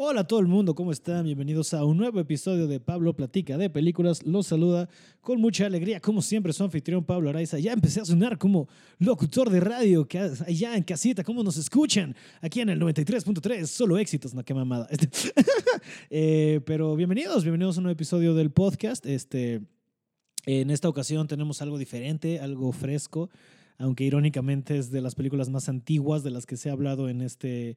Hola 0.00 0.20
a 0.20 0.24
todo 0.24 0.38
el 0.38 0.46
mundo, 0.46 0.76
¿cómo 0.76 0.92
están? 0.92 1.24
Bienvenidos 1.24 1.74
a 1.74 1.84
un 1.84 1.96
nuevo 1.96 2.20
episodio 2.20 2.68
de 2.68 2.78
Pablo 2.78 3.16
Platica 3.16 3.58
de 3.58 3.68
Películas. 3.68 4.24
Los 4.24 4.46
saluda 4.46 4.88
con 5.20 5.40
mucha 5.40 5.66
alegría, 5.66 5.98
como 5.98 6.22
siempre, 6.22 6.52
su 6.52 6.62
anfitrión 6.62 7.02
Pablo 7.02 7.30
Araiza. 7.30 7.58
Ya 7.58 7.72
empecé 7.72 8.00
a 8.00 8.04
sonar 8.04 8.38
como 8.38 8.68
locutor 9.00 9.50
de 9.50 9.58
radio, 9.58 10.06
que 10.06 10.20
allá 10.20 10.76
en 10.76 10.84
casita, 10.84 11.24
¿cómo 11.24 11.42
nos 11.42 11.56
escuchan? 11.56 12.14
Aquí 12.40 12.60
en 12.60 12.68
el 12.68 12.78
93.3, 12.78 13.66
solo 13.66 13.98
éxitos, 13.98 14.34
no, 14.34 14.44
qué 14.44 14.54
mamada. 14.54 14.88
Eh, 16.10 16.60
pero 16.64 16.94
bienvenidos, 16.94 17.42
bienvenidos 17.42 17.76
a 17.76 17.80
un 17.80 17.84
nuevo 17.84 17.94
episodio 17.94 18.34
del 18.34 18.52
podcast. 18.52 19.04
Este, 19.04 19.62
en 20.46 20.70
esta 20.70 20.88
ocasión 20.88 21.26
tenemos 21.26 21.60
algo 21.60 21.76
diferente, 21.76 22.38
algo 22.38 22.70
fresco, 22.70 23.30
aunque 23.78 24.04
irónicamente 24.04 24.78
es 24.78 24.92
de 24.92 25.00
las 25.00 25.16
películas 25.16 25.50
más 25.50 25.68
antiguas 25.68 26.22
de 26.22 26.30
las 26.30 26.46
que 26.46 26.56
se 26.56 26.70
ha 26.70 26.72
hablado 26.72 27.08
en 27.08 27.20
este 27.20 27.76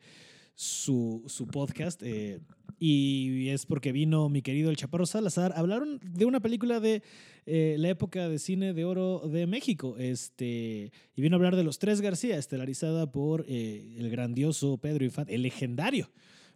su, 0.56 1.24
su 1.28 1.48
podcast. 1.48 2.02
Eh, 2.04 2.40
y 2.84 3.50
es 3.50 3.68
porque 3.68 3.92
vino 3.92 4.28
mi 4.28 4.42
querido 4.42 4.72
El 4.72 4.76
Chaparro 4.76 5.06
Salazar. 5.06 5.54
Hablaron 5.56 6.00
de 6.04 6.26
una 6.26 6.40
película 6.40 6.80
de 6.80 7.04
eh, 7.46 7.76
la 7.78 7.90
época 7.90 8.28
de 8.28 8.40
cine 8.40 8.74
de 8.74 8.86
oro 8.86 9.20
de 9.20 9.46
México. 9.46 9.96
Este, 10.00 10.92
y 11.16 11.22
vino 11.22 11.36
a 11.36 11.38
hablar 11.38 11.56
de 11.56 11.64
Los 11.64 11.78
Tres 11.78 12.02
García, 12.02 12.38
estelarizada 12.38 13.12
por 13.12 13.46
eh, 13.48 13.96
el 14.00 14.10
grandioso 14.10 14.78
Pedro 14.78 15.06
Infante, 15.06 15.36
el 15.36 15.44
legendario 15.44 16.10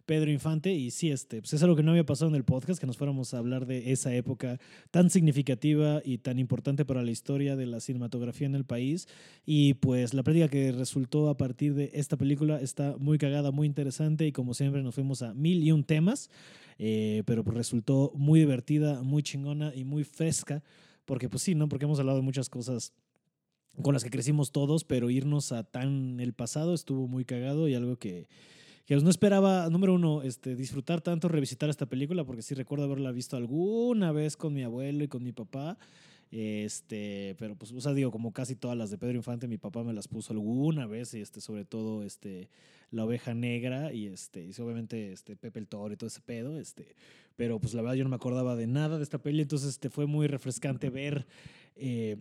Pedro 0.06 0.30
Infante. 0.30 0.72
Y 0.72 0.90
sí, 0.92 1.10
este, 1.10 1.40
pues 1.40 1.52
es 1.52 1.62
algo 1.62 1.76
que 1.76 1.82
no 1.82 1.90
había 1.90 2.06
pasado 2.06 2.30
en 2.30 2.36
el 2.36 2.44
podcast, 2.44 2.80
que 2.80 2.86
nos 2.86 2.96
fuéramos 2.96 3.34
a 3.34 3.38
hablar 3.38 3.66
de 3.66 3.92
esa 3.92 4.14
época 4.14 4.58
tan 4.90 5.10
significativa 5.10 6.00
y 6.04 6.18
tan 6.18 6.38
importante 6.38 6.84
para 6.84 7.02
la 7.02 7.10
historia 7.10 7.56
de 7.56 7.66
la 7.66 7.80
cinematografía 7.80 8.46
en 8.46 8.54
el 8.54 8.64
país. 8.64 9.08
Y 9.44 9.74
pues 9.74 10.14
la 10.14 10.22
práctica 10.22 10.48
que 10.48 10.72
resultó 10.72 11.28
a 11.28 11.36
partir 11.36 11.74
de 11.74 11.90
esta 11.92 12.16
película 12.16 12.60
está 12.60 12.96
muy 12.98 13.18
cagada, 13.18 13.50
muy 13.50 13.66
interesante 13.66 14.26
y 14.26 14.32
como 14.32 14.54
siempre 14.54 14.82
nos 14.82 14.94
fuimos 14.94 15.22
a 15.22 15.34
mil 15.34 15.62
y 15.62 15.72
un 15.72 15.84
temas, 15.84 16.30
eh, 16.78 17.22
pero 17.26 17.44
pues 17.44 17.56
resultó 17.56 18.12
muy 18.14 18.40
divertida, 18.40 19.02
muy 19.02 19.22
chingona 19.22 19.74
y 19.74 19.84
muy 19.84 20.04
fresca. 20.04 20.62
Porque 21.04 21.28
pues 21.28 21.42
sí, 21.42 21.54
¿no? 21.54 21.68
Porque 21.68 21.84
hemos 21.84 21.98
hablado 21.98 22.18
de 22.18 22.24
muchas 22.24 22.48
cosas 22.48 22.92
con 23.82 23.92
las 23.92 24.04
que 24.04 24.10
crecimos 24.10 24.52
todos, 24.52 24.84
pero 24.84 25.10
irnos 25.10 25.52
a 25.52 25.64
tan 25.64 26.20
el 26.20 26.32
pasado 26.32 26.74
estuvo 26.74 27.08
muy 27.08 27.24
cagado 27.24 27.68
y 27.68 27.74
algo 27.74 27.96
que, 27.96 28.26
que 28.86 28.96
no 28.96 29.10
esperaba, 29.10 29.68
número 29.68 29.94
uno, 29.94 30.22
este, 30.22 30.54
disfrutar 30.54 31.00
tanto, 31.00 31.28
revisitar 31.28 31.68
esta 31.68 31.86
película, 31.86 32.24
porque 32.24 32.42
sí 32.42 32.54
recuerdo 32.54 32.84
haberla 32.84 33.10
visto 33.10 33.36
alguna 33.36 34.12
vez 34.12 34.36
con 34.36 34.54
mi 34.54 34.62
abuelo 34.62 35.02
y 35.02 35.08
con 35.08 35.24
mi 35.24 35.32
papá. 35.32 35.76
Este, 36.30 37.34
pero 37.38 37.56
pues, 37.56 37.72
o 37.72 37.80
sea, 37.80 37.94
digo, 37.94 38.10
como 38.10 38.32
casi 38.32 38.54
todas 38.54 38.76
las 38.76 38.90
de 38.90 38.98
Pedro 38.98 39.16
Infante, 39.16 39.48
mi 39.48 39.58
papá 39.58 39.82
me 39.82 39.92
las 39.92 40.06
puso 40.06 40.32
alguna 40.32 40.86
vez, 40.86 41.14
y 41.14 41.20
este, 41.20 41.40
sobre 41.40 41.64
todo 41.64 42.04
este, 42.04 42.48
La 42.90 43.04
Oveja 43.04 43.34
Negra 43.34 43.92
y 43.92 44.06
este, 44.06 44.44
y 44.44 44.50
obviamente 44.60 45.12
este, 45.12 45.36
Pepe 45.36 45.58
el 45.58 45.68
Toro 45.68 45.92
y 45.92 45.96
todo 45.96 46.08
ese 46.08 46.20
pedo, 46.20 46.58
este, 46.58 46.94
pero 47.36 47.60
pues 47.60 47.74
la 47.74 47.82
verdad 47.82 47.96
yo 47.96 48.04
no 48.04 48.10
me 48.10 48.16
acordaba 48.16 48.54
de 48.54 48.66
nada 48.66 48.98
de 48.98 49.02
esta 49.02 49.18
peli, 49.18 49.42
entonces 49.42 49.70
este, 49.70 49.88
fue 49.88 50.06
muy 50.06 50.26
refrescante 50.26 50.90
ver 50.90 51.26
eh, 51.76 52.18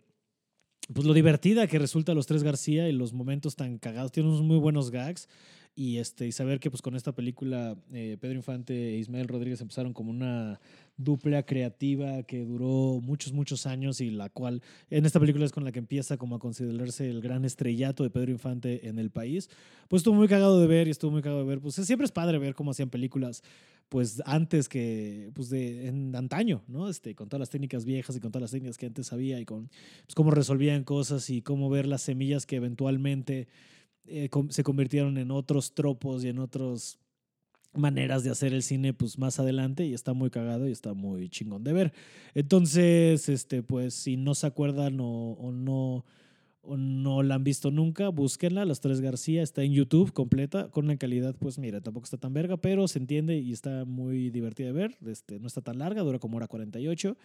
pues 0.94 1.06
lo 1.06 1.14
divertida 1.14 1.66
que 1.68 1.80
resulta 1.80 2.14
Los 2.14 2.28
Tres 2.28 2.44
García 2.44 2.88
y 2.88 2.92
los 2.92 3.12
momentos 3.12 3.56
tan 3.56 3.80
cagados, 3.80 4.12
tiene 4.12 4.30
unos 4.30 4.44
muy 4.44 4.58
buenos 4.58 4.92
gags 4.92 5.28
y, 5.76 5.98
este, 5.98 6.26
y 6.26 6.32
saber 6.32 6.62
que 6.62 6.72
pues, 6.72 6.82
con 6.82 6.96
esta 6.96 7.14
película 7.14 7.78
eh, 7.92 8.18
Pedro 8.20 8.36
Infante 8.36 8.96
e 8.96 8.98
Ismael 8.98 9.28
Rodríguez 9.28 9.60
empezaron 9.60 9.94
como 9.94 10.10
una 10.10 10.62
dupla 10.96 11.44
creativa 11.44 12.24
que 12.24 12.46
duró 12.46 13.02
muchos, 13.02 13.34
muchos 13.34 13.66
años 13.66 14.00
y 14.00 14.10
la 14.10 14.30
cual 14.30 14.62
en 14.90 15.06
esta 15.06 15.20
película 15.20 15.46
es 15.46 15.52
con 15.52 15.66
la 15.66 15.74
que 15.74 15.80
empieza 15.80 16.16
como 16.16 16.38
a 16.38 16.40
considerarse 16.40 17.10
el 17.10 17.20
gran 17.20 17.44
estrellato 17.44 18.04
de 18.04 18.10
Pedro 18.10 18.32
Infante 18.32 18.88
en 18.88 19.00
el 19.00 19.10
país. 19.10 19.50
Pues 19.90 20.00
estuvo 20.00 20.16
muy 20.16 20.30
cagado 20.30 20.62
de 20.62 20.68
ver 20.68 20.88
y 20.88 20.92
estuvo 20.92 21.12
muy 21.12 21.22
cagado 21.22 21.42
de 21.42 21.48
ver. 21.48 21.60
Pues 21.60 21.76
siempre 21.76 22.06
es 22.06 22.12
padre 22.14 22.38
ver 22.38 22.56
cómo 22.56 22.72
hacían 22.72 22.90
películas 22.90 23.44
pues 23.90 24.22
antes 24.26 24.68
que, 24.68 25.30
pues 25.36 25.50
de 25.50 25.88
en 25.88 26.16
antaño, 26.16 26.64
¿no? 26.68 26.90
Este, 26.90 27.14
con 27.14 27.28
todas 27.28 27.42
las 27.42 27.50
técnicas 27.50 27.86
viejas 27.86 28.16
y 28.16 28.20
con 28.20 28.32
todas 28.32 28.42
las 28.42 28.52
técnicas 28.52 28.78
que 28.78 28.88
antes 28.88 29.14
había 29.14 29.40
y 29.40 29.46
con 29.46 29.68
pues, 30.06 30.16
cómo 30.16 30.32
resolvían 30.32 30.84
cosas 30.84 31.30
y 31.30 31.42
cómo 31.42 31.70
ver 31.70 31.86
las 31.86 32.02
semillas 32.02 32.46
que 32.46 32.56
eventualmente 32.56 33.48
eh, 34.08 34.30
se 34.50 34.64
convirtieron 34.64 35.18
en 35.18 35.32
otros 35.32 35.74
tropos 35.74 36.24
y 36.24 36.30
en 36.30 36.40
otras 36.40 37.00
maneras 37.74 38.24
de 38.24 38.30
hacer 38.30 38.54
el 38.54 38.64
cine 38.64 38.94
pues 38.94 39.18
más 39.18 39.40
adelante 39.40 39.86
y 39.86 39.94
está 39.94 40.14
muy 40.14 40.30
cagado 40.30 40.68
y 40.68 40.72
está 40.72 40.94
muy 40.94 41.30
chingón 41.30 41.64
de 41.64 41.74
ver. 41.74 41.94
Entonces, 42.34 43.30
este 43.30 43.64
pues 43.64 43.94
si 43.94 44.18
no 44.18 44.36
se 44.36 44.48
acuerdan 44.48 44.98
o, 45.02 45.52
no 45.52 46.06
o 46.68 46.78
no 46.78 47.24
la 47.24 47.36
han 47.36 47.44
visto 47.44 47.72
nunca, 47.72 48.10
búsquenla. 48.10 48.66
Los 48.66 48.80
Tres 48.80 49.02
García 49.02 49.44
está 49.44 49.64
en 49.64 49.74
YouTube 49.74 50.14
completa, 50.14 50.70
con 50.70 50.86
una 50.86 50.98
calidad, 50.98 51.36
pues 51.38 51.58
mira, 51.60 51.82
tampoco 51.82 52.06
está 52.06 52.18
tan 52.18 52.34
verga, 52.34 52.58
pero 52.58 52.88
se 52.88 53.00
entiende 53.00 53.38
y 53.38 53.52
está 53.52 53.86
muy 53.86 54.30
divertida 54.30 54.68
de 54.68 54.74
ver. 54.74 54.98
Este, 55.06 55.40
no 55.40 55.48
está 55.48 55.62
tan 55.62 55.80
larga, 55.80 56.02
dura 56.02 56.20
como 56.20 56.38
hora 56.38 56.48
48. 56.48 57.18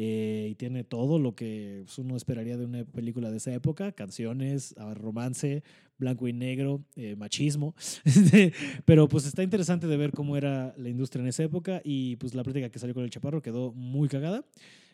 Eh, 0.00 0.48
y 0.52 0.54
tiene 0.54 0.84
todo 0.84 1.18
lo 1.18 1.34
que 1.34 1.82
pues, 1.84 1.98
uno 1.98 2.16
esperaría 2.16 2.56
de 2.56 2.64
una 2.64 2.84
película 2.84 3.32
de 3.32 3.38
esa 3.38 3.52
época, 3.52 3.90
canciones, 3.90 4.74
ah, 4.78 4.94
romance, 4.94 5.64
blanco 5.98 6.28
y 6.28 6.32
negro, 6.32 6.84
eh, 6.94 7.16
machismo, 7.16 7.74
pero 8.84 9.08
pues 9.08 9.26
está 9.26 9.42
interesante 9.42 9.88
de 9.88 9.96
ver 9.96 10.12
cómo 10.12 10.36
era 10.36 10.72
la 10.76 10.88
industria 10.88 11.22
en 11.22 11.28
esa 11.28 11.42
época 11.42 11.80
y 11.82 12.14
pues 12.14 12.36
la 12.36 12.44
práctica 12.44 12.68
que 12.68 12.78
salió 12.78 12.94
con 12.94 13.02
el 13.02 13.10
Chaparro 13.10 13.42
quedó 13.42 13.72
muy 13.72 14.08
cagada. 14.08 14.44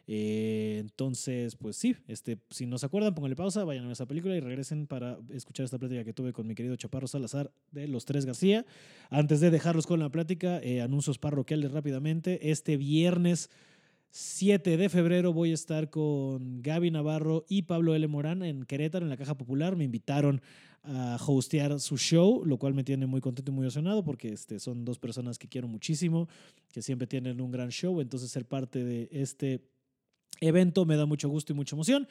Eh, 0.06 0.78
entonces, 0.80 1.56
pues 1.56 1.76
sí, 1.76 1.96
este, 2.08 2.38
si 2.50 2.66
no 2.66 2.78
se 2.78 2.86
acuerdan, 2.86 3.14
pónganle 3.14 3.36
pausa, 3.36 3.64
vayan 3.64 3.86
a 3.88 3.92
esa 3.92 4.06
película 4.06 4.36
y 4.36 4.40
regresen 4.40 4.86
para 4.86 5.18
escuchar 5.30 5.64
esta 5.64 5.78
plática 5.78 6.04
que 6.04 6.12
tuve 6.12 6.32
con 6.32 6.46
mi 6.46 6.54
querido 6.54 6.76
Chaparro 6.76 7.06
Salazar 7.06 7.52
de 7.70 7.88
Los 7.88 8.04
Tres 8.04 8.26
García. 8.26 8.66
Antes 9.10 9.40
de 9.40 9.50
dejarlos 9.50 9.86
con 9.86 10.00
la 10.00 10.10
plática, 10.10 10.60
anuncios 10.82 11.18
parroquiales 11.18 11.72
rápidamente. 11.72 12.50
Este 12.50 12.76
viernes 12.76 13.50
7 14.16 14.76
de 14.76 14.88
febrero 14.88 15.32
voy 15.32 15.50
a 15.50 15.54
estar 15.54 15.90
con 15.90 16.62
Gaby 16.62 16.92
Navarro 16.92 17.44
y 17.48 17.62
Pablo 17.62 17.96
L. 17.96 18.06
Morán 18.06 18.44
en 18.44 18.62
Querétaro, 18.62 19.04
en 19.04 19.10
la 19.10 19.16
Caja 19.16 19.36
Popular. 19.36 19.74
Me 19.74 19.82
invitaron 19.82 20.40
a 20.84 21.18
hostear 21.26 21.80
su 21.80 21.96
show, 21.98 22.44
lo 22.44 22.56
cual 22.56 22.74
me 22.74 22.84
tiene 22.84 23.06
muy 23.06 23.20
contento 23.20 23.50
y 23.50 23.54
muy 23.56 23.64
emocionado 23.64 24.04
porque 24.04 24.28
este, 24.28 24.60
son 24.60 24.84
dos 24.84 25.00
personas 25.00 25.36
que 25.36 25.48
quiero 25.48 25.66
muchísimo, 25.66 26.28
que 26.72 26.80
siempre 26.80 27.08
tienen 27.08 27.40
un 27.40 27.50
gran 27.50 27.70
show. 27.70 28.00
Entonces, 28.00 28.30
ser 28.30 28.46
parte 28.46 28.84
de 28.84 29.08
este 29.10 29.64
evento 30.40 30.84
me 30.84 30.96
da 30.96 31.06
mucho 31.06 31.28
gusto 31.28 31.52
y 31.52 31.56
mucha 31.56 31.76
emoción. 31.76 32.08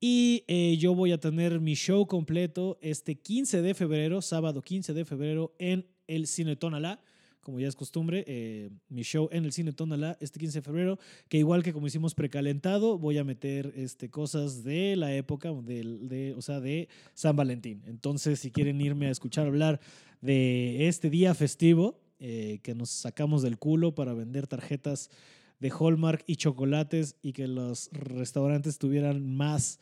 Y 0.00 0.44
eh, 0.48 0.76
yo 0.78 0.94
voy 0.94 1.12
a 1.12 1.20
tener 1.20 1.60
mi 1.60 1.74
show 1.74 2.06
completo 2.06 2.78
este 2.80 3.14
15 3.14 3.62
de 3.62 3.74
febrero, 3.74 4.20
sábado 4.20 4.62
15 4.62 4.94
de 4.94 5.04
febrero, 5.04 5.54
en 5.58 5.86
el 6.06 6.26
Cine 6.26 6.56
Tonalá 6.56 7.00
como 7.42 7.58
ya 7.58 7.68
es 7.68 7.76
costumbre, 7.76 8.24
eh, 8.26 8.70
mi 8.88 9.02
show 9.02 9.28
en 9.32 9.44
el 9.44 9.52
Cine 9.52 9.72
Tonalá 9.72 10.16
este 10.20 10.38
15 10.38 10.58
de 10.58 10.62
febrero, 10.62 10.98
que 11.28 11.38
igual 11.38 11.62
que 11.62 11.72
como 11.72 11.88
hicimos 11.88 12.14
precalentado, 12.14 12.98
voy 12.98 13.18
a 13.18 13.24
meter 13.24 13.72
este, 13.76 14.08
cosas 14.08 14.62
de 14.62 14.96
la 14.96 15.14
época, 15.14 15.52
de, 15.52 15.82
de, 16.02 16.34
o 16.34 16.42
sea, 16.42 16.60
de 16.60 16.88
San 17.14 17.36
Valentín. 17.36 17.82
Entonces, 17.86 18.38
si 18.38 18.50
quieren 18.50 18.80
irme 18.80 19.08
a 19.08 19.10
escuchar 19.10 19.46
hablar 19.48 19.80
de 20.20 20.86
este 20.86 21.10
día 21.10 21.34
festivo, 21.34 22.00
eh, 22.20 22.60
que 22.62 22.76
nos 22.76 22.90
sacamos 22.90 23.42
del 23.42 23.58
culo 23.58 23.96
para 23.96 24.14
vender 24.14 24.46
tarjetas 24.46 25.10
de 25.62 25.70
Hallmark 25.70 26.24
y 26.26 26.36
chocolates 26.36 27.16
y 27.22 27.32
que 27.32 27.46
los 27.46 27.88
restaurantes 27.92 28.78
tuvieran 28.78 29.34
más... 29.34 29.80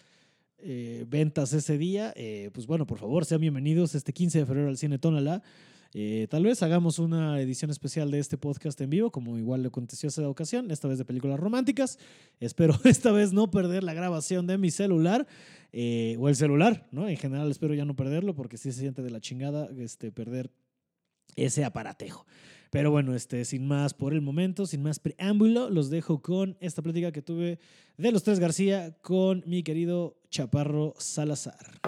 Eh, 0.63 1.07
ventas 1.09 1.55
ese 1.55 1.79
día, 1.79 2.13
pues 2.53 2.67
bueno, 2.67 2.87
por 2.87 2.99
favor, 2.99 3.25
sean 3.25 3.41
bienvenidos 3.41 3.95
este 3.95 4.13
15 4.13 4.41
de 4.41 4.45
febrero 4.45 4.69
al 4.69 4.77
Cine 4.77 4.99
Tonalá. 4.99 5.43
Eh, 5.93 6.29
tal 6.31 6.45
vez 6.45 6.63
hagamos 6.63 7.01
una 7.01 7.41
edición 7.41 7.71
especial 7.71 8.13
de 8.13 8.21
este 8.21 8.39
podcast 8.39 8.81
en 8.81 8.91
vivo, 8.91 9.11
como 9.11 9.37
igual 9.39 9.63
le 9.63 9.69
aconteció 9.69 10.09
esa 10.09 10.29
ocasión, 10.29 10.71
esta 10.71 10.87
vez 10.87 10.99
de 10.99 11.05
películas 11.05 11.41
románticas. 11.41 11.99
Espero 12.39 12.79
esta 12.85 13.11
vez 13.11 13.33
no 13.33 13.51
perder 13.51 13.83
la 13.83 13.93
grabación 13.93 14.47
de 14.47 14.57
mi 14.57 14.71
celular 14.71 15.27
eh, 15.73 16.17
o 16.21 16.29
el 16.29 16.37
celular, 16.37 16.87
¿no? 16.93 17.09
En 17.09 17.17
general 17.17 17.51
espero 17.51 17.75
ya 17.75 17.85
no 17.85 17.97
perderlo 17.97 18.35
porque 18.35 18.57
sí 18.57 18.71
se 18.71 18.81
siente 18.81 19.03
de 19.03 19.11
la 19.11 19.21
chingada 19.21 19.69
este, 19.79 20.13
perder 20.13 20.51
ese 21.35 21.65
aparatejo. 21.65 22.25
Pero 22.71 22.93
bueno, 22.93 23.15
este, 23.15 23.45
sin 23.45 23.67
más 23.67 23.95
por 23.95 24.15
el 24.15 24.21
momento, 24.21 24.65
sin 24.65 24.83
más 24.83 25.01
preámbulo, 25.01 25.71
los 25.71 25.91
dejo 25.91 26.23
con 26.23 26.57
esta 26.61 26.83
plática 26.83 27.11
que 27.11 27.21
tuve 27.21 27.59
de 27.97 28.13
los 28.13 28.23
tres 28.23 28.39
García 28.39 28.97
con 29.03 29.43
mi 29.47 29.63
querido 29.65 30.17
Chaparro 30.31 30.95
Salazar. 30.97 31.81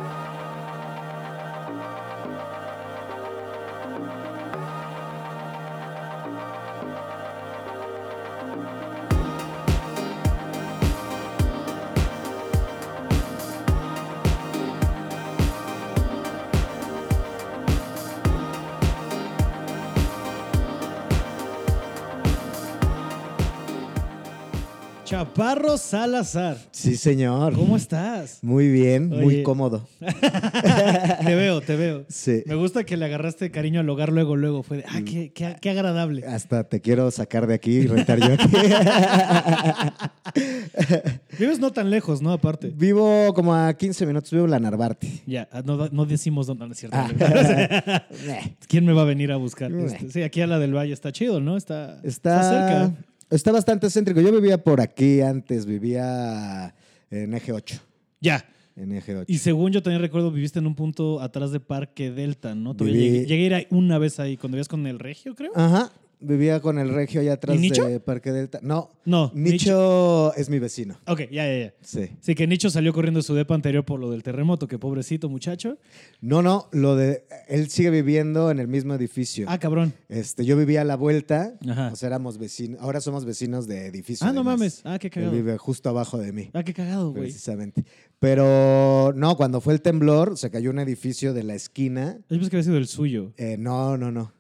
Chaparro 25.13 25.77
Salazar. 25.77 26.57
Sí, 26.71 26.97
señor. 26.97 27.53
¿Cómo 27.53 27.77
estás? 27.77 28.39
Muy 28.41 28.69
bien, 28.69 29.13
Oye. 29.13 29.23
muy 29.23 29.43
cómodo. 29.43 29.87
te 30.01 31.35
veo, 31.35 31.61
te 31.61 31.77
veo. 31.77 32.07
Sí. 32.09 32.43
Me 32.47 32.55
gusta 32.55 32.85
que 32.85 32.97
le 32.97 33.05
agarraste 33.05 33.51
cariño 33.51 33.81
al 33.81 33.91
hogar 33.91 34.11
luego, 34.11 34.37
luego. 34.37 34.63
Fue 34.63 34.79
de, 34.79 34.85
ah, 34.89 35.03
qué, 35.05 35.31
qué- 35.35 35.57
qué 35.61 35.69
agradable. 35.69 36.25
Hasta 36.27 36.65
te 36.65 36.81
quiero 36.81 37.11
sacar 37.11 37.47
de 37.47 37.53
aquí 37.53 37.73
y 37.73 37.87
rentar 37.89 38.21
yo 38.21 38.33
aquí. 38.33 38.49
Vives 41.39 41.61
no 41.61 41.73
tan 41.73 41.91
lejos, 41.91 42.23
¿no? 42.23 42.33
Aparte. 42.33 42.73
vivo 42.75 43.35
como 43.35 43.55
a 43.55 43.75
15 43.75 44.07
minutos, 44.07 44.31
vivo 44.31 44.47
la 44.47 44.59
Narvarte. 44.61 45.21
Ya, 45.27 45.47
ah, 45.53 45.61
no, 45.63 45.91
no 45.93 46.07
decimos 46.07 46.47
dónde 46.47 46.65
no 46.67 46.73
es 46.73 46.79
cierto. 46.79 46.97
Ah. 46.99 48.07
¿Quién 48.67 48.87
me 48.87 48.95
va 48.95 49.03
a 49.03 49.05
venir 49.05 49.31
a 49.31 49.37
buscar? 49.37 49.71
Este, 49.73 50.11
sí, 50.11 50.23
aquí 50.23 50.41
a 50.41 50.47
la 50.47 50.59
del 50.59 50.75
Valle 50.75 50.95
está 50.95 51.13
chido, 51.13 51.39
¿no? 51.39 51.59
Está, 51.59 52.01
Está, 52.03 52.43
cerca. 52.49 52.93
Está 53.33 53.51
bastante 53.53 53.89
céntrico. 53.91 54.21
Yo 54.21 54.33
vivía 54.33 54.63
por 54.63 54.81
aquí 54.81 55.21
antes, 55.21 55.67
vivía 55.67 56.75
en 57.11 57.35
Eje 57.35 57.53
8. 57.53 57.81
Ya. 58.21 58.45
En 58.77 58.93
Eje 58.93 59.15
8. 59.17 59.25
Y 59.29 59.39
según 59.39 59.73
yo 59.73 59.83
también 59.83 60.01
recuerdo, 60.01 60.31
viviste 60.31 60.59
en 60.59 60.67
un 60.67 60.75
punto 60.75 61.21
atrás 61.21 61.53
de 61.53 61.61
Parque 61.61 62.11
Delta, 62.11 62.55
¿no? 62.55 62.75
Viví- 62.75 62.93
llegué, 62.93 63.27
llegué 63.27 63.55
a 63.55 63.61
ir 63.61 63.67
una 63.71 63.99
vez 63.99 64.19
ahí, 64.21 64.37
cuando 64.37 64.57
vivías 64.57 64.69
con 64.69 64.87
el 64.87 64.99
Regio, 64.99 65.35
creo. 65.35 65.53
Ajá. 65.55 65.91
Vivía 66.23 66.61
con 66.61 66.79
el 66.79 66.89
regio 66.91 67.21
allá 67.21 67.35
atrás 67.35 67.57
¿Y 67.57 67.59
Nicho? 67.59 67.85
de 67.85 67.99
Parque 68.01 68.31
Delta. 68.33 68.61
No, 68.63 68.91
No, 69.05 69.31
Nicho, 69.35 70.33
es 70.37 70.49
mi 70.49 70.59
vecino. 70.59 70.97
Ok, 71.07 71.21
ya, 71.31 71.47
ya, 71.47 71.59
ya. 71.67 71.75
Sí. 71.83 72.11
Sí, 72.21 72.35
que 72.35 72.47
Nicho 72.47 72.71
salió 72.71 72.93
corriendo 72.93 73.19
de 73.19 73.25
su 73.25 73.35
depa 73.35 73.55
anterior 73.55 73.85
por 73.85 73.99
lo 74.01 74.11
del 74.11 74.23
terremoto, 74.23 74.69
que 74.69 74.79
pobrecito 74.79 75.29
muchacho. 75.29 75.79
No, 76.21 76.43
no, 76.43 76.69
lo 76.73 76.97
de 76.97 77.25
él 77.49 77.69
sigue 77.69 77.91
viviendo 77.91 78.51
en 78.51 78.59
el 78.61 78.69
mismo 78.69 78.95
edificio. 78.95 79.47
Ah, 79.49 79.59
cabrón. 79.59 79.93
Este, 80.09 80.45
yo 80.45 80.57
vivía 80.57 80.83
a 80.83 80.85
la 80.85 80.97
vuelta, 80.97 81.55
Ajá. 81.69 81.91
o 81.93 81.97
sea, 81.97 82.07
éramos 82.09 82.39
vecinos, 82.39 82.81
ahora 82.81 83.01
somos 83.01 83.25
vecinos 83.25 83.67
de 83.67 83.87
edificio. 83.87 84.27
Ah, 84.27 84.33
no 84.33 84.41
además. 84.41 84.59
mames. 84.59 84.81
Ah, 84.85 84.99
qué 84.99 85.09
Él 85.09 85.13
cagado. 85.13 85.33
vive 85.33 85.59
justo 85.59 85.89
abajo 85.89 86.19
de 86.19 86.33
mí, 86.33 86.51
Ah, 86.55 86.63
qué 86.63 86.73
cagado, 86.73 87.11
güey. 87.11 87.25
precisamente. 87.25 87.85
Pero 88.21 89.13
no, 89.17 89.37
cuando 89.37 89.61
fue 89.61 89.75
el 89.75 89.83
temblor, 89.83 90.39
se 90.39 90.51
cayó 90.51 90.71
un 90.71 90.79
edificio 90.79 91.35
de 91.35 91.43
la 91.43 91.55
esquina. 91.55 92.19
Yo 92.31 92.37
pensé 92.37 92.51
que 92.51 92.57
había 92.57 92.65
sido 92.65 92.77
el 92.79 92.87
suyo. 92.87 93.33
Eh, 93.37 93.57
no, 93.59 93.97
no, 93.99 94.13
no. 94.13 94.33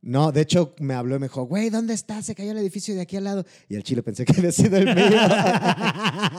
No, 0.00 0.30
de 0.30 0.42
hecho 0.42 0.74
me 0.78 0.94
habló 0.94 1.16
y 1.16 1.18
me 1.18 1.26
dijo, 1.26 1.42
güey, 1.42 1.70
¿dónde 1.70 1.92
estás? 1.92 2.24
Se 2.26 2.34
cayó 2.34 2.52
el 2.52 2.58
edificio 2.58 2.94
de 2.94 3.00
aquí 3.00 3.16
al 3.16 3.24
lado. 3.24 3.44
Y 3.68 3.76
al 3.76 3.82
chile 3.82 4.02
pensé 4.02 4.24
que 4.24 4.32
había 4.38 4.52
sido 4.52 4.76
el 4.76 4.94
mío. 4.94 4.94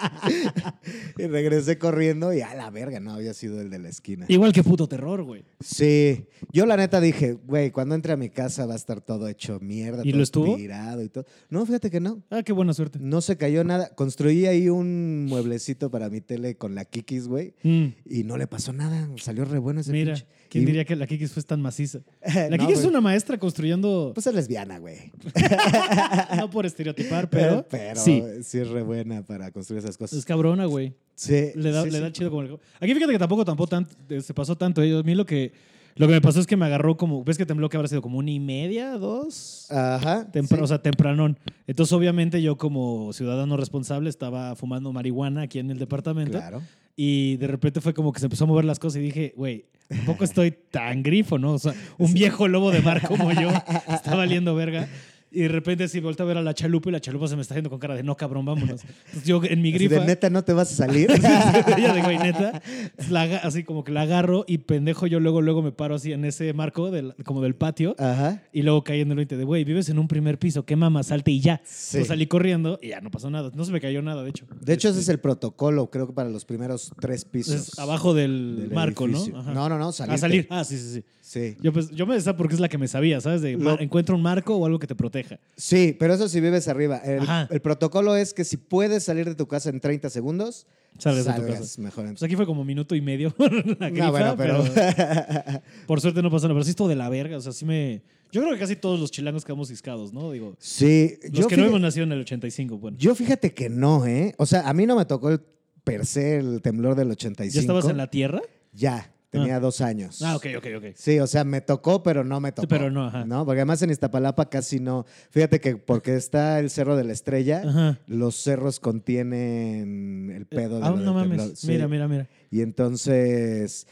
y 1.18 1.28
regresé 1.28 1.78
corriendo 1.78 2.34
y 2.34 2.42
a 2.42 2.54
la 2.56 2.70
verga, 2.70 3.00
no, 3.00 3.14
había 3.14 3.34
sido 3.34 3.62
el 3.62 3.70
de 3.70 3.80
la 3.80 3.90
esquina. 3.90 4.26
Igual 4.30 4.54
que 4.54 4.64
puto 4.64 4.88
terror, 4.88 5.24
güey. 5.24 5.44
Sí, 5.60 6.26
yo 6.52 6.66
la 6.66 6.78
neta 6.78 7.02
dije, 7.02 7.34
güey, 7.34 7.72
cuando 7.72 7.96
entre 7.96 8.14
a 8.14 8.18
mi 8.18 8.30
casa 8.30 8.66
va 8.66 8.74
a 8.74 8.78
estar 8.78 9.02
todo 9.02 9.28
hecho 9.28 9.60
mierda, 9.60 10.02
¿Y 10.04 10.10
todo 10.12 10.18
lo 10.18 10.24
estuvo? 10.24 10.56
tirado 10.56 11.04
y 11.04 11.10
todo. 11.10 11.26
No, 11.50 11.66
fíjate 11.66 11.90
que 11.90 12.00
no. 12.00 12.24
Ah, 12.30 12.44
qué 12.44 12.54
buena 12.54 12.74
suerte. 12.74 13.00
No 13.02 13.22
se 13.22 13.38
cayó 13.38 13.64
nada. 13.64 13.94
Construí 13.96 14.46
ahí 14.46 14.70
un 14.70 15.26
mueblecito 15.26 15.90
para 15.92 16.10
mi 16.10 16.22
tele 16.22 16.56
con 16.56 16.76
la 16.76 16.86
Kikis, 16.86 17.28
güey. 17.28 17.54
Mm, 17.64 17.88
Y 18.06 18.24
no 18.24 18.38
le 18.38 18.48
pasó 18.48 18.74
nada. 18.74 19.10
Salió 19.18 19.46
re 19.46 19.60
bueno 19.60 19.82
ese 19.82 19.92
mira, 19.92 20.14
pinche. 20.14 20.28
¿Quién 20.50 20.64
Y- 20.64 20.66
diría 20.68 20.84
que 20.86 20.96
la 20.96 21.08
Kikis 21.08 21.32
fue 21.32 21.44
tan 21.44 21.62
maciza? 21.62 22.00
La 22.50 22.58
No, 22.58 22.66
Kikis 22.66 22.80
es 22.80 22.86
una 22.86 23.00
maestra 23.02 23.38
construyendo, 23.38 24.12
Pues 24.14 24.28
es 24.28 24.34
lesbiana, 24.34 24.78
güey. 24.80 25.12
no 26.38 26.50
por 26.50 26.66
estereotipar, 26.66 27.30
pero, 27.30 27.66
Pero 27.70 28.00
sí. 28.00 28.24
sí 28.44 28.60
es 28.60 28.68
re 28.70 28.82
buena 28.84 29.22
para 29.24 29.52
construir 29.52 29.80
esas 29.80 29.92
Es 29.92 29.98
cosas. 29.98 30.26
cabrona, 30.26 30.66
güey. 30.66 30.94
Sí. 31.16 31.52
Le 31.56 31.72
da, 31.72 31.84
sí, 31.84 31.90
le 31.92 31.98
sí. 31.98 32.04
da 32.04 32.12
chido 32.12 32.30
como 32.30 32.42
el... 32.44 32.58
Aquí 32.80 32.94
fíjate 32.94 33.12
que 33.14 33.20
tampoco, 33.20 33.46
tampoco 33.46 33.68
tan- 33.70 33.88
eh, 34.10 34.22
se 34.22 34.34
pasó 34.34 34.56
tanto. 34.56 34.82
eh. 34.82 34.98
A 35.00 35.04
mí 35.04 35.16
lo 35.16 35.26
que, 35.26 35.52
lo 35.96 36.08
que 36.08 36.14
me 36.14 36.22
pasó 36.22 36.40
es 36.40 36.48
que 36.48 36.56
me 36.56 36.66
agarró 36.66 36.96
como... 36.96 37.24
¿Ves 37.26 37.38
que 37.38 37.46
tembló 37.46 37.68
que 37.70 37.76
habrá 37.78 37.90
sido 37.90 38.02
como 38.02 38.18
una 38.20 38.32
y 38.32 38.40
media, 38.40 38.92
dos? 38.98 39.70
Ajá. 39.70 40.28
Sí. 40.34 40.56
O 40.62 40.68
sea, 40.68 40.82
tempranón. 40.82 41.38
Entonces, 41.68 41.92
obviamente, 41.94 42.42
yo 42.42 42.58
como 42.58 43.12
ciudadano 43.14 43.58
responsable 43.58 44.10
estaba 44.10 44.56
fumando 44.56 44.94
marihuana 44.94 45.42
aquí 45.44 45.60
en 45.60 45.70
el 45.72 45.78
departamento. 45.80 46.38
Claro. 46.38 46.62
Y 46.96 47.38
de 47.38 47.48
repente 47.48 47.82
fue 47.82 47.94
como 47.94 48.12
que 48.12 48.20
se 48.20 48.26
empezó 48.26 48.44
a 48.44 48.48
mover 48.48 48.66
las 48.66 48.80
cosas 48.80 48.98
y 48.98 49.06
dije, 49.06 49.34
güey, 49.36 49.66
tampoco 49.88 50.24
estoy 50.24 50.52
tan 50.52 51.02
grifo, 51.04 51.38
¿no? 51.38 51.54
O 51.54 51.60
sea, 51.60 51.74
un 51.98 52.14
viejo 52.14 52.48
lobo 52.48 52.72
de 52.72 52.82
mar 52.82 53.02
como 53.08 53.32
yo 53.32 53.50
está 53.88 54.16
valiendo 54.16 54.56
verga. 54.56 54.88
Y 55.32 55.42
de 55.42 55.48
repente 55.48 55.88
sí 55.88 56.00
volteé 56.00 56.24
a 56.24 56.28
ver 56.28 56.38
a 56.38 56.42
la 56.42 56.54
chalupa 56.54 56.90
y 56.90 56.92
la 56.94 57.00
chalupa 57.00 57.28
se 57.28 57.36
me 57.36 57.44
está 57.44 57.54
yendo 57.54 57.70
con 57.70 57.78
cara 57.80 57.96
de 57.96 58.02
no, 58.04 58.18
cabrón, 58.18 58.46
vámonos. 58.46 58.82
Entonces 59.06 59.26
yo 59.26 59.42
en 59.44 59.62
mi 59.62 59.70
Así 59.70 59.78
grifa... 59.78 60.02
de 60.02 60.08
neta 60.08 60.30
no 60.30 60.44
te 60.44 60.54
vas 60.54 60.72
a 60.72 60.76
salir. 60.76 61.12
Ella 61.12 61.94
de 61.94 62.02
güey, 62.02 62.18
neta. 62.18 62.62
la 63.10 63.24
así 63.38 63.64
como 63.64 63.84
que 63.84 63.92
la 63.92 64.02
agarro 64.02 64.44
y 64.48 64.60
pendejo 64.60 65.06
yo 65.06 65.20
luego, 65.20 65.42
luego 65.42 65.62
me 65.62 65.72
paro 65.72 65.96
así 65.96 66.14
en 66.14 66.26
ese 66.26 66.52
marco 66.54 66.90
del, 66.90 67.14
como 67.26 67.42
del 67.42 67.56
patio. 67.56 67.96
Ajá. 68.00 68.42
Y 68.52 68.64
luego 68.64 68.84
caí 68.84 69.02
en 69.02 69.12
el 69.12 69.18
20 69.18 69.38
de, 69.38 69.44
güey, 69.44 69.64
vives 69.64 69.90
en 69.90 70.00
un 70.00 70.08
primer 70.08 70.40
piso, 70.40 70.66
qué 70.66 70.76
mamá, 70.76 71.04
salte 71.04 71.32
y 71.32 71.42
ya. 71.42 71.62
Sí. 71.64 72.04
Salí 72.06 72.26
corriendo 72.26 72.80
y 72.82 72.90
ya 72.90 73.02
no 73.02 73.12
pasó 73.12 73.30
nada. 73.30 73.52
No 73.54 73.66
se 73.66 73.72
me 73.72 73.80
cayó 73.80 74.02
nada, 74.02 74.24
de 74.24 74.32
hecho. 74.32 74.46
De 74.62 74.74
hecho, 74.74 74.90
ese 74.90 75.00
Este, 75.00 75.12
es 75.12 75.16
el 75.16 75.20
protocolo, 75.20 75.90
creo 75.92 76.08
que 76.08 76.14
para 76.14 76.30
los 76.30 76.46
primeros 76.46 76.92
tres 77.00 77.26
pisos. 77.26 77.54
es 77.74 77.80
abajo 77.80 78.14
del, 78.14 78.58
del 78.62 78.72
marco, 78.72 79.08
¿no? 79.08 79.18
edificio. 79.18 79.38
Ajá. 79.40 79.54
No, 79.54 79.70
no, 79.70 79.78
no, 79.78 79.92
salirte. 79.92 80.16
A 80.16 80.18
salir. 80.18 80.48
Ah, 80.50 80.64
sí, 80.64 80.78
sí, 80.78 80.94
sí. 80.96 81.04
Sí. 81.30 81.56
Yo, 81.62 81.72
pues, 81.72 81.92
yo 81.92 82.08
me 82.08 82.16
decía 82.16 82.36
porque 82.36 82.56
es 82.56 82.60
la 82.60 82.70
que 82.70 82.80
me 82.80 82.88
sabía, 82.88 83.22
¿sabes? 83.22 83.44
De 83.44 83.52
encuentra 83.52 84.16
un 84.16 84.22
marco 84.24 84.56
o 84.56 84.66
algo 84.66 84.80
que 84.80 84.88
te 84.88 84.96
proteja. 84.96 85.40
Sí, 85.56 85.96
pero 86.00 86.16
eso 86.16 86.28
si 86.28 86.42
vives 86.42 86.68
arriba. 86.68 86.98
El, 86.98 87.62
protocolo 87.62 88.16
es 88.16 88.34
que 88.34 88.44
si 88.44 88.58
puedes 88.58 89.04
salir 89.04 89.26
de 89.26 89.36
tu 89.36 89.48
casa 89.48 89.70
en 89.70 89.80
30 89.80 90.10
segundos, 90.10 90.66
Salgas 90.98 91.26
de 91.26 91.34
tu 91.34 91.42
salgas 91.42 91.60
casa. 91.60 91.82
mejor. 91.84 92.06
Pues 92.08 92.24
aquí 92.24 92.36
fue 92.36 92.48
como 92.48 92.66
minuto 92.66 92.96
y 92.96 93.02
medio 93.02 93.30
por 93.38 93.52
la 93.80 93.92
grifa, 93.92 94.06
No, 94.08 94.12
bueno, 94.12 94.36
pero... 94.36 94.64
pero 94.74 95.62
por 95.86 96.02
suerte 96.02 96.24
no 96.24 96.32
pasó 96.32 96.48
nada. 96.48 96.56
Pero 96.56 96.64
sí 96.64 96.72
estuvo 96.72 96.88
de 96.88 96.96
la 96.96 97.10
verga. 97.10 97.38
O 97.38 97.42
sea, 97.42 97.52
sí 97.52 97.64
me... 97.64 98.02
Yo 98.32 98.42
creo 98.42 98.54
que 98.56 98.60
casi 98.60 98.76
todos 98.76 99.00
los 99.00 99.12
chilangos 99.12 99.46
quedamos 99.46 99.68
ciscados, 99.68 100.12
¿no? 100.12 100.32
Digo, 100.32 100.56
sí, 100.58 101.20
los 101.26 101.42
yo, 101.42 101.48
que 101.48 101.58
no 101.58 101.66
hemos 101.66 101.80
nacido 101.80 102.06
en 102.06 102.12
el 102.14 102.22
85, 102.22 102.80
bueno. 102.80 102.98
yo 102.98 103.14
fíjate 103.14 103.54
que 103.54 103.70
no, 103.70 104.08
¿eh? 104.08 104.34
O 104.40 104.48
sea, 104.48 104.68
a 104.68 104.74
mí 104.74 104.88
no 104.88 104.96
me 104.96 105.06
tocó 105.06 105.30
el 105.30 105.42
per 105.84 106.08
se 106.08 106.38
el 106.38 106.64
temblor 106.64 106.96
del 106.96 107.12
85. 107.12 107.54
¿Ya 107.54 107.60
estabas 107.60 107.88
en 107.88 107.98
la 107.98 108.10
tierra? 108.10 108.42
Ya, 108.74 109.12
tenía 109.30 109.60
dos 109.60 109.82
años. 109.82 110.22
Ah, 110.22 110.36
ok, 110.36 110.46
ok, 110.58 110.66
ok. 110.78 110.84
Sí, 110.96 111.20
o 111.20 111.28
sea, 111.28 111.44
me 111.44 111.62
tocó, 111.62 112.02
pero 112.04 112.24
no 112.24 112.40
me 112.40 112.52
tocó. 112.52 112.68
pero 112.68 112.90
no, 112.90 113.06
ajá. 113.06 113.26
¿no? 113.26 113.46
Porque 113.46 113.60
además 113.62 113.82
en 113.82 113.92
Iztapalapa 113.92 114.50
casi 114.50 114.80
no. 114.80 115.06
Fíjate 115.30 115.60
que 115.60 115.78
porque 115.78 116.16
está 116.16 116.60
el 116.60 116.70
Cerro 116.70 116.96
de 116.96 117.04
la 117.04 117.14
Estrella, 117.14 117.62
Ajá. 117.66 118.00
los 118.08 118.36
cerros 118.36 118.80
contienen 118.80 120.32
el 120.36 120.46
pedo 120.46 120.80
de 120.80 120.86
Ah, 120.86 120.90
lo 120.92 120.96
del 120.98 121.06
no 121.06 121.14
mames. 121.14 121.60
Sí. 121.60 121.68
Mira, 121.68 121.88
mira, 121.88 122.08
mira. 122.08 122.28
Y 122.52 122.62
entonces, 122.62 123.88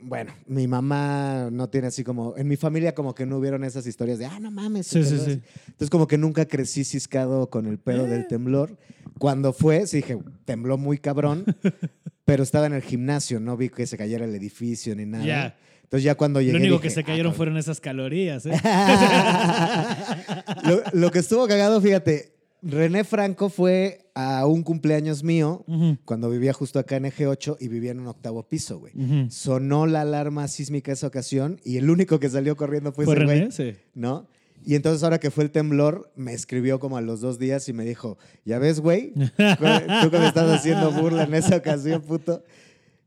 bueno, 0.00 0.32
mi 0.46 0.68
mamá 0.68 1.48
no 1.50 1.68
tiene 1.68 1.88
así 1.88 2.04
como, 2.04 2.36
en 2.36 2.46
mi 2.48 2.56
familia 2.56 2.94
como 2.94 3.14
que 3.14 3.26
no 3.26 3.38
hubieron 3.38 3.64
esas 3.64 3.86
historias 3.86 4.18
de, 4.18 4.26
ah, 4.26 4.38
no 4.40 4.50
mames. 4.50 4.86
Sí, 4.86 5.02
sí, 5.02 5.16
sí. 5.16 5.20
así". 5.22 5.42
Entonces 5.66 5.90
como 5.90 6.06
que 6.06 6.18
nunca 6.18 6.46
crecí 6.46 6.84
ciscado 6.84 7.50
con 7.50 7.66
el 7.66 7.78
pedo 7.78 8.06
Eh. 8.06 8.10
del 8.10 8.26
temblor. 8.28 8.76
Cuando 9.18 9.52
fue, 9.52 9.86
sí 9.86 9.98
dije, 9.98 10.18
tembló 10.44 10.78
muy 10.78 10.98
cabrón, 10.98 11.44
pero 12.24 12.42
estaba 12.42 12.66
en 12.66 12.74
el 12.74 12.82
gimnasio, 12.82 13.40
no 13.40 13.56
vi 13.56 13.68
que 13.68 13.86
se 13.86 13.96
cayera 13.96 14.24
el 14.24 14.34
edificio 14.34 14.94
ni 14.96 15.06
nada. 15.06 15.24
Ya. 15.24 15.56
Entonces 15.82 16.04
ya 16.04 16.14
cuando 16.16 16.40
llegué 16.40 16.52
Lo 16.52 16.58
único 16.58 16.74
dije, 16.74 16.82
que 16.88 16.90
se 16.90 17.00
"Ah, 17.00 17.04
cayeron 17.04 17.32
cabrón". 17.32 17.36
fueron 17.36 17.56
esas 17.56 17.80
calorías, 17.80 18.44
¿eh? 18.46 18.52
lo, 20.64 20.82
lo 20.92 21.10
que 21.10 21.18
estuvo 21.20 21.46
cagado, 21.46 21.80
fíjate, 21.80 22.34
René 22.62 23.04
Franco 23.04 23.48
fue 23.48 24.10
a 24.14 24.44
un 24.46 24.62
cumpleaños 24.64 25.22
mío 25.22 25.64
cuando 26.04 26.28
vivía 26.28 26.52
justo 26.52 26.78
acá 26.78 26.96
en 26.96 27.04
Eje 27.06 27.26
8 27.26 27.56
y 27.60 27.68
vivía 27.68 27.92
en 27.92 28.00
un 28.00 28.08
octavo 28.08 28.42
piso, 28.48 28.80
güey. 28.80 28.92
Sonó 29.30 29.86
la 29.86 30.00
alarma 30.02 30.48
sísmica 30.48 30.92
esa 30.92 31.06
ocasión 31.06 31.60
y 31.64 31.76
el 31.76 31.88
único 31.88 32.18
que 32.18 32.28
salió 32.28 32.56
corriendo 32.56 32.92
fue, 32.92 33.04
¿Fue 33.04 33.14
ese 33.14 33.24
René? 33.24 33.40
güey, 33.46 33.52
Sí. 33.52 33.76
¿no? 33.94 34.26
Y 34.64 34.74
entonces 34.74 35.02
ahora 35.02 35.18
que 35.18 35.30
fue 35.30 35.44
el 35.44 35.50
temblor, 35.50 36.12
me 36.16 36.32
escribió 36.34 36.78
como 36.78 36.96
a 36.96 37.00
los 37.00 37.20
dos 37.20 37.38
días 37.38 37.68
y 37.68 37.72
me 37.72 37.84
dijo, 37.84 38.18
ya 38.44 38.58
ves, 38.58 38.80
güey, 38.80 39.12
tú 39.14 40.10
que 40.10 40.18
me 40.18 40.26
estás 40.26 40.50
haciendo 40.50 40.92
burla 40.92 41.24
en 41.24 41.34
esa 41.34 41.56
ocasión, 41.56 42.02
puto. 42.02 42.44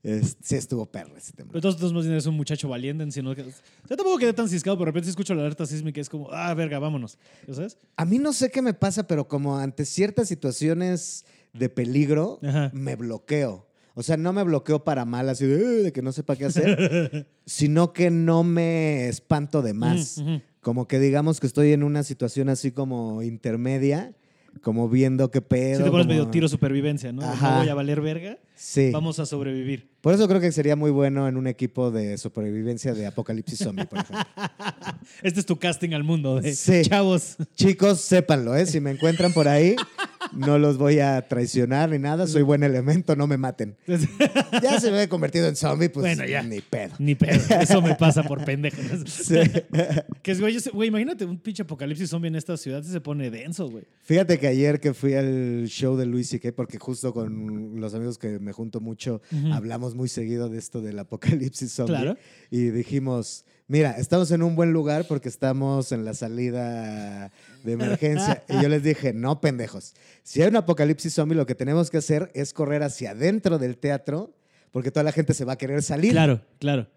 Es- 0.04 0.36
sí 0.42 0.56
estuvo 0.56 0.88
perro 0.88 1.16
ese 1.16 1.32
temblor. 1.34 1.62
Pero 1.62 1.76
todos 1.76 1.94
más 1.94 2.02
bien 2.04 2.14
eres 2.14 2.26
un 2.26 2.36
muchacho 2.36 2.68
valiente, 2.68 3.12
sino 3.12 3.36
que... 3.36 3.44
Yo 3.44 3.96
tampoco 3.96 4.18
quedé 4.18 4.34
tan 4.34 4.50
ciscado, 4.50 4.76
pero 4.76 4.86
de 4.86 4.92
repente 4.94 5.10
escucho 5.12 5.36
la 5.36 5.42
alerta 5.42 5.68
sísmica 5.68 6.02
es 6.02 6.10
como, 6.10 6.28
ah, 6.32 6.52
verga, 6.56 6.80
vámonos. 6.80 7.20
¿Ya 7.48 7.54
sabes? 7.54 7.78
A 7.98 8.06
mí 8.06 8.18
no 8.18 8.34
sé 8.34 8.50
qué 8.50 8.64
me 8.64 8.74
pasa, 8.74 9.06
pero 9.06 9.28
como 9.28 9.58
ante 9.60 9.86
ciertas 9.86 10.28
situaciones 10.28 11.26
de 11.54 11.70
peligro, 11.70 12.40
Ajá. 12.42 12.72
me 12.74 12.96
bloqueo. 12.96 13.68
O 13.94 14.02
sea, 14.02 14.18
no 14.18 14.34
me 14.34 14.42
bloqueo 14.42 14.84
para 14.84 15.06
mal, 15.06 15.30
así 15.30 15.46
de, 15.46 15.64
"Uh", 15.64 15.84
de 15.84 15.92
que 15.92 16.02
no 16.02 16.12
sepa 16.14 16.36
qué 16.36 16.46
hacer, 16.46 17.28
sino 17.46 17.94
que 17.94 18.10
no 18.10 18.44
me 18.44 19.08
espanto 19.08 19.62
de 19.62 19.74
más. 19.74 20.18
Ujú, 20.18 20.30
ujú. 20.32 20.42
Como 20.62 20.88
que 20.88 21.00
digamos 21.00 21.40
que 21.40 21.48
estoy 21.48 21.74
en 21.74 21.84
una 21.84 22.04
situación 22.04 22.50
así 22.50 22.72
como 22.72 23.22
intermedia, 23.24 24.14
como 24.62 24.88
viendo 24.90 25.32
qué 25.32 25.42
pedo. 25.42 25.78
Si 25.80 25.84
te 25.84 25.90
pones 25.92 26.06
como- 26.06 26.16
medio 26.16 26.30
tiro 26.30 26.48
supervivencia, 26.48 27.12
¿no? 27.12 27.24
Ajá. 27.24 27.52
No 27.52 27.58
voy 27.60 27.70
a 27.70 27.74
valer 27.74 28.02
verga, 28.02 28.38
Sí. 28.64 28.92
vamos 28.92 29.18
a 29.18 29.26
sobrevivir. 29.26 29.90
Por 30.02 30.14
eso 30.14 30.28
creo 30.28 30.40
que 30.40 30.52
sería 30.52 30.76
muy 30.76 30.92
bueno 30.92 31.28
en 31.28 31.36
un 31.38 31.48
equipo 31.48 31.90
de 31.92 32.18
supervivencia 32.18 32.94
de 32.94 33.08
Apocalipsis 33.08 33.58
Zombie, 33.60 33.86
por 33.86 34.00
ejemplo. 34.00 34.24
Este 35.24 35.40
es 35.40 35.46
tu 35.46 35.58
casting 35.58 35.94
al 35.94 36.04
mundo 36.04 36.40
de 36.40 36.54
Sí. 36.54 36.82
chavos. 36.84 37.38
Chicos, 37.56 38.02
sépanlo, 38.02 38.56
¿eh? 38.56 38.66
Si 38.68 38.80
me 38.80 38.92
encuentran 38.92 39.34
por 39.34 39.48
ahí, 39.48 39.76
no 40.34 40.58
los 40.60 40.78
voy 40.78 41.00
a 41.00 41.28
traicionar 41.28 41.90
ni 41.90 41.98
nada, 42.00 42.28
soy 42.28 42.42
buen 42.44 42.64
elemento, 42.64 43.16
no 43.16 43.26
me 43.28 43.38
maten. 43.38 43.76
Ya 44.62 44.80
se 44.80 44.92
me 44.92 45.04
he 45.04 45.08
convertido 45.10 45.48
en 45.48 45.56
zombie, 45.56 45.90
pues 45.90 46.04
Bueno, 46.06 46.26
ya. 46.30 46.44
ni 46.44 46.62
pedo. 46.62 46.94
Ni 47.00 47.16
pedo. 47.16 47.40
Eso 47.60 47.82
me 47.82 47.96
pasa 47.96 48.24
por 48.24 48.44
pendejo. 48.46 48.78
Sí. 49.08 49.36
Que 50.22 50.32
es, 50.32 50.40
güey, 50.40 50.58
güey, 50.74 50.90
imagínate 50.90 51.26
un 51.26 51.40
pinche 51.40 51.64
apocalipsis 51.64 52.10
zombie 52.10 52.28
en 52.28 52.36
esta 52.36 52.58
ciudad 52.58 52.84
se 52.84 53.02
pone 53.02 53.30
denso, 53.32 53.70
güey. 53.70 53.84
Fíjate 54.04 54.38
que 54.40 54.48
ayer 54.48 54.80
que 54.80 54.94
fui 54.94 55.14
al 55.16 55.66
show 55.68 55.96
de 55.98 56.06
Luis 56.06 56.30
C.K., 56.30 56.52
porque 56.56 56.78
justo 56.78 57.14
con 57.14 57.80
los 57.80 57.94
amigos 57.96 58.18
que 58.18 58.40
me 58.40 58.51
junto 58.52 58.80
mucho, 58.80 59.22
Ujú. 59.32 59.54
hablamos 59.54 59.96
muy 59.96 60.10
seguido 60.10 60.50
de 60.50 60.58
esto 60.58 60.82
del 60.82 61.00
apocalipsis 61.00 61.72
zombie. 61.74 61.96
Claro. 61.96 62.18
Y 62.50 62.70
dijimos, 62.70 63.46
mira, 63.68 63.92
estamos 63.92 64.32
en 64.32 64.44
un 64.44 64.56
buen 64.56 64.74
lugar 64.74 65.06
porque 65.08 65.30
estamos 65.30 65.92
en 65.92 66.06
la 66.06 66.14
salida 66.14 67.32
de 67.64 67.72
emergencia. 67.72 68.44
y 68.50 68.62
yo 68.62 68.70
les 68.70 68.84
dije, 68.84 69.14
no, 69.14 69.42
pendejos. 69.42 69.94
Si 70.24 70.42
hay 70.42 70.50
un 70.50 70.56
apocalipsis 70.58 71.14
zombie, 71.14 71.36
lo 71.36 71.46
que 71.46 71.56
tenemos 71.56 71.90
que 71.90 71.98
hacer 71.98 72.32
es 72.34 72.54
correr 72.54 72.84
hacia 72.84 73.12
adentro 73.12 73.58
del 73.60 73.78
teatro 73.78 74.34
porque 74.72 74.92
toda 74.92 75.04
la 75.04 75.12
gente 75.12 75.34
se 75.34 75.44
va 75.46 75.54
a 75.54 75.58
querer 75.58 75.82
salir. 75.84 76.12
Claro, 76.12 76.42
claro. 76.60 76.88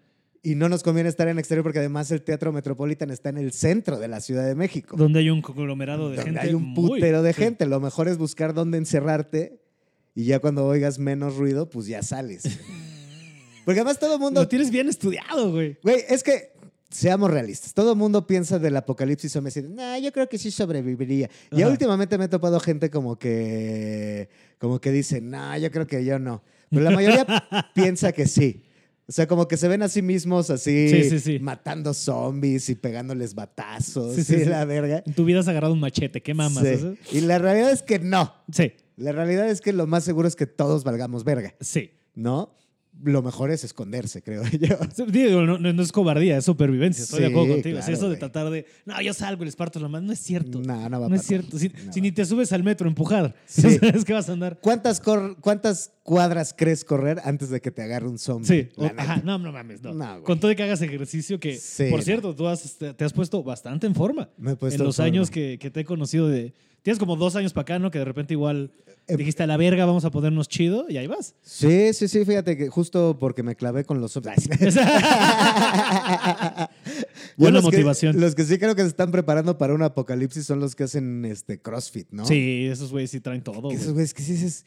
Y 0.41 0.53
no 0.53 0.69
nos 0.69 0.83
conviene 0.83 1.09
estar 1.09 1.27
en 1.27 1.39
exterior 1.39 1.63
porque 1.63 1.79
además 1.79 2.11
el 2.11 2.21
Teatro 2.21 2.53
Metropolitan 2.53 3.09
está 3.09 3.29
en 3.29 3.39
el 3.39 3.51
centro 3.51 3.97
de 3.97 4.07
la 4.07 4.21
Ciudad 4.21 4.45
de 4.45 4.53
México. 4.53 4.95
Donde 4.95 5.17
hay 5.17 5.31
un 5.31 5.41
conglomerado 5.41 6.11
de 6.11 6.17
donde 6.17 6.31
gente. 6.33 6.47
hay 6.47 6.53
un 6.53 6.61
muy- 6.63 6.99
putero 6.99 7.23
de 7.23 7.33
sí. 7.33 7.41
gente. 7.41 7.65
Lo 7.65 7.79
mejor 7.79 8.07
es 8.07 8.19
buscar 8.19 8.53
dónde 8.53 8.77
encerrarte 8.77 9.59
y 10.15 10.25
ya 10.25 10.39
cuando 10.39 10.65
oigas 10.65 10.97
menos 10.97 11.35
ruido, 11.35 11.69
pues 11.69 11.87
ya 11.87 12.01
sales. 12.01 12.43
Porque 13.65 13.79
además 13.81 13.99
todo 13.99 14.13
el 14.15 14.19
mundo... 14.19 14.41
Lo 14.41 14.47
tienes 14.47 14.71
bien 14.71 14.87
estudiado, 14.87 15.51
güey. 15.51 15.77
Güey, 15.83 16.03
es 16.07 16.23
que 16.23 16.53
seamos 16.89 17.29
realistas. 17.31 17.73
Todo 17.73 17.91
el 17.93 17.97
mundo 17.97 18.25
piensa 18.27 18.57
del 18.59 18.77
apocalipsis 18.77 19.31
zombie 19.31 19.49
así, 19.49 19.63
nah, 19.63 19.97
yo 19.97 20.11
creo 20.13 20.29
que 20.29 20.37
sí 20.37 20.51
sobreviviría. 20.51 21.29
Ya 21.51 21.65
Ajá. 21.65 21.71
últimamente 21.71 22.17
me 22.17 22.25
he 22.25 22.27
topado 22.29 22.59
gente 22.59 22.89
como 22.89 23.17
que, 23.17 24.29
como 24.59 24.79
que 24.79 24.91
dice, 24.91 25.19
no, 25.19 25.57
yo 25.57 25.69
creo 25.71 25.87
que 25.87 26.05
yo 26.05 26.19
no. 26.19 26.43
Pero 26.69 26.81
la 26.83 26.91
mayoría 26.91 27.25
piensa 27.75 28.11
que 28.11 28.27
sí. 28.27 28.63
O 29.07 29.11
sea, 29.11 29.27
como 29.27 29.47
que 29.47 29.57
se 29.57 29.67
ven 29.67 29.83
a 29.83 29.89
sí 29.89 30.01
mismos 30.01 30.49
así, 30.49 30.89
Sí, 30.89 31.09
sí, 31.09 31.19
sí. 31.19 31.39
matando 31.39 31.93
zombies 31.93 32.69
y 32.69 32.75
pegándoles 32.75 33.35
batazos 33.35 34.15
Sí, 34.15 34.45
la 34.45 34.65
verga. 34.65 35.03
En 35.05 35.13
tu 35.13 35.25
vida 35.25 35.41
has 35.41 35.47
agarrado 35.47 35.73
un 35.73 35.79
machete, 35.79 36.23
qué 36.23 36.33
mamas. 36.33 36.63
Y 37.11 37.21
la 37.21 37.37
realidad 37.37 37.71
es 37.71 37.83
que 37.83 37.99
no. 37.99 38.33
Sí, 38.51 38.73
La 38.97 39.11
realidad 39.11 39.49
es 39.49 39.61
que 39.61 39.73
lo 39.73 39.87
más 39.87 40.03
seguro 40.03 40.27
es 40.27 40.35
que 40.35 40.45
todos 40.47 40.83
valgamos 40.83 41.23
verga, 41.23 41.53
sí. 41.59 41.91
¿no? 42.13 42.55
Lo 43.03 43.21
mejor 43.21 43.51
es 43.51 43.65
esconderse, 43.65 44.21
creo 44.21 44.41
yo. 44.53 44.77
Digo, 45.07 45.41
no, 45.41 45.81
es 45.83 45.91
cobardía, 45.91 46.37
es 46.37 46.45
supervivencia. 46.45 47.03
Estoy 47.03 47.19
de 47.23 47.27
Sí, 47.27 47.31
acuerdo 47.33 47.53
contigo. 47.55 47.77
claro, 47.79 47.93
eso 47.93 48.09
de 48.09 48.15
tratar 48.15 48.49
de, 48.49 48.65
no, 48.85 49.01
yo 49.01 49.13
salgo 49.13 49.43
y 49.43 49.47
les 49.47 49.55
parto 49.57 49.81
la 49.81 49.89
mano, 49.89 50.07
no 50.07 50.13
es 50.13 50.19
cierto. 50.19 50.61
No, 50.61 50.87
no 50.89 50.99
va 51.01 51.07
a 51.07 51.09
No 51.09 51.15
es 51.15 51.23
cierto. 51.23 51.59
Si, 51.59 51.67
No 51.67 51.91
si 51.91 51.99
va. 51.99 52.03
ni 52.03 52.11
te 52.13 52.23
subes 52.25 52.53
al 52.53 52.63
metro 52.63 52.87
a 52.87 52.89
empujar, 52.89 53.35
Sí. 53.45 53.77
¿sabes 53.79 54.05
que 54.05 54.13
vas 54.13 54.29
a 54.29 54.31
andar? 54.31 54.59
¿Cuántas, 54.61 55.01
cor- 55.01 55.35
¿Cuántas 55.41 55.91
cuadras 56.05 56.53
crees 56.55 56.85
correr 56.85 57.19
antes 57.25 57.49
de 57.49 57.59
que 57.61 57.71
te 57.71 57.81
agarre 57.81 58.07
un 58.07 58.19
zombie? 58.19 58.45
Sí, 58.47 58.69
o- 58.77 58.85
ajá, 58.85 59.21
no, 59.25 59.39
no 59.39 59.51
mames, 59.51 59.81
no. 59.81 59.91
No, 59.93 60.05
güey. 60.11 60.23
Con 60.23 60.39
todo 60.39 60.55
que 60.55 60.61
hagas 60.63 60.79
ejercicio, 60.81 61.39
que 61.39 61.57
Sí, 61.57 61.85
por 61.89 61.99
no. 61.99 62.05
cierto, 62.05 62.35
tú 62.35 62.47
has, 62.47 62.63
este, 62.63 62.93
te 62.93 63.03
has 63.03 63.11
puesto 63.11 63.41
bastante 63.43 63.87
en 63.87 63.95
forma. 63.95 64.29
Me 64.37 64.51
he 64.51 64.55
puesto 64.55 64.81
en 64.83 64.85
los 64.87 64.99
años 64.99 65.31
que, 65.31 65.57
que 65.59 65.71
te 65.71 65.79
he 65.81 65.85
conocido 65.85 66.27
de. 66.29 66.53
Tienes 66.83 66.99
como 66.99 67.15
dos 67.15 67.35
años 67.35 67.51
para 67.51 67.63
acá, 67.63 67.79
¿no? 67.79 67.89
Que 67.89 67.97
de 67.97 68.05
repente 68.05 68.35
igual 68.35 68.71
Eh, 69.07 69.17
dijiste 69.17 69.41
a 69.41 69.47
la 69.47 69.57
verga, 69.57 69.85
vamos 69.87 70.05
a 70.05 70.11
ponernos 70.11 70.47
chido 70.47 70.85
y 70.87 70.97
ahí 70.97 71.07
vas. 71.07 71.33
Sí, 71.41 71.91
sí, 71.93 72.07
sí, 72.07 72.23
fíjate 72.25 72.55
que 72.57 72.69
justo 72.69 73.17
porque 73.19 73.41
me 73.41 73.55
clavé 73.55 73.83
con 73.85 73.99
los 74.01 74.11
zombies. 74.11 74.47
Buena 77.37 77.59
los 77.59 77.69
que- 77.69 77.77
motivación. 77.77 78.19
los 78.19 78.35
que 78.35 78.43
sí 78.45 78.57
creo 78.57 78.75
que 78.75 78.81
se 78.83 78.87
están 78.89 79.11
preparando 79.11 79.57
para 79.57 79.73
un 79.73 79.81
apocalipsis 79.81 80.45
son 80.45 80.59
los 80.59 80.75
que 80.75 80.83
hacen 80.83 81.25
este 81.25 81.59
CrossFit, 81.59 82.07
¿no? 82.11 82.25
Sí, 82.25 82.67
esos 82.71 82.91
güeyes 82.91 83.11
sí 83.11 83.19
traen 83.19 83.41
todo. 83.43 83.71
Esos 83.71 83.93
güeyes 83.93 84.13
que 84.13 84.21
sí 84.23 84.33
dices, 84.33 84.65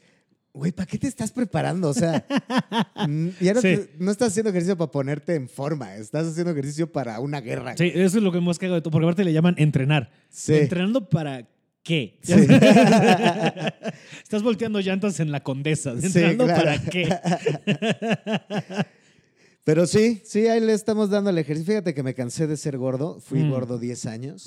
güey, 0.53 0.71
¿para 0.71 0.85
qué 0.87 0.97
te 0.97 1.07
estás 1.07 1.31
preparando? 1.31 1.89
O 1.89 1.93
sea, 1.93 2.25
mm, 3.07 3.27
ya 3.39 3.53
no, 3.53 3.61
Sí. 3.61 3.67
te- 3.77 3.89
no 3.99 4.11
estás 4.11 4.29
haciendo 4.29 4.49
ejercicio 4.49 4.77
para 4.77 4.91
ponerte 4.91 5.35
en 5.35 5.47
forma, 5.49 5.95
estás 5.95 6.27
haciendo 6.27 6.51
ejercicio 6.51 6.91
para 6.91 7.19
una 7.19 7.39
guerra. 7.41 7.75
Sí, 7.77 7.91
eso 7.93 8.17
es 8.17 8.23
lo 8.23 8.31
que 8.31 8.39
más 8.41 8.57
cagado 8.59 8.75
de 8.75 8.81
todo, 8.81 8.91
porque 8.91 9.05
aparte 9.05 9.23
le 9.23 9.33
llaman 9.33 9.55
entrenar. 9.57 10.11
Sí. 10.29 10.55
¿Entrenando 10.55 11.07
para 11.09 11.47
qué? 11.83 12.19
Sí. 12.21 12.33
Estás 14.23 14.43
volteando 14.43 14.79
llantas 14.79 15.19
en 15.19 15.31
la 15.31 15.41
condesa. 15.41 15.93
Sí, 15.99 16.07
¿Entrenando 16.07 16.45
claro. 16.45 16.63
para 16.63 16.81
qué? 16.83 17.09
Pero 19.63 19.85
sí, 19.85 20.21
sí, 20.25 20.47
ahí 20.47 20.59
le 20.61 20.73
estamos 20.73 21.09
dando 21.09 21.29
el 21.29 21.37
ejercicio. 21.37 21.73
Fíjate 21.73 21.93
que 21.93 22.01
me 22.03 22.13
cansé 22.15 22.47
de 22.47 22.57
ser 22.57 22.77
gordo. 22.77 23.19
Fui 23.19 23.39
Mm. 23.43 23.51
gordo 23.51 23.77
10 23.77 24.05
años 24.07 24.45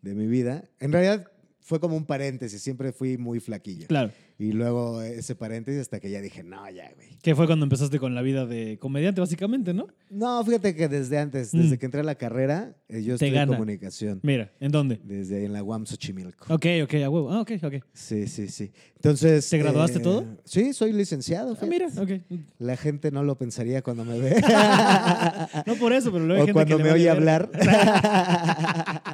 de 0.00 0.14
mi 0.14 0.26
vida. 0.26 0.64
En 0.80 0.92
realidad 0.92 1.26
fue 1.60 1.78
como 1.78 1.96
un 1.96 2.04
paréntesis, 2.06 2.60
siempre 2.62 2.92
fui 2.92 3.18
muy 3.18 3.38
flaquillo. 3.40 3.86
Claro. 3.86 4.10
Y 4.42 4.50
luego 4.50 5.00
ese 5.02 5.36
paréntesis 5.36 5.82
hasta 5.82 6.00
que 6.00 6.10
ya 6.10 6.20
dije, 6.20 6.42
no, 6.42 6.68
ya, 6.68 6.90
güey. 6.96 7.10
Que 7.22 7.36
fue 7.36 7.46
cuando 7.46 7.64
empezaste 7.64 8.00
con 8.00 8.16
la 8.16 8.22
vida 8.22 8.44
de 8.44 8.76
comediante, 8.80 9.20
básicamente, 9.20 9.72
¿no? 9.72 9.86
No, 10.10 10.44
fíjate 10.44 10.74
que 10.74 10.88
desde 10.88 11.16
antes, 11.18 11.52
desde 11.52 11.76
Mm. 11.76 11.78
que 11.78 11.86
entré 11.86 12.00
a 12.00 12.02
la 12.04 12.16
carrera, 12.16 12.74
eh, 12.88 13.04
yo 13.04 13.10
Te 13.16 13.26
estudié 13.26 13.32
gana. 13.34 13.52
comunicación. 13.52 14.18
Mira, 14.24 14.50
¿en 14.58 14.72
dónde? 14.72 14.98
Desde 15.04 15.36
ahí 15.36 15.44
en 15.44 15.52
la 15.52 15.62
UAM 15.62 15.86
Xochimilco. 15.86 16.52
Ok, 16.52 16.66
ok, 16.82 16.94
a 16.94 17.08
huevo. 17.08 17.30
Ah, 17.30 17.40
ok, 17.42 17.52
ok. 17.62 17.74
Sí, 17.92 18.26
sí, 18.26 18.48
sí. 18.48 18.72
Entonces. 18.96 19.48
¿Te 19.48 19.58
graduaste 19.58 20.00
todo? 20.00 20.24
Sí, 20.44 20.72
soy 20.72 20.92
licenciado. 20.92 21.56
Ah, 21.62 21.66
mira, 21.66 21.86
ok. 21.96 22.10
La 22.58 22.76
gente 22.76 23.12
no 23.12 23.22
lo 23.22 23.38
pensaría 23.38 23.80
cuando 23.82 24.04
me 24.04 24.18
ve. 24.18 24.42
No 25.66 25.76
por 25.76 25.92
eso, 25.92 26.10
pero 26.10 26.24
luego 26.26 26.42
hay 26.42 26.50
o 26.50 26.52
gente 26.52 26.52
cuando 26.52 26.76
que 26.78 26.82
me 26.82 26.90
oye 26.90 27.08
hablar. 27.08 27.48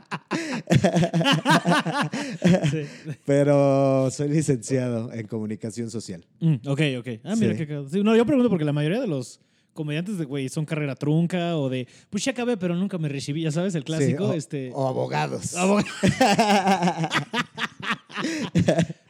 Sí. 2.70 2.82
Pero 3.24 4.10
soy 4.10 4.28
licenciado 4.28 5.12
en 5.12 5.26
comunicación 5.26 5.90
social. 5.90 6.26
Mm, 6.40 6.54
ok, 6.66 6.80
ok. 6.98 7.08
Ah, 7.24 7.34
mira 7.36 7.56
Sí. 7.56 7.64
Sí, 7.90 8.02
no, 8.02 8.16
yo 8.16 8.24
pregunto 8.26 8.48
porque 8.50 8.64
la 8.64 8.72
mayoría 8.72 9.00
de 9.00 9.06
los 9.06 9.40
comediantes 9.74 10.18
de 10.18 10.24
güey 10.24 10.48
son 10.48 10.64
carrera 10.64 10.96
trunca 10.96 11.56
o 11.56 11.68
de 11.68 11.86
pues 12.10 12.24
ya 12.24 12.32
acabé, 12.32 12.56
pero 12.56 12.74
nunca 12.74 12.98
me 12.98 13.08
recibí, 13.08 13.42
ya 13.42 13.52
sabes, 13.52 13.74
el 13.76 13.84
clásico, 13.84 14.28
o, 14.28 14.32
este. 14.32 14.70
o 14.74 14.88
abogados. 14.88 15.54
Abog- 15.54 15.86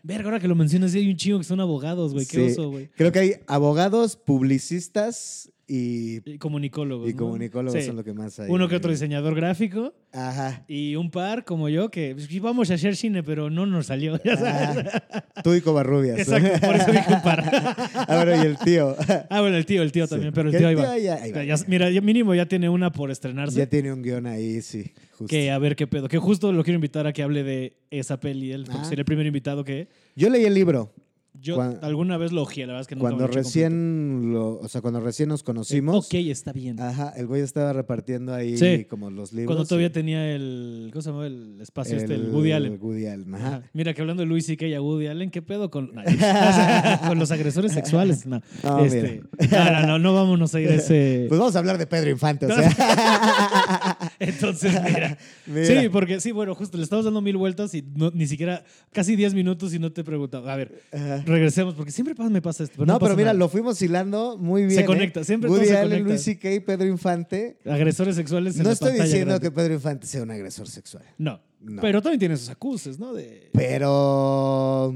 Verga, 0.02 0.24
ahora 0.24 0.40
que 0.40 0.48
lo 0.48 0.54
mencionas, 0.54 0.94
hay 0.94 1.08
un 1.10 1.16
chingo 1.16 1.38
que 1.38 1.44
son 1.44 1.60
abogados, 1.60 2.12
güey. 2.12 2.26
Qué 2.26 2.42
oso, 2.52 2.70
güey. 2.70 2.88
Creo 2.96 3.12
que 3.12 3.18
hay 3.18 3.32
abogados, 3.46 4.16
publicistas 4.16 5.50
y, 5.70 6.22
Y 6.28 6.38
comunicólogos. 6.38 7.08
y 7.10 7.12
¿no? 7.12 7.18
comunicólogos 7.18 7.78
Sí. 7.78 7.86
son 7.86 7.96
lo 7.96 8.02
que 8.04 8.14
más 8.14 8.40
hay. 8.40 8.50
Uno 8.50 8.68
que 8.68 8.76
otro 8.76 8.90
diseñador 8.90 9.34
gráfico 9.34 9.92
Ajá. 10.14 10.64
y 10.66 10.96
un 10.96 11.10
par 11.10 11.44
como 11.44 11.68
yo 11.68 11.90
que 11.90 12.14
pues, 12.14 12.30
íbamos 12.32 12.70
a 12.70 12.74
hacer 12.74 12.96
cine, 12.96 13.22
pero 13.22 13.50
no 13.50 13.66
nos 13.66 13.86
salió. 13.86 14.18
Ya 14.24 14.36
sabes. 14.38 14.86
Ah, 15.12 15.24
tú 15.44 15.52
y 15.54 15.60
Covarrubias. 15.60 16.18
Exacto, 16.20 16.66
por 16.66 16.76
eso 16.76 16.90
dije 16.90 17.12
un 17.14 17.22
par. 17.22 17.44
ah, 17.94 18.24
bueno, 18.24 18.42
y 18.42 18.46
el 18.46 18.56
tío. 18.58 18.96
Ah, 19.30 19.40
bueno, 19.42 19.56
el 19.58 19.66
tío, 19.66 19.82
el 19.82 19.92
tío 19.92 20.06
Sí. 20.06 20.10
también, 20.10 20.32
pero 20.32 20.48
el 20.48 20.56
tío 20.56 20.68
ahí 20.68 20.74
va. 20.74 20.98
ya- 20.98 21.22
ahí 21.22 21.32
va. 21.32 21.44
Ya- 21.44 21.56
mira, 21.66 21.90
mínimo 22.00 22.34
ya 22.34 22.46
tiene 22.46 22.68
una 22.70 22.90
por 22.90 23.10
estrenarse. 23.10 23.58
Ya 23.58 23.66
tiene 23.66 23.92
un 23.92 24.02
guion 24.02 24.26
ahí, 24.26 24.62
sí. 24.62 24.92
Justo. 25.18 25.26
Que 25.26 25.50
a 25.50 25.58
ver 25.58 25.76
qué 25.76 25.86
pedo. 25.86 26.08
Que 26.08 26.16
justo 26.18 26.50
lo 26.52 26.64
quiero 26.64 26.76
invitar 26.76 27.06
a 27.06 27.12
que 27.12 27.22
hable 27.22 27.42
de 27.42 27.74
esa 27.90 28.18
peli, 28.20 28.52
él, 28.52 28.64
Ah. 28.70 28.84
sería 28.84 29.00
el 29.02 29.04
primer 29.04 29.26
invitado 29.26 29.64
que 29.64 29.88
Yo 30.16 30.30
leí 30.30 30.44
el 30.44 30.54
libro. 30.54 30.94
Yo 31.40 31.60
alguna 31.82 32.16
vez 32.16 32.32
lo 32.32 32.42
ojeé, 32.42 32.62
la 32.66 32.72
verdad 32.74 32.80
es 32.82 32.86
que 32.88 32.94
nunca 32.96 33.08
Cuando 33.10 33.26
recién 33.26 34.32
lo, 34.32 34.58
o 34.58 34.68
sea, 34.68 34.80
cuando 34.80 35.00
recién 35.00 35.28
nos 35.28 35.42
conocimos, 35.42 36.06
Ok, 36.06 36.14
está 36.14 36.52
bien. 36.52 36.80
ajá, 36.80 37.12
el 37.16 37.26
güey 37.26 37.42
estaba 37.42 37.72
repartiendo 37.72 38.34
ahí 38.34 38.56
Sí. 38.56 38.84
como 38.84 39.10
los 39.10 39.32
libros. 39.32 39.46
Cuando 39.54 39.64
todavía 39.66 39.88
y- 39.88 39.90
tenía 39.90 40.34
el. 40.34 40.90
¿Cómo 40.92 41.02
se 41.02 41.08
llamaba 41.10 41.26
el 41.26 41.60
espacio 41.60 41.96
este? 41.96 42.14
El 42.14 42.30
Woody 42.30 42.52
Allen. 42.52 42.78
Woody 42.80 43.06
Allen, 43.06 43.34
ajá. 43.34 43.62
Mira, 43.72 43.94
que 43.94 44.00
hablando 44.00 44.22
de 44.22 44.26
Luis 44.26 44.48
y 44.48 44.74
a 44.74 44.80
Woody 44.82 45.06
Allen, 45.06 45.30
¿qué 45.30 45.42
pedo 45.42 45.70
con, 45.70 45.92
con 47.08 47.18
los 47.18 47.30
agresores 47.30 47.72
sexuales? 47.72 48.26
No, 48.26 48.40
No, 48.64 48.84
Este, 48.84 49.22
no, 49.50 49.70
no, 49.72 49.86
no, 49.86 49.98
no 49.98 50.14
vámonos 50.14 50.54
a 50.54 50.60
ir 50.60 50.68
a 50.70 50.74
ese. 50.74 51.26
Pues 51.28 51.38
vamos 51.38 51.54
a 51.56 51.58
hablar 51.60 51.78
de 51.78 51.86
Pedro 51.86 52.10
Infante, 52.10 52.46
o 52.46 52.48
sea. 52.54 52.68
Entonces, 54.28 54.72
mira. 54.84 55.16
Mira. 55.46 55.66
Sí, 55.82 55.88
porque 55.88 56.20
sí, 56.20 56.32
bueno, 56.32 56.54
justo 56.54 56.76
le 56.76 56.84
estamos 56.84 57.04
dando 57.04 57.20
mil 57.20 57.36
vueltas 57.36 57.72
y 57.74 57.82
no- 57.82 58.10
ni 58.10 58.26
siquiera 58.26 58.64
casi 58.92 59.14
10 59.16 59.32
minutos 59.34 59.72
y 59.74 59.78
no 59.78 59.92
te 59.92 60.00
he 60.00 60.04
preguntado. 60.04 60.48
A 60.50 60.56
ver, 60.56 60.82
Ajá. 60.92 61.22
regresemos, 61.24 61.74
porque 61.74 61.92
siempre 61.92 62.14
me 62.28 62.42
pasa 62.42 62.64
esto. 62.64 62.74
Pero 62.76 62.86
No, 62.86 62.94
no, 62.94 62.98
pero 62.98 63.14
mira, 63.16 63.26
nada. 63.28 63.38
lo 63.38 63.48
fuimos 63.48 63.80
hilando 63.80 64.36
muy 64.36 64.62
bien. 64.62 64.74
Se 64.74 64.80
¿eh? 64.80 64.84
conecta, 64.86 65.22
siempre 65.24 65.48
todo 65.48 65.58
Woody 65.58 65.68
se 65.70 65.76
Allen. 65.76 66.04
Luis 66.04 66.22
C.K., 66.22 66.48
Pedro 66.66 66.86
Infante. 66.86 67.58
Agresores 67.64 68.16
sexuales 68.16 68.56
en 68.56 68.62
No 68.64 68.68
la 68.70 68.72
estoy 68.74 68.92
diciendo 68.92 69.26
grande. 69.34 69.40
que 69.40 69.50
Pedro 69.52 69.74
Infante 69.74 70.06
sea 70.06 70.22
un 70.22 70.30
agresor 70.30 70.68
sexual. 70.68 71.04
No. 71.16 71.40
No. 71.60 71.80
Pero 71.82 72.00
también 72.02 72.18
tiene 72.20 72.36
sus 72.36 72.48
acuses, 72.50 72.98
¿no? 73.00 73.12
De... 73.14 73.50
Pero, 73.52 74.94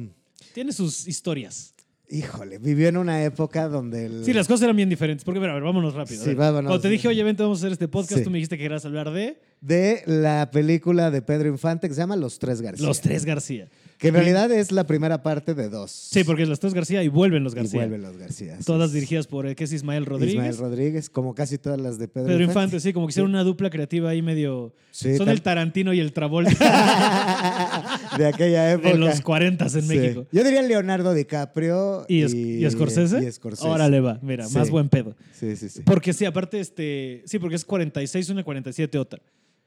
Tiene 0.55 0.73
sus 0.73 1.07
historias. 1.09 1.72
Híjole, 2.13 2.59
vivió 2.59 2.89
en 2.89 2.97
una 2.99 3.25
época 3.25 3.69
donde 3.69 4.07
el... 4.07 4.25
Sí, 4.25 4.33
las 4.33 4.47
cosas 4.47 4.65
eran 4.65 4.77
bien 4.77 4.89
diferentes. 4.89 5.25
Porque, 5.25 5.39
a 5.41 5.53
ver, 5.55 5.63
vámonos 5.63 5.95
rápido. 5.95 6.23
Sí, 6.23 6.35
vámonos. 6.35 6.69
Cuando 6.69 6.81
te 6.83 6.89
dije, 6.89 7.09
oye, 7.09 7.23
vente, 7.25 7.43
vamos 7.43 7.59
a 7.59 7.61
hacer 7.63 7.73
este 7.73 7.89
podcast, 7.89 8.19
Sí. 8.19 8.25
tú 8.25 8.31
me 8.31 8.39
dijiste 8.39 8.57
que 8.59 8.65
querías 8.65 8.85
hablar 8.85 9.11
de 9.11 9.39
De 9.61 10.03
la 10.07 10.51
película 10.51 11.11
de 11.11 11.23
Pedro 11.23 11.49
Infante 11.49 11.89
que 11.89 11.95
se 11.95 12.01
llama 12.01 12.17
Los 12.17 12.39
Tres 12.39 12.61
García. 12.61 12.87
Los 12.87 13.01
Tres 13.01 13.25
García. 13.25 13.69
Que 14.03 14.09
en 14.09 14.15
realidad 14.15 14.51
es 14.53 14.71
la 14.73 14.87
primera 14.87 15.23
parte 15.23 15.55
de 15.55 15.69
dos. 15.71 15.91
Sí, 15.91 16.25
porque 16.25 16.43
es 16.43 16.49
los 16.49 16.61
tres 16.61 16.75
García 16.75 17.03
y 17.03 17.09
vuelven 17.09 17.43
los 17.45 17.55
Y 17.55 17.57
García. 17.57 17.81
vuelven 17.81 18.03
los 18.03 18.17
García. 18.19 18.59
Todas 18.67 18.93
dirigidas 18.93 19.27
por, 19.27 19.47
eh, 19.47 19.55
¿qué 19.55 19.65
es 19.65 19.73
Ismael 19.73 20.05
Rodríguez? 20.05 20.35
Ismael 20.35 20.57
Rodríguez, 20.59 21.09
como 21.09 21.35
casi 21.35 21.57
todas 21.57 21.81
las 21.81 21.99
de 21.99 22.09
Pedro, 22.09 22.27
Pedro 22.27 22.45
Infante, 22.45 22.81
sí, 22.81 22.93
como 22.93 23.07
que 23.07 23.13
hicieron 23.13 23.31
una 23.31 23.45
dupla 23.45 23.71
creativa 23.71 24.11
ahí 24.11 24.21
medio... 24.21 24.75
Sí, 24.91 25.17
Son 25.17 25.31
el 25.31 25.41
Tarantino 25.41 25.95
y 25.95 26.01
el 26.01 26.13
Travolta 26.13 26.51
de 28.19 28.27
aquella 28.27 28.73
época. 28.73 28.91
de 28.91 28.99
los 28.99 29.21
40 29.23 29.67
en. 29.79 29.87
México. 29.89 30.27
Yo 30.33 30.45
diría 30.45 30.61
Leonardo 30.63 31.15
DiCaprio 31.15 32.05
¿Y, 32.09 32.23
es- 32.23 32.35
y 32.35 32.69
Scorsese? 32.71 33.25
y 33.27 33.33
Scorsese. 33.33 33.69
Órale 33.69 34.01
va, 34.01 34.19
mira, 34.23 34.47
más 34.51 34.69
buen 34.71 34.89
pedo. 34.89 35.15
Sí, 35.33 35.57
sí, 35.57 35.69
sí. 35.69 35.81
Porque 35.85 36.13
sí, 36.13 36.25
aparte, 36.25 36.61
este... 36.61 37.23
Sí, 37.25 37.39
porque 37.39 37.57
es 37.57 37.65
46 37.65 38.29
una, 38.31 38.45
47 38.45 38.99
otra. 38.99 39.21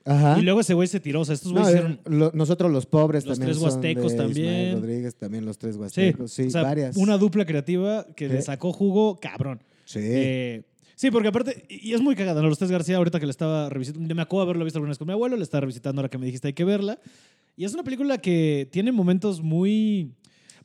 Ajá. 0.05 0.39
Y 0.39 0.43
luego 0.43 0.59
ese 0.59 0.73
güey 0.75 0.87
se 0.87 0.99
tiró. 0.99 1.21
O 1.21 1.25
sea, 1.25 1.33
estos 1.33 1.51
No, 1.51 1.61
güeyes 1.61 1.75
eh, 1.75 1.83
hicieron... 1.83 2.19
lo- 2.19 2.31
nosotros 2.33 2.71
los 2.71 2.85
pobres 2.85 3.25
Los 3.25 3.39
también 3.39 3.57
tres 3.57 3.57
son 3.57 3.65
huastecos 3.73 4.11
de 4.11 4.17
también. 4.17 4.45
Ismael 4.53 4.75
Rodríguez, 4.81 5.15
también 5.15 5.45
los 5.45 5.57
tres 5.57 5.75
huastecos. 5.77 6.31
Sí, 6.31 6.43
o 6.43 6.49
sea, 6.51 6.61
varias. 6.63 6.95
una 6.97 7.17
dupla 7.17 7.45
creativa 7.45 8.05
que 8.15 8.29
le 8.29 8.41
sacó 8.41 8.71
jugo 8.71 9.19
cabrón. 9.19 9.61
Sí. 9.85 9.99
Eh, 10.01 10.63
sí, 10.95 11.09
porque 11.11 11.27
aparte, 11.29 11.65
y 11.69 11.93
es 11.93 12.01
muy 12.01 12.15
cagada, 12.15 12.41
¿no? 12.41 12.49
Los 12.49 12.57
tres 12.59 12.69
García, 12.71 12.97
ahorita 12.97 13.19
que 13.19 13.25
la 13.25 13.31
estaba 13.31 13.69
revisitando, 13.69 14.13
me 14.15 14.21
acuerdo 14.21 14.45
de 14.45 14.49
haberlo 14.51 14.65
visto 14.65 14.77
alguna 14.77 14.91
vez 14.91 14.97
con 14.99 15.07
mi 15.07 15.13
abuelo, 15.13 15.35
la 15.37 15.43
estaba 15.43 15.61
revisitando 15.61 16.01
ahora 16.01 16.09
que 16.09 16.17
me 16.17 16.25
dijiste 16.27 16.47
hay 16.49 16.53
que 16.53 16.65
verla. 16.65 16.99
Y 17.57 17.65
es 17.65 17.73
una 17.73 17.83
película 17.83 18.17
que 18.19 18.67
tiene 18.71 18.91
momentos 18.91 19.41
muy... 19.41 20.11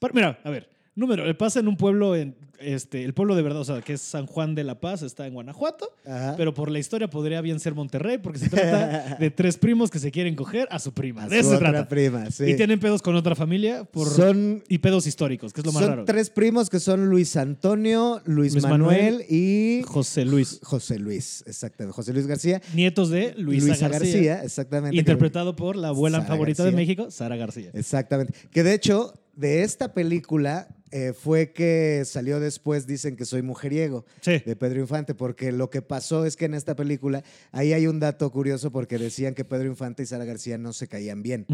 Pero, 0.01 0.13
Mira, 0.15 0.39
a 0.45 0.51
ver, 0.51 0.69
número, 0.95 1.29
eh, 1.29 1.35
pasa 1.35 1.61
en 1.61 1.69
un 1.69 1.77
pueblo, 1.77 2.17
en, 2.17 2.35
este, 2.61 3.05
el 3.05 3.15
pueblo 3.15 3.35
de 3.35 3.43
verdad, 3.43 3.61
o 3.61 3.65
sea, 3.65 3.81
que 3.81 3.95
es 3.95 4.01
San 4.01 4.27
Juan 4.27 4.55
de 4.55 4.65
la 4.65 4.81
Paz, 4.81 5.03
está 5.03 5.27
en 5.27 5.35
Guanajuato, 5.35 5.93
Ajá. 6.07 6.35
pero 6.37 6.55
por 6.55 6.71
la 6.71 6.79
historia 6.79 7.09
podría 7.09 7.41
bien 7.41 7.61
ser 7.61 7.75
Monterrey, 7.75 8.19
porque 8.19 8.39
se 8.39 8.49
trata 8.49 9.17
de 9.19 9.31
tres 9.31 9.57
primos 9.57 9.91
que 9.91 9.99
se 9.99 10.11
quieren 10.11 10.35
coger 10.37 10.69
a 10.71 10.79
su 10.79 10.93
prima. 10.93 11.25
A 11.25 11.29
de 11.29 11.43
su 11.43 11.49
eso 11.49 11.57
otra 11.57 11.71
trata. 11.71 11.89
prima, 11.89 12.31
sí. 12.31 12.45
Y 12.45 12.57
tienen 12.57 12.79
pedos 12.81 13.03
con 13.03 13.17
otra 13.17 13.35
familia 13.35 13.85
por, 13.85 14.09
son 14.09 14.63
y 14.69 14.79
pedos 14.79 15.07
históricos, 15.07 15.53
que 15.53 15.61
es 15.61 15.67
lo 15.67 15.73
más 15.73 15.83
son 15.83 15.91
raro. 15.91 16.05
tres 16.05 16.31
primos 16.31 16.71
que 16.71 16.81
son 16.81 17.07
Luis 17.09 17.37
Antonio, 17.37 18.21
Luis, 18.25 18.53
Luis 18.53 18.65
Manuel, 18.65 18.97
Manuel, 19.15 19.27
y 19.29 19.83
José 19.87 20.25
Luis. 20.25 20.61
José 20.63 20.99
Luis, 20.99 21.43
exactamente. 21.47 21.95
José 21.95 22.13
Luis 22.13 22.27
García. 22.27 22.61
Nietos 22.75 23.11
de 23.11 23.35
Luisa, 23.37 23.67
Luisa 23.67 23.89
García, 23.89 24.13
García, 24.13 24.45
exactamente. 24.45 24.97
Interpretado 24.97 25.57
por 25.57 25.77
la 25.77 25.89
abuela 25.89 26.19
Sara 26.19 26.29
favorita 26.29 26.65
de. 26.65 26.73
México, 26.73 27.11
Sara 27.11 27.37
García. 27.37 27.71
Exactamente. 27.75 28.33
Que 28.51 28.63
de 28.63 28.75
hecho, 28.75 29.15
de 29.35 29.63
esta 29.63 29.93
película 29.95 30.69
eh, 30.93 31.13
fue 31.13 31.53
que 31.53 32.03
salió 32.05 32.41
después, 32.51 32.87
dicen 32.87 33.17
que 33.17 33.25
soy 33.25 33.43
mujeriego, 33.43 34.05
Sí. 34.21 34.43
de 34.45 34.57
Pedro 34.57 34.81
Infante, 34.81 35.15
porque 35.15 35.53
lo 35.53 35.71
que 35.71 35.83
pasó 35.83 36.25
es 36.27 36.37
que 36.37 36.47
en 36.47 36.55
esta 36.55 36.75
película, 36.75 37.23
ahí 37.53 37.73
hay 37.73 37.87
un 37.87 38.01
dato 38.01 38.31
curioso 38.31 38.71
porque 38.73 38.99
decían 38.99 39.35
que 39.35 39.45
Pedro 39.45 39.67
Infante 39.69 40.03
y 40.03 40.07
Sara 40.07 40.25
García 40.25 40.59
no 40.59 40.73
se 40.73 40.89
caían 40.89 41.23
bien. 41.23 41.47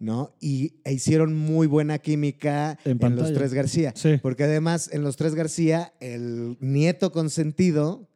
¿no? 0.00 0.34
Y 0.40 0.72
e 0.84 0.94
hicieron 0.94 1.36
muy 1.36 1.66
buena 1.66 1.98
química 1.98 2.78
En. 2.86 2.98
Los 3.16 3.34
Tres 3.34 3.52
García. 3.52 3.92
Sí. 3.94 4.18
Porque 4.22 4.44
además, 4.44 4.88
en 4.92 5.02
Los 5.02 5.16
Tres 5.16 5.34
García, 5.34 5.92
el 6.00 6.56
nieto 6.60 7.12
consentido 7.12 8.08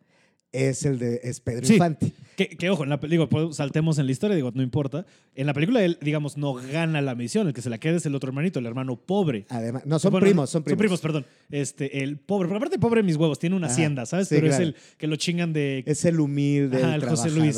es 0.54 0.84
el 0.84 0.98
de 0.98 1.20
es 1.24 1.40
Pedro 1.40 1.66
Sí. 1.66 1.74
Infante. 1.74 2.12
Que, 2.36 2.48
que, 2.48 2.68
ojo, 2.68 2.82
en 2.82 2.90
la, 2.90 2.98
pe- 2.98 3.06
digo, 3.06 3.28
saltemos 3.52 3.98
en 3.98 4.06
la 4.06 4.12
historia, 4.12 4.34
digo, 4.34 4.50
no 4.54 4.62
importa. 4.62 5.06
En 5.36 5.46
la 5.46 5.54
película 5.54 5.84
él, 5.84 5.98
digamos, 6.00 6.36
no 6.36 6.54
gana 6.54 7.00
la 7.00 7.14
misión, 7.14 7.46
el 7.46 7.52
que 7.54 7.62
se 7.62 7.70
la 7.70 7.78
queda 7.78 7.96
es 7.96 8.06
el 8.06 8.14
otro 8.16 8.28
hermanito, 8.30 8.58
el 8.58 8.66
hermano 8.66 8.96
pobre. 8.96 9.46
Además, 9.50 9.86
no, 9.86 10.00
son 10.00 10.10
Bueno, 10.10 10.24
primos, 10.26 10.50
son 10.50 10.64
primos. 10.64 10.74
Son 10.74 10.78
primos, 10.78 11.00
perdón. 11.00 11.26
Este, 11.50 12.02
el 12.02 12.16
pobre, 12.18 12.48
pero 12.48 12.56
aparte 12.56 12.78
pobre 12.80 13.04
mis 13.04 13.14
huevos, 13.16 13.38
tiene 13.38 13.54
una 13.54 13.66
Ajá, 13.66 13.74
hacienda, 13.74 14.04
¿sabes? 14.06 14.26
sí, 14.28 14.34
pero 14.34 14.48
claro. 14.48 14.62
es 14.64 14.68
el 14.70 14.76
que 14.98 15.06
lo 15.06 15.14
chingan 15.16 15.52
de... 15.52 15.84
Es 15.86 16.04
el 16.04 16.18
humilde, 16.18 16.78
Ajá, 16.82 16.96
el, 16.96 17.02
el 17.04 17.08
José 17.08 17.30
Luis. 17.30 17.56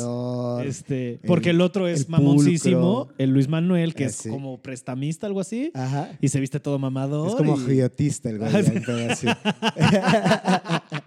este, 0.65 1.19
porque 1.25 1.49
el, 1.51 1.61
otro 1.61 1.87
es 1.87 2.01
el 2.01 2.09
mamoncísimo, 2.09 3.05
pulcro. 3.05 3.15
el 3.17 3.29
Luis 3.31 3.47
Manuel, 3.47 3.95
que 3.95 4.03
Ah, 4.03 4.07
es 4.07 4.15
sí. 4.15 4.29
como 4.29 4.61
prestamista, 4.61 5.25
algo 5.25 5.39
así, 5.39 5.71
Ajá. 5.73 6.11
y 6.21 6.27
se 6.27 6.39
viste 6.39 6.59
todo 6.59 6.77
mamador. 6.77 7.29
Es 7.29 7.35
como 7.35 7.57
y- 7.57 7.61
el 7.61 7.65
güey. 8.37 8.47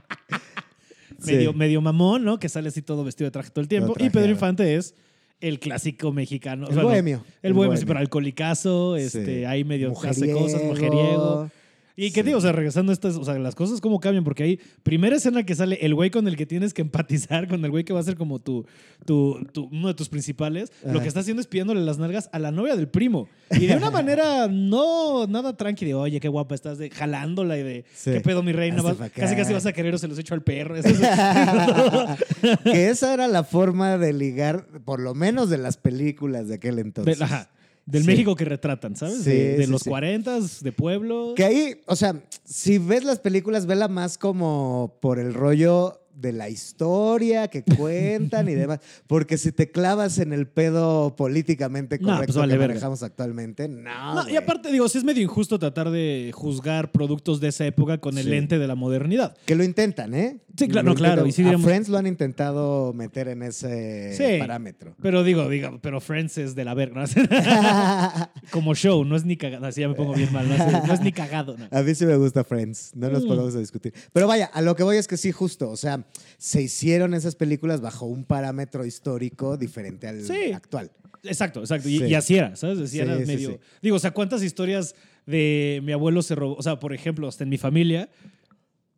Sí. 1.21 1.27
Sí. 1.31 1.33
medio, 1.37 1.53
medio 1.53 1.81
mamón, 1.81 2.25
¿no? 2.25 2.39
Que 2.39 2.49
sale 2.49 2.69
así 2.69 2.83
todo 2.83 3.05
vestido 3.05 3.27
de 3.27 3.31
traje 3.33 3.51
todo 3.51 3.63
el 3.63 3.69
tiempo. 3.69 3.95
Y 3.99 4.11
Pedro. 4.11 4.31
Infante 4.31 4.75
es 4.77 4.95
el 5.41 5.59
clásico 5.59 6.13
mexicano. 6.13 6.67
El 6.69 6.79
bohemio, 6.81 7.25
El, 7.43 7.49
el 7.49 7.53
bohemio, 7.55 7.77
sí, 7.77 7.85
bohemio. 7.85 7.87
pero 7.87 7.99
alcoholicazo, 8.01 8.97
este, 8.97 9.25
Sí. 9.41 9.45
ahí 9.45 9.65
medio 9.65 9.93
hace 10.03 10.33
cosas, 10.33 10.63
mujeriego. 10.65 11.51
Y 11.97 12.13
qué 12.13 12.21
Sí. 12.21 12.27
digo, 12.27 12.39
o 12.39 12.41
sea, 12.41 12.53
regresando 12.53 12.93
a 12.93 12.95
estas, 12.95 13.17
o 13.17 13.25
sea, 13.25 13.39
las 13.39 13.55
cosas 13.55 13.81
cómo 13.81 14.01
cambian, 14.01 14.25
porque 14.25 14.43
ahí, 14.45 14.61
primera 14.83 15.17
escena 15.17 15.43
que 15.45 15.55
sale 15.55 15.79
el 15.83 15.95
güey 15.95 16.11
con 16.11 16.27
el 16.29 16.37
que 16.37 16.47
tienes 16.47 16.73
que 16.73 16.83
empatizar, 16.83 17.47
con 17.49 17.65
el 17.65 17.71
güey 17.71 17.85
que 17.85 17.93
va 17.93 18.01
a 18.01 18.03
ser 18.05 18.17
como 18.17 18.39
tu, 18.39 18.65
tu, 19.05 19.45
tu- 19.53 19.69
uno 19.73 19.89
de 19.89 19.95
tus 19.95 20.09
principales, 20.09 20.73
lo 20.85 21.01
que 21.01 21.09
está 21.09 21.21
haciendo 21.21 21.41
es 21.41 21.47
pidiéndole 21.47 21.81
las 21.83 21.99
nalgas 21.99 22.31
a 22.33 22.39
la 22.39 22.51
novia 22.53 22.77
del 22.77 22.89
primo. 22.89 23.29
Y 23.51 23.67
de 23.67 23.77
una 23.77 23.91
manera 23.91 24.49
no 24.49 25.27
nada 25.27 25.57
tranqui, 25.57 25.85
de 25.85 25.95
oye, 25.95 26.21
qué 26.21 26.29
guapa 26.29 26.55
estás, 26.55 26.79
de 26.79 26.91
jalándola 26.91 27.59
y 27.59 27.63
de 27.63 27.85
Sí. 27.95 28.13
qué 28.13 28.21
pedo, 28.21 28.43
mi 28.43 28.53
reina, 28.53 28.81
vas- 28.83 28.97
casi 29.15 29.35
casi 29.37 29.53
vas 29.53 29.67
a 29.67 29.73
querer 29.73 29.95
o 29.95 29.99
se 29.99 30.09
los 30.09 30.19
echo 30.19 30.35
al 30.35 30.43
perro. 30.43 30.77
Eso 30.77 30.89
que 32.65 32.89
esa 32.89 33.15
era 33.15 33.29
la 33.29 33.45
forma 33.45 33.99
de 33.99 34.13
ligar, 34.13 34.67
por 34.85 35.01
lo 35.01 35.15
menos 35.15 35.51
de 35.51 35.59
las 35.59 35.77
películas 35.77 36.49
de 36.49 36.55
aquel 36.55 36.79
entonces. 36.79 37.21
Ajá, 37.21 37.49
del 37.87 38.03
Sí. 38.03 38.07
México 38.09 38.37
que 38.37 38.45
retratan, 38.45 38.95
¿sabes? 38.97 39.23
Sí, 39.23 39.31
de 39.31 39.57
de 39.59 39.65
sí, 39.67 39.71
los 39.71 39.83
sí. 39.83 39.91
40, 39.91 40.39
de 40.61 40.73
pueblo. 40.73 41.33
Que 41.37 41.45
ahí, 41.45 41.81
o 41.87 41.97
sea, 41.97 42.23
si 42.45 42.79
ves 42.79 43.05
las 43.05 43.19
películas, 43.19 43.67
vela 43.67 43.89
más 43.89 44.17
como 44.19 44.97
por 45.01 45.19
el 45.19 45.35
rollo 45.35 45.97
de 46.15 46.33
la 46.33 46.51
historia 46.51 47.49
que 47.49 47.63
cuentan 47.79 48.47
y 48.51 48.55
demás. 48.55 48.81
Porque 49.07 49.39
si 49.39 49.53
te 49.53 49.71
clavas 49.71 50.19
en 50.19 50.35
el 50.35 50.47
pedo 50.47 51.17
políticamente 51.17 51.99
No, 51.99 52.09
pues 52.09 52.17
correcto 52.17 52.39
vale 52.41 52.53
que 52.53 52.59
verga. 52.59 52.75
manejamos 52.75 53.03
actualmente, 53.03 53.69
no. 53.69 54.15
No, 54.15 54.29
y 54.29 54.37
aparte, 54.37 54.71
digo, 54.71 54.87
sí 54.89 54.99
es 54.99 55.05
medio 55.05 55.23
injusto 55.23 55.59
tratar 55.59 55.91
de 55.91 56.31
juzgar 56.35 56.93
productos 56.93 57.41
de 57.41 57.49
esa 57.49 57.65
época 57.65 57.99
con 57.99 58.19
el 58.19 58.25
Sí. 58.25 58.31
lente 58.31 58.59
de 58.59 58.67
la 58.67 58.75
modernidad. 58.75 59.35
Que 59.47 59.55
lo 59.55 59.65
intentan, 59.65 60.13
¿eh? 60.13 60.41
Sí, 60.61 60.69
claro, 60.69 60.89
no, 60.89 60.95
claro, 60.95 61.27
y 61.27 61.33
sí 61.33 61.43
A 61.43 61.45
diríamos- 61.47 61.65
Friends 61.67 61.89
lo 61.89 61.99
han 61.99 62.07
intentado 62.07 62.93
meter 62.93 63.29
en 63.29 63.43
ese 63.43 64.15
Sí. 64.17 64.39
parámetro. 64.39 64.95
Pero 65.03 65.25
digo, 65.25 65.49
digo, 65.49 65.79
pero 65.83 66.01
Friends 66.01 66.39
es 66.39 66.55
de 66.55 66.65
la 66.65 66.75
verga. 66.75 67.05
¿no? 67.05 67.07
Como 68.51 68.75
show, 68.75 69.05
no 69.05 69.17
es 69.17 69.25
ni 69.25 69.37
cagado. 69.37 69.67
Así 69.67 69.81
ya 69.81 69.89
me 69.89 69.95
pongo 69.95 70.15
bien 70.15 70.33
mal. 70.33 70.49
No, 70.49 70.55
es- 70.55 70.87
no 70.87 70.93
es 70.95 71.01
ni 71.01 71.13
cagado. 71.13 71.57
A 71.71 71.83
mí 71.83 71.95
sí 71.95 72.07
me 72.07 72.17
gusta 72.17 72.45
Friends, 72.45 72.93
no 72.95 73.09
nos 73.11 73.25
Mm. 73.25 73.29
pongamos 73.29 73.55
a 73.55 73.59
discutir. 73.61 73.93
Pero 74.13 74.27
vaya, 74.27 74.47
a 74.47 74.63
lo 74.63 74.77
que 74.77 74.83
voy 74.83 74.97
es 74.97 75.07
que 75.09 75.17
sí, 75.17 75.33
justo, 75.33 75.71
o 75.71 75.77
sea, 75.77 76.05
se 76.39 76.63
hicieron 76.63 77.15
esas 77.15 77.35
películas 77.37 77.81
bajo 77.81 78.07
un 78.07 78.25
parámetro 78.25 78.85
histórico 78.85 79.57
diferente 79.57 80.07
al 80.09 80.23
Sí. 80.23 80.53
actual. 80.53 80.91
Exacto, 81.23 81.61
exacto. 81.61 81.89
Y, 81.89 81.99
Sí. 81.99 82.05
y 82.05 82.15
así 82.15 82.37
era, 82.37 82.57
¿sabes? 82.57 82.79
Así 82.79 82.93
Sí, 82.93 83.01
era 83.01 83.15
medio. 83.17 83.59
Digo, 83.83 83.97
o 83.97 83.99
sea, 83.99 84.11
¿cuántas 84.13 84.43
historias 84.43 84.95
de 85.27 85.81
mi 85.85 85.93
abuelo 85.93 86.23
se 86.23 86.35
robó? 86.35 86.55
O 86.55 86.63
sea, 86.63 86.79
por 86.81 86.95
ejemplo, 86.95 87.29
hasta 87.29 87.45
en 87.45 87.51
mi 87.51 87.59
familia, 87.59 88.09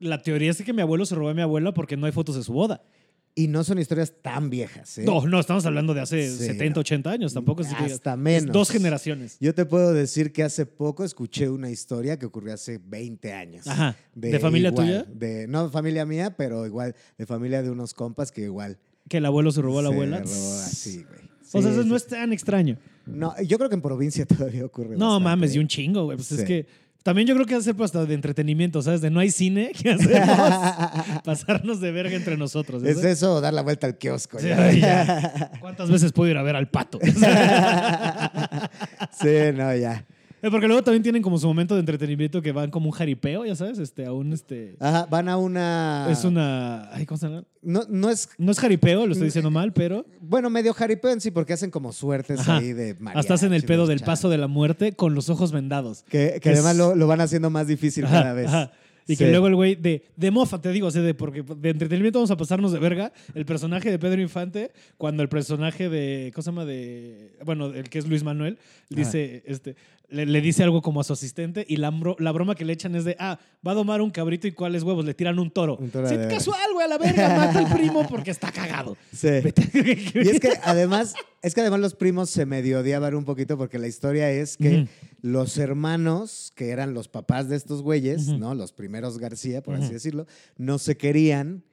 la 0.02 0.22
teoría 0.22 0.50
es 0.50 0.62
que 0.62 0.72
mi 0.72 0.82
abuelo 0.82 1.06
se 1.06 1.14
robó 1.14 1.30
a 1.30 1.34
mi 1.34 1.42
abuela 1.42 1.72
porque 1.72 1.96
no 1.96 2.06
hay 2.06 2.12
fotos 2.12 2.36
de 2.36 2.42
su 2.42 2.52
boda. 2.52 2.82
Y 3.34 3.48
no 3.48 3.64
son 3.64 3.78
historias 3.78 4.12
tan 4.20 4.50
viejas, 4.50 4.98
¿eh? 4.98 5.04
No, 5.06 5.26
no, 5.26 5.40
estamos 5.40 5.64
hablando 5.64 5.94
de 5.94 6.02
hace 6.02 6.28
Sí, 6.30 6.44
70, 6.48 6.74
no. 6.74 6.80
80 6.80 7.10
años. 7.10 7.32
Tampoco 7.32 7.62
es 7.62 7.68
que 7.68 7.84
Hasta 7.84 8.12
es 8.12 8.18
menos. 8.18 8.52
dos 8.52 8.68
generaciones. 8.68 9.38
Yo 9.40 9.54
te 9.54 9.64
puedo 9.64 9.94
decir 9.94 10.34
que 10.34 10.42
hace 10.42 10.66
poco 10.66 11.02
escuché 11.02 11.48
una 11.48 11.70
historia 11.70 12.18
que 12.18 12.26
ocurrió 12.26 12.52
hace 12.52 12.78
20 12.78 13.32
años. 13.32 13.66
Ajá. 13.66 13.96
¿De 14.14 14.38
familia 14.38 14.68
igual, 14.68 14.86
tuya? 14.86 15.04
De, 15.04 15.46
no 15.48 15.70
familia 15.70 16.04
mía, 16.04 16.36
pero 16.36 16.66
igual 16.66 16.94
de 17.16 17.24
familia 17.24 17.62
de 17.62 17.70
unos 17.70 17.94
compas 17.94 18.30
que 18.32 18.42
igual. 18.42 18.78
Que 19.08 19.16
el 19.16 19.24
abuelo 19.24 19.50
se 19.50 19.62
robó 19.62 19.78
a 19.78 19.82
la 19.82 19.88
se 19.88 19.94
abuela. 19.94 20.18
robó 20.18 20.54
así, 20.58 20.96
güey. 21.04 21.20
o 21.54 21.62
sea, 21.62 21.70
eso 21.70 21.82
sí, 21.84 21.88
no 21.88 21.96
es 21.96 22.06
tan 22.06 22.34
extraño. 22.34 22.76
No, 23.06 23.34
yo 23.40 23.56
creo 23.56 23.70
que 23.70 23.76
en 23.76 23.82
provincia 23.82 24.26
todavía 24.26 24.66
ocurre. 24.66 24.90
No 24.98 25.06
bastante, 25.06 25.24
mames, 25.24 25.54
y 25.54 25.58
un 25.58 25.68
chingo, 25.68 26.04
güey. 26.04 26.18
Pues 26.18 26.32
es 26.32 26.44
que 26.44 26.66
también 27.02 27.26
yo 27.26 27.34
creo 27.34 27.46
que 27.46 27.54
hacer 27.54 27.74
hasta 27.80 28.06
de 28.06 28.14
entretenimiento, 28.14 28.80
¿sabes? 28.82 29.00
De 29.00 29.10
no 29.10 29.20
hay 29.20 29.30
cine, 29.30 29.72
¿qué 29.80 29.92
hacemos? 29.92 31.22
Pasarnos 31.24 31.80
de 31.80 31.90
verga 31.90 32.14
entre 32.14 32.36
nosotros. 32.36 32.82
Es 32.84 33.02
eso, 33.02 33.40
dar 33.40 33.54
la 33.54 33.62
vuelta 33.62 33.86
al 33.86 33.98
kiosco. 33.98 34.38
Sí, 34.38 34.48
ya. 34.48 35.50
¿Cuántas 35.60 35.90
veces 35.90 36.12
puedo 36.12 36.30
ir 36.30 36.36
a 36.36 36.42
ver 36.42 36.56
al 36.56 36.68
pato? 36.68 36.98
sí, 39.20 39.28
no, 39.54 39.74
ya. 39.74 40.04
Eh, 40.42 40.50
Porque 40.50 40.66
luego 40.66 40.82
también 40.82 41.02
tienen 41.04 41.22
como 41.22 41.38
su 41.38 41.46
momento 41.46 41.74
de 41.74 41.80
entretenimiento 41.80 42.42
que 42.42 42.50
van 42.50 42.70
como 42.70 42.86
un 42.86 42.92
jaripeo, 42.92 43.46
ya 43.46 43.54
sabes, 43.54 43.78
este, 43.78 44.04
a 44.06 44.12
un 44.12 44.32
este. 44.32 44.74
Ajá, 44.80 45.06
van 45.08 45.28
a 45.28 45.36
una. 45.36 46.08
Es 46.10 46.24
una. 46.24 46.92
Ay, 46.92 47.06
¿cómo 47.06 47.16
se 47.16 47.28
llama? 47.28 47.44
No, 47.62 47.82
no 47.88 48.10
es. 48.10 48.28
No 48.38 48.50
es 48.50 48.58
jaripeo, 48.58 49.06
lo 49.06 49.12
estoy 49.12 49.26
diciendo 49.28 49.50
mal, 49.52 49.72
pero. 49.72 50.04
Bueno, 50.20 50.50
medio 50.50 50.74
jaripeo 50.74 51.12
en 51.12 51.20
sí, 51.20 51.30
porque 51.30 51.52
hacen 51.52 51.70
como 51.70 51.92
suertes 51.92 52.40
Ajá. 52.40 52.56
ahí 52.58 52.72
de 52.72 52.96
Hasta 53.14 53.34
hacen 53.34 53.46
el 53.46 53.60
mariachi, 53.60 53.66
pedo 53.68 53.86
de 53.86 53.94
del 53.94 54.04
paso 54.04 54.28
de 54.28 54.38
la 54.38 54.48
muerte 54.48 54.92
con 54.92 55.14
los 55.14 55.28
ojos 55.30 55.52
vendados. 55.52 56.02
Que, 56.08 56.32
que 56.34 56.40
que 56.40 56.50
es- 56.50 56.58
además 56.58 56.76
lo, 56.76 56.96
lo 56.96 57.06
van 57.06 57.20
haciendo 57.20 57.48
más 57.48 57.68
difícil 57.68 58.04
Ajá, 58.06 58.22
cada 58.22 58.32
vez. 58.34 58.48
ajá. 58.48 58.72
Y 59.04 59.16
que 59.16 59.24
Sí. 59.24 59.30
luego 59.32 59.48
el 59.48 59.56
güey 59.56 59.74
de, 59.74 60.04
de 60.16 60.30
mofa, 60.30 60.60
te 60.60 60.70
digo, 60.70 60.86
o 60.86 60.90
sea, 60.92 61.02
de, 61.02 61.12
porque 61.12 61.42
de 61.42 61.70
entretenimiento 61.70 62.20
vamos 62.20 62.30
a 62.30 62.36
pasarnos 62.36 62.70
de 62.70 62.78
verga. 62.78 63.12
El 63.34 63.44
personaje 63.44 63.90
de 63.90 63.98
Pedro 63.98 64.22
Infante, 64.22 64.70
cuando 64.96 65.24
el 65.24 65.28
personaje 65.28 65.88
de, 65.88 66.30
¿cómo 66.32 66.42
se 66.42 66.50
llama? 66.50 66.64
De, 66.64 67.32
bueno, 67.44 67.66
el 67.66 67.90
que 67.90 67.98
es 67.98 68.06
Luis 68.06 68.22
Manuel, 68.22 68.58
dice, 68.90 69.42
este, 69.44 69.74
le, 70.12 70.26
le 70.26 70.40
dice 70.40 70.62
algo 70.62 70.82
como 70.82 71.00
a 71.00 71.04
su 71.04 71.12
asistente 71.12 71.64
y 71.68 71.76
la, 71.78 71.90
bro- 71.90 72.16
la 72.18 72.30
broma 72.32 72.54
que 72.54 72.64
le 72.64 72.72
echan 72.72 72.94
es 72.94 73.04
de, 73.04 73.16
ah, 73.18 73.38
va 73.66 73.72
a 73.72 73.74
domar 73.74 74.00
un 74.00 74.10
cabrito 74.10 74.46
y 74.46 74.52
cuáles 74.52 74.82
huevos, 74.82 75.04
le 75.04 75.14
tiran 75.14 75.38
un 75.38 75.50
toro. 75.50 75.76
Un 75.78 75.90
toro 75.90 76.08
sí, 76.08 76.16
de- 76.16 76.28
casual, 76.28 76.72
güey, 76.72 76.84
a 76.86 76.88
la 76.88 76.98
verga, 76.98 77.28
mata 77.36 77.58
al 77.58 77.74
primo 77.76 78.06
porque 78.08 78.30
está 78.30 78.52
cagado. 78.52 78.96
Sí. 79.12 79.28
Y 80.14 80.28
es 80.28 80.40
que 80.40 80.50
además, 80.62 81.14
es 81.42 81.54
que 81.54 81.60
además 81.62 81.80
los 81.80 81.94
primos 81.94 82.30
se 82.30 82.46
medio 82.46 82.80
odiaban 82.80 83.14
un 83.14 83.24
poquito 83.24 83.56
porque 83.58 83.78
la 83.78 83.88
historia 83.88 84.30
es 84.30 84.56
que 84.56 84.86
los 85.22 85.56
hermanos, 85.58 86.52
que 86.54 86.70
eran 86.70 86.94
los 86.94 87.08
papás 87.08 87.48
de 87.48 87.56
estos 87.56 87.82
güeyes. 87.82 88.28
¿no? 88.28 88.54
Los 88.54 88.72
primeros 88.72 89.18
García, 89.18 89.62
por 89.62 89.74
así 89.76 89.92
decirlo, 89.92 90.26
no 90.58 90.78
se 90.78 90.96
querían 90.96 91.64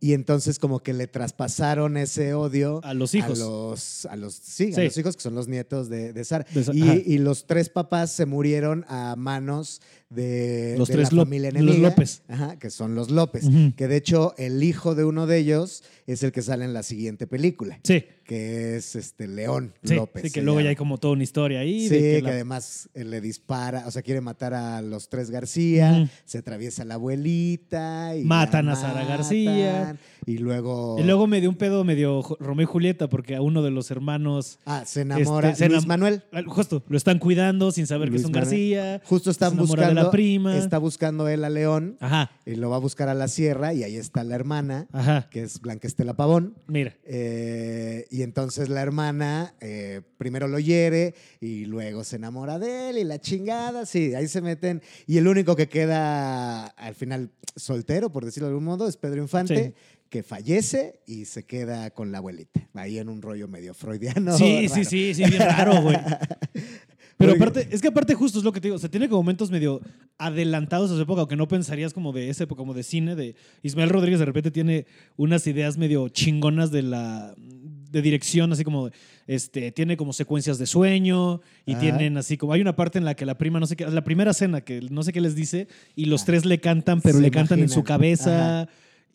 y 0.00 0.12
entonces 0.12 0.58
como 0.60 0.80
que 0.80 0.92
le 0.92 1.08
traspasaron 1.08 1.96
ese 1.96 2.32
odio 2.34 2.80
A 2.84 2.94
los 2.94 3.14
hijos. 3.14 3.40
A 3.40 3.44
los, 3.44 4.06
a 4.06 4.16
los, 4.16 4.34
sí, 4.34 4.72
Sí. 4.72 4.80
a 4.80 4.84
los 4.84 4.96
hijos 4.98 5.16
que 5.16 5.22
son 5.22 5.34
los 5.34 5.48
nietos 5.48 5.88
de, 5.88 6.12
de 6.12 6.24
Sara. 6.24 6.46
De 6.54 6.64
y, 7.06 7.14
y 7.14 7.18
los 7.18 7.46
tres 7.46 7.68
papás 7.78 8.10
se 8.10 8.26
murieron 8.26 8.84
a 8.88 9.14
manos 9.16 9.80
de, 10.10 10.74
Los 10.78 10.88
de 10.88 10.94
tres 10.94 11.12
la 11.12 11.22
familia 11.24 11.50
los. 11.52 11.78
López. 11.78 12.22
Ajá, 12.28 12.58
que 12.58 12.70
son 12.70 12.94
los 12.94 13.10
López. 13.10 13.44
Que 13.76 13.88
de 13.88 13.96
hecho 13.96 14.34
el 14.38 14.62
hijo 14.62 14.94
de 14.94 15.04
uno 15.04 15.26
de 15.26 15.38
ellos 15.38 15.82
es 16.06 16.22
el 16.22 16.32
que 16.32 16.42
sale 16.42 16.64
en 16.64 16.72
la 16.72 16.82
siguiente 16.82 17.26
película, 17.26 17.78
Sí. 17.84 18.04
que 18.24 18.76
es 18.76 18.96
este 18.96 19.28
León 19.28 19.74
Sí, 19.84 19.94
López. 19.96 20.22
sí, 20.22 20.30
que 20.30 20.40
luego 20.40 20.60
ya 20.62 20.70
hay 20.70 20.76
como 20.76 20.96
toda 20.98 21.12
una 21.12 21.22
historia 21.24 21.60
ahí. 21.60 21.82
Sí, 21.88 21.94
de 21.94 22.00
que, 22.00 22.16
que 22.16 22.22
la- 22.22 22.30
además 22.30 22.88
eh, 22.94 23.04
le 23.04 23.20
dispara, 23.20 23.84
o 23.86 23.90
sea, 23.90 24.00
quiere 24.02 24.20
matar 24.22 24.54
a 24.54 24.80
los 24.80 25.10
tres 25.10 25.30
García, 25.30 26.08
se 26.24 26.38
atraviesa 26.38 26.84
la 26.86 26.94
abuelita 26.94 28.16
y 28.16 28.24
Matan 28.24 28.68
a 28.70 28.76
Sara 28.76 29.04
García. 29.04 29.96
Y 30.26 30.38
luego, 30.38 30.96
Y 30.98 31.04
luego 31.04 31.26
me 31.26 31.40
dio 31.40 31.48
un 31.50 31.56
pedo 31.56 31.84
medio 31.84 32.22
Romeo 32.40 32.64
y 32.64 32.66
Julieta 32.66 33.08
porque 33.08 33.34
a 33.34 33.42
uno 33.42 33.62
de 33.62 33.70
los 33.70 33.90
hermanos, 33.90 34.58
ah, 34.66 34.84
se 34.86 35.02
enamora 35.02 35.50
este, 35.50 35.64
se 35.64 35.68
Luis 35.70 35.84
enam- 35.84 35.86
Manuel. 35.88 36.22
justo, 36.46 36.82
lo 36.88 36.96
están 36.96 37.18
cuidando 37.18 37.72
sin 37.72 37.86
saber 37.86 38.08
Luis 38.08 38.20
que 38.20 38.22
son 38.24 38.32
Manuel. 38.32 38.44
García. 38.48 39.02
Justo 39.04 39.30
están 39.30 39.52
enamora 39.54 39.88
buscando, 40.04 40.08
la 40.08 40.10
prima. 40.10 40.56
está 40.58 40.78
buscando 40.78 41.28
él 41.28 41.44
a 41.44 41.50
León 41.50 41.96
Ajá, 42.00 42.30
y 42.44 42.56
lo 42.56 42.70
va 42.70 42.76
a 42.76 42.80
buscar 42.80 43.08
a 43.08 43.14
la 43.14 43.28
sierra 43.28 43.74
y 43.74 43.82
ahí 43.82 43.96
está 43.96 44.24
la 44.24 44.34
hermana, 44.34 44.86
ajá. 44.92 45.28
que 45.30 45.42
es 45.42 45.60
Blanca 45.60 45.86
Estela 45.86 46.14
Pavón. 46.14 46.54
Mira. 46.66 46.96
Eh, 47.04 48.06
y 48.10 48.22
entonces 48.22 48.68
la 48.68 48.80
hermana 48.80 49.54
eh, 49.60 50.02
primero 50.18 50.48
lo 50.48 50.58
hiere 50.58 51.14
y 51.40 51.66
luego 51.66 52.04
se 52.04 52.16
enamora 52.16 52.58
de 52.58 52.90
él 52.90 52.98
y 52.98 53.04
la 53.04 53.20
chingada, 53.20 53.86
sí, 53.86 54.14
ahí 54.14 54.28
se 54.28 54.40
meten. 54.40 54.82
Y 55.06 55.18
el 55.18 55.28
único 55.28 55.56
que 55.56 55.68
queda 55.68 56.66
al 56.66 56.94
final 56.94 57.30
soltero, 57.56 58.10
por 58.10 58.24
decirlo 58.24 58.48
de 58.48 58.52
algún 58.52 58.64
modo, 58.64 58.88
es 58.88 58.96
Pedro 58.96 59.20
Infante, 59.20 59.74
que 60.08 60.22
fallece 60.22 61.00
y 61.06 61.26
se 61.26 61.44
queda 61.44 61.90
con 61.90 62.12
la 62.12 62.18
abuelita, 62.18 62.66
ahí 62.74 62.98
en 62.98 63.08
un 63.08 63.20
rollo 63.20 63.48
medio 63.48 63.74
freudiano. 63.74 64.36
sí, 64.36 64.68
sí, 64.72 64.84
sí, 64.84 65.14
sí, 65.14 65.24
bien 65.24 65.38
raro, 65.40 65.82
güey. 65.82 65.96
Pero 67.18 67.32
aparte, 67.32 67.68
es 67.70 67.82
que 67.82 67.88
aparte 67.88 68.14
justo 68.14 68.38
es 68.38 68.44
lo 68.44 68.52
que 68.52 68.60
te 68.60 68.68
digo, 68.68 68.76
o 68.76 68.78
sea, 68.78 68.88
tiene 68.88 69.08
como 69.08 69.20
momentos 69.22 69.50
medio 69.50 69.80
adelantados 70.18 70.90
a 70.90 70.94
su 70.94 71.02
época, 71.02 71.20
aunque 71.22 71.36
no 71.36 71.48
pensarías 71.48 71.92
como 71.92 72.12
de 72.12 72.30
esa 72.30 72.44
época, 72.44 72.58
como 72.60 72.74
de 72.74 72.82
cine, 72.84 73.14
de 73.16 73.34
Ismael 73.62 73.90
Rodríguez 73.90 74.20
de 74.20 74.24
repente 74.26 74.50
tiene 74.50 74.86
unas 75.16 75.46
ideas 75.46 75.76
medio 75.78 76.08
chingonas 76.08 76.70
de 76.70 76.82
la 76.82 77.34
de 77.36 78.02
dirección, 78.02 78.52
así 78.52 78.64
como 78.64 78.90
este 79.26 79.72
tiene 79.72 79.96
como 79.96 80.12
secuencias 80.12 80.58
de 80.58 80.66
sueño 80.66 81.40
y 81.66 81.72
Ajá. 81.72 81.80
tienen 81.80 82.18
así 82.18 82.36
como 82.36 82.52
hay 82.52 82.60
una 82.60 82.76
parte 82.76 82.98
en 82.98 83.04
la 83.06 83.14
que 83.14 83.24
la 83.26 83.38
prima 83.38 83.58
no 83.60 83.66
sé 83.66 83.76
qué, 83.76 83.86
la 83.86 84.04
primera 84.04 84.32
escena 84.32 84.60
que 84.60 84.82
no 84.90 85.02
sé 85.02 85.12
qué 85.12 85.20
les 85.22 85.34
dice 85.34 85.68
y 85.96 86.04
los 86.04 86.22
Ah. 86.22 86.26
tres 86.26 86.44
le 86.44 86.58
cantan, 86.60 87.00
pero 87.00 87.16
Se 87.16 87.22
le 87.22 87.30
cantan 87.30 87.60
en 87.60 87.68
su 87.70 87.82
cabeza. 87.84 88.68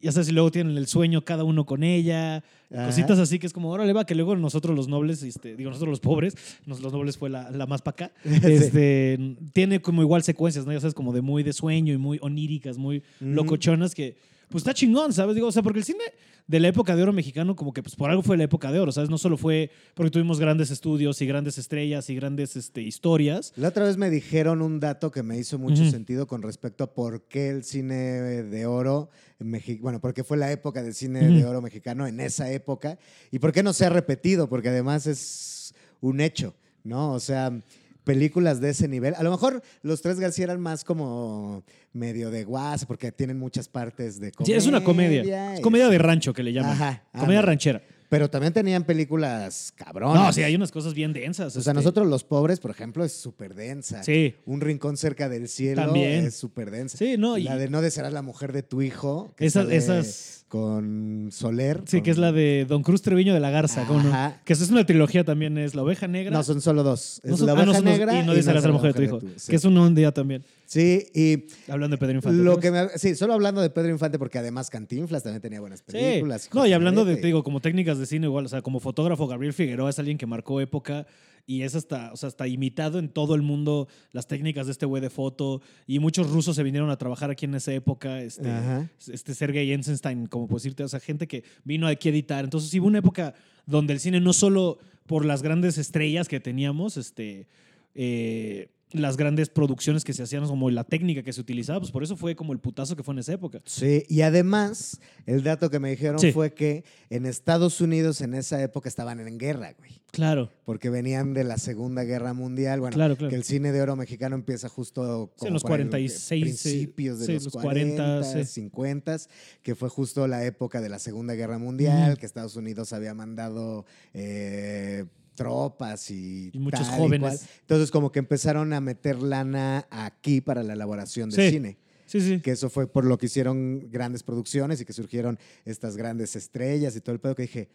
Ya 0.04 0.12
sabes, 0.12 0.30
y 0.30 0.34
luego 0.34 0.52
tienen 0.52 0.78
el 0.78 0.86
sueño 0.88 1.24
cada 1.24 1.44
uno 1.44 1.66
con 1.66 1.82
ella. 1.84 2.44
Ajá. 2.72 2.86
Cositas 2.88 3.18
así 3.20 3.40
que 3.40 3.48
es 3.48 3.54
como, 3.54 3.70
órale, 3.72 3.94
va, 3.94 4.06
que 4.06 4.16
luego 4.16 4.36
nosotros 4.36 4.76
los 4.76 4.88
nobles, 4.88 5.24
este, 5.24 5.56
digo, 5.56 5.70
nosotros 5.70 5.90
los 5.90 6.00
pobres, 6.00 6.36
nos- 6.66 6.82
los 6.82 6.92
nobles 6.92 7.18
fue 7.18 7.30
la, 7.30 7.50
la 7.52 7.66
más 7.68 7.82
para 7.82 8.08
acá, 8.08 8.12
este, 8.48 9.36
tiene 9.54 9.82
como 9.82 10.02
igual 10.02 10.24
secuencias, 10.24 10.66
¿no? 10.66 10.74
Ya 10.74 10.80
sabes, 10.80 10.94
como 10.94 11.14
de 11.14 11.22
muy 11.22 11.44
de 11.44 11.54
sueño 11.54 11.94
y 11.94 11.98
muy 11.98 12.20
oníricas, 12.22 12.78
muy 12.78 13.02
locochonas 13.20 13.96
que, 13.96 14.16
pues 14.50 14.62
está 14.62 14.74
chingón, 14.74 15.14
¿sabes? 15.14 15.36
Digo, 15.36 15.48
o 15.48 15.52
sea, 15.52 15.64
porque 15.64 15.80
el 15.80 15.86
cine 15.86 16.04
de 16.46 16.60
la 16.60 16.68
época 16.68 16.96
de 16.96 17.02
oro 17.04 17.14
mexicano, 17.14 17.56
como 17.56 17.74
que 17.74 17.82
pues 17.82 17.96
por 17.96 18.10
algo 18.10 18.22
fue 18.22 18.36
la 18.38 18.44
época 18.44 18.72
de 18.72 18.80
oro, 18.80 18.92
¿sabes? 18.92 19.10
No 19.10 19.18
solo 19.18 19.38
fue 19.38 19.72
porque 19.94 20.12
tuvimos 20.12 20.40
grandes 20.40 20.72
estudios 20.72 21.22
y 21.22 21.26
grandes 21.26 21.58
estrellas 21.58 22.10
y 22.10 22.16
grandes 22.16 22.56
este, 22.56 22.82
historias. 22.82 23.54
La 23.56 23.70
otra 23.70 23.86
vez 23.86 23.96
me 23.98 24.10
dijeron 24.10 24.62
un 24.62 24.80
dato 24.80 25.10
que 25.12 25.24
me 25.24 25.38
hizo 25.38 25.58
mucho 25.58 25.84
sentido 25.90 26.28
con 26.28 26.42
respecto 26.42 26.84
a 26.84 26.94
por 26.94 27.24
qué 27.24 27.50
el 27.50 27.64
cine 27.64 27.94
de 27.96 28.66
oro, 28.66 29.10
en 29.40 29.52
Mexi- 29.52 29.80
bueno, 29.80 30.02
porque 30.02 30.24
fue 30.24 30.36
la 30.38 30.52
época 30.52 30.84
del 30.84 30.94
cine 30.94 31.28
de 31.30 31.46
oro 31.46 31.62
mexicano 31.62 32.06
en 32.08 32.20
esa 32.20 32.52
época 32.52 32.98
y 33.32 33.40
por 33.40 33.54
qué 33.54 33.64
no 33.64 33.72
se 33.74 33.86
ha 33.86 33.90
repetido, 33.90 34.50
porque 34.50 34.70
además 34.70 35.08
es 35.08 35.74
un 36.02 36.20
hecho, 36.20 36.54
¿no? 36.84 37.14
O 37.14 37.20
sea, 37.22 37.58
películas 38.04 38.60
de 38.62 38.70
ese 38.72 38.88
nivel. 38.88 39.16
A 39.16 39.24
lo 39.24 39.32
mejor 39.32 39.62
los 39.82 40.02
tres 40.02 40.20
García 40.20 40.46
eran 40.46 40.60
más 40.62 40.84
como 40.84 41.64
medio 41.94 42.32
de 42.32 42.44
guasa, 42.44 42.86
porque 42.88 43.12
tienen 43.12 43.38
muchas 43.38 43.68
partes 43.68 44.20
de 44.20 44.28
Sí, 44.28 44.34
comedia. 44.34 44.58
es 44.58 44.66
una 44.68 44.84
comedia. 44.84 45.54
Es 45.56 45.60
comedia 45.62 45.88
de 45.90 45.98
rancho 45.98 46.34
que 46.34 46.44
le 46.44 46.54
llaman. 46.54 46.72
Ajá, 46.72 47.04
comedia 47.18 47.42
ranchera. 47.42 47.82
Pero 48.10 48.30
también 48.30 48.54
tenían 48.54 48.84
películas 48.84 49.74
cabronas. 49.76 50.22
No, 50.22 50.32
sí, 50.34 50.44
hay 50.44 50.54
unas 50.56 50.72
cosas 50.72 50.94
bien 50.94 51.14
densas. 51.14 51.48
O 51.58 51.62
sea, 51.62 51.72
este. 51.72 51.74
nosotros 51.74 52.06
los 52.08 52.24
pobres, 52.24 52.60
por 52.60 52.70
ejemplo, 52.70 53.04
es 53.04 53.12
súper 53.14 53.56
densa. 53.56 54.04
Sí. 54.04 54.36
Un 54.46 54.62
rincón 54.62 54.98
cerca 54.98 55.30
del 55.30 55.48
cielo 55.50 55.82
También. 55.82 56.26
es 56.26 56.36
súper 56.36 56.70
densa. 56.70 56.96
Sí, 56.96 57.16
no, 57.18 57.40
y 57.40 57.44
La 57.44 57.58
de 57.58 57.70
no 57.70 57.82
desearás 57.82 58.14
la 58.14 58.22
mujer 58.22 58.54
de 58.54 58.62
tu 58.62 58.84
hijo. 58.84 59.34
que 59.36 59.48
esas, 59.48 59.68
esas. 59.72 60.43
Con 60.58 61.30
Soler. 61.32 61.82
Sí, 61.88 61.98
con- 61.98 62.04
que 62.04 62.12
es 62.12 62.20
la 62.20 62.32
de 62.32 62.66
Don 62.70 62.84
Cruz 62.84 63.02
Treviño 63.02 63.34
de 63.34 63.40
la 63.40 63.50
Garza. 63.50 63.86
¿cómo 63.88 64.04
no? 64.04 64.36
Que 64.46 64.54
eso 64.54 64.64
es 64.64 64.70
una 64.70 64.86
trilogía 64.86 65.24
también, 65.24 65.58
es 65.58 65.74
La 65.74 65.82
Oveja 65.82 66.08
Negra. 66.08 66.30
No, 66.32 66.44
son 66.44 66.62
solo 66.62 66.84
dos. 66.84 67.20
Es 67.24 67.32
No 67.32 67.38
son- 67.38 67.48
la 67.48 67.54
ah, 67.54 67.56
oveja 67.56 67.66
no 67.66 67.74
son 67.74 67.86
dos- 67.86 67.92
negra 67.98 68.22
y 68.22 68.24
no 68.24 68.36
desearás 68.36 68.64
a 68.64 68.68
la 68.68 68.74
mujer 68.74 68.94
de 68.94 69.00
tu 69.00 69.02
hijo. 69.04 69.20
sí. 69.36 69.50
Que 69.50 69.56
es 69.56 69.66
un 69.66 69.96
día 69.96 70.12
también. 70.12 70.44
Sí, 70.68 71.08
y 71.16 71.46
Hablando 71.72 71.96
de 71.96 72.00
Pedro 72.00 72.14
Infante. 72.18 72.44
lo 72.44 72.52
¿no? 72.54 72.60
que 72.60 72.70
me, 72.70 72.88
sí, 72.98 73.16
solo 73.16 73.34
hablando 73.34 73.62
de 73.62 73.72
Pedro 73.72 73.90
Infante, 73.90 74.20
porque 74.20 74.38
además 74.38 74.70
Cantinflas 74.70 75.24
también 75.24 75.42
tenía 75.42 75.60
buenas 75.60 75.80
Sí. 75.80 75.86
películas. 75.92 76.48
No, 76.54 76.68
y 76.68 76.74
hablando 76.74 77.04
de, 77.04 77.16
te 77.16 77.26
digo, 77.26 77.44
como 77.44 77.60
técnicas 77.60 77.98
de 77.98 78.06
cine 78.06 78.28
igual, 78.28 78.46
o 78.46 78.50
sea, 78.50 78.62
como 78.62 78.80
fotógrafo, 78.80 79.26
Gabriel 79.26 79.54
Figueroa 79.54 79.90
es 79.90 79.98
alguien 79.98 80.20
que 80.20 80.28
marcó 80.28 80.62
época 80.62 81.08
y 81.46 81.64
es 81.64 81.76
hasta, 81.76 82.12
o 82.14 82.18
sea, 82.18 82.28
hasta 82.28 82.48
imitado 82.48 83.00
en 83.00 83.10
todo 83.10 83.36
el 83.36 83.42
mundo 83.42 83.88
las 84.12 84.28
técnicas 84.28 84.68
de 84.68 84.72
este 84.72 84.86
güey 84.86 85.02
de 85.02 85.10
foto 85.10 85.62
y 85.86 86.00
muchos 86.00 86.30
rusos 86.30 86.56
se 86.56 86.64
vinieron 86.64 86.90
a 86.90 86.98
trabajar 86.98 87.30
aquí 87.30 87.46
en 87.46 87.56
esa 87.56 87.74
época, 87.74 88.22
este, 88.22 88.50
Ajá. 88.50 88.90
este 89.12 89.34
Sergei 89.34 89.72
Eisenstein, 89.72 90.28
como 90.28 90.48
puedo 90.48 90.60
decirte, 90.60 90.84
o 90.84 90.88
sea, 90.88 91.00
gente 91.00 91.28
que 91.28 91.44
vino 91.64 91.88
aquí 91.88 92.10
a 92.10 92.12
editar. 92.12 92.44
Entonces, 92.44 92.70
sí 92.70 92.80
hubo 92.80 92.88
una 92.88 93.00
época 93.00 93.34
donde 93.66 93.94
el 93.94 94.00
cine 94.00 94.20
no 94.22 94.34
solo 94.34 94.80
por 95.06 95.26
las 95.26 95.42
grandes 95.42 95.78
estrellas 95.78 96.28
que 96.28 96.40
teníamos, 96.40 96.98
este, 96.98 97.48
eh, 97.94 98.70
las 98.94 99.18
grandes 99.18 99.50
producciones 99.50 100.04
que 100.04 100.14
se 100.14 100.24
hacían, 100.24 100.46
como 100.48 100.70
la 100.70 100.84
técnica 100.84 101.24
que 101.24 101.34
se 101.34 101.42
utilizaba, 101.42 101.80
pues 101.80 101.92
por 101.92 102.04
eso 102.04 102.16
fue 102.16 102.36
como 102.36 102.54
el 102.54 102.60
putazo 102.60 102.96
que 102.96 103.04
fue 103.04 103.14
en 103.14 103.20
esa 103.20 103.34
época. 103.34 103.62
Sí, 103.66 104.04
y 104.08 104.22
además, 104.22 105.00
el 105.26 105.44
dato 105.44 105.70
que 105.70 105.80
me 105.80 105.90
dijeron 105.90 106.20
Sí. 106.20 106.32
fue 106.32 106.54
que 106.54 106.84
en 107.10 107.26
Estados 107.26 107.82
Unidos 107.82 108.22
en 108.22 108.34
esa 108.34 108.62
época 108.62 108.88
estaban 108.90 109.20
en 109.20 109.38
guerra, 109.38 109.74
güey. 109.78 110.02
Claro. 110.14 110.52
porque 110.64 110.92
venían 110.92 111.34
de 111.34 111.44
la 111.44 111.58
Segunda 111.58 112.04
Guerra 112.04 112.34
Mundial. 112.36 112.80
Bueno, 112.80 112.94
Claro, 112.94 113.18
claro. 113.18 113.32
que 113.32 113.36
el 113.36 113.44
cine 113.44 113.72
de 113.72 113.82
oro 113.82 113.96
mexicano 113.96 114.36
empieza 114.36 114.70
justo 114.70 115.32
Sí, 115.34 115.40
como 115.40 115.48
en 115.48 115.54
los 115.56 115.64
por 115.64 115.72
el- 115.82 115.88
46, 115.90 116.42
principios 116.44 117.18
de 117.20 117.26
sí, 117.26 117.34
los, 117.34 117.46
los 117.46 117.54
40, 117.54 117.96
40, 118.22 118.46
sí. 118.46 118.46
50, 118.46 119.18
que 119.64 119.74
fue 119.74 119.90
justo 119.90 120.28
la 120.28 120.46
época 120.46 120.82
de 120.82 120.90
la 120.90 121.00
Segunda 121.00 121.34
Guerra 121.34 121.58
Mundial, 121.58 122.20
que 122.20 122.28
Estados 122.28 122.56
Unidos 122.56 122.94
había 122.94 123.16
mandado 123.16 123.86
eh, 124.14 125.06
tropas 125.36 126.10
y, 126.12 126.50
Y 126.54 126.60
muchos 126.60 126.88
tal 126.90 126.98
jóvenes. 127.00 127.38
cual. 127.40 127.50
Entonces 127.62 127.92
como 127.92 128.12
que 128.12 128.20
empezaron 128.20 128.74
a 128.74 128.82
meter 128.82 129.22
lana 129.22 129.88
aquí 129.90 130.42
para 130.42 130.64
la 130.64 130.74
elaboración 130.74 131.32
Sí. 131.32 131.50
cine. 131.52 131.78
Sí, 132.06 132.22
sí. 132.22 132.40
Que 132.42 132.52
eso 132.52 132.70
fue 132.70 132.86
por 132.88 133.06
lo 133.06 133.18
que 133.18 133.26
hicieron 133.26 133.90
grandes 133.90 134.22
producciones 134.24 134.80
y 134.82 134.86
que 134.86 134.94
surgieron 134.94 135.40
estas 135.66 135.98
grandes 135.98 136.36
estrellas 136.36 136.96
y 136.96 137.02
todo 137.02 137.14
el 137.16 137.20
pedo 137.20 137.34
que 137.36 137.42
dije, 137.44 137.70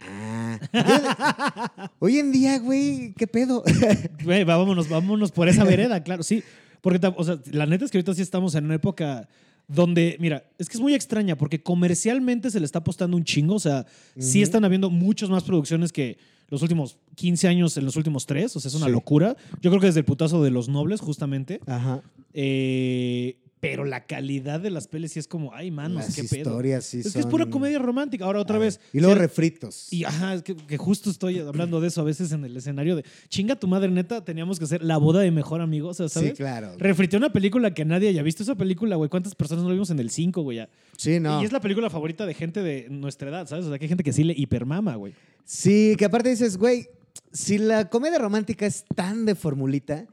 ah, 0.00 0.58
hoy 1.98 2.18
en 2.18 2.32
día, 2.32 2.58
güey, 2.58 3.12
¿qué 3.16 3.26
pedo? 3.26 3.62
Güey, 4.24 4.44
vámonos, 4.44 4.88
vámonos 4.88 5.30
por 5.32 5.48
esa 5.48 5.64
vereda, 5.64 6.02
claro, 6.02 6.22
sí. 6.22 6.42
Porque, 6.80 7.00
o 7.16 7.24
sea, 7.24 7.38
la 7.50 7.66
neta 7.66 7.84
es 7.84 7.90
que 7.90 7.98
ahorita 7.98 8.14
sí 8.14 8.22
estamos 8.22 8.54
en 8.54 8.64
una 8.64 8.74
época 8.74 9.28
donde, 9.66 10.16
mira, 10.20 10.44
es 10.58 10.68
que 10.68 10.76
es 10.76 10.80
muy 10.80 10.94
extraña 10.94 11.36
porque 11.36 11.62
comercialmente 11.62 12.50
se 12.50 12.58
le 12.60 12.66
está 12.66 12.78
apostando 12.78 13.16
un 13.16 13.24
chingo. 13.24 13.54
O 13.56 13.60
sea, 13.60 13.84
sí 14.18 14.42
están 14.42 14.64
habiendo 14.64 14.88
muchas 14.88 15.28
más 15.28 15.44
producciones 15.44 15.92
que 15.92 16.18
los 16.48 16.62
últimos 16.62 16.98
15 17.14 17.48
años 17.48 17.76
en 17.76 17.84
los 17.84 17.96
últimos 17.96 18.26
tres. 18.26 18.54
O 18.56 18.60
sea, 18.60 18.68
es 18.68 18.74
una 18.74 18.86
Sí. 18.86 18.92
locura. 18.92 19.36
Yo 19.60 19.70
creo 19.70 19.80
que 19.80 19.86
desde 19.86 20.00
el 20.00 20.06
putazo 20.06 20.42
de 20.42 20.50
los 20.50 20.68
nobles, 20.68 21.00
justamente. 21.00 21.60
Ajá. 21.66 22.02
Eh, 22.32 23.36
pero 23.60 23.84
la 23.84 24.06
calidad 24.06 24.60
de 24.60 24.70
las 24.70 24.86
pelis 24.88 25.12
sí 25.12 25.18
es 25.18 25.26
como, 25.28 25.52
ay, 25.54 25.70
manos, 25.70 26.04
Las 26.06 26.14
qué 26.14 26.24
pedo. 26.24 26.50
historias 26.50 26.84
sí 26.84 27.00
Es 27.00 27.12
que 27.12 27.20
es 27.20 27.26
pura 27.26 27.46
comedia 27.46 27.78
romántica. 27.78 28.24
Ahora, 28.24 28.40
otra 28.40 28.56
Ah, 28.56 28.60
vez. 28.60 28.80
Y 28.92 29.00
luego 29.00 29.14
refritos. 29.16 29.92
y 29.92 30.04
ajá, 30.04 30.34
es 30.34 30.42
que, 30.42 30.54
que 30.56 30.76
justo 30.76 31.10
estoy 31.10 31.38
hablando 31.40 31.80
de 31.80 31.88
eso 31.88 32.00
a 32.00 32.04
veces 32.04 32.30
en 32.32 32.44
el 32.44 32.56
escenario 32.56 32.94
de 32.96 33.04
chinga 33.28 33.56
tu 33.56 33.66
madre, 33.68 33.90
neta, 33.90 34.24
teníamos 34.24 34.58
que 34.58 34.64
hacer 34.64 34.82
la 34.82 34.96
boda 34.98 35.20
de 35.20 35.30
mejor 35.30 35.60
amigo, 35.60 35.88
o 35.88 35.94
sea, 35.94 36.08
¿sabes? 36.08 36.30
Sí, 36.30 36.36
claro. 36.36 36.72
Refrité 36.78 37.16
una 37.16 37.32
película 37.32 37.72
que 37.74 37.84
nadie 37.84 38.08
haya 38.08 38.22
visto 38.22 38.42
esa 38.42 38.54
película, 38.54 38.96
güey. 38.96 39.10
¿Cuántas 39.10 39.34
personas 39.34 39.62
no 39.64 39.68
la 39.70 39.74
vimos 39.74 39.90
en 39.90 39.98
el 39.98 40.10
5, 40.10 40.42
güey? 40.42 40.60
Sí, 40.96 41.18
no. 41.20 41.42
Y 41.42 41.44
es 41.44 41.52
la 41.52 41.60
película 41.60 41.90
favorita 41.90 42.26
de 42.26 42.34
gente 42.34 42.62
de 42.62 42.88
nuestra 42.90 43.28
edad, 43.30 43.46
¿sabes? 43.48 43.64
O 43.64 43.68
sea, 43.68 43.78
que 43.78 43.84
hay 43.84 43.88
gente 43.88 44.04
que 44.04 44.12
sí 44.12 44.24
le 44.24 44.34
hipermama, 44.36 44.94
güey. 44.96 45.14
Sí, 45.44 45.94
que 45.98 46.04
aparte 46.04 46.28
dices, 46.30 46.56
güey, 46.58 46.88
si 47.32 47.58
la 47.58 47.88
comedia 47.90 48.18
romántica 48.18 48.66
es 48.66 48.84
tan 48.94 49.24
de 49.26 49.34
formulita. 49.34 50.06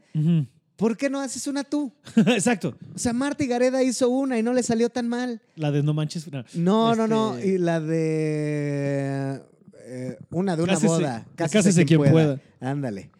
¿Por 0.76 0.96
qué 0.96 1.08
no 1.10 1.20
haces 1.20 1.46
una 1.46 1.64
tú? 1.64 1.92
Exacto. 2.16 2.76
O 2.94 2.98
sea, 2.98 3.12
Marta 3.12 3.42
y 3.44 3.46
Gareda 3.46 3.82
hizo 3.82 4.08
una 4.08 4.38
y 4.38 4.42
no 4.42 4.52
le 4.52 4.62
salió 4.62 4.88
tan 4.90 5.08
mal. 5.08 5.40
La 5.56 5.70
de 5.70 5.82
No 5.82 5.94
Manches. 5.94 6.30
no. 6.30 6.44
No, 6.54 6.94
no, 6.94 7.06
no. 7.08 7.36
Este- 7.36 7.48
Y 7.48 7.58
la 7.58 7.80
de. 7.80 9.40
eh, 9.88 10.18
una 10.30 10.56
de 10.56 10.62
una 10.62 10.74
Cásese- 10.74 10.86
boda. 10.88 11.26
Cásese 11.36 11.84
quien 11.84 12.02
pueda. 12.10 12.40
Ándale. 12.60 13.10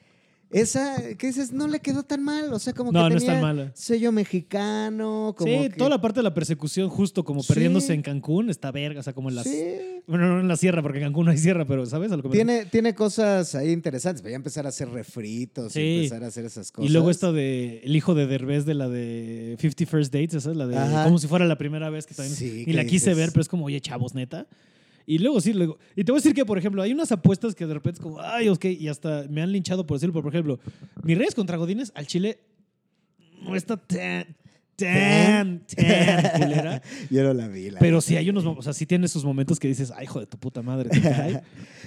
Esa, 0.60 0.96
que 1.16 1.26
dices, 1.28 1.52
no 1.52 1.68
le 1.68 1.80
quedó 1.80 2.02
tan 2.02 2.22
mal. 2.22 2.52
O 2.52 2.58
sea, 2.58 2.72
como 2.72 2.92
No, 2.92 3.04
que 3.04 3.10
no 3.10 3.16
es 3.16 3.24
tenía 3.24 3.40
tan 3.40 3.56
mala. 3.56 3.70
sello 3.74 4.10
mexicano. 4.12 5.34
Como 5.36 5.52
Sí, 5.52 5.68
que- 5.70 5.76
toda 5.76 5.90
la 5.90 6.00
parte 6.00 6.20
de 6.20 6.24
la 6.24 6.34
persecución, 6.34 6.88
justo 6.88 7.24
como 7.24 7.42
Sí. 7.42 7.48
perdiéndose 7.52 7.92
en 7.94 8.02
Cancún, 8.02 8.50
está 8.50 8.70
verga. 8.72 9.00
O 9.00 9.02
sea, 9.02 9.12
como 9.12 9.28
en 9.28 9.36
las. 9.36 9.44
Sí. 9.46 9.64
Bueno, 10.06 10.28
no 10.28 10.40
en 10.40 10.48
la 10.48 10.56
sierra, 10.56 10.82
porque 10.82 10.98
en 10.98 11.04
Cancún 11.04 11.26
no 11.26 11.30
hay 11.32 11.38
sierra, 11.38 11.64
pero 11.66 11.84
¿sabes? 11.86 12.12
A 12.12 12.16
lo 12.16 12.22
que 12.22 12.28
me 12.28 12.34
Tiene, 12.34 12.64
tiene 12.66 12.94
cosas 12.94 13.54
ahí 13.54 13.70
interesantes. 13.72 14.22
Voy 14.22 14.32
a 14.32 14.36
empezar 14.36 14.66
a 14.66 14.68
hacer 14.70 14.88
refritos 14.88 15.74
y 15.76 15.96
empezar 15.96 16.24
a 16.24 16.28
hacer 16.28 16.44
esas 16.44 16.70
cosas. 16.72 16.88
Y 16.88 16.92
luego 16.92 17.10
esta 17.10 17.32
de 17.32 17.80
el 17.84 17.94
hijo 17.96 18.14
de 18.14 18.26
Derbez 18.26 18.64
de 18.64 18.74
la 18.74 18.88
de 18.88 19.56
50 19.60 19.86
First 19.86 20.12
Dates, 20.12 20.34
esa 20.34 20.50
es 20.52 20.56
la 20.56 20.66
de 20.66 20.76
Ajá. 20.78 21.04
como 21.04 21.18
si 21.18 21.26
fuera 21.26 21.44
la 21.44 21.58
primera 21.58 21.90
vez 21.90 22.06
que 22.06 22.14
también 22.14 22.64
que 22.64 22.72
la 22.72 22.84
quise 22.84 23.10
dices- 23.10 23.16
ver, 23.16 23.30
pero 23.30 23.42
es 23.42 23.48
como, 23.48 23.66
oye, 23.66 23.80
chavos, 23.80 24.14
neta. 24.14 24.46
Y 25.06 25.18
luego 25.18 25.40
sí, 25.40 25.52
luego. 25.52 25.78
Y 25.94 26.02
te 26.02 26.10
voy 26.10 26.18
a 26.18 26.20
decir 26.20 26.34
que, 26.34 26.44
por 26.44 26.58
ejemplo, 26.58 26.82
hay 26.82 26.92
unas 26.92 27.12
apuestas 27.12 27.54
que 27.54 27.64
de 27.64 27.74
repente 27.74 27.98
es 27.98 28.02
como, 28.02 28.20
ay, 28.20 28.48
ok, 28.48 28.64
y 28.64 28.88
hasta 28.88 29.26
me 29.30 29.40
han 29.40 29.52
linchado 29.52 29.86
por 29.86 29.96
decirlo, 29.96 30.20
por 30.20 30.32
ejemplo, 30.32 30.58
Mis 31.04 31.16
Reyes 31.16 31.34
contra 31.34 31.56
Godines 31.56 31.92
al 31.94 32.06
Chile 32.08 32.40
no 33.42 33.54
está 33.54 33.76
tan, 33.76 34.36
tan, 34.76 35.60
tan 35.76 36.40
culera. 36.40 36.82
Yo 37.10 37.22
no 37.24 37.34
la 37.34 37.48
vi. 37.48 37.70
la 37.70 37.80
Pero 37.80 38.00
sí 38.00 38.16
hay 38.16 38.28
unos, 38.30 38.44
o 38.44 38.62
sea, 38.62 38.72
sí 38.72 38.86
tiene 38.86 39.06
esos 39.06 39.24
momentos 39.24 39.58
que 39.58 39.68
dices, 39.68 39.92
ay, 39.96 40.04
hijo 40.04 40.20
de 40.20 40.26
tu 40.26 40.38
puta 40.38 40.62
madre. 40.62 40.90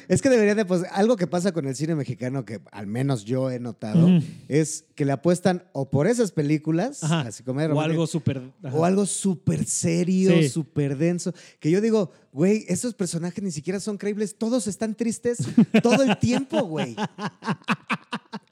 Es 0.09 0.23
que 0.23 0.29
deberían 0.29 0.57
de, 0.57 0.65
pues, 0.65 0.81
algo 0.91 1.15
que 1.17 1.27
pasa 1.27 1.51
con 1.51 1.67
el 1.67 1.75
cine 1.75 1.93
mexicano 1.93 2.43
que 2.43 2.59
al 2.71 2.87
menos 2.87 3.25
yo 3.25 3.51
he 3.51 3.59
notado 3.59 4.09
es 4.47 4.85
que 4.95 5.05
le 5.05 5.11
apuestan 5.11 5.65
o 5.71 5.91
por 5.91 6.07
esas 6.07 6.31
películas, 6.31 7.03
Ajá. 7.03 7.21
así 7.21 7.43
como 7.43 7.59
de 7.59 7.67
O 7.67 7.79
algo 7.79 8.07
súper. 8.07 8.41
ajá. 8.63 8.75
o 8.75 8.85
algo 8.85 9.05
súper 9.05 9.65
serio, 9.65 10.31
Sí. 10.41 10.49
súper 10.49 10.97
denso, 10.97 11.31
que 11.59 11.69
yo 11.69 11.79
digo, 11.79 12.11
güey, 12.31 12.65
esos 12.69 12.95
personajes 12.95 13.43
ni 13.43 13.51
siquiera 13.51 13.79
son 13.79 13.99
creíbles, 13.99 14.35
todos 14.35 14.65
están 14.65 14.95
tristes 14.95 15.37
todo 15.83 16.01
el 16.01 16.17
tiempo, 16.17 16.63
güey. 16.63 16.95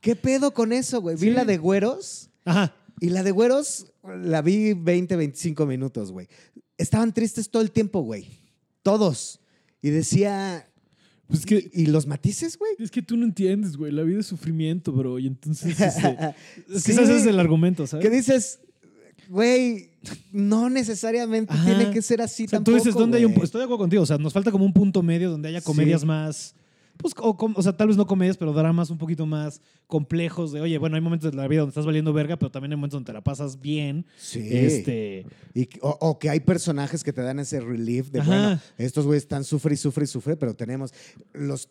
¿Qué 0.02 0.16
pedo 0.16 0.54
con 0.54 0.72
eso, 0.72 1.02
güey? 1.02 1.16
Vi 1.16 1.30
Sí. 1.30 1.32
la 1.32 1.44
de 1.44 1.58
Güeros 1.58 2.30
Ajá. 2.46 2.72
Y 3.00 3.10
la 3.10 3.24
de 3.24 3.32
Güeros 3.32 3.92
la 4.04 4.42
vi 4.42 4.74
20, 4.74 5.16
25 5.16 5.66
minutos, 5.66 6.12
güey. 6.12 6.28
Estaban 6.78 7.14
tristes 7.14 7.50
todo 7.50 7.62
el 7.62 7.72
tiempo, 7.72 8.02
güey. 8.02 8.28
Todos. 8.84 9.40
Y 9.82 9.90
decía, 9.90 10.70
Pues 11.28 11.42
es 11.42 11.46
que. 11.46 11.70
¿y 11.74 11.88
los 11.88 12.08
matices, 12.08 12.58
güey? 12.58 12.72
Es 12.80 12.90
que 12.92 13.02
tú 13.02 13.18
no 13.18 13.26
entiendes, 13.26 13.78
güey. 13.78 13.92
La 13.92 14.04
vida 14.04 14.20
es 14.22 14.26
sufrimiento, 14.28 14.92
bro. 14.92 15.20
Y 15.20 15.28
entonces. 15.28 15.76
Este, 15.80 16.36
es 16.74 16.84
Sí. 16.84 16.92
ese 16.94 17.18
es 17.18 17.26
el 17.26 17.40
argumento, 17.40 17.86
¿sabes? 17.88 18.06
Que 18.06 18.10
dices, 18.16 18.60
güey, 19.30 19.90
no 20.32 20.70
necesariamente 20.70 21.54
Ajá. 21.54 21.66
tiene 21.66 21.92
que 21.92 22.02
ser 22.02 22.22
así 22.22 22.46
O 22.46 22.48
sea, 22.50 22.58
tampoco. 22.60 22.78
tú 22.78 22.84
dices, 22.84 22.96
¿dónde 22.98 23.18
hay 23.18 23.26
un.? 23.26 23.34
Estoy 23.34 23.60
de 23.60 23.66
acuerdo 23.66 23.80
contigo. 23.80 24.04
O 24.04 24.06
sea, 24.06 24.18
nos 24.18 24.34
falta 24.34 24.52
como 24.52 24.66
un 24.66 24.74
punto 24.74 25.04
medio 25.04 25.30
donde 25.30 25.50
haya 25.50 25.62
comedias 25.62 26.02
Sí. 26.02 26.08
más. 26.08 26.56
Pues, 26.98 27.14
o, 27.18 27.38
o 27.56 27.62
sea, 27.62 27.76
tal 27.78 27.88
vez 27.88 27.98
no 27.98 28.06
comedias, 28.08 28.38
pero 28.38 28.54
dramas 28.54 28.90
un 28.90 28.98
poquito 28.98 29.26
más 29.26 29.62
complejos. 29.88 30.52
De, 30.52 30.62
oye, 30.62 30.78
bueno, 30.78 30.96
hay 30.96 31.02
momentos 31.02 31.32
de 31.32 31.38
la 31.38 31.48
vida 31.48 31.62
donde 31.62 31.70
estás 31.72 31.86
valiendo 31.86 32.12
verga, 32.14 32.38
pero 32.38 32.52
también 32.52 32.72
hay 32.74 32.78
momentos 32.78 32.96
donde 32.98 33.08
te 33.08 33.14
la 33.14 33.22
pasas 33.24 33.62
bien. 33.62 34.06
Sí. 34.18 34.48
Este. 34.52 35.26
Y 35.54 35.70
o, 35.82 35.98
o 36.02 36.20
que 36.20 36.30
hay 36.30 36.40
personajes 36.40 37.04
que 37.04 37.14
te 37.14 37.22
dan 37.22 37.40
ese 37.40 37.60
relief 37.60 38.10
de, 38.10 38.20
Ajá. 38.22 38.30
bueno, 38.30 38.60
estos 38.78 39.06
güeyes 39.06 39.24
están 39.24 39.44
sufre 39.44 39.74
y 39.76 39.78
sufre 39.78 40.04
y 40.04 40.08
sufre, 40.08 40.36
pero 40.36 40.56
tenemos 40.56 40.94
los 41.34 41.70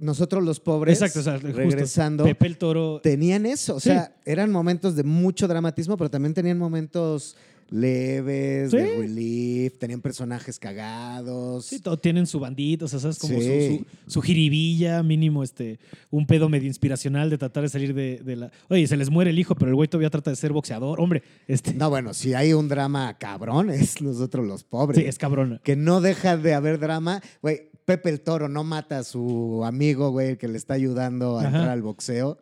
nosotros 0.00 0.42
los 0.44 0.60
pobres 0.60 1.00
Exacto, 1.00 1.20
o 1.20 1.22
sea, 1.22 1.34
justo, 1.40 1.56
regresando 1.56 2.24
Pepe 2.24 2.46
el 2.46 2.56
Toro. 2.58 3.00
tenían 3.02 3.46
eso, 3.46 3.76
o 3.76 3.80
Sí. 3.80 3.88
sea, 3.90 4.14
eran 4.24 4.50
momentos 4.50 4.96
de 4.96 5.02
mucho 5.04 5.48
dramatismo, 5.48 5.96
pero 5.96 6.10
también 6.10 6.34
tenían 6.34 6.58
momentos 6.58 7.36
leves, 7.70 8.70
Sí. 8.70 8.76
de 8.76 8.96
relief, 8.96 9.78
tenían 9.78 10.00
personajes 10.00 10.58
cagados. 10.58 11.66
Sí, 11.66 11.80
todo, 11.80 11.98
tienen 11.98 12.26
su 12.26 12.40
bandita, 12.40 12.84
o 12.84 12.88
sea, 12.88 13.00
¿sabes? 13.00 13.18
Como 13.18 13.38
Sí. 13.40 13.78
su, 13.78 13.84
su, 14.06 14.10
su 14.12 14.22
jiribilla, 14.22 15.02
mínimo 15.02 15.42
este, 15.42 15.78
un 16.10 16.26
pedo 16.26 16.48
medio 16.48 16.66
inspiracional 16.68 17.30
de 17.30 17.38
tratar 17.38 17.62
de 17.62 17.68
salir 17.68 17.94
de, 17.94 18.20
de 18.24 18.36
la. 18.36 18.50
Oye, 18.68 18.86
se 18.86 18.96
les 18.96 19.10
muere 19.10 19.30
el 19.30 19.38
hijo, 19.38 19.54
pero 19.54 19.70
el 19.70 19.74
güey 19.74 19.88
todavía 19.88 20.10
trata 20.10 20.30
de 20.30 20.36
ser 20.36 20.52
boxeador. 20.52 21.00
Hombre, 21.00 21.22
este. 21.48 21.74
No, 21.74 21.90
bueno, 21.90 22.14
si 22.14 22.34
hay 22.34 22.52
un 22.52 22.68
drama 22.68 23.16
cabrón, 23.18 23.70
es 23.70 24.00
nosotros 24.02 24.46
los 24.46 24.64
pobres. 24.64 24.98
sí, 25.02 25.08
es 25.08 25.18
cabrona. 25.18 25.60
que 25.64 25.76
no 25.76 26.00
deja 26.00 26.36
de 26.36 26.54
haber 26.54 26.78
drama. 26.78 27.22
Güey, 27.42 27.70
Pepe 27.84 28.08
el 28.10 28.20
Toro 28.22 28.48
no 28.48 28.64
mata 28.64 28.98
a 29.00 29.04
su 29.04 29.62
amigo, 29.64 30.10
güey, 30.10 30.38
que 30.38 30.48
le 30.48 30.56
está 30.56 30.74
ayudando 30.74 31.36
a 31.38 31.40
Ajá. 31.40 31.48
entrar 31.48 31.68
al 31.68 31.82
boxeo. 31.82 32.38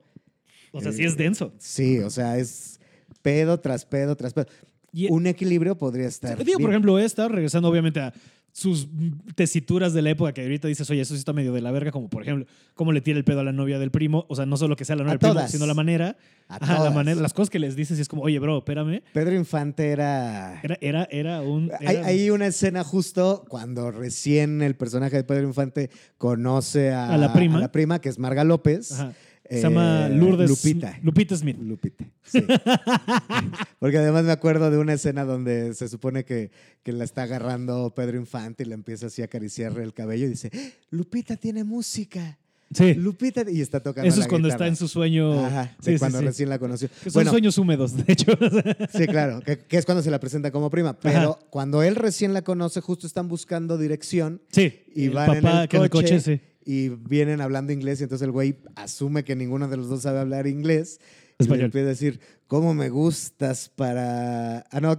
O 0.70 0.80
sea, 0.80 0.92
sí 0.92 1.04
es 1.04 1.16
denso. 1.16 1.52
Sí, 1.58 1.98
o 1.98 2.08
sea, 2.10 2.38
es 2.38 2.80
pedo 3.22 3.60
tras 3.60 3.84
pedo 3.84 4.16
tras 4.16 4.32
pedo. 4.32 4.46
Y- 4.92 5.10
Un 5.10 5.26
equilibrio 5.26 5.76
podría 5.76 6.06
estar. 6.06 6.42
Digo, 6.44 6.58
por 6.60 6.70
ejemplo, 6.70 6.98
esta, 6.98 7.26
regresando 7.28 7.68
obviamente 7.68 8.00
a 8.00 8.12
sus 8.54 8.86
tesituras 9.34 9.94
de 9.94 10.02
la 10.02 10.10
época 10.10 10.34
que 10.34 10.42
ahorita 10.42 10.68
dices, 10.68 10.88
oye, 10.90 11.00
eso 11.00 11.14
sí 11.14 11.18
está 11.18 11.32
medio 11.32 11.54
de 11.54 11.62
la 11.62 11.70
verga, 11.70 11.90
como 11.90 12.10
por 12.10 12.20
ejemplo, 12.22 12.44
cómo 12.74 12.92
le 12.92 13.00
tira 13.00 13.16
el 13.16 13.24
pedo 13.24 13.40
a 13.40 13.44
la 13.44 13.52
novia 13.52 13.78
del 13.78 13.90
primo, 13.90 14.26
o 14.28 14.36
sea, 14.36 14.44
no 14.44 14.58
solo 14.58 14.76
que 14.76 14.84
sea 14.84 14.94
la 14.94 15.04
novia 15.04 15.14
A 15.14 15.16
del 15.18 15.30
primo, 15.32 15.48
sino 15.48 15.64
la 15.64 15.72
manera, 15.72 16.18
A 16.48 16.56
ajá, 16.56 16.72
la 16.74 16.78
todas. 16.80 16.94
manera, 16.94 17.18
las 17.22 17.32
cosas 17.32 17.48
que 17.48 17.58
les 17.58 17.74
dices 17.76 17.96
y 17.98 18.02
es 18.02 18.08
como, 18.08 18.20
oye, 18.24 18.38
bro, 18.38 18.58
espérame, 18.58 19.00
Pedro 19.14 19.34
Infante 19.34 19.88
era. 19.88 20.60
era, 20.62 20.76
era, 20.82 21.08
era 21.10 21.40
un... 21.40 21.70
Hay, 21.80 21.96
era- 21.96 22.06
hay 22.06 22.28
una 22.28 22.46
escena 22.46 22.84
justo 22.84 23.46
cuando 23.48 23.90
recién 23.90 24.60
el 24.60 24.74
personaje 24.76 25.16
de 25.16 25.24
Pedro 25.24 25.46
Infante 25.48 25.88
conoce 26.18 26.90
a, 26.92 27.08
A 27.08 27.16
la 27.16 27.32
prima. 27.32 27.56
a 27.56 27.60
la 27.62 27.72
prima, 27.72 28.00
que 28.02 28.10
es 28.10 28.18
Marga 28.18 28.44
López. 28.44 28.92
ajá. 28.92 29.14
Eh, 29.44 29.56
Se 29.56 29.62
llama 29.62 30.08
Lourdes... 30.08 30.48
Lupita. 30.48 30.98
Lupita 31.02 31.36
Smith. 31.36 31.58
Lupita. 31.60 32.04
Sí. 32.22 32.44
Porque 33.78 33.98
además 33.98 34.24
me 34.24 34.32
acuerdo 34.32 34.70
de 34.70 34.78
una 34.78 34.92
escena 34.94 35.24
donde 35.24 35.74
se 35.74 35.88
supone 35.88 36.24
que, 36.24 36.50
que 36.82 36.92
la 36.92 37.04
está 37.04 37.22
agarrando 37.24 37.92
Pedro 37.94 38.16
Infante 38.18 38.62
y 38.62 38.66
le 38.66 38.74
empieza 38.74 39.06
así 39.06 39.22
a 39.22 39.26
acariciar 39.26 39.78
el 39.78 39.92
cabello 39.94 40.26
y 40.26 40.30
dice, 40.30 40.50
Lupita 40.90 41.36
tiene 41.36 41.64
música. 41.64 42.38
Sí. 42.74 42.94
Lupita. 42.94 43.44
Y 43.50 43.60
está 43.60 43.80
tocando 43.80 44.08
Eso 44.08 44.18
la 44.18 44.22
es 44.24 44.28
cuando 44.30 44.48
guitarra. 44.48 44.64
está 44.64 44.68
en 44.68 44.76
su 44.76 44.88
sueño. 44.88 45.44
Ajá, 45.44 45.76
Sí, 45.82 45.98
cuando 45.98 46.20
sí. 46.20 46.24
recién 46.24 46.48
la 46.48 46.58
conoció. 46.58 46.88
Que 46.88 47.10
son 47.10 47.12
Bueno, 47.12 47.30
sueños 47.30 47.58
húmedos, 47.58 47.94
de 47.94 48.10
hecho. 48.10 48.32
sí, 48.96 49.06
claro, 49.06 49.42
que, 49.42 49.58
que 49.58 49.76
es 49.76 49.84
cuando 49.84 50.02
se 50.02 50.10
la 50.10 50.18
presenta 50.18 50.50
como 50.50 50.70
prima. 50.70 50.98
Pero 50.98 51.38
cuando 51.50 51.82
él 51.82 51.96
recién 51.96 52.32
la 52.32 52.40
conoce, 52.40 52.80
justo 52.80 53.06
están 53.06 53.28
buscando 53.28 53.76
dirección 53.76 54.40
sí. 54.50 54.84
y 54.94 55.04
el 55.06 55.10
van 55.10 55.34
en 55.36 55.42
papá 55.42 55.62
el 55.64 55.68
que 55.68 55.76
en 55.76 55.82
el 55.82 55.90
coche, 55.90 56.14
coche, 56.16 56.20
sí. 56.20 56.40
Y 56.64 56.88
vienen 56.88 57.40
hablando 57.40 57.72
inglés 57.72 58.00
y 58.00 58.04
entonces 58.04 58.24
el 58.24 58.32
güey 58.32 58.56
asume 58.76 59.24
que 59.24 59.36
ninguno 59.36 59.68
de 59.68 59.76
los 59.76 59.88
dos 59.88 60.02
sabe 60.02 60.20
hablar 60.20 60.46
inglés 60.46 61.00
y 61.38 61.44
Español. 61.44 61.66
empieza 61.66 61.86
a 61.86 61.90
decir, 61.90 62.20
¿cómo 62.46 62.74
me 62.74 62.88
gustas 62.88 63.68
para...? 63.68 64.60
Ah, 64.70 64.80
no, 64.80 64.98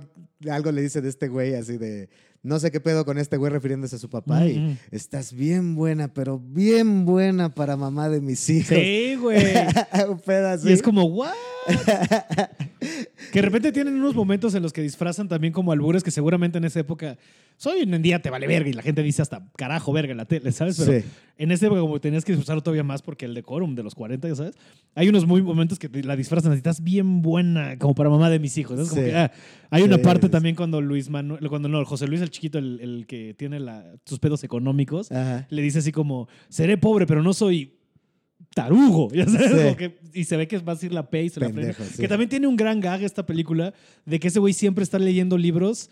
algo 0.51 0.71
le 0.71 0.81
dice 0.81 1.01
de 1.01 1.09
este 1.09 1.27
güey 1.27 1.55
así 1.55 1.77
de... 1.77 2.09
No 2.43 2.59
sé 2.59 2.71
qué 2.71 2.81
pedo 2.81 3.05
con 3.05 3.17
este 3.17 3.37
güey 3.37 3.51
refiriéndose 3.53 3.95
a 3.95 3.99
su 3.99 4.09
papá 4.09 4.45
y 4.45 4.57
Ujú. 4.57 4.75
estás 4.91 5.31
bien 5.33 5.75
buena, 5.75 6.09
pero 6.13 6.39
bien 6.39 7.05
buena 7.05 7.47
para 7.49 7.77
mamá 7.77 8.09
de 8.09 8.19
mis 8.19 8.49
hijos. 8.49 8.77
Sí, 8.77 9.15
güey. 9.15 9.41
Un 10.09 10.19
pedo 10.19 10.49
así. 10.49 10.69
Y 10.69 10.73
es 10.73 10.81
como, 10.81 11.03
¿what? 11.05 11.31
que 13.31 13.39
de 13.39 13.41
repente 13.41 13.71
tienen 13.71 13.93
unos 13.95 14.13
momentos 14.15 14.53
en 14.55 14.61
los 14.63 14.73
que 14.73 14.81
disfrazan 14.81 15.27
también 15.29 15.53
como 15.53 15.71
albures 15.71 16.03
que 16.03 16.11
seguramente 16.11 16.57
en 16.57 16.65
esa 16.65 16.81
época, 16.81 17.17
soy 17.55 17.81
en 17.83 18.01
día 18.01 18.21
te 18.21 18.29
vale 18.29 18.45
verga 18.47 18.69
y 18.69 18.73
la 18.73 18.81
gente 18.81 19.01
dice 19.01 19.21
hasta 19.21 19.47
carajo 19.55 19.93
verga 19.93 20.11
en 20.11 20.17
la 20.17 20.25
tele, 20.25 20.51
¿sabes? 20.51 20.77
Pero 20.77 20.99
Sí. 20.99 21.05
en 21.37 21.51
esa 21.51 21.67
época 21.67 21.79
como 21.81 21.99
tenías 22.01 22.25
que 22.25 22.33
disfrazarlo 22.33 22.61
todavía 22.61 22.83
más 22.83 23.01
porque 23.01 23.25
el 23.25 23.33
decorum 23.33 23.75
de 23.75 23.83
los 23.83 23.95
40, 23.95 24.27
ya 24.27 24.35
sabes, 24.35 24.55
hay 24.95 25.07
unos 25.07 25.25
muy 25.25 25.41
momentos 25.41 25.79
que 25.79 25.87
la 26.03 26.15
disfrazan 26.17 26.51
así, 26.51 26.57
estás 26.57 26.83
bien 26.83 27.21
buena 27.21 27.77
como 27.79 27.95
para 27.95 28.09
mamá 28.09 28.29
de 28.29 28.39
mis 28.39 28.57
hijos. 28.57 28.77
Es 28.79 28.89
como 28.89 29.01
Sí. 29.01 29.07
que, 29.07 29.15
ah, 29.15 29.31
hay 29.69 29.83
una 29.83 29.97
parte 29.99 30.27
también 30.29 30.55
cuando 30.55 30.81
Luis 30.81 31.09
Manuel, 31.09 31.47
cuando 31.47 31.69
no, 31.69 31.83
José 31.85 32.07
Luis 32.07 32.21
el 32.21 32.29
chiquito, 32.33 32.57
el, 32.57 32.79
el 32.81 33.05
que 33.07 33.33
tiene 33.33 33.59
la, 33.61 33.95
sus 34.05 34.19
pedos 34.19 34.43
económicos, 34.43 35.11
Ajá. 35.11 35.47
le 35.49 35.61
dice 35.61 35.79
así 35.79 35.91
como, 35.93 36.27
seré 36.49 36.77
pobre, 36.77 37.07
pero 37.07 37.23
no 37.23 37.31
soy 37.33 37.73
tarugo, 38.53 39.09
ya 39.13 39.25
sabes, 39.25 39.51
Sí. 39.51 39.57
Como 39.57 39.75
que- 39.77 39.99
y 40.13 40.25
se 40.25 40.37
ve 40.37 40.47
que 40.47 40.57
va 40.59 40.73
a 40.73 40.75
decir 40.75 40.93
la 40.93 41.09
P 41.09 41.23
y 41.23 41.29
se 41.29 41.39
la 41.39 41.47
frena. 41.47 41.61
Pendejo, 41.73 41.83
sí. 41.85 42.01
Que 42.01 42.07
también 42.07 42.29
tiene 42.29 42.45
un 42.47 42.55
gran 42.55 42.79
gag 42.79 43.01
esta 43.03 43.25
película 43.25 43.73
de 44.05 44.19
que 44.19 44.27
ese 44.27 44.39
güey 44.39 44.53
siempre 44.53 44.83
está 44.83 44.99
leyendo 44.99 45.37
libros 45.37 45.89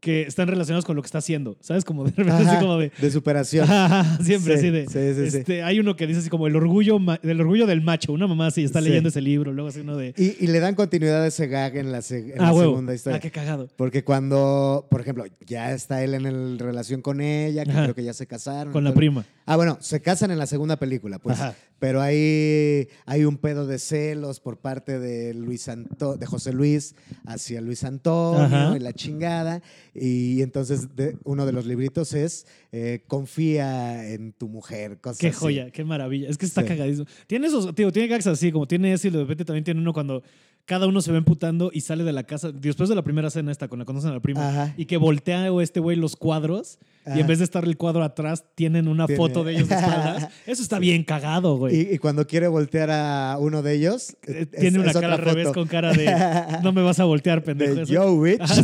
que 0.00 0.22
están 0.22 0.48
relacionados 0.48 0.84
con 0.86 0.96
lo 0.96 1.02
que 1.02 1.06
está 1.06 1.18
haciendo, 1.18 1.56
¿sabes? 1.60 1.84
Como 1.84 2.04
de 2.04 2.10
repente 2.16 2.42
así 2.48 2.56
como 2.60 2.78
de... 2.78 2.90
de 2.98 3.10
superación. 3.10 3.70
Ajá, 3.70 4.18
siempre 4.22 4.54
Sí, 4.58 4.66
así 4.66 4.70
de... 4.70 4.86
sí, 4.86 5.14
sí, 5.24 5.30
sí. 5.30 5.36
este, 5.38 5.62
Hay 5.62 5.78
uno 5.78 5.94
que 5.96 6.06
dice 6.06 6.20
así 6.20 6.30
como 6.30 6.46
el 6.46 6.56
orgullo, 6.56 6.98
del 7.22 7.40
orgullo 7.40 7.66
del 7.66 7.82
macho, 7.82 8.12
una 8.12 8.26
mamá 8.26 8.46
así 8.46 8.64
está 8.64 8.80
leyendo 8.80 9.10
ese 9.10 9.20
libro, 9.20 9.52
luego 9.52 9.68
así 9.68 9.80
uno 9.80 9.96
de... 9.96 10.14
Y, 10.16 10.42
y 10.42 10.46
le 10.48 10.58
dan 10.60 10.74
continuidad 10.74 11.22
a 11.22 11.26
ese 11.26 11.46
gag 11.48 11.76
en 11.76 11.92
la, 11.92 11.98
en 12.10 12.32
ah, 12.38 12.46
la 12.46 12.52
huevo. 12.52 12.70
segunda 12.72 12.94
historia. 12.94 13.16
Ah, 13.18 13.20
qué 13.20 13.30
cagado. 13.30 13.68
Porque 13.76 14.02
cuando, 14.02 14.86
por 14.90 15.00
ejemplo, 15.02 15.24
ya 15.46 15.72
está 15.72 16.02
él 16.02 16.14
en 16.14 16.24
el- 16.26 16.58
relación 16.58 17.02
con 17.02 17.20
ella, 17.20 17.64
que 17.64 17.70
Ajá. 17.72 17.82
creo 17.82 17.94
que 17.94 18.04
ya 18.04 18.14
se 18.14 18.26
casaron. 18.26 18.72
Con 18.72 18.84
la 18.84 18.94
prima. 18.94 19.24
Ah, 19.52 19.56
bueno, 19.56 19.78
se 19.80 20.00
casan 20.00 20.30
en 20.30 20.38
la 20.38 20.46
segunda 20.46 20.76
película, 20.76 21.18
pues. 21.18 21.40
Ajá. 21.40 21.56
Pero 21.80 22.00
ahí 22.00 22.88
hay 23.06 23.24
un 23.24 23.36
pedo 23.38 23.66
de 23.66 23.78
celos 23.80 24.38
por 24.38 24.58
parte 24.58 24.98
de 25.00 25.34
Luis 25.34 25.66
Anto- 25.68 26.16
de 26.16 26.24
José 26.26 26.52
Luis 26.52 26.94
hacia 27.26 27.60
Luis 27.60 27.82
Antonio 27.82 28.44
Ajá. 28.44 28.76
y 28.76 28.80
la 28.80 28.92
chingada. 28.92 29.60
Y 29.94 30.42
entonces 30.42 30.94
de- 30.94 31.16
uno 31.24 31.46
de 31.46 31.52
los 31.52 31.66
libritos 31.66 32.12
es 32.12 32.46
eh, 32.70 33.02
confía 33.08 34.08
en 34.12 34.32
tu 34.32 34.46
mujer, 34.48 34.98
cosas 35.00 35.18
Qué 35.18 35.28
así. 35.28 35.36
joya, 35.38 35.70
qué 35.72 35.82
maravilla. 35.84 36.28
Es 36.28 36.38
que 36.38 36.46
está 36.46 36.62
Sí. 36.62 36.68
cagadísimo. 36.68 37.06
Tiene 37.26 37.48
esos, 37.48 37.74
tío, 37.74 37.90
tiene 37.90 38.06
gags 38.08 38.28
así, 38.28 38.52
como 38.52 38.68
tiene 38.68 38.92
ese 38.92 39.08
y 39.08 39.10
de 39.10 39.18
repente 39.18 39.44
también 39.44 39.64
tiene 39.64 39.80
uno 39.80 39.92
cuando 39.92 40.22
cada 40.66 40.86
uno 40.86 41.00
se 41.02 41.10
va 41.10 41.18
emputando 41.18 41.70
y 41.72 41.80
sale 41.80 42.04
de 42.04 42.12
la 42.12 42.22
casa, 42.22 42.52
después 42.52 42.88
de 42.88 42.94
la 42.94 43.02
primera 43.02 43.28
cena 43.30 43.50
esta, 43.50 43.66
con 43.68 43.78
la 43.80 43.84
conocen 43.84 44.10
a 44.10 44.14
la 44.14 44.20
prima, 44.20 44.48
Ajá. 44.48 44.74
y 44.76 44.84
que 44.86 44.96
voltea 44.98 45.52
o 45.52 45.60
este 45.60 45.80
güey 45.80 45.96
los 45.96 46.14
cuadros 46.14 46.78
y 47.12 47.18
en 47.18 47.26
vez 47.26 47.38
de 47.38 47.44
estar 47.44 47.64
el 47.64 47.76
cuadro 47.76 48.04
atrás, 48.04 48.44
tienen 48.54 48.86
una 48.86 49.06
Tiene- 49.06 49.16
foto 49.16 49.42
de 49.42 49.54
ellos 49.56 49.68
de 49.68 49.74
espaldas. 49.74 50.28
Eso 50.46 50.62
está 50.62 50.78
bien 50.78 51.02
cagado, 51.02 51.56
güey. 51.56 51.74
Y, 51.90 51.94
y 51.94 51.98
cuando 51.98 52.26
quiere 52.26 52.46
voltear 52.46 52.90
a 52.92 53.36
uno 53.40 53.62
de 53.62 53.74
ellos, 53.74 54.16
Eh, 54.28 54.46
es- 54.52 54.60
tiene 54.60 54.78
una 54.78 54.92
cara 54.92 55.14
al 55.14 55.18
revés 55.18 55.48
con 55.48 55.66
cara 55.66 55.92
de 55.92 56.60
no 56.62 56.72
me 56.72 56.82
vas 56.82 57.00
a 57.00 57.04
voltear, 57.04 57.42
pendejo. 57.44 57.74
de 57.74 57.86
Yo 57.86 58.12
Witch. 58.14 58.40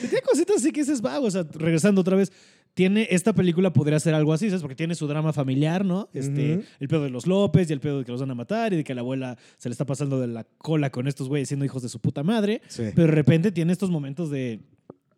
Tiene 0.00 0.20
cositas 0.28 0.56
así 0.56 0.72
que 0.72 0.80
dices, 0.80 1.00
va, 1.04 1.18
o 1.20 1.30
sea, 1.30 1.44
regresando 1.54 2.00
otra 2.00 2.16
vez. 2.16 2.32
Tiene, 2.74 3.06
esta 3.10 3.32
película 3.32 3.72
podría 3.72 4.00
ser 4.00 4.14
algo 4.14 4.32
así, 4.32 4.48
¿sabes? 4.48 4.62
Porque 4.62 4.74
tiene 4.74 4.96
su 4.96 5.06
drama 5.06 5.32
familiar, 5.32 5.84
¿no? 5.84 6.08
Este. 6.12 6.64
El 6.80 6.88
pedo 6.88 7.04
de 7.04 7.10
los 7.10 7.26
López 7.26 7.70
y 7.70 7.72
el 7.72 7.78
pedo 7.80 8.00
de 8.00 8.04
que 8.04 8.10
los 8.10 8.20
van 8.20 8.32
a 8.32 8.34
matar 8.34 8.72
y 8.72 8.76
de 8.76 8.82
que 8.84 8.94
la 8.96 9.00
abuela 9.02 9.38
se 9.58 9.68
le 9.68 9.72
está 9.74 9.84
pasando 9.86 10.18
de 10.20 10.26
la 10.26 10.42
cola 10.58 10.90
con 10.90 11.06
estos 11.06 11.28
güeyes 11.28 11.46
siendo 11.48 11.64
hijos 11.64 11.82
de 11.82 11.88
su 11.88 12.00
puta 12.00 12.24
madre. 12.24 12.60
Sí. 12.66 12.82
Pero 12.94 13.06
de 13.06 13.12
repente 13.14 13.52
tiene 13.52 13.72
estos 13.72 13.90
momentos 13.90 14.28
de, 14.28 14.60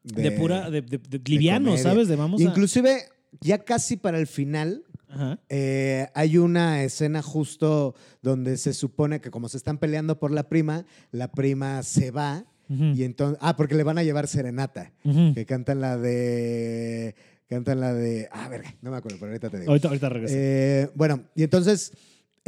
de, 0.04 0.30
pura, 0.32 0.68
de, 0.70 0.82
de- 0.82 1.20
liviano. 1.24 1.78
¿sabes? 1.78 2.08
De 2.08 2.16
vamos 2.16 2.42
a... 2.42 2.44
Inclusive, 2.44 2.98
ya 3.40 3.56
casi 3.64 3.96
para 3.96 4.18
el 4.18 4.26
final, 4.26 4.84
Ajá. 5.08 5.38
eh, 5.48 6.08
hay 6.14 6.36
una 6.36 6.82
escena 6.82 7.22
justo 7.22 7.94
donde 8.20 8.58
se 8.58 8.74
supone 8.74 9.22
que 9.22 9.30
como 9.30 9.48
se 9.48 9.56
están 9.56 9.78
peleando 9.78 10.18
por 10.18 10.30
la 10.30 10.48
prima, 10.50 10.84
la 11.10 11.32
prima 11.32 11.82
se 11.82 12.10
va 12.10 12.44
y 12.68 13.04
entonces... 13.04 13.38
Ah, 13.40 13.56
porque 13.56 13.76
le 13.76 13.82
van 13.84 13.96
a 13.96 14.02
llevar 14.02 14.26
serenata, 14.26 14.92
que 15.34 15.46
cantan 15.46 15.80
la 15.80 15.96
de... 15.96 17.14
Cantan 17.48 17.80
la 17.80 17.94
de... 17.94 18.28
Ah, 18.32 18.48
verga, 18.48 18.74
no 18.82 18.90
me 18.90 18.96
acuerdo, 18.96 19.18
pero 19.20 19.30
ahorita 19.30 19.50
te 19.50 19.60
digo. 19.60 19.70
Ahorita, 19.70 19.88
ahorita 19.88 20.08
regreso. 20.08 20.34
Eh, 20.36 20.90
bueno, 20.94 21.24
y 21.34 21.44
entonces 21.44 21.92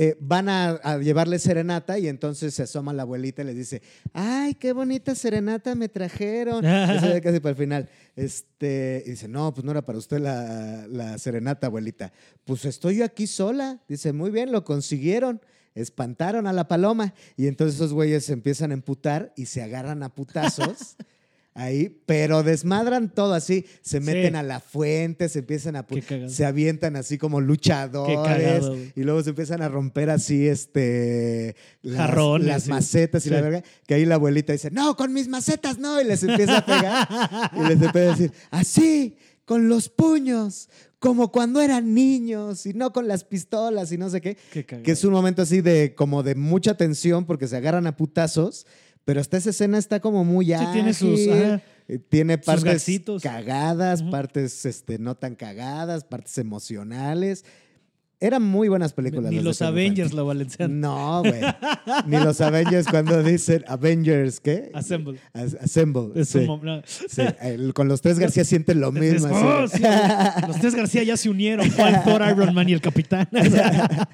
eh, 0.00 0.16
van 0.20 0.48
a, 0.48 0.70
a 0.70 0.98
llevarle 0.98 1.40
serenata 1.40 1.98
y 1.98 2.06
entonces 2.06 2.54
se 2.54 2.62
asoma 2.62 2.92
la 2.92 3.02
abuelita 3.02 3.42
y 3.42 3.46
les 3.46 3.56
dice, 3.56 3.82
ay, 4.12 4.54
qué 4.54 4.72
bonita 4.72 5.14
serenata 5.16 5.74
me 5.74 5.88
trajeron. 5.88 6.64
Eso 6.64 7.08
ya 7.08 7.20
casi 7.20 7.40
para 7.40 7.50
el 7.50 7.56
final. 7.56 7.88
Este, 8.14 9.02
y 9.06 9.11
dice, 9.11 9.26
no, 9.26 9.52
pues 9.52 9.64
no 9.64 9.72
era 9.72 9.82
para 9.82 9.98
usted 9.98 10.18
la, 10.18 10.87
la 10.88 11.18
serenata, 11.18 11.66
abuelita. 11.66 12.12
Pues 12.44 12.64
estoy 12.64 12.98
yo 12.98 13.04
aquí 13.04 13.26
sola. 13.26 13.80
Dice, 13.88 14.12
muy 14.12 14.30
bien, 14.30 14.52
lo 14.52 14.62
consiguieron. 14.64 15.40
Espantaron 15.74 16.46
a 16.46 16.52
la 16.52 16.68
paloma. 16.68 17.12
Y 17.37 17.48
entonces 17.48 17.74
esos 17.74 17.92
güeyes 17.92 18.24
se 18.24 18.32
empiezan 18.32 18.70
a 18.70 18.74
emputar 18.74 19.32
y 19.37 19.46
se 19.46 19.62
agarran 19.62 20.04
a 20.04 20.14
putazos. 20.14 20.96
Ahí, 21.59 22.03
pero 22.07 22.44
desmadran 22.44 23.12
todo 23.12 23.35
así, 23.35 23.66
se 23.83 23.99
meten 23.99 24.37
a 24.37 24.44
la 24.44 24.61
fuente, 24.61 25.29
se 25.29 25.40
empiezan 25.40 25.75
a 25.75 25.85
se 26.29 26.47
avientan 26.47 26.94
así 26.94 27.18
como 27.18 27.40
luchadores 27.40 28.16
cagado, 28.16 28.77
y 28.94 29.03
luego 29.03 29.25
se 29.25 29.31
empiezan 29.31 29.61
a 29.62 29.68
romper 29.68 30.09
así 30.09 30.47
este 30.47 31.57
las, 31.83 31.97
Jarrones, 32.07 32.47
las 32.47 32.62
sí. 32.62 32.71
macetas 32.71 33.27
y 33.27 33.31
la 33.31 33.40
verga, 33.40 33.64
que 33.88 33.94
ahí 33.94 34.05
la 34.05 34.14
abuelita 34.14 34.53
dice, 34.53 34.71
"No, 34.71 34.94
con 34.94 35.12
mis 35.12 35.27
macetas 35.27 35.79
no" 35.79 36.01
y 36.01 36.05
les 36.05 36.23
empieza 36.23 36.59
a 36.59 36.64
pegar 36.64 37.09
y 37.57 37.68
les 37.68 37.83
empieza 37.83 38.09
a 38.09 38.11
decir, 38.12 38.33
"Así, 38.53 39.16
con 39.44 39.68
los 39.68 39.88
puños, 39.88 40.68
como 41.01 41.33
cuando 41.33 41.61
eran 41.61 41.92
niños 41.92 42.66
y 42.66 42.73
no 42.73 42.92
con 42.92 43.09
las 43.09 43.25
pistolas 43.25 43.90
y 43.90 43.99
no 43.99 44.11
sé 44.11 44.21
qué." 44.21 44.37
Qué. 44.53 44.64
Que 44.64 44.92
es 44.92 45.03
un 45.03 45.12
momento 45.12 45.42
así 45.42 45.61
de 45.61 45.97
como 45.97 46.23
de 46.23 46.37
mucha 46.37 46.77
tensión 46.77 47.27
porque 47.27 47.49
se 47.49 47.57
agarran 47.57 47.88
a 47.88 47.97
putazos, 47.97 48.64
pero 49.09 49.23
hasta 49.23 49.38
esa 49.38 49.49
escena 49.49 49.79
está 49.79 50.01
como 50.01 50.23
muy 50.23 50.44
Sí, 50.49 50.53
tiene 50.75 50.92
sus- 50.92 51.27
ajá. 51.29 51.62
eh, 51.88 51.99
tiene 52.11 52.37
partes 52.37 52.87
cagadas, 53.23 54.03
partes 54.03 54.66
este, 54.66 54.99
no 54.99 55.14
tan 55.14 55.35
cagadas, 55.35 56.05
partes 56.05 56.37
emocionales. 56.37 57.42
Eran 58.20 58.42
muy 58.42 58.68
buenas 58.68 58.92
películas. 58.92 59.31
Ni 59.31 59.38
los 59.40 59.62
Avengers 59.62 60.12
la 60.12 60.22
valencian. 60.24 60.81
No, 60.81 61.20
güey. 61.22 61.40
Ni 62.07 62.16
los 62.18 62.40
Avengers 62.40 62.88
cuando 62.88 63.22
dicen 63.22 63.64
Avengers, 63.68 64.40
¿qué? 64.40 64.70
Assemble. 64.74 65.20
As- 65.33 65.54
Assemble. 65.61 66.20
Es 66.20 66.31
sí. 66.31 66.38
un 66.38 66.46
mom- 66.46 66.62
no. 66.62 66.83
Sí, 66.85 67.22
el- 67.40 67.72
con 67.74 67.87
los 67.87 68.00
tres 68.00 68.18
García 68.18 68.42
sienten 68.44 68.81
lo 68.81 68.88
Es- 68.88 68.94
mismo. 68.94 69.28
oh, 69.33 69.68
sí, 69.68 69.81
los 70.48 70.57
tres 70.59 70.74
García 70.74 71.04
ya 71.04 71.16
se 71.16 71.31
unieron. 71.31 71.70
Juan, 71.70 72.02
Thor, 72.04 72.22
Iron 72.28 72.52
Man 72.54 72.68
y 72.68 72.72
el 72.72 72.81
Capitán. 72.81 73.28
Exacto. 73.33 74.09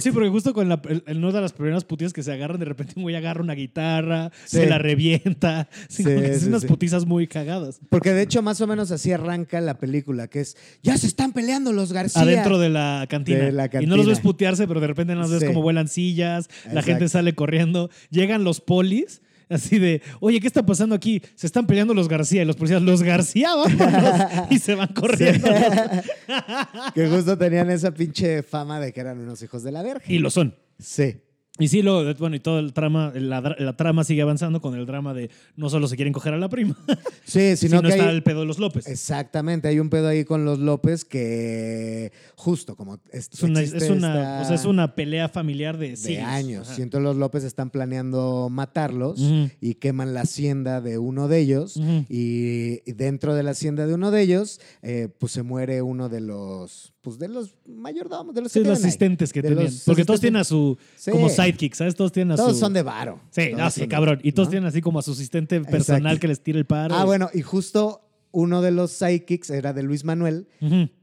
Sí, 0.00 0.12
porque 0.12 0.28
justo 0.28 0.54
con 0.54 0.68
la, 0.68 0.80
el, 0.88 1.02
el- 1.06 1.18
una 1.18 1.32
de 1.32 1.40
las 1.40 1.52
primeras 1.52 1.84
putillas 1.84 2.12
que 2.12 2.22
se 2.22 2.32
agarran, 2.32 2.60
de 2.60 2.66
repente 2.66 2.92
un 2.96 3.02
güey 3.02 3.16
agarra 3.16 3.42
una 3.42 3.54
guitarra, 3.54 4.30
se 4.44 4.66
la 4.66 4.78
revienta. 4.78 5.68
Que 5.96 6.38
son 6.38 6.50
unas 6.50 6.64
putizas 6.64 7.04
muy 7.06 7.26
cagadas. 7.26 7.80
Porque 7.88 8.12
de 8.12 8.22
hecho, 8.22 8.42
más 8.42 8.60
o 8.60 8.66
menos 8.68 8.92
así 8.92 9.10
arranca 9.10 9.60
la 9.60 9.78
película, 9.78 10.28
que 10.28 10.40
es 10.40 10.56
ya 10.84 10.96
se 10.96 11.08
están 11.08 11.32
peleando 11.32 11.72
los 11.72 11.92
García. 11.92 12.22
Adentro 12.22 12.58
de 12.58 12.68
la, 12.68 13.06
cantina. 13.08 13.38
De 13.40 13.52
la 13.52 13.68
Y 13.80 13.86
no 13.86 13.96
los 13.96 14.06
ves 14.06 14.18
cantina. 14.18 14.22
putearse, 14.22 14.68
pero 14.68 14.80
de 14.80 14.86
repente 14.86 15.14
no 15.14 15.22
los 15.22 15.30
ves 15.30 15.40
Sí. 15.40 15.46
como 15.46 15.62
vuelan 15.62 15.88
sillas, 15.88 16.48
la 16.72 16.82
gente 16.82 17.08
sale 17.08 17.34
corriendo, 17.34 17.90
llegan 18.10 18.44
los 18.44 18.60
polis. 18.60 19.22
Así 19.50 19.78
de, 19.78 20.02
oye, 20.20 20.40
¿qué 20.40 20.46
está 20.46 20.66
pasando 20.66 20.94
aquí? 20.94 21.22
Se 21.34 21.46
están 21.46 21.66
peleando 21.66 21.94
los 21.94 22.06
García 22.06 22.42
y 22.42 22.44
los 22.44 22.56
policías, 22.56 22.82
los 22.82 23.02
García, 23.02 23.48
vámonos. 23.54 24.20
y 24.50 24.58
se 24.58 24.74
van 24.74 24.88
corriendo. 24.88 25.48
que 26.94 27.08
justo 27.08 27.38
tenían 27.38 27.70
esa 27.70 27.92
pinche 27.92 28.42
fama 28.42 28.78
de 28.78 28.92
que 28.92 29.00
eran 29.00 29.18
unos 29.18 29.42
hijos 29.42 29.62
de 29.62 29.72
la 29.72 29.82
verga. 29.82 30.04
Y 30.06 30.18
lo 30.18 30.28
son. 30.30 30.54
Sí. 30.78 31.16
Y 31.58 31.68
sí, 31.68 31.82
lo, 31.82 32.14
bueno, 32.16 32.36
y 32.36 32.40
todo 32.40 32.58
el 32.58 32.72
trama, 32.72 33.12
la, 33.14 33.40
la 33.58 33.76
trama 33.76 34.04
sigue 34.04 34.22
avanzando 34.22 34.60
con 34.60 34.74
el 34.76 34.86
drama 34.86 35.14
de 35.14 35.30
no 35.56 35.68
solo 35.70 35.88
se 35.88 35.96
quieren 35.96 36.12
coger 36.12 36.34
a 36.34 36.38
la 36.38 36.48
prima, 36.48 36.76
Sí, 37.24 37.56
sino, 37.56 37.78
sino 37.78 37.82
que 37.82 37.88
está 37.88 38.08
hay- 38.08 38.14
el 38.16 38.22
pedo 38.22 38.40
de 38.40 38.46
los 38.46 38.58
López. 38.58 38.86
Exactamente, 38.86 39.68
hay 39.68 39.80
un 39.80 39.90
pedo 39.90 40.08
ahí 40.08 40.24
con 40.24 40.44
los 40.44 40.58
López 40.58 41.04
que 41.04 42.12
justo 42.36 42.76
como 42.76 42.98
es, 43.12 43.28
Es 43.32 43.42
una, 43.42 43.60
es, 43.60 43.72
una, 43.90 44.08
esta- 44.14 44.40
o 44.42 44.44
sea, 44.46 44.54
es 44.54 44.64
una 44.64 44.94
pelea 44.94 45.28
familiar 45.28 45.76
de 45.78 45.90
de 45.90 45.96
siglos. 45.96 46.24
años. 46.26 46.78
Entonces 46.78 47.02
los 47.04 47.16
López 47.16 47.44
están 47.44 47.70
planeando 47.70 48.48
matarlos 48.50 49.20
y 49.60 49.74
queman 49.74 50.14
la 50.14 50.20
hacienda 50.22 50.80
de 50.80 50.98
uno 50.98 51.28
de 51.28 51.38
ellos. 51.38 51.78
Y 52.08 52.80
dentro 52.92 53.34
de 53.34 53.42
la 53.42 53.50
hacienda 53.50 53.86
de 53.86 53.94
uno 53.94 54.10
de 54.10 54.22
ellos, 54.22 54.60
eh, 54.82 55.08
pues 55.18 55.32
se 55.32 55.42
muere 55.42 55.82
uno 55.82 56.08
de 56.08 56.20
los, 56.20 56.92
pues 57.00 57.18
de 57.18 57.28
los 57.28 57.54
mayordomos, 57.66 58.34
de 58.34 58.42
los 58.42 58.52
Sí, 58.52 58.60
que 58.62 58.68
los 58.68 58.78
ahí. 58.78 58.84
asistentes 58.86 59.32
que 59.32 59.40
De 59.42 59.48
tenían. 59.50 59.66
los 59.66 59.82
Porque 59.84 60.04
todos 60.04 60.20
tienen 60.20 60.40
a 60.40 60.44
su, 60.44 60.76
Sí. 60.96 61.10
como 61.10 61.28
sidekick, 61.28 61.74
¿sabes? 61.74 61.94
Todos 61.94 62.12
tienen 62.12 62.32
a 62.32 62.36
Todos 62.36 62.54
su... 62.54 62.60
son 62.60 62.72
de 62.72 62.82
varo. 62.82 63.20
Sí, 63.30 63.46
Todos 63.50 63.58
no, 63.58 63.70
sí, 63.70 63.80
son 63.80 63.88
de- 63.88 63.94
cabrón. 63.94 64.20
Y 64.22 64.32
todos 64.32 64.48
¿no? 64.48 64.50
tienen 64.50 64.68
así 64.68 64.80
como 64.80 64.98
a 64.98 65.02
su 65.02 65.12
asistente 65.12 65.60
personal 65.60 66.00
Exacto. 66.02 66.20
que 66.20 66.28
les 66.28 66.40
tira 66.42 66.58
el 66.58 66.66
paro. 66.66 66.94
Ah, 66.94 67.04
bueno, 67.04 67.30
y 67.32 67.42
justo 67.42 68.02
uno 68.32 68.60
de 68.62 68.70
los 68.72 68.90
sidekicks 68.92 69.50
era 69.50 69.72
de 69.72 69.82
Luis 69.82 70.04
Manuel 70.04 70.48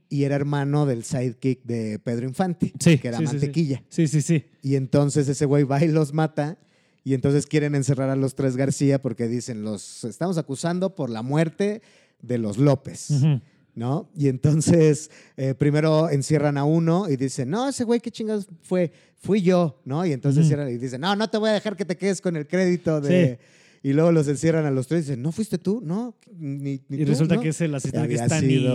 y 0.08 0.22
era 0.24 0.36
hermano 0.36 0.86
del 0.86 1.02
sidekick 1.02 1.64
de 1.64 1.98
Pedro 1.98 2.26
Infante, 2.28 2.72
Sí, 2.78 2.98
que 2.98 3.08
era 3.08 3.18
sí, 3.18 3.24
sí, 3.24 3.30
sí. 3.30 3.36
Mantequilla. 3.36 3.82
Sí, 3.88 4.06
sí, 4.06 4.22
sí. 4.22 4.44
Y 4.62 4.76
entonces 4.76 5.26
ese 5.28 5.44
güey 5.46 5.64
va 5.64 5.82
y 5.82 5.88
los 5.88 6.12
mata. 6.12 6.58
Y 7.02 7.14
entonces 7.14 7.46
quieren 7.46 7.74
encerrar 7.76 8.10
a 8.10 8.16
los 8.16 8.34
tres 8.34 8.56
García 8.56 9.00
porque 9.00 9.28
dicen, 9.28 9.62
los 9.62 10.04
estamos 10.04 10.38
acusando 10.38 10.94
por 10.94 11.08
la 11.08 11.22
muerte 11.22 11.80
de 12.20 12.38
los 12.38 12.58
López. 12.58 13.10
Ujú. 13.12 13.40
¿No? 13.76 14.08
Y 14.16 14.28
entonces 14.28 15.10
eh, 15.36 15.54
primero 15.54 16.08
encierran 16.10 16.56
a 16.56 16.64
uno 16.64 17.08
y 17.10 17.16
dicen, 17.16 17.50
no, 17.50 17.68
ese 17.68 17.84
güey, 17.84 18.00
qué 18.00 18.10
chingados 18.10 18.48
fue, 18.62 18.90
fui 19.18 19.42
yo, 19.42 19.80
¿no? 19.84 20.04
Y 20.06 20.12
entonces 20.12 20.46
cierran 20.46 20.68
y 20.70 20.78
dicen, 20.78 21.00
no, 21.02 21.14
no 21.14 21.28
te 21.28 21.36
voy 21.36 21.50
a 21.50 21.52
dejar 21.52 21.76
que 21.76 21.84
te 21.84 21.94
quedes 21.96 22.20
con 22.22 22.36
el 22.36 22.46
crédito 22.48 23.00
de... 23.02 23.38
Y 23.82 23.92
luego 23.92 24.10
los 24.12 24.26
encierran 24.28 24.64
a 24.64 24.70
los 24.70 24.86
tres 24.88 25.00
y 25.02 25.08
dicen, 25.10 25.22
¿no 25.22 25.30
fuiste 25.30 25.58
tú? 25.58 25.80
No, 25.84 26.16
ni, 26.38 26.80
ni 26.88 26.96
Y 27.02 27.04
tú, 27.04 27.10
resulta 27.10 27.34
¿no?". 27.36 27.42
que 27.42 27.50
es 27.50 27.60
el 27.60 27.72
asistente 27.74 28.08
que 28.08 28.14
es 28.14 28.26
Tani, 28.26 28.66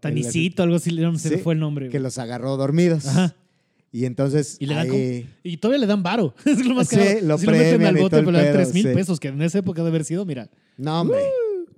Tanicito, 0.00 0.62
algo 0.62 0.76
así, 0.76 0.90
no, 0.92 1.16
Sí, 1.18 1.36
fue 1.36 1.54
el 1.54 1.60
nombre. 1.60 1.88
que 1.90 2.00
los 2.00 2.18
agarró 2.18 2.56
dormidos. 2.56 3.06
Ajá. 3.06 3.36
Y 3.92 4.06
entonces 4.06 4.56
Y 4.58 4.66
le 4.66 4.74
dan 4.74 4.90
ahí- 4.90 5.28
Y 5.42 5.58
todavía 5.58 5.80
le 5.80 5.86
dan 5.86 6.02
varo. 6.02 6.34
es 6.46 6.64
lo 6.64 6.74
más 6.74 6.88
Sí, 6.88 6.96
caro. 6.96 7.10
lo 7.24 7.38
si 7.38 7.46
lo 7.46 7.52
meten 7.52 7.84
al 7.84 7.96
bote, 7.96 8.16
pero 8.20 8.30
le 8.30 8.38
dan 8.38 8.46
pedo, 8.46 8.56
3 8.62 8.74
mil 8.74 8.86
sí. 8.88 8.94
pesos, 8.94 9.20
que 9.20 9.28
en 9.28 9.42
esa 9.42 9.58
época 9.58 9.82
debe 9.82 9.90
haber 9.90 10.04
sido, 10.04 10.24
mira. 10.24 10.48
No, 10.78 11.02
hombre. 11.02 11.18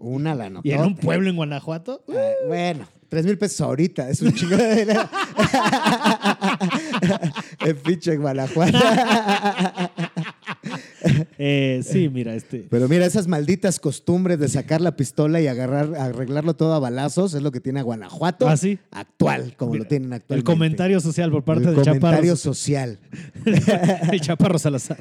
Una 0.03 0.35
la 0.35 0.51
Y 0.65 0.73
en 0.73 0.81
un 0.81 0.97
pueblo 0.97 1.31
en 1.31 1.37
Guanajuato. 1.37 2.05
bueno, 2.49 2.89
tres 3.09 3.25
mil 3.25 3.39
pesos 3.39 3.61
ahorita. 3.61 4.11
Es 4.11 4.21
un 4.21 4.35
chingo 4.35 4.57
de 4.57 4.75
dinero. 4.75 5.09
El 7.61 7.77
pinche 7.77 8.17
Guanajuato. 8.17 8.79
Eh, 11.39 11.83
sí, 11.85 12.09
mira, 12.09 12.35
este. 12.35 12.67
Pero 12.71 12.89
mira, 12.89 13.05
esas 13.05 13.27
malditas 13.27 13.81
costumbres 13.81 14.39
de 14.39 14.49
sacar 14.49 14.81
la 14.81 14.95
pistola 14.97 15.41
y 15.41 15.49
agarrar, 15.49 15.95
arreglarlo 15.97 16.55
todo 16.55 16.75
a 16.75 16.79
balazos 16.79 17.35
es 17.35 17.43
lo 17.43 17.51
que 17.51 17.61
tiene 17.61 17.81
a 17.81 17.83
Guanajuato 17.83 18.49
¿Ah, 18.49 18.57
sí? 18.57 18.79
actual, 18.93 19.57
como 19.57 19.73
Mira, 19.73 19.85
lo 19.85 19.89
tienen 19.89 20.13
actualmente. 20.13 20.35
El 20.35 20.45
comentario 20.45 21.01
social 21.01 21.31
por 21.33 21.43
parte 21.43 21.65
El 21.65 21.75
de 21.75 21.83
comentario 21.83 22.35
Chaparro. 22.35 22.37
social. 22.37 22.99
el 24.13 24.21
Chaparro 24.21 24.59
Salazar. 24.59 24.99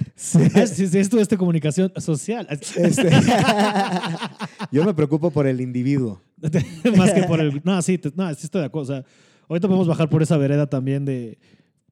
Ah, 0.55 0.65
sí, 0.65 0.89
esto 0.91 1.19
es 1.19 1.29
de 1.29 1.37
comunicación 1.37 1.91
social. 1.97 2.47
Este, 2.49 3.09
yo 4.71 4.83
me 4.83 4.93
preocupo 4.93 5.29
por 5.29 5.45
el 5.45 5.61
individuo. 5.61 6.21
Más 6.97 7.11
que 7.11 7.23
por 7.23 7.39
el. 7.39 7.61
No, 7.63 7.81
sí, 7.81 7.99
no, 8.15 8.33
sí 8.33 8.45
estoy 8.45 8.61
de 8.61 8.67
acuerdo. 8.67 8.93
O 8.93 8.95
sea, 8.95 9.05
ahorita 9.47 9.67
podemos 9.67 9.87
bajar 9.87 10.09
por 10.09 10.23
esa 10.23 10.37
vereda 10.37 10.67
también 10.67 11.05
de. 11.05 11.37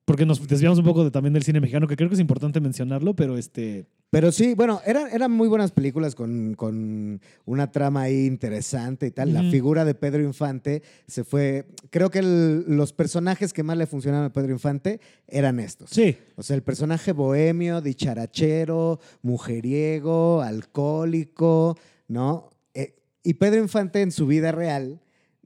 Porque 0.10 0.26
nos 0.26 0.48
desviamos 0.48 0.80
un 0.80 0.86
poco 0.86 1.04
de, 1.04 1.12
también 1.12 1.34
del 1.34 1.44
cine 1.44 1.60
mexicano, 1.62 1.86
que 1.88 1.96
creo 1.96 2.10
que 2.10 2.16
es 2.16 2.20
importante 2.20 2.60
mencionarlo, 2.60 3.16
pero 3.16 3.38
este. 3.38 3.86
Pero 4.10 4.32
sí, 4.32 4.56
bueno, 4.56 4.82
eran, 4.88 5.06
eran 5.14 5.30
muy 5.32 5.48
buenas 5.48 5.70
películas 5.72 6.16
con, 6.16 6.56
con 6.56 7.22
una 7.46 7.72
trama 7.72 8.02
ahí 8.02 8.26
interesante 8.26 9.06
y 9.06 9.12
tal. 9.12 9.34
La 9.34 9.44
figura 9.52 9.86
de 9.86 9.94
Pedro 9.94 10.24
Infante 10.24 10.82
se 11.06 11.24
fue. 11.24 11.68
Creo 11.92 12.10
que 12.10 12.18
el- 12.20 12.64
los 12.76 12.92
personajes 12.92 13.54
que 13.54 13.62
más 13.62 13.78
le 13.78 13.86
funcionaron 13.86 14.26
a 14.26 14.34
Pedro 14.34 14.52
Infante 14.52 15.00
eran 15.28 15.60
estos. 15.60 15.92
Sí. 15.92 16.18
O 16.38 16.42
sea, 16.42 16.56
el 16.56 16.64
personaje 16.64 17.12
bohemio, 17.12 17.80
dicharachero, 17.82 19.00
mujeriego, 19.22 20.42
alcohólico, 20.42 21.78
¿no? 22.08 22.50
Eh, 22.74 22.96
y 23.22 23.36
Pedro 23.36 23.62
Infante 23.62 24.02
en 24.02 24.12
su 24.12 24.26
vida 24.26 24.52
real 24.52 25.00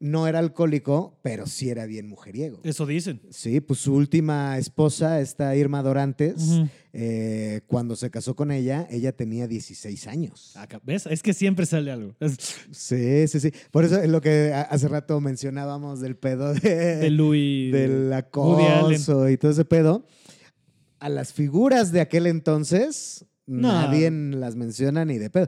no 0.05 0.27
era 0.27 0.39
alcohólico, 0.39 1.17
pero 1.21 1.47
sí 1.47 1.69
era 1.69 1.85
bien 1.85 2.09
mujeriego. 2.09 2.59
Eso 2.65 2.85
dicen. 2.85 3.21
Sí, 3.29 3.61
pues 3.61 3.79
su 3.79 3.93
última 3.95 4.57
esposa, 4.57 5.21
esta 5.21 5.55
Irma 5.55 5.81
Dorantes, 5.81 6.59
eh, 6.91 7.61
cuando 7.67 7.95
se 7.95 8.11
casó 8.11 8.35
con 8.35 8.51
ella, 8.51 8.85
ella 8.91 9.13
tenía 9.15 9.47
16 9.47 10.07
años. 10.07 10.57
Acá, 10.57 10.81
¿Ves? 10.83 11.05
Es 11.05 11.23
que 11.23 11.33
siempre 11.33 11.65
sale 11.65 11.89
algo. 11.89 12.15
Sí, 12.71 13.27
sí, 13.29 13.39
sí. 13.39 13.51
Por 13.71 13.85
eso 13.85 13.97
es 14.01 14.09
lo 14.09 14.19
que 14.19 14.51
hace 14.53 14.89
rato 14.89 15.21
mencionábamos 15.21 16.01
del 16.01 16.17
pedo 16.17 16.53
de, 16.53 16.97
de 16.97 17.09
Louis. 17.09 17.71
del 17.71 18.11
acoso 18.11 19.29
y 19.29 19.37
todo 19.37 19.51
ese 19.51 19.63
pedo. 19.63 20.05
A 20.99 21.07
las 21.07 21.31
figuras 21.31 21.93
de 21.93 22.01
aquel 22.01 22.27
entonces, 22.27 23.25
No. 23.45 23.71
nadie 23.71 24.11
las 24.11 24.55
menciona 24.57 25.05
ni 25.05 25.17
de 25.17 25.29
pedo. 25.29 25.47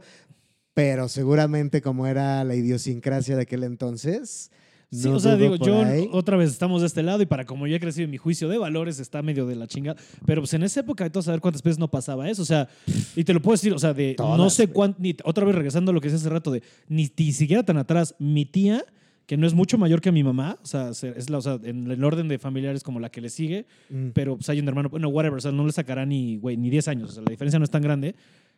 Pero 0.76 1.08
seguramente 1.08 1.82
como 1.82 2.06
era 2.06 2.44
la 2.44 2.54
idiosincrasia 2.54 3.36
de 3.36 3.42
aquel 3.44 3.64
entonces, 3.64 4.52
Sí, 4.92 5.10
no 5.10 5.16
o 5.16 5.20
sea, 5.20 5.36
digo, 5.36 5.56
yo 5.56 5.82
ahí. 5.84 6.08
otra 6.14 6.38
vez 6.38 6.52
estamos 6.52 6.82
de 6.82 6.88
este 6.88 7.02
lado 7.02 7.22
y 7.22 7.26
para 7.26 7.44
como 7.46 7.66
yo 7.66 7.76
he 7.76 7.80
crecido, 7.80 8.08
mi 8.08 8.18
juicio 8.18 8.48
de 8.48 8.58
valores 8.58 9.00
está 9.00 9.22
medio 9.24 9.46
de 9.48 9.56
la 9.56 9.68
chingada. 9.68 10.00
Pero 10.26 10.42
pues 10.42 10.54
en 10.54 10.64
esa 10.64 10.82
época, 10.82 11.06
a 11.06 11.32
ver 11.32 11.42
cuántas 11.42 11.64
veces 11.64 11.80
no 11.80 11.90
pasaba 11.90 12.30
eso. 12.30 12.44
O 12.44 12.46
sea, 12.46 12.70
y 13.16 13.24
te 13.24 13.34
lo 13.34 13.42
puedo 13.42 13.56
decir, 13.56 13.74
o 13.74 13.80
sea, 13.80 13.94
de 13.94 14.16
no 14.20 14.50
sé 14.50 14.68
cuánto, 14.68 15.00
ni, 15.02 15.16
otra 15.24 15.44
vez 15.44 15.56
regresando 15.56 15.90
a 15.92 15.94
lo 15.94 16.00
que 16.02 16.08
decía 16.10 16.20
hace 16.20 16.30
rato, 16.30 16.52
de 16.52 16.62
ni, 16.88 17.10
ni 17.18 17.32
siquiera 17.34 17.64
tan 17.64 17.78
atrás, 17.78 18.16
mi 18.20 18.46
tía, 18.46 18.86
que 19.26 19.38
no 19.38 19.48
es 19.48 19.54
mucho 19.54 19.78
mayor 19.78 20.02
que 20.02 20.12
mi 20.12 20.24
mamá, 20.24 20.60
o 20.62 20.66
sea, 20.68 20.94
se- 20.94 21.18
es 21.18 21.30
la, 21.32 21.40
o 21.40 21.42
sea, 21.42 21.60
en 21.64 21.90
el 21.90 22.04
orden 22.04 22.28
de 22.28 22.38
familiares 22.38 22.84
como 22.84 23.00
la 23.00 23.10
que 23.10 23.22
le 23.22 23.30
sigue, 23.30 23.66
Mm. 23.90 24.10
pero 24.14 24.36
pues 24.38 24.48
hay 24.50 24.60
un 24.60 24.68
hermano, 24.68 24.90
bueno, 24.90 25.10
whatever, 25.10 25.38
o 25.40 25.42
sea, 25.42 25.52
no 25.52 25.66
le 25.66 25.72
sacará 25.72 26.06
ni, 26.06 26.38
güey, 26.38 26.58
ni 26.58 26.70
10 26.70 26.88
años, 26.88 27.10
o 27.10 27.14
sea, 27.14 27.24
la 27.24 27.32
diferencia 27.32 27.58
no 27.60 27.66
es 27.66 27.72
tan 27.72 27.82
grande. 27.82 28.14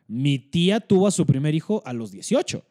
Mi 0.07 0.39
tía 0.39 0.79
tuvo 0.79 1.07
a 1.07 1.11
su 1.11 1.25
primer 1.25 1.53
hijo 1.55 1.81
a 1.85 1.93
los 1.93 2.11
18. 2.11 2.63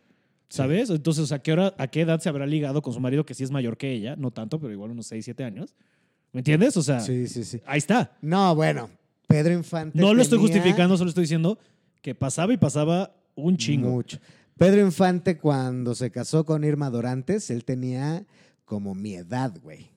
¿Sabes? 0.49 0.91
Entonces, 0.91 1.32
¿a 1.32 1.41
qué, 1.41 1.53
hora, 1.53 1.74
¿a 1.76 1.89
qué 1.89 2.03
edad 2.03 2.20
se 2.20 2.28
habrá 2.28 2.47
ligado 2.47 2.80
con 2.80 2.93
su 2.95 3.01
marido 3.01 3.26
que 3.26 3.34
sí 3.34 3.43
es 3.43 3.51
mayor 3.51 3.76
que 3.76 3.91
ella? 3.93 4.14
No 4.16 4.30
tanto, 4.30 4.61
pero 4.61 4.72
igual 4.72 4.93
unos 4.93 5.07
6, 5.09 5.24
7 5.24 5.43
años. 5.45 5.74
¿Me 6.32 6.41
entiendes? 6.41 6.76
O 6.76 6.82
sea, 6.82 7.01
Sí, 7.01 7.26
sí, 7.26 7.43
sí. 7.45 7.61
ahí 7.66 7.78
está. 7.78 8.16
No, 8.22 8.55
bueno, 8.55 8.89
Pedro 9.26 9.53
Infante. 9.55 9.99
No 9.99 10.14
lo 10.14 10.22
estoy 10.22 10.39
justificando, 10.39 10.97
solo 10.97 11.09
estoy 11.09 11.22
diciendo 11.24 11.59
que 12.01 12.14
pasaba 12.14 12.53
y 12.53 12.57
pasaba 12.59 13.12
un 13.34 13.57
chingo. 13.57 13.91
Mucho. 13.91 14.18
Pedro 14.57 14.80
Infante, 14.87 15.37
cuando 15.37 15.95
se 15.95 16.11
casó 16.12 16.45
con 16.47 16.62
Irma 16.64 16.91
Dorantes, 16.91 17.51
él 17.51 17.64
tenía 17.64 18.24
como 18.64 18.95
mi 18.95 19.14
edad, 19.14 19.53
güey. 19.62 19.91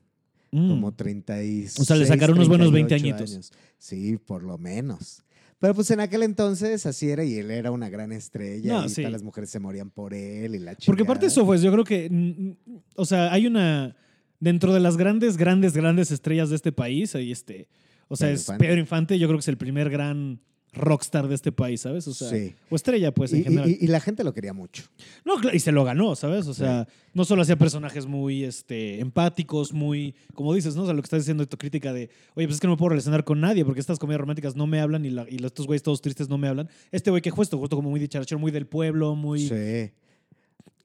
Mm. 0.51 0.67
Como 0.67 0.93
36. 0.93 1.79
O 1.79 1.85
sea, 1.85 1.95
le 1.95 2.07
sacaron 2.07 2.37
unos 2.37 2.47
buenos 2.49 2.71
20 2.71 2.87
38 2.89 3.15
añitos. 3.15 3.33
años. 3.35 3.51
Sí, 3.77 4.17
por 4.17 4.41
lo 4.43 4.57
menos. 4.57 5.21
Pero 5.59 5.75
pues 5.75 5.91
en 5.91 5.99
aquel 5.99 6.23
entonces 6.23 6.85
así 6.85 7.09
era 7.09 7.23
y 7.25 7.35
él 7.35 7.51
era 7.51 7.71
una 7.71 7.89
gran 7.89 8.11
estrella 8.13 8.73
No, 8.79 8.85
y 8.85 8.89
sí. 8.89 9.01
todas 9.01 9.11
las 9.11 9.23
mujeres 9.23 9.49
se 9.49 9.59
morían 9.59 9.89
por 9.89 10.13
él 10.13 10.55
y 10.55 10.59
la 10.59 10.75
chica. 10.75 10.85
Porque 10.85 11.03
aparte 11.03 11.25
de 11.25 11.27
eso, 11.27 11.45
pues 11.45 11.61
yo 11.61 11.71
creo 11.71 11.83
que, 11.83 12.55
o 12.95 13.05
sea, 13.05 13.31
hay 13.33 13.45
una, 13.45 13.95
dentro 14.39 14.73
de 14.73 14.79
las 14.79 14.95
grandes, 14.95 15.35
grandes, 15.35 15.73
grandes 15.73 16.11
estrellas 16.11 16.49
de 16.49 16.55
este 16.55 16.71
país, 16.71 17.13
hay 17.15 17.31
este, 17.31 17.67
o 18.07 18.15
sea, 18.15 18.27
Pedro 18.27 18.35
es 18.35 18.41
Infante. 18.41 18.65
Pedro 18.65 18.79
Infante, 18.79 19.19
yo 19.19 19.27
creo 19.27 19.37
que 19.37 19.41
es 19.41 19.47
el 19.49 19.57
primer 19.57 19.89
gran 19.89 20.39
rockstar 20.73 21.27
de 21.27 21.35
este 21.35 21.51
país, 21.51 21.81
¿sabes? 21.81 22.07
O 22.07 22.13
sea, 22.13 22.29
Sí. 22.29 22.55
o 22.69 22.75
estrella, 22.75 23.11
pues, 23.11 23.33
en 23.33 23.39
y, 23.39 23.43
general. 23.43 23.69
y- 23.69 23.77
y 23.81 23.87
la 23.87 23.99
gente 23.99 24.23
lo 24.23 24.33
quería 24.33 24.53
mucho. 24.53 24.83
No, 25.25 25.35
claro, 25.35 25.55
y 25.55 25.59
se 25.59 25.71
lo 25.71 25.83
ganó, 25.83 26.15
¿sabes? 26.15 26.47
O 26.47 26.53
sea, 26.53 26.87
no 27.13 27.25
solo 27.25 27.41
hacía 27.41 27.55
personajes 27.57 28.05
muy 28.05 28.43
este, 28.43 28.99
empáticos, 28.99 29.73
muy, 29.73 30.13
como 30.35 30.53
dices, 30.53 30.75
¿no? 30.75 30.83
O 30.83 30.85
sea, 30.85 30.93
lo 30.93 31.01
que 31.01 31.05
estás 31.07 31.21
diciendo 31.21 31.43
de 31.43 31.47
tu 31.47 31.57
crítica 31.57 31.91
de, 31.91 32.09
oye, 32.35 32.45
pues 32.47 32.55
es 32.55 32.59
que 32.61 32.67
no 32.67 32.73
me 32.73 32.77
puedo 32.77 32.89
relacionar 32.89 33.23
con 33.23 33.41
nadie 33.41 33.65
porque 33.65 33.79
estas 33.79 33.97
comedias 33.99 34.21
románticas 34.21 34.55
no 34.55 34.67
me 34.67 34.79
hablan 34.79 35.05
y, 35.05 35.09
la- 35.09 35.25
y 35.29 35.43
estos 35.43 35.65
güeyes 35.65 35.81
todos 35.83 36.01
tristes 36.01 36.29
no 36.29 36.37
me 36.37 36.47
hablan. 36.47 36.69
Este 36.91 37.09
güey 37.09 37.21
que 37.21 37.31
justo, 37.31 37.57
justo 37.57 37.75
como 37.75 37.89
muy 37.89 37.99
dicharachero, 37.99 38.37
muy 38.39 38.51
del 38.51 38.67
pueblo, 38.67 39.15
muy 39.15 39.47
Sí. 39.47 39.91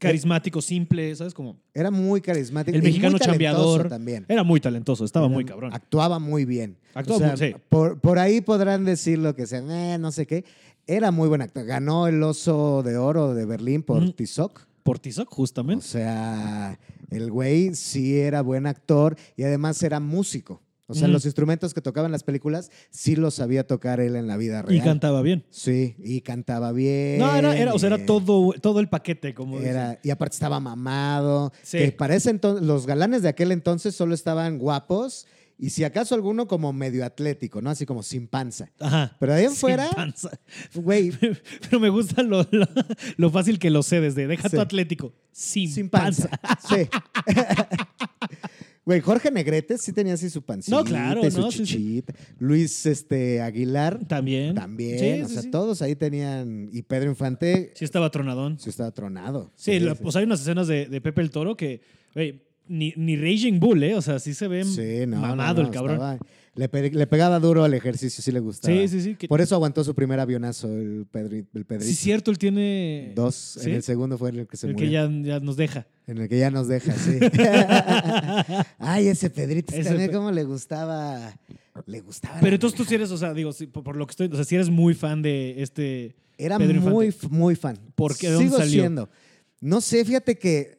Carismático, 0.08 0.62
simple, 0.62 1.14
¿sabes? 1.16 1.34
Como 1.34 1.56
Era 1.74 1.90
muy 1.90 2.20
carismático. 2.20 2.76
el 2.76 2.82
mexicano 2.82 3.18
chambeador. 3.18 3.88
también. 3.88 4.24
Era 4.28 4.44
muy 4.44 4.60
talentoso, 4.60 5.04
estaba 5.04 5.28
muy 5.28 5.44
cabrón. 5.44 5.72
Actuaba 5.74 6.18
muy 6.18 6.44
bien. 6.44 6.76
Actuaba 6.94 7.16
O 7.16 7.36
sea, 7.36 7.48
muy- 7.48 7.54
sí. 7.54 7.60
por, 7.68 7.98
por 8.00 8.18
ahí 8.18 8.40
podrán 8.40 8.84
decir 8.84 9.18
lo 9.18 9.34
que 9.34 9.46
sea, 9.46 9.60
"Eh, 9.94 9.98
no 9.98 10.12
sé 10.12 10.26
qué. 10.26 10.44
Era 10.86 11.10
muy 11.10 11.28
buen 11.28 11.40
actor. 11.42 11.64
Ganó 11.64 12.06
el 12.08 12.22
Oso 12.22 12.82
de 12.82 12.96
Oro 12.98 13.34
de 13.34 13.46
Berlín 13.46 13.82
por 13.82 14.02
Ujú. 14.02 14.12
Tizoc. 14.12 14.66
Por 14.82 14.98
Tizoc, 14.98 15.32
O 15.32 15.34
justamente. 15.34 15.84
sea, 15.86 16.78
el 17.10 17.30
güey 17.30 17.74
sí 17.74 18.18
era 18.18 18.42
buen 18.42 18.66
actor 18.66 19.16
y 19.36 19.44
además 19.44 19.82
era 19.82 19.98
músico. 19.98 20.60
O 20.86 20.94
sea, 20.94 21.08
los 21.08 21.24
instrumentos 21.24 21.72
que 21.72 21.80
tocaba 21.80 22.06
en 22.06 22.12
las 22.12 22.24
películas 22.24 22.70
sí 22.90 23.16
los 23.16 23.34
sabía 23.34 23.66
tocar 23.66 24.00
él 24.00 24.16
en 24.16 24.26
la 24.26 24.36
vida 24.36 24.60
real. 24.62 24.76
y 24.76 24.80
cantaba 24.84 25.22
bien. 25.22 25.44
Sí, 25.50 25.96
y 25.98 26.20
cantaba 26.20 26.72
bien. 26.72 27.18
No, 27.18 27.34
era, 27.34 27.56
era, 27.56 27.72
o 27.72 27.78
sea, 27.78 27.86
era 27.86 28.04
todo, 28.04 28.52
todo 28.60 28.80
el 28.80 28.88
paquete, 28.90 29.32
como 29.32 29.56
dicen. 29.56 29.70
era, 29.70 29.98
y 30.02 30.10
aparte 30.10 30.34
estaba 30.34 30.60
mamado. 30.60 31.52
Sí. 31.62 31.78
Que 31.78 31.92
para 31.92 32.14
ese 32.14 32.28
entonces, 32.30 32.66
los 32.66 32.86
galanes 32.86 33.22
de 33.22 33.30
aquel 33.30 33.50
entonces 33.52 33.94
solo 33.96 34.14
estaban 34.14 34.58
guapos 34.58 35.26
y 35.56 35.70
si 35.70 35.84
acaso 35.84 36.14
alguno 36.16 36.48
como 36.48 36.72
medio 36.72 37.04
atlético, 37.06 37.62
¿no? 37.62 37.70
Así 37.70 37.86
como 37.86 38.02
sin 38.02 38.26
panza. 38.26 38.68
Ajá. 38.80 39.16
Pero 39.20 39.32
ahí 39.34 39.44
en 39.44 39.50
Sin 39.52 39.60
fuera, 39.60 39.88
panza. 39.90 40.30
güey, 40.74 41.12
Pero 41.62 41.80
me 41.80 41.88
gusta 41.88 42.22
lo, 42.22 42.46
lo, 42.50 42.66
lo 43.16 43.30
fácil 43.30 43.58
que 43.58 43.70
lo 43.70 43.82
sé 43.82 44.00
desde 44.00 44.26
deja 44.26 44.48
Sí. 44.50 44.56
tu 44.56 44.60
atlético. 44.60 45.14
Sin, 45.32 45.70
sin 45.70 45.88
panza. 45.88 46.28
panza. 46.28 46.58
Sí. 46.68 46.88
Güey, 48.86 49.00
Jorge 49.00 49.30
Negrete 49.30 49.78
sí 49.78 49.92
tenía 49.92 50.12
así 50.14 50.28
su 50.28 50.42
pancita 50.42 50.76
No, 50.76 50.84
claro, 50.84 51.30
su 51.30 51.40
no, 51.40 51.50
sí, 51.50 51.58
sí. 51.58 51.64
chichita. 51.64 52.14
Luis 52.38 52.84
este, 52.84 53.40
Aguilar 53.40 54.00
También. 54.06 54.54
también. 54.54 54.98
Sí, 54.98 55.22
o 55.22 55.28
sea, 55.28 55.50
todos 55.50 55.80
ahí 55.80 55.96
tenían. 55.96 56.68
Y 56.72 56.82
Pedro 56.82 57.08
Infante 57.10 57.72
Sí 57.74 57.84
estaba 57.84 58.10
tronadón. 58.10 58.58
sí 58.58 58.68
estaba 58.70 58.90
tronado. 58.90 59.50
Sí, 59.56 59.78
la- 59.80 59.94
pues 59.94 60.16
hay 60.16 60.24
unas 60.24 60.40
escenas 60.42 60.66
de, 60.68 60.86
de 60.86 61.00
Pepe 61.00 61.22
el 61.22 61.30
Toro 61.30 61.56
que, 61.56 61.80
güey, 62.14 62.42
ni, 62.68 62.92
ni 62.96 63.16
Raging 63.16 63.58
Bull, 63.60 63.82
¿eh? 63.82 63.94
O 63.94 64.02
sea, 64.02 64.18
sí 64.18 64.34
se 64.34 64.48
ve 64.48 64.64
Sí, 64.64 65.06
no, 65.06 65.18
mamado 65.20 65.62
no, 65.62 65.68
el 65.68 65.74
cabrón. 65.74 65.94
estaba- 65.96 66.18
le, 66.56 66.68
pe- 66.68 66.90
le 66.92 67.06
pegaba 67.08 67.40
duro 67.40 67.64
al 67.64 67.74
ejercicio, 67.74 68.22
sí 68.22 68.30
le 68.30 68.38
gustaba. 68.38 68.72
Sí, 68.72 68.86
sí, 68.86 69.00
sí. 69.00 69.14
que- 69.16 69.26
Por 69.26 69.40
eso 69.40 69.56
aguantó 69.56 69.82
su 69.82 69.92
primer 69.94 70.20
avionazo 70.20 70.68
el, 70.68 71.04
Pedri, 71.10 71.44
el 71.52 71.64
Pedrito. 71.64 71.84
sí, 71.90 71.94
cierto, 71.96 72.30
él 72.30 72.38
tiene... 72.38 73.12
Dos. 73.16 73.34
¿Sí? 73.60 73.70
En 73.70 73.74
el 73.76 73.82
segundo 73.82 74.16
fue 74.18 74.30
el 74.30 74.46
que 74.46 74.56
se 74.56 74.68
el 74.68 74.74
murió. 74.74 74.86
que 74.86 74.92
ya, 74.92 75.10
ya 75.22 75.40
nos 75.40 75.56
deja. 75.56 75.86
En 76.06 76.18
el 76.18 76.28
que 76.28 76.38
ya 76.38 76.50
nos 76.52 76.68
deja, 76.68 76.92
sí. 76.94 77.18
Ay, 78.78 79.08
ese 79.08 79.30
Pedrito 79.30 79.74
Ese 79.74 79.84
también 79.88 80.10
Pe- 80.10 80.16
como 80.16 80.30
le 80.30 80.44
gustaba. 80.44 81.36
Le 81.86 82.00
gustaba. 82.00 82.38
Pero 82.40 82.54
entonces 82.54 82.76
tú 82.76 82.84
sí 82.84 82.94
eres, 82.94 83.10
o 83.10 83.18
sea, 83.18 83.34
digo, 83.34 83.52
sí, 83.52 83.66
por, 83.66 83.82
por 83.82 83.96
lo 83.96 84.06
que 84.06 84.12
estoy, 84.12 84.28
o 84.28 84.34
sea, 84.36 84.44
si 84.44 84.54
eres 84.54 84.70
muy 84.70 84.94
fan 84.94 85.22
de 85.22 85.60
este... 85.62 86.14
Era 86.38 86.58
Pedro 86.58 86.80
muy, 86.80 87.14
muy 87.30 87.54
fan. 87.56 87.78
¿Por 87.94 88.16
qué? 88.16 88.28
¿De 88.28 88.34
dónde 88.34 88.48
Sigo 88.48 88.58
salió? 88.58 88.82
siendo. 88.82 89.08
No 89.60 89.80
sé, 89.80 90.04
fíjate 90.04 90.36
que 90.36 90.78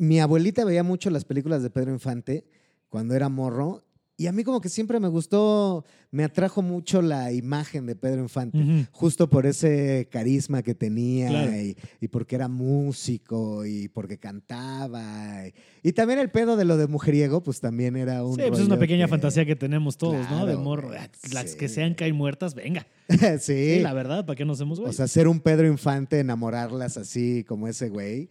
mi 0.00 0.18
abuelita 0.18 0.64
veía 0.64 0.82
mucho 0.82 1.10
las 1.10 1.26
películas 1.26 1.62
de 1.62 1.68
Pedro 1.68 1.92
Infante 1.92 2.46
cuando 2.88 3.14
era 3.14 3.28
morro. 3.28 3.84
Y 4.16 4.28
a 4.28 4.32
mí 4.32 4.44
como 4.44 4.62
que 4.62 4.70
siempre 4.70 4.98
me 4.98 5.08
gustó, 5.08 5.84
me 6.12 6.24
atrajo 6.24 6.60
mucho 6.60 7.02
la 7.02 7.32
imagen 7.32 7.86
de 7.86 7.94
Pedro 7.94 8.20
Infante. 8.22 8.88
Justo 8.90 9.30
por 9.30 9.46
ese 9.46 10.08
carisma 10.10 10.62
que 10.62 10.74
tenía 10.74 11.28
Claro. 11.28 11.56
y, 11.56 11.76
y 12.00 12.08
porque 12.08 12.34
era 12.34 12.48
músico 12.48 13.64
y 13.64 13.88
porque 13.88 14.18
cantaba. 14.18 15.46
Y, 15.82 15.88
y 15.88 15.92
también 15.92 16.18
el 16.18 16.30
pedo 16.30 16.56
de 16.56 16.64
lo 16.64 16.76
de 16.76 16.86
mujeriego, 16.88 17.42
pues 17.42 17.60
también 17.60 17.96
era 17.96 18.24
un 18.24 18.34
Sí, 18.34 18.42
pues 18.48 18.60
es 18.60 18.66
una 18.66 18.78
pequeña 18.78 19.04
que- 19.06 19.10
fantasía 19.10 19.44
que 19.46 19.54
tenemos 19.56 19.96
todos, 19.98 20.28
¿no? 20.30 20.46
De 20.46 20.56
morro. 20.56 20.90
Las 21.32 21.50
sí. 21.52 21.56
que 21.56 21.68
sean 21.68 21.94
caen 21.94 22.16
muertas, 22.16 22.54
venga. 22.54 22.86
sí. 23.40 23.76
Sí, 23.76 23.78
la 23.80 23.92
verdad, 23.92 24.26
¿para 24.26 24.36
qué 24.36 24.44
nos 24.44 24.58
hacemos, 24.58 24.78
güey? 24.80 24.90
o 24.90 24.92
sea, 24.92 25.06
ser 25.08 25.28
un 25.28 25.40
Pedro 25.40 25.66
Infante, 25.68 26.18
enamorarlas 26.20 26.96
así 26.96 27.44
como 27.44 27.68
ese 27.68 27.88
güey, 27.88 28.28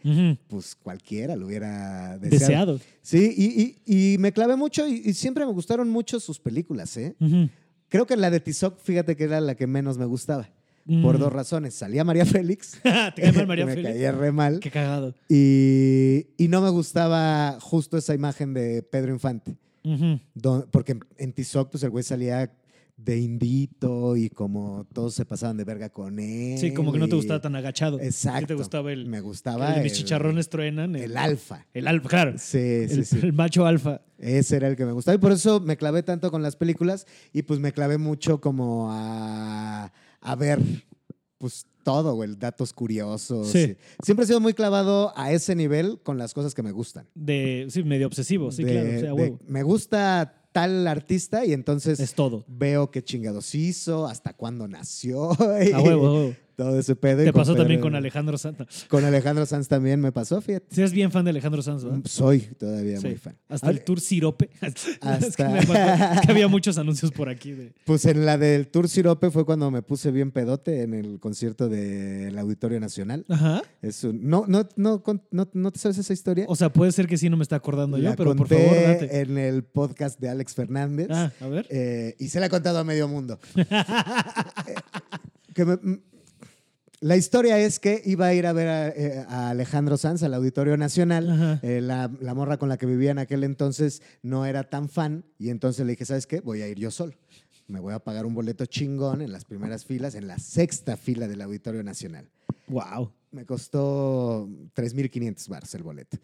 pues 0.48 0.74
cualquiera 0.76 1.34
lo 1.36 1.46
hubiera 1.46 2.18
deseado. 2.18 2.76
Deseado. 2.76 2.80
Sí, 3.02 3.34
y, 3.36 3.86
y- 3.86 4.14
y 4.14 4.18
me 4.18 4.32
clavé 4.32 4.56
mucho 4.56 4.86
y, 4.86 5.00
y 5.04 5.14
siempre 5.14 5.46
me 5.46 5.52
gustaron 5.52 5.88
mucho 5.88 6.20
sus 6.20 6.38
películas, 6.38 6.96
¿eh? 6.98 7.14
Creo 7.90 8.06
que 8.06 8.16
la 8.16 8.30
de 8.30 8.40
Tizoc, 8.40 8.78
fíjate 8.80 9.16
que 9.16 9.24
era 9.24 9.40
la 9.42 9.54
que 9.56 9.66
menos 9.66 9.98
me 9.98 10.06
gustaba. 10.06 10.48
Por 11.02 11.16
Mm. 11.16 11.20
dos 11.20 11.32
razones. 11.32 11.74
Salía 11.74 12.02
María 12.04 12.24
Félix. 12.24 12.80
¿Te 13.14 13.44
María 13.46 13.66
me 13.66 13.74
Félix? 13.74 13.92
caía 13.92 14.12
re 14.12 14.32
mal. 14.32 14.58
Qué 14.60 14.70
cagado. 14.70 15.14
Y, 15.28 16.26
y 16.38 16.48
no 16.48 16.62
me 16.62 16.70
gustaba 16.70 17.58
justo 17.60 17.98
esa 17.98 18.14
imagen 18.14 18.54
de 18.54 18.82
Pedro 18.82 19.12
Infante. 19.12 19.56
Don- 20.34 20.66
porque 20.70 20.98
en 21.18 21.32
Tizoc, 21.32 21.70
pues 21.70 21.82
el 21.82 21.90
güey 21.90 22.02
salía 22.02 22.50
de 23.04 23.18
indito 23.18 24.16
y 24.16 24.28
como 24.28 24.86
todos 24.92 25.14
se 25.14 25.24
pasaban 25.24 25.56
de 25.56 25.64
verga 25.64 25.88
con 25.88 26.18
él. 26.18 26.58
Sí, 26.58 26.72
como 26.74 26.92
que 26.92 26.98
no 26.98 27.08
te 27.08 27.16
gustaba 27.16 27.40
tan 27.40 27.56
agachado. 27.56 27.98
Exacto. 28.00 28.48
Te 28.48 28.54
gustaba 28.54 28.92
el, 28.92 29.06
Me 29.06 29.20
gustaba. 29.20 29.74
el 29.76 29.82
mis 29.82 29.92
el- 29.92 29.98
chicharrones 29.98 30.48
truenan. 30.50 30.94
El 30.96 31.16
alfa. 31.16 31.66
El 31.72 31.88
alfa, 31.88 32.08
claro. 32.08 32.32
Sí, 32.38 32.88
sí, 32.88 32.94
el, 32.94 33.04
sí. 33.06 33.18
el 33.22 33.32
macho 33.32 33.64
alfa. 33.66 34.02
Ese 34.18 34.56
era 34.56 34.68
el 34.68 34.76
que 34.76 34.84
me 34.84 34.92
gustaba. 34.92 35.14
Y 35.14 35.18
por 35.18 35.32
eso 35.32 35.60
me 35.60 35.76
clavé 35.76 36.02
tanto 36.02 36.30
con 36.30 36.42
las 36.42 36.56
películas 36.56 37.06
y 37.32 37.42
pues 37.42 37.58
me 37.58 37.72
clavé 37.72 37.96
mucho 37.98 38.40
como 38.40 38.88
a, 38.92 39.92
a 40.20 40.34
ver 40.36 40.60
pues 41.38 41.64
todo, 41.82 42.14
güey, 42.14 42.34
datos 42.36 42.74
curiosos. 42.74 43.48
Sí. 43.48 43.74
Siempre 44.04 44.24
he 44.24 44.26
sido 44.26 44.40
muy 44.40 44.52
clavado 44.52 45.14
a 45.16 45.32
ese 45.32 45.54
nivel 45.56 45.98
con 46.02 46.18
las 46.18 46.34
cosas 46.34 46.54
que 46.54 46.62
me 46.62 46.70
gustan. 46.72 47.06
De, 47.14 47.66
sí, 47.70 47.82
medio 47.82 48.06
obsesivo, 48.06 48.52
sí, 48.52 48.62
De- 48.62 48.72
claro. 48.72 48.88
O 48.88 48.90
sea, 48.90 48.98
a 48.98 49.02
de- 49.02 49.12
huevo. 49.22 49.40
me 49.48 49.62
gusta 49.62 50.39
tal 50.52 50.86
artista 50.88 51.44
y 51.44 51.52
entonces 51.52 52.00
Es 52.00 52.14
todo. 52.14 52.44
veo 52.48 52.90
qué 52.90 53.02
chingados 53.02 53.54
hizo, 53.54 54.06
hasta 54.06 54.32
cuándo 54.34 54.66
nació. 54.68 55.30
y 55.64 55.72
A 55.72 55.80
huevo, 55.80 56.06
a 56.06 56.12
huevo. 56.12 56.34
Todo 56.60 56.78
ese 56.78 56.94
pedo. 56.94 57.24
Te 57.24 57.32
pasó 57.32 57.54
también 57.54 57.80
con 57.80 57.94
Alejandro 57.94 58.36
Sanz. 58.36 58.84
Con 58.88 59.02
Alejandro 59.02 59.46
Sanz 59.46 59.66
también 59.66 59.98
me 59.98 60.12
pasó, 60.12 60.42
fíjate. 60.42 60.66
Si 60.74 60.82
eres 60.82 60.92
bien 60.92 61.10
fan 61.10 61.24
de 61.24 61.30
Alejandro 61.30 61.62
Sanz, 61.62 61.84
¿verdad? 61.84 62.00
Soy 62.04 62.40
todavía 62.58 63.00
Sí. 63.00 63.06
muy 63.06 63.16
fan. 63.16 63.34
Hasta 63.48 63.70
el 63.70 63.82
tour 63.82 63.98
Sirope. 63.98 64.50
es 64.60 64.74
que, 64.74 64.98
Hasta- 65.00 65.48
me 65.48 65.60
acuerdo 65.60 66.20
que 66.26 66.30
había 66.32 66.48
muchos 66.48 66.76
anuncios 66.76 67.12
por 67.12 67.30
aquí. 67.30 67.52
De... 67.52 67.72
Pues 67.86 68.04
en 68.04 68.26
la 68.26 68.36
del 68.36 68.68
Tour 68.68 68.90
Sirope 68.90 69.30
fue 69.30 69.46
cuando 69.46 69.70
me 69.70 69.80
puse 69.80 70.10
bien 70.10 70.32
pedote 70.32 70.82
en 70.82 70.92
el 70.92 71.18
concierto 71.18 71.70
del 71.70 72.38
Auditorio 72.38 72.78
Nacional. 72.78 73.24
Ajá. 73.30 73.62
Es 73.80 74.04
un- 74.04 74.28
no, 74.28 74.44
no, 74.46 74.68
no, 74.76 75.02
no, 75.30 75.48
¿no 75.54 75.70
te 75.70 75.78
sabes 75.78 75.96
esa 75.96 76.12
historia? 76.12 76.44
O 76.46 76.56
sea, 76.56 76.70
puede 76.70 76.92
ser 76.92 77.06
que 77.06 77.16
sí 77.16 77.30
no 77.30 77.38
me 77.38 77.42
está 77.42 77.56
acordando 77.56 77.96
la 77.96 78.10
yo, 78.10 78.16
pero 78.16 78.36
por 78.36 78.48
conté 78.48 78.66
favor, 78.68 78.82
date. 79.00 79.20
en 79.22 79.38
el 79.38 79.64
podcast 79.64 80.20
de 80.20 80.28
Alex 80.28 80.54
Fernández. 80.54 81.08
Ah, 81.10 81.32
a 81.40 81.46
ver. 81.48 81.66
Eh, 81.70 82.16
y 82.18 82.28
se 82.28 82.38
la 82.38 82.46
he 82.46 82.50
contado 82.50 82.78
a 82.80 82.84
medio 82.84 83.08
mundo. 83.08 83.38
Que 85.54 85.64
me- 85.64 85.78
la 87.00 87.16
historia 87.16 87.58
es 87.58 87.80
que 87.80 88.02
iba 88.04 88.26
a 88.26 88.34
ir 88.34 88.46
a 88.46 88.52
ver 88.52 88.68
a, 88.68 88.88
eh, 88.88 89.24
a 89.28 89.50
Alejandro 89.50 89.96
Sanz 89.96 90.22
al 90.22 90.34
Auditorio 90.34 90.76
Nacional. 90.76 91.58
Eh, 91.62 91.80
la, 91.80 92.10
la 92.20 92.34
morra 92.34 92.58
con 92.58 92.68
la 92.68 92.76
que 92.76 92.86
vivía 92.86 93.10
en 93.10 93.18
aquel 93.18 93.42
entonces 93.44 94.02
no 94.22 94.44
era 94.44 94.64
tan 94.64 94.88
fan 94.88 95.24
y 95.38 95.48
entonces 95.48 95.86
le 95.86 95.92
dije, 95.92 96.04
¿sabes 96.04 96.26
qué? 96.26 96.40
Voy 96.40 96.62
a 96.62 96.68
ir 96.68 96.78
yo 96.78 96.90
solo. 96.90 97.14
Me 97.66 97.80
voy 97.80 97.94
a 97.94 98.00
pagar 98.00 98.26
un 98.26 98.34
boleto 98.34 98.66
chingón 98.66 99.22
en 99.22 99.32
las 99.32 99.44
primeras 99.44 99.84
filas, 99.84 100.14
en 100.14 100.26
la 100.26 100.38
sexta 100.38 100.96
fila 100.96 101.28
del 101.28 101.40
Auditorio 101.40 101.82
Nacional. 101.82 102.28
Wow. 102.66 103.12
Me 103.30 103.46
costó 103.46 104.48
3.500 104.74 105.48
bars 105.48 105.74
el 105.76 105.84
boleto. 105.84 106.18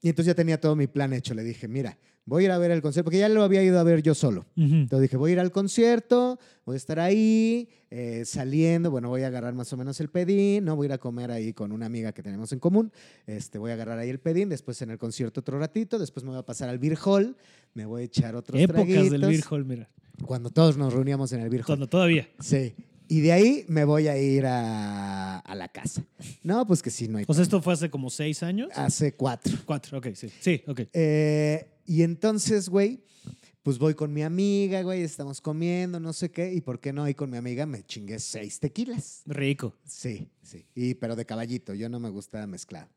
Y 0.00 0.08
entonces 0.08 0.26
ya 0.32 0.34
tenía 0.34 0.60
todo 0.60 0.76
mi 0.76 0.86
plan 0.86 1.12
hecho. 1.12 1.34
Le 1.34 1.42
dije, 1.42 1.68
mira, 1.68 1.98
voy 2.28 2.44
a 2.44 2.46
ir 2.46 2.52
a 2.52 2.58
ver 2.58 2.70
el 2.70 2.82
concierto, 2.82 3.06
porque 3.06 3.18
ya 3.18 3.28
lo 3.28 3.42
había 3.42 3.62
ido 3.62 3.78
a 3.78 3.82
ver 3.82 4.02
yo 4.02 4.14
solo. 4.14 4.46
Entonces 4.54 5.02
dije, 5.02 5.16
voy 5.16 5.30
a 5.30 5.32
ir 5.34 5.40
al 5.40 5.50
concierto, 5.50 6.38
voy 6.66 6.74
a 6.74 6.76
estar 6.76 7.00
ahí, 7.00 7.68
eh, 7.90 8.24
saliendo, 8.26 8.90
bueno, 8.90 9.08
voy 9.08 9.22
a 9.22 9.28
agarrar 9.28 9.54
más 9.54 9.72
o 9.72 9.76
menos 9.78 9.98
el 10.00 10.08
pedín, 10.08 10.66
¿no? 10.66 10.76
Voy 10.76 10.84
a 10.84 10.88
ir 10.88 10.92
a 10.92 10.98
comer 10.98 11.30
ahí 11.30 11.54
con 11.54 11.72
una 11.72 11.86
amiga 11.86 12.12
que 12.12 12.22
tenemos 12.22 12.52
en 12.52 12.58
común, 12.58 12.92
este, 13.26 13.58
voy 13.58 13.70
a 13.70 13.74
agarrar 13.74 13.98
ahí 13.98 14.10
el 14.10 14.20
pedín, 14.20 14.50
después 14.50 14.80
en 14.82 14.90
el 14.90 14.98
concierto 14.98 15.40
otro 15.40 15.58
ratito, 15.58 15.98
después 15.98 16.22
me 16.22 16.30
voy 16.30 16.38
a 16.38 16.44
pasar 16.44 16.68
al 16.68 16.78
Beer 16.78 16.98
Hall, 17.02 17.34
me 17.72 17.86
voy 17.86 18.02
a 18.02 18.04
echar 18.04 18.36
otros 18.36 18.60
Épocas 18.60 19.10
del 19.10 19.22
Beer 19.22 19.44
Hall, 19.50 19.64
mira. 19.64 19.88
Cuando 20.26 20.50
todos 20.50 20.76
nos 20.76 20.92
reuníamos 20.92 21.32
en 21.32 21.40
el 21.40 21.48
Beer 21.48 21.62
Hall. 21.62 21.66
Cuando 21.66 21.88
todavía. 21.88 22.28
Sí. 22.40 22.74
Y 23.08 23.20
de 23.20 23.32
ahí 23.32 23.64
me 23.68 23.84
voy 23.84 24.06
a 24.06 24.18
ir 24.18 24.44
a, 24.44 25.38
a 25.38 25.54
la 25.54 25.68
casa. 25.68 26.04
No, 26.42 26.66
pues 26.66 26.82
que 26.82 26.90
sí, 26.90 27.08
no 27.08 27.18
hay. 27.18 27.24
O 27.26 27.34
sea, 27.34 27.42
esto 27.42 27.62
fue 27.62 27.72
hace 27.72 27.88
como 27.90 28.10
seis 28.10 28.42
años. 28.42 28.68
Hace 28.74 29.14
cuatro. 29.14 29.56
Cuatro, 29.64 29.98
ok, 29.98 30.08
sí. 30.14 30.30
Sí, 30.40 30.62
ok. 30.66 30.82
Eh, 30.92 31.70
y 31.86 32.02
entonces, 32.02 32.68
güey, 32.68 33.00
pues 33.62 33.78
voy 33.78 33.94
con 33.94 34.12
mi 34.12 34.22
amiga, 34.22 34.82
güey, 34.82 35.02
estamos 35.02 35.40
comiendo, 35.40 36.00
no 36.00 36.12
sé 36.12 36.30
qué, 36.30 36.52
y 36.52 36.60
por 36.60 36.80
qué 36.80 36.92
no 36.92 37.04
ahí 37.04 37.14
con 37.14 37.30
mi 37.30 37.36
amiga 37.36 37.66
me 37.66 37.82
chingué 37.82 38.18
seis 38.18 38.60
tequilas. 38.60 39.22
Rico. 39.26 39.74
Sí, 39.84 40.28
sí, 40.42 40.66
y, 40.74 40.94
pero 40.94 41.16
de 41.16 41.24
caballito, 41.24 41.74
yo 41.74 41.88
no 41.88 42.00
me 42.00 42.10
gusta 42.10 42.46
mezclado. 42.46 42.88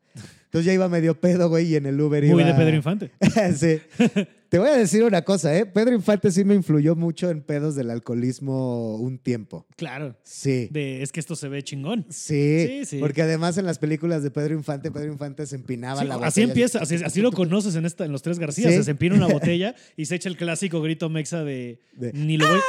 Entonces 0.44 0.66
ya 0.66 0.72
iba 0.74 0.88
medio 0.88 1.18
pedo, 1.18 1.48
güey, 1.48 1.68
y 1.68 1.76
en 1.76 1.86
el 1.86 2.00
Uber 2.00 2.22
Muy 2.24 2.42
iba... 2.42 2.52
de 2.52 2.54
Pedro 2.54 2.76
Infante. 2.76 3.10
sí. 3.56 3.80
Te 4.52 4.58
voy 4.58 4.68
a 4.68 4.76
decir 4.76 5.02
una 5.02 5.22
cosa, 5.22 5.56
¿eh? 5.56 5.64
Pedro 5.64 5.94
Infante 5.94 6.30
sí 6.30 6.44
me 6.44 6.54
influyó 6.54 6.94
mucho 6.94 7.30
en 7.30 7.40
pedos 7.40 7.74
del 7.74 7.88
alcoholismo 7.88 8.96
un 8.96 9.16
tiempo. 9.18 9.66
Claro. 9.76 10.14
Sí. 10.24 10.68
De, 10.70 11.02
es 11.02 11.10
que 11.10 11.20
esto 11.20 11.36
se 11.36 11.48
ve 11.48 11.62
chingón. 11.62 12.04
Sí, 12.10 12.66
Sí, 12.68 12.84
sí. 12.84 12.98
porque 12.98 13.22
además 13.22 13.56
en 13.56 13.64
las 13.64 13.78
películas 13.78 14.22
de 14.22 14.30
Pedro 14.30 14.52
Infante, 14.54 14.90
Pedro 14.90 15.10
Infante 15.10 15.46
se 15.46 15.56
empinaba 15.56 16.02
Sí, 16.02 16.06
la 16.06 16.16
así 16.16 16.24
botella. 16.42 16.44
empieza, 16.48 16.78
así, 16.80 16.96
así 16.96 17.22
lo 17.22 17.32
conoces 17.32 17.76
en, 17.76 17.86
esta, 17.86 18.04
en 18.04 18.12
los 18.12 18.20
tres 18.20 18.38
García. 18.38 18.70
Sí. 18.70 18.82
Se 18.84 18.90
empina 18.90 19.14
una 19.14 19.26
botella 19.32 19.74
y 19.96 20.04
se 20.04 20.16
echa 20.16 20.28
el 20.28 20.36
clásico 20.36 20.82
grito 20.82 21.08
mexa 21.08 21.42
de, 21.44 21.80
De, 21.94 22.08
¡Ah! 22.08 22.12
ni 22.14 22.36
lo 22.36 22.46
voy. 22.46 22.60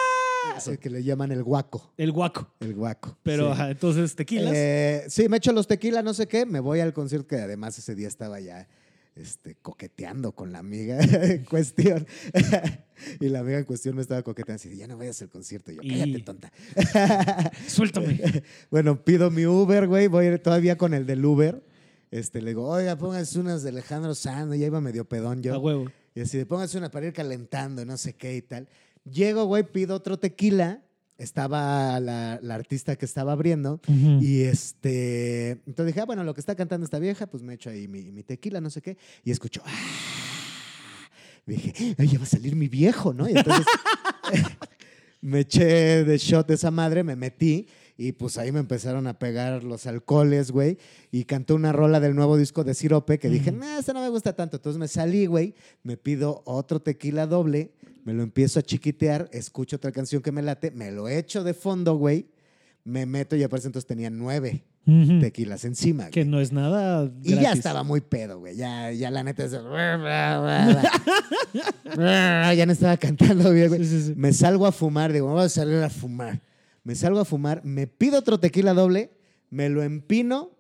Eso, 0.58 0.72
El 0.72 0.80
que 0.80 0.90
le 0.90 1.04
llaman 1.04 1.34
el 1.34 1.44
guaco. 1.44 1.92
el 1.98 2.14
guaco. 2.14 2.50
El 2.62 2.76
guaco. 2.76 3.18
Pero 3.24 3.54
sí. 3.58 3.62
entonces 3.68 4.16
tequilas. 4.16 4.54
Eh, 4.56 5.04
sí, 5.10 5.28
me 5.28 5.36
echo 5.36 5.52
los 5.52 5.68
tequilas, 5.68 6.02
no 6.06 6.14
sé 6.14 6.28
qué. 6.30 6.46
Me 6.46 6.62
voy 6.62 6.80
al 6.80 6.94
concierto 6.94 7.28
que 7.28 7.36
además 7.36 7.78
ese 7.78 7.94
día 7.94 8.08
estaba 8.08 8.40
ya 8.40 8.70
este, 9.16 9.55
coqueteando 9.55 10.32
con 10.34 10.51
la 10.51 10.59
amiga 10.59 10.99
en 11.01 11.43
cuestión. 11.45 12.05
y 13.20 13.30
la 13.30 13.39
amiga 13.39 13.59
en 13.59 13.66
cuestión 13.66 13.95
me 13.95 14.01
estaba 14.01 14.22
coqueteando 14.24 14.55
así, 14.61 14.76
ya 14.76 14.88
no 14.88 14.97
vayas 14.97 15.22
al 15.22 15.30
concierto. 15.30 15.72
Y 15.72 15.76
yo, 15.76 15.82
Y- 15.84 15.89
cállate, 15.99 16.20
tonta. 16.24 16.51
Suéltame. 17.68 18.43
bueno, 18.72 19.03
pido 19.03 19.30
mi 19.32 19.45
Uber, 19.45 19.88
güey. 19.88 20.07
Voy 20.07 20.38
todavía 20.39 20.78
con 20.78 20.93
el 20.93 21.05
del 21.05 21.24
Uber. 21.26 21.64
Este, 22.11 22.41
le 22.41 22.51
digo, 22.51 22.68
oiga, 22.68 22.95
pónganse 22.97 23.39
unas 23.39 23.64
de 23.64 23.70
Alejandro 23.70 24.14
Sanz. 24.16 24.55
Ya 24.57 24.66
iba 24.68 24.80
medio 24.82 25.05
pedón 25.05 25.41
yo. 25.41 25.55
A 25.55 25.59
huevo. 25.59 25.91
Y 26.16 26.22
así 26.22 26.43
pónganse 26.45 26.78
una 26.78 26.91
para 26.91 27.07
ir 27.07 27.14
calentando, 27.14 27.84
no 27.86 27.97
sé 27.97 28.14
qué 28.14 28.36
y 28.36 28.41
tal. 28.43 28.68
Llego, 29.03 29.45
güey, 29.45 29.64
pido 29.64 29.95
otro 29.95 30.18
tequila. 30.20 30.84
Estaba 31.18 31.99
la, 31.99 32.39
la 32.41 32.55
artista 32.55 32.95
que 32.95 33.05
estaba 33.05 33.34
abriendo. 33.34 33.80
Y 33.88 34.41
este. 34.41 35.51
Entonces 35.66 35.88
dije, 35.88 36.01
ah, 36.01 36.05
bueno, 36.05 36.24
lo 36.24 36.34
que 36.34 36.39
está 36.39 36.55
cantando 36.55 36.86
esta 36.86 36.99
vieja, 36.99 37.28
pues 37.28 37.43
me 37.43 37.53
echo 37.53 37.70
ahí 37.70 37.88
mi, 37.88 38.11
mi 38.11 38.24
tequila, 38.24 38.59
no 38.61 38.70
sé 38.70 38.82
qué. 38.82 38.97
Y 39.24 39.32
escucho, 39.32 39.61
ah. 39.66 41.09
Dije, 41.45 41.95
ay, 41.97 42.07
ya 42.07 42.18
va 42.20 42.24
a 42.24 42.28
salir 42.28 42.55
mi 42.55 42.68
viejo, 42.68 43.14
¿no? 43.14 43.28
Y 43.28 43.34
entonces 43.38 43.66
me 45.22 45.41
eché 45.41 46.03
de 46.03 46.18
shot 46.18 46.47
de 46.47 46.55
esa 46.55 46.72
madre, 46.72 47.03
me 47.03 47.16
metí. 47.16 47.68
Y 47.95 48.14
pues 48.14 48.38
ahí 48.38 48.51
me 48.51 48.59
empezaron 48.59 49.05
a 49.05 49.20
pegar 49.20 49.64
los 49.64 49.86
alcoholes, 49.86 50.51
güey. 50.51 50.80
Y 51.11 51.26
canté 51.26 51.53
una 51.53 51.72
rola 51.72 51.99
del 51.99 52.16
nuevo 52.16 52.38
disco 52.38 52.64
de 52.64 52.74
Sirope 52.74 53.20
que 53.20 53.30
dije, 53.30 53.51
no, 53.51 53.78
esta 53.78 53.93
no 53.93 54.01
me 54.01 54.09
gusta 54.09 54.36
tanto. 54.36 54.57
Entonces 54.57 54.80
me 54.80 54.88
salí, 54.88 55.28
güey. 55.28 55.53
Me 55.84 55.95
pido 55.95 56.41
otro 56.45 56.82
tequila 56.82 57.28
doble. 57.28 57.72
Me 58.04 58.14
lo 58.14 58.24
empiezo 58.24 58.60
a 58.60 58.64
chiquitear. 58.64 59.30
Escucho 59.32 59.78
otra 59.78 59.91
canción 59.91 60.22
que 60.22 60.32
me 60.32 60.41
late. 60.41 60.72
Me 60.72 60.91
lo 60.91 61.08
echo 61.08 61.43
de 61.43 61.54
fondo, 61.54 61.95
güey. 61.95 62.28
Me 62.84 63.06
meto 63.06 63.36
y 63.36 63.43
aparece 63.43 63.68
entonces 63.68 63.88
tenía 63.88 64.10
nueve 64.10 64.64
tequilas 65.22 65.64
encima. 65.64 66.10
Que 66.10 66.22
güey. 66.22 66.32
no 66.32 66.41
es 66.41 66.51
nada. 66.51 67.10
Y 67.24 67.36
ya 67.36 67.54
estaba 67.54 67.84
muy 67.84 68.01
pedo, 68.01 68.39
güey. 68.39 68.56
Ya, 68.56 68.91
ya 68.91 69.12
la 69.12 69.24
neta 69.24 69.45
es... 69.45 69.51
ya 71.95 72.66
no 72.66 72.72
estaba 72.72 72.97
cantando 72.97 73.51
bien, 73.51 73.70
güey. 73.70 73.84
Sí, 73.84 73.89
sí, 73.89 74.01
sí. 74.08 74.14
Me 74.18 74.34
salgo 74.34 74.68
a 74.68 74.72
fumar, 74.72 75.14
digo, 75.14 75.28
vamos 75.28 75.45
a 75.45 75.49
salir 75.49 75.78
a 75.78 75.89
fumar. 75.89 76.41
Me 76.84 76.95
salgo 76.95 77.22
a 77.22 77.26
fumar, 77.26 77.64
me 77.64 77.88
pido 77.88 78.20
otro 78.20 78.41
tequila 78.41 78.74
doble, 78.74 79.12
me 79.49 79.70
lo 79.70 79.84
empino 79.84 80.51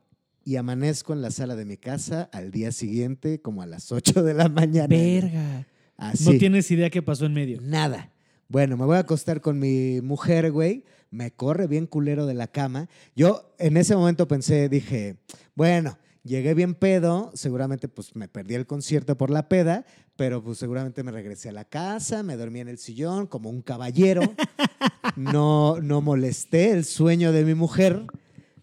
y 0.45 0.55
amanezco 0.55 1.11
en 1.11 1.21
la 1.21 1.31
sala 1.31 1.57
de 1.57 1.65
mi 1.65 1.75
casa 1.75 2.29
al 2.31 2.51
día 2.51 2.71
siguiente, 2.71 3.41
como 3.41 3.61
a 3.61 3.65
las 3.65 3.91
8 3.91 4.23
de 4.23 4.33
la 4.33 4.47
mañana. 4.47 4.87
Verga. 4.87 5.67
Así. 6.09 6.31
No 6.31 6.37
tienes 6.37 6.69
idea 6.71 6.89
qué 6.89 7.01
pasó 7.01 7.25
en 7.25 7.33
medio. 7.33 7.59
Nada. 7.61 8.11
Bueno, 8.47 8.77
me 8.77 8.85
voy 8.85 8.97
a 8.97 8.99
acostar 8.99 9.41
con 9.41 9.59
mi 9.59 10.01
mujer, 10.01 10.51
güey. 10.51 10.83
Me 11.09 11.31
corre 11.31 11.67
bien 11.67 11.87
culero 11.87 12.25
de 12.25 12.33
la 12.33 12.47
cama. 12.47 12.89
Yo 13.15 13.53
en 13.57 13.77
ese 13.77 13.95
momento 13.95 14.27
pensé, 14.27 14.69
dije, 14.69 15.17
bueno, 15.55 15.97
llegué 16.23 16.53
bien 16.53 16.73
pedo, 16.73 17.31
seguramente 17.33 17.87
pues 17.87 18.15
me 18.15 18.27
perdí 18.27 18.55
el 18.55 18.65
concierto 18.65 19.17
por 19.17 19.29
la 19.29 19.49
peda, 19.49 19.85
pero 20.15 20.43
pues 20.43 20.57
seguramente 20.57 21.03
me 21.03 21.11
regresé 21.11 21.49
a 21.49 21.51
la 21.53 21.65
casa, 21.65 22.23
me 22.23 22.37
dormí 22.37 22.59
en 22.59 22.67
el 22.69 22.77
sillón 22.77 23.27
como 23.27 23.49
un 23.49 23.61
caballero. 23.61 24.21
No, 25.15 25.79
no 25.81 26.01
molesté 26.01 26.71
el 26.71 26.85
sueño 26.85 27.33
de 27.33 27.43
mi 27.43 27.53
mujer, 27.53 28.03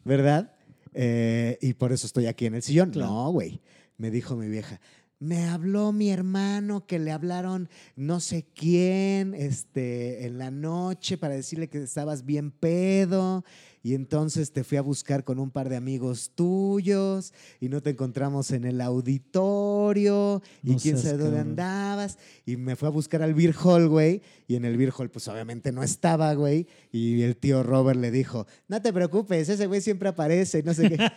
¿verdad? 0.05 0.53
Eh, 0.95 1.59
y 1.61 1.75
por 1.75 1.93
eso 1.93 2.07
estoy 2.07 2.27
aquí 2.27 2.47
en 2.47 2.55
el 2.55 2.63
sillón. 2.63 2.91
Claro. 2.91 3.11
No, 3.11 3.31
güey. 3.31 3.61
Me 3.99 4.11
dijo 4.11 4.35
mi 4.35 4.49
vieja, 4.49 4.81
me 5.21 5.45
habló 5.45 5.93
mi 5.93 6.11
hermano 6.11 6.87
que 6.87 6.99
le 6.99 7.13
hablaron 7.13 7.69
no 7.95 8.21
sé 8.21 8.47
quién 8.55 9.35
este, 9.35 10.27
en 10.27 10.39
la 10.39 10.51
noche 10.51 11.19
para 11.19 11.35
decirle 11.35 11.69
que 11.69 11.83
estabas 11.83 12.25
bien 12.25 12.51
pedo 12.51 13.45
y 13.83 13.95
entonces 13.95 14.53
te 14.53 14.65
fui 14.65 14.79
a 14.79 14.83
buscar 14.83 15.25
con 15.25 15.39
un 15.39 15.51
par 15.51 15.69
de 15.69 15.77
amigos 15.77 16.33
tuyos 16.35 17.33
y 17.61 17.69
no 17.69 17.83
te 17.83 17.91
encontramos 17.91 18.51
en 18.51 18.65
el 18.65 18.81
auditorio 18.81 20.43
y 20.63 20.77
quién 20.77 20.99
sabe 20.99 21.19
dónde 21.19 21.37
cabrón. 21.37 21.51
andabas 21.51 22.19
y 22.45 22.57
me 22.57 22.77
fue 22.77 22.89
a 22.89 22.91
buscar 22.91 23.23
al 23.23 23.35
Beer 23.35 23.55
Hall, 23.63 23.89
güey, 23.89 24.23
y 24.47 24.57
en 24.57 24.65
el 24.65 24.77
Beer 24.77 24.93
Hall 24.97 25.11
pues 25.11 25.29
obviamente 25.29 25.73
no 25.73 25.83
estaba, 25.83 26.33
güey, 26.35 26.67
y 26.93 27.23
el 27.23 27.37
tío 27.37 27.63
Robert 27.63 27.99
le 27.99 28.11
dijo, 28.11 28.47
no 28.69 28.83
te 28.83 28.93
preocupes, 28.93 29.49
ese 29.49 29.67
güey 29.67 29.81
siempre 29.81 30.09
aparece 30.09 30.59
y 30.59 30.63
no 30.63 30.75
sé 30.75 30.89
qué, 30.89 31.11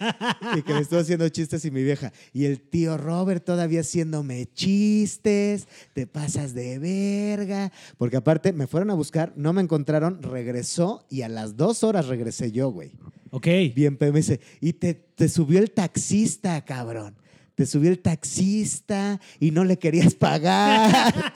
y 0.58 0.62
que 0.62 0.74
le 0.74 0.80
estuvo 0.80 1.00
haciendo 1.00 1.28
chistes 1.30 1.66
y 1.66 1.72
mi 1.72 1.84
vieja, 1.84 2.14
y 2.32 2.46
el 2.46 2.62
tío 2.62 2.98
Robert 2.98 3.44
todavía 3.44 3.82
haciéndome 3.82 4.48
chistes, 4.54 5.68
te 5.94 6.08
pasas 6.08 6.54
de 6.54 6.80
verga, 6.80 7.72
porque 7.98 8.18
aparte 8.18 8.54
me 8.54 8.68
fueron 8.68 8.92
a 8.92 8.94
buscar, 8.94 9.34
no 9.36 9.52
me 9.52 9.62
encontraron, 9.62 10.22
regresó 10.22 11.06
y 11.10 11.24
a 11.24 11.30
las 11.30 11.58
dos 11.58 11.84
horas 11.84 12.08
regresé 12.08 12.53
yo, 12.54 12.70
güey. 12.70 12.94
Ok. 13.32 13.48
Bien, 13.76 13.98
pero 13.98 14.14
me 14.14 14.20
dice, 14.20 14.40
y 14.62 14.74
te, 14.74 14.94
te 14.94 15.28
subió 15.28 15.60
el 15.60 15.72
taxista, 15.72 16.64
cabrón. 16.64 17.16
Te 17.56 17.66
subió 17.66 17.90
el 17.90 18.00
taxista 18.00 19.20
y 19.40 19.52
no 19.52 19.64
le 19.66 19.78
querías 19.78 20.16
pagar. 20.16 21.14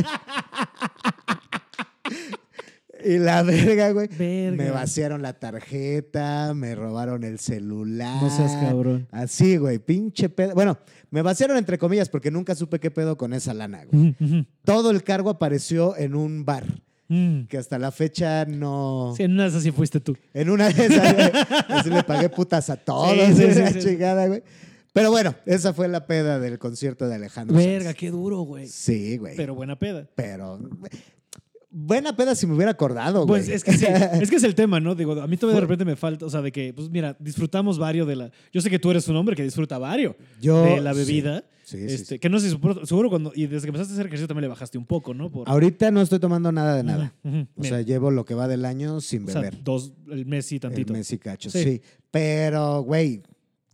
Y 3.03 3.19
la 3.19 3.43
verga, 3.43 3.91
güey. 3.91 4.07
Verga. 4.07 4.63
Me 4.63 4.71
vaciaron 4.71 5.21
la 5.21 5.33
tarjeta, 5.33 6.53
me 6.53 6.75
robaron 6.75 7.23
el 7.23 7.39
celular. 7.39 8.21
No 8.21 8.29
seas 8.29 8.51
cabrón. 8.57 9.07
Así, 9.11 9.57
güey, 9.57 9.79
pinche 9.79 10.29
pedo. 10.29 10.53
Bueno, 10.55 10.77
me 11.09 11.21
vaciaron 11.21 11.57
entre 11.57 11.77
comillas 11.77 12.09
porque 12.09 12.31
nunca 12.31 12.55
supe 12.55 12.79
qué 12.79 12.91
pedo 12.91 13.15
con 13.15 13.33
esa 13.33 13.53
lana, 13.53 13.85
güey. 13.85 14.15
Todo 14.63 14.91
el 14.91 15.03
cargo 15.03 15.29
apareció 15.29 15.95
en 15.95 16.15
un 16.15 16.43
bar, 16.43 16.65
Mm. 17.09 17.43
que 17.45 17.57
hasta 17.57 17.79
la 17.79 17.91
fecha 17.91 18.45
no... 18.45 19.13
Sí, 19.15 19.23
en 19.23 19.31
una 19.33 19.43
de 19.43 19.49
esas 19.49 19.63
sí 19.63 19.71
fuiste 19.71 19.99
tú. 19.99 20.17
En 20.33 20.49
una 20.49 20.69
de 20.69 20.85
esas, 20.85 21.13
güey, 21.13 21.31
así 21.69 21.89
le 21.89 22.03
pagué 22.03 22.29
putas 22.29 22.69
a 22.69 22.75
todos, 22.83 23.15
Sí, 23.35 23.53
sí, 23.53 23.61
sí. 23.73 23.79
chingada, 23.79 24.27
güey. 24.27 24.43
Pero 24.93 25.11
bueno, 25.11 25.35
esa 25.45 25.73
fue 25.73 25.87
la 25.87 26.07
peda 26.07 26.39
del 26.39 26.57
concierto 26.57 27.07
de 27.07 27.15
Alejandro 27.15 27.55
Verga, 27.55 27.85
Sanz. 27.89 27.97
qué 27.97 28.09
duro, 28.09 28.39
güey. 28.41 28.67
Sí, 28.67 29.17
güey. 29.17 29.35
Pero 29.35 29.53
buena 29.55 29.77
peda. 29.77 30.07
Pero... 30.15 30.59
Buena 31.69 32.15
peda 32.15 32.33
si 32.33 32.47
me 32.47 32.55
hubiera 32.55 32.71
acordado, 32.71 33.25
güey. 33.25 33.41
Pues 33.41 33.49
es 33.49 33.63
que 33.63 33.73
sí, 33.73 33.85
es 34.21 34.29
que 34.29 34.37
es 34.37 34.43
el 34.43 34.55
tema, 34.55 34.79
¿no? 34.79 34.95
Digo, 34.95 35.21
a 35.21 35.27
mí 35.27 35.35
todavía 35.35 35.57
de 35.59 35.61
repente 35.61 35.83
me 35.83 35.97
falta, 35.97 36.25
o 36.25 36.29
sea, 36.29 36.41
de 36.41 36.51
que, 36.51 36.73
pues 36.73 36.89
mira, 36.89 37.17
disfrutamos 37.19 37.77
varios 37.77 38.07
de 38.07 38.15
la. 38.15 38.31
Yo 38.53 38.61
sé 38.61 38.69
que 38.69 38.79
tú 38.79 38.89
eres 38.89 39.07
un 39.09 39.17
hombre 39.17 39.35
que 39.35 39.43
disfruta 39.43 39.77
varios 39.77 40.15
Yo- 40.41 40.63
de 40.63 40.79
la 40.81 40.93
bebida. 40.93 41.43
Sí, 41.65 41.77
sí, 41.79 41.83
este, 41.93 42.05
sí. 42.15 42.19
Que 42.19 42.29
no 42.29 42.39
sé, 42.39 42.49
seguro, 42.49 42.85
seguro 42.85 43.09
cuando. 43.09 43.33
Y 43.35 43.47
desde 43.47 43.65
que 43.65 43.67
empezaste 43.67 43.91
a 43.91 43.95
hacer 43.95 44.05
ejercicio 44.05 44.27
también 44.29 44.43
le 44.43 44.47
bajaste 44.47 44.77
un 44.77 44.85
poco, 44.85 45.13
¿no? 45.13 45.29
Por, 45.29 45.49
Ahorita 45.49 45.91
no 45.91 46.01
estoy 46.01 46.19
tomando 46.19 46.49
nada 46.53 46.77
de 46.77 46.83
nada. 46.83 47.13
O 47.25 47.29
Mira, 47.57 47.69
sea, 47.69 47.81
llevo 47.81 48.11
lo 48.11 48.23
que 48.23 48.33
va 48.33 48.47
del 48.47 48.63
año 48.63 49.01
sin 49.01 49.25
o 49.27 49.31
sea, 49.31 49.41
beber. 49.41 49.61
dos, 49.65 49.91
el 50.09 50.25
mes 50.25 50.49
y 50.53 50.61
tantito. 50.61 50.93
El 50.93 50.99
mes 50.99 51.11
y 51.11 51.17
cacho, 51.17 51.49
sí. 51.49 51.81
Pero, 52.11 52.83
güey, 52.83 53.21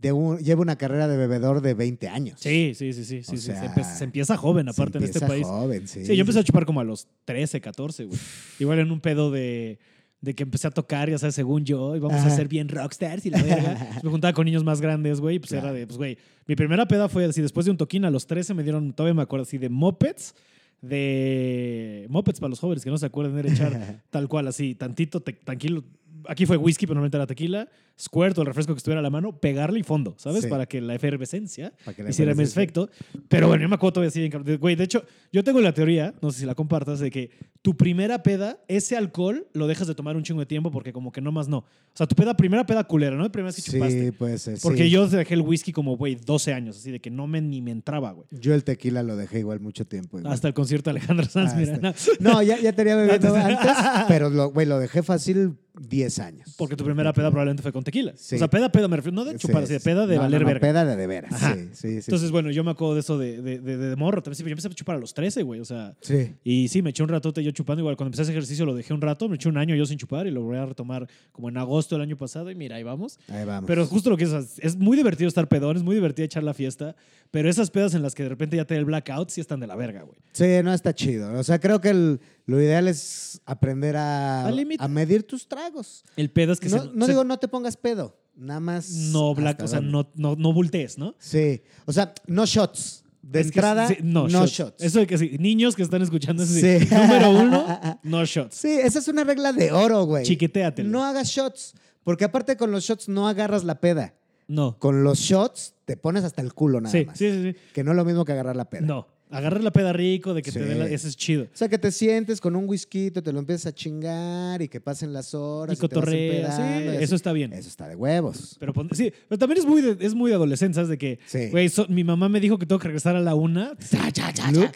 de 0.03 0.11
un- 0.11 0.37
llevo 0.37 0.61
una 0.61 0.75
carrera 0.75 1.07
de 1.07 1.17
bebedor 1.17 1.61
de 1.61 1.73
20 1.73 2.07
años. 2.09 2.39
Sí, 2.39 2.73
sí, 2.75 2.93
sí, 2.93 3.03
sí. 3.05 3.23
sí, 3.23 3.33
O 3.33 3.37
sí. 3.37 3.41
Se, 3.47 3.53
empe- 3.55 3.83
se 3.83 4.03
empieza 4.03 4.37
joven, 4.37 4.65
Se 4.65 4.71
aparte 4.71 4.97
en 4.99 5.05
este 5.05 5.17
empieza 5.19 5.27
país. 5.33 5.47
joven, 5.47 5.87
sí. 5.87 6.05
Sí, 6.05 6.15
yo 6.15 6.21
empecé 6.21 6.39
a 6.39 6.43
chupar 6.43 6.65
como 6.65 6.79
a 6.81 6.83
los 6.83 7.07
13, 7.25 7.59
14, 7.61 8.05
güey. 8.05 8.19
Igual 8.59 8.79
en 8.79 8.91
un 8.91 8.99
pedo 8.99 9.31
de, 9.31 9.79
de 10.21 10.33
que 10.35 10.43
empecé 10.43 10.67
a 10.67 10.71
tocar, 10.71 11.09
ya 11.09 11.17
sabes, 11.17 11.35
según 11.35 11.63
yo, 11.65 11.95
y 11.95 11.99
vamos 11.99 12.21
a 12.21 12.29
ser 12.29 12.47
bien 12.47 12.67
rockstars 12.69 13.25
y 13.25 13.29
la 13.29 13.41
verga. 13.41 13.99
me 14.03 14.09
juntaba 14.09 14.33
con 14.33 14.45
niños 14.45 14.63
más 14.63 14.81
grandes, 14.81 15.19
güey, 15.21 15.37
y 15.37 15.39
pues 15.39 15.49
Claro. 15.51 15.67
era 15.67 15.73
de, 15.73 15.87
pues, 15.87 15.97
güey, 15.97 16.17
mi 16.47 16.55
primera 16.55 16.85
peda 16.87 17.07
fue 17.09 17.25
así, 17.25 17.41
después 17.41 17.65
de 17.65 17.71
un 17.71 17.77
toquín 17.77 18.03
a 18.05 18.11
los 18.11 18.27
13 18.27 18.53
me 18.53 18.63
dieron, 18.63 18.93
todavía 18.93 19.13
me 19.15 19.21
acuerdo 19.21 19.43
así, 19.43 19.57
de 19.57 19.69
mopeds, 19.69 20.35
de 20.81 22.05
mopeds 22.09 22.39
para 22.39 22.49
los 22.49 22.59
jóvenes 22.59 22.83
que 22.83 22.89
no 22.89 22.97
se 22.97 23.05
acuerdan, 23.05 23.37
era 23.37 23.49
echar 23.51 24.03
tal 24.09 24.27
cual, 24.27 24.47
así, 24.47 24.75
tantito, 24.75 25.21
te- 25.21 25.33
tranquilo. 25.33 25.83
Aquí 26.27 26.45
fue 26.45 26.55
whisky, 26.55 26.85
pero 26.85 26.95
normalmente 26.95 27.17
era 27.17 27.27
tequila, 27.27 27.67
squirt 27.99 28.37
o 28.37 28.41
el 28.41 28.47
refresco 28.47 28.73
que 28.73 28.77
estuviera 28.77 28.99
a 28.99 29.03
la 29.03 29.09
mano, 29.09 29.39
pegarle 29.39 29.79
y 29.79 29.83
fondo, 29.83 30.15
¿sabes? 30.17 30.43
Sí. 30.43 30.47
Para 30.49 30.65
que 30.65 30.81
la 30.81 30.95
efervescencia 30.95 31.73
que 31.95 32.03
la 32.03 32.09
hiciera 32.09 32.33
mi 32.33 32.43
efecto. 32.43 32.89
Pero 33.29 33.47
bueno, 33.47 33.61
yo 33.63 33.69
me 33.69 33.75
acuerdo 33.75 33.93
todavía 33.93 34.09
así 34.09 34.19
bien 34.27 34.57
Güey, 34.59 34.75
de 34.75 34.83
hecho, 34.83 35.05
yo 35.31 35.43
tengo 35.43 35.61
la 35.61 35.73
teoría, 35.73 36.13
no 36.21 36.31
sé 36.31 36.39
si 36.41 36.45
la 36.45 36.55
compartas, 36.55 36.99
de 36.99 37.11
que 37.11 37.29
tu 37.61 37.77
primera 37.77 38.23
peda, 38.23 38.59
ese 38.67 38.97
alcohol 38.97 39.47
lo 39.53 39.67
dejas 39.67 39.87
de 39.87 39.95
tomar 39.95 40.15
un 40.17 40.23
chingo 40.23 40.39
de 40.41 40.45
tiempo 40.45 40.69
porque 40.71 40.91
como 40.91 41.11
que 41.11 41.21
no 41.21 41.31
más 41.31 41.47
no. 41.47 41.59
O 41.59 41.95
sea, 41.95 42.07
tu 42.07 42.15
peda, 42.15 42.35
primera 42.35 42.65
peda 42.65 42.83
culera, 42.83 43.15
¿no? 43.15 43.23
La 43.23 43.31
primera 43.31 43.47
vez 43.53 43.55
que 43.57 43.61
Sí, 43.61 43.71
chupaste. 43.77 44.11
puede 44.13 44.37
ser. 44.39 44.57
Porque 44.61 44.83
sí. 44.85 44.89
yo 44.89 45.07
dejé 45.07 45.35
el 45.35 45.41
whisky 45.41 45.71
como, 45.71 45.95
güey, 45.95 46.15
12 46.15 46.51
años, 46.53 46.77
así 46.77 46.91
de 46.91 46.99
que 46.99 47.11
no 47.11 47.27
me 47.27 47.39
ni 47.41 47.61
me 47.61 47.71
entraba, 47.71 48.11
güey. 48.11 48.27
Yo 48.31 48.53
el 48.55 48.63
tequila 48.63 49.03
lo 49.03 49.15
dejé 49.15 49.39
igual 49.39 49.59
mucho 49.59 49.85
tiempo. 49.85 50.17
igual. 50.17 50.33
Hasta 50.33 50.47
el 50.47 50.53
concierto 50.55 50.89
de 50.91 50.97
Alejandro 50.97 51.25
Sanz, 51.27 51.51
Hasta- 51.53 51.59
mira. 51.59 51.77
no. 51.77 51.93
No, 52.19 52.41
ya, 52.41 52.59
ya 52.59 52.73
tenía 52.73 52.95
bebiendo 52.95 53.33
antes, 53.35 53.71
pero 54.07 54.29
lo, 54.31 54.49
güey, 54.51 54.65
lo 54.67 54.79
dejé 54.79 55.03
fácil 55.03 55.55
10 55.79 56.19
años. 56.19 56.55
Porque 56.57 56.75
tu 56.75 56.83
primera 56.83 57.13
peda 57.13 57.29
probablemente 57.29 57.61
fue 57.63 57.71
con 57.71 57.82
tequila. 57.83 58.13
Sí. 58.15 58.35
O 58.35 58.37
sea, 58.37 58.49
peda, 58.49 58.71
peda, 58.71 58.87
me 58.87 58.95
refiero, 58.97 59.15
no 59.15 59.25
de 59.25 59.37
chupar, 59.37 59.59
Sí, 59.59 59.63
así 59.65 59.73
de 59.73 59.79
peda 59.79 60.07
de 60.07 60.15
No, 60.15 60.21
valer 60.21 60.41
no, 60.41 60.47
no, 60.47 60.53
verga. 60.53 60.67
Peda 60.67 60.85
de 60.85 60.95
de 60.95 61.07
veras. 61.07 61.33
Ajá. 61.33 61.55
Sí, 61.55 61.69
sí, 61.73 61.89
sí. 62.01 62.05
Entonces, 62.07 62.31
bueno, 62.31 62.51
yo 62.51 62.63
me 62.63 62.71
acuerdo 62.71 62.93
de 62.95 62.99
eso 63.01 63.17
de, 63.17 63.41
de, 63.41 63.59
de, 63.59 63.77
de 63.77 63.95
morro. 63.95 64.21
También 64.21 64.37
sí, 64.37 64.43
yo 64.43 64.49
empecé 64.49 64.67
a 64.67 64.71
chupar 64.71 64.95
a 64.95 64.99
los 64.99 65.13
13, 65.13 65.43
güey. 65.43 65.59
O 65.59 65.65
sea, 65.65 65.95
sí. 66.01 66.33
Y 66.43 66.67
sí, 66.67 66.81
me 66.81 66.91
eché 66.91 67.03
un 67.03 67.09
ratote 67.09 67.43
yo 67.43 67.51
chupando. 67.51 67.81
Igual 67.81 67.95
cuando 67.97 68.07
empecé 68.09 68.23
ese 68.23 68.31
ejercicio 68.31 68.65
lo 68.65 68.75
dejé 68.75 68.93
un 68.93 69.01
rato, 69.01 69.27
me 69.29 69.35
eché 69.35 69.49
un 69.49 69.57
año 69.57 69.75
yo 69.75 69.85
sin 69.85 69.97
chupar 69.97 70.27
y 70.27 70.31
lo 70.31 70.41
voy 70.41 70.57
a 70.57 70.65
retomar 70.65 71.07
como 71.31 71.49
en 71.49 71.57
agosto 71.57 71.95
del 71.95 72.01
año 72.03 72.17
pasado. 72.17 72.49
Y 72.51 72.55
mira, 72.55 72.75
ahí 72.77 72.83
vamos. 72.83 73.19
Ahí 73.27 73.45
vamos. 73.45 73.67
Pero 73.67 73.85
justo 73.85 74.09
lo 74.09 74.17
que 74.17 74.23
es, 74.25 74.33
es 74.59 74.75
muy 74.77 74.95
divertido 74.97 75.27
estar 75.27 75.47
pedón, 75.47 75.77
es 75.77 75.83
muy 75.83 75.95
divertido 75.95 76.25
echar 76.25 76.43
la 76.43 76.53
fiesta. 76.53 76.95
Pero 77.31 77.49
esas 77.49 77.71
pedas 77.71 77.95
en 77.95 78.03
las 78.03 78.13
que 78.13 78.23
de 78.23 78.29
repente 78.29 78.55
ya 78.57 78.65
te 78.65 78.75
da 78.75 78.79
el 78.79 78.85
blackout 78.85 79.29
sí 79.29 79.41
están 79.41 79.59
de 79.59 79.65
la 79.67 79.75
verga, 79.75 80.03
güey. 80.03 80.17
Sí, 80.33 80.45
no 80.63 80.71
está 80.73 80.93
chido. 80.93 81.33
O 81.39 81.43
sea, 81.43 81.59
creo 81.59 81.81
que 81.81 81.89
el- 81.89 82.19
lo 82.45 82.61
ideal 82.61 82.87
es 82.87 83.41
aprender 83.45 83.95
a, 83.97 84.51
medir 84.89 85.23
tus 85.25 85.47
tragos. 85.47 86.03
El 86.17 86.29
pedo 86.29 86.53
es 86.53 86.59
que 86.59 86.69
no 86.69 86.81
se, 86.83 86.89
no 86.93 87.05
se- 87.05 87.11
digo 87.11 87.23
no 87.23 87.37
te 87.39 87.47
pongas 87.47 87.77
pedo, 87.77 88.17
nada 88.35 88.59
más. 88.59 88.89
no 88.89 89.33
black, 89.33 89.61
o 89.63 89.67
sea, 89.67 89.79
no, 89.81 90.09
no, 90.15 90.35
no 90.35 90.53
bultees, 90.53 90.97
¿no? 90.97 91.15
Sí, 91.19 91.61
o 91.85 91.93
sea, 91.93 92.13
no 92.27 92.45
shots. 92.45 93.01
De 93.21 93.39
Es 93.39 93.51
que 93.51 93.59
entrada, 93.59 93.87
sí, 93.87 93.95
no, 94.03 94.27
shots. 94.27 94.51
shots. 94.51 94.83
Eso 94.83 94.99
de 94.99 95.07
que 95.07 95.17
sí, 95.17 95.37
niños 95.39 95.77
que 95.77 95.81
están 95.83 96.01
escuchando 96.01 96.43
eso 96.43 96.51
sí. 96.53 96.59
Sí. 96.79 96.87
Número 96.93 97.31
uno, 97.31 97.99
no 98.03 98.25
shots. 98.25 98.55
Sí, 98.57 98.67
esa 98.69 98.99
es 98.99 99.07
una 99.07 99.23
regla 99.23 99.53
de 99.53 99.71
oro, 99.71 100.03
güey. 100.03 100.25
Chiquetéatelo. 100.25 100.89
No 100.89 101.05
hagas 101.05 101.29
shots, 101.29 101.73
porque 102.03 102.25
aparte 102.25 102.57
con 102.57 102.71
los 102.71 102.83
shots 102.83 103.07
no 103.07 103.29
agarras 103.29 103.63
la 103.63 103.79
peda. 103.79 104.13
No. 104.49 104.77
Con 104.77 105.05
los 105.05 105.19
shots 105.19 105.73
te 105.85 105.95
pones 105.95 106.25
hasta 106.25 106.41
el 106.41 106.53
culo 106.53 106.81
nada 106.81 106.91
Sí, 106.91 107.05
más. 107.05 107.17
sí, 107.17 107.31
sí, 107.31 107.43
sí. 107.53 107.57
Que 107.73 107.81
no 107.85 107.91
es 107.91 107.97
lo 107.97 108.03
mismo 108.03 108.25
que 108.25 108.33
agarrar 108.33 108.57
la 108.57 108.69
peda. 108.69 108.81
No. 108.85 109.07
Agarrar 109.35 109.63
la 109.63 109.71
peda 109.71 109.91
rico, 109.93 110.33
de 110.33 110.41
que 110.41 110.51
te 110.51 110.59
Sí. 110.59 110.65
dé 110.65 110.75
la... 110.75 110.85
Ese 110.87 111.07
es 111.07 111.15
chido. 111.17 111.43
O 111.43 111.47
sea, 111.57 111.67
que 111.69 111.77
te 111.77 111.91
sientes 111.91 112.39
con 112.39 112.55
un 112.55 112.67
whisky, 112.67 113.11
te 113.11 113.31
lo 113.33 113.39
empiezas 113.39 113.67
a 113.67 113.73
chingar 113.75 114.61
y 114.61 114.67
que 114.67 114.79
pasen 114.79 115.11
las 115.13 115.33
horas. 115.33 115.75
Y 115.77 115.79
cotorrea, 115.79 116.51
sí, 116.51 116.61
y 116.99 117.03
eso 117.03 117.15
está 117.15 117.33
bien. 117.33 117.53
Eso 117.53 117.67
está 117.69 117.87
de 117.87 117.95
huevos. 117.95 118.55
Pero 118.59 118.73
sí, 118.93 119.11
pero 119.27 119.39
también 119.39 119.59
es 119.59 119.65
muy 119.65 119.81
de, 119.81 119.97
es 120.05 120.13
muy 120.13 120.29
de 120.29 120.35
adolescente, 120.35 120.75
¿sabes? 120.75 120.89
De 120.89 120.97
que, 120.97 121.19
Sí. 121.25 121.49
güey, 121.49 121.69
so- 121.69 121.87
mi 121.89 122.03
mamá 122.03 122.29
me 122.29 122.39
dijo 122.39 122.57
que 122.57 122.65
tengo 122.65 122.79
que 122.79 122.87
regresar 122.87 123.15
a 123.15 123.21
la 123.21 123.35
una. 123.35 123.73
Cha, 124.11 124.11
cha. 124.11 124.51
Luke, 124.51 124.71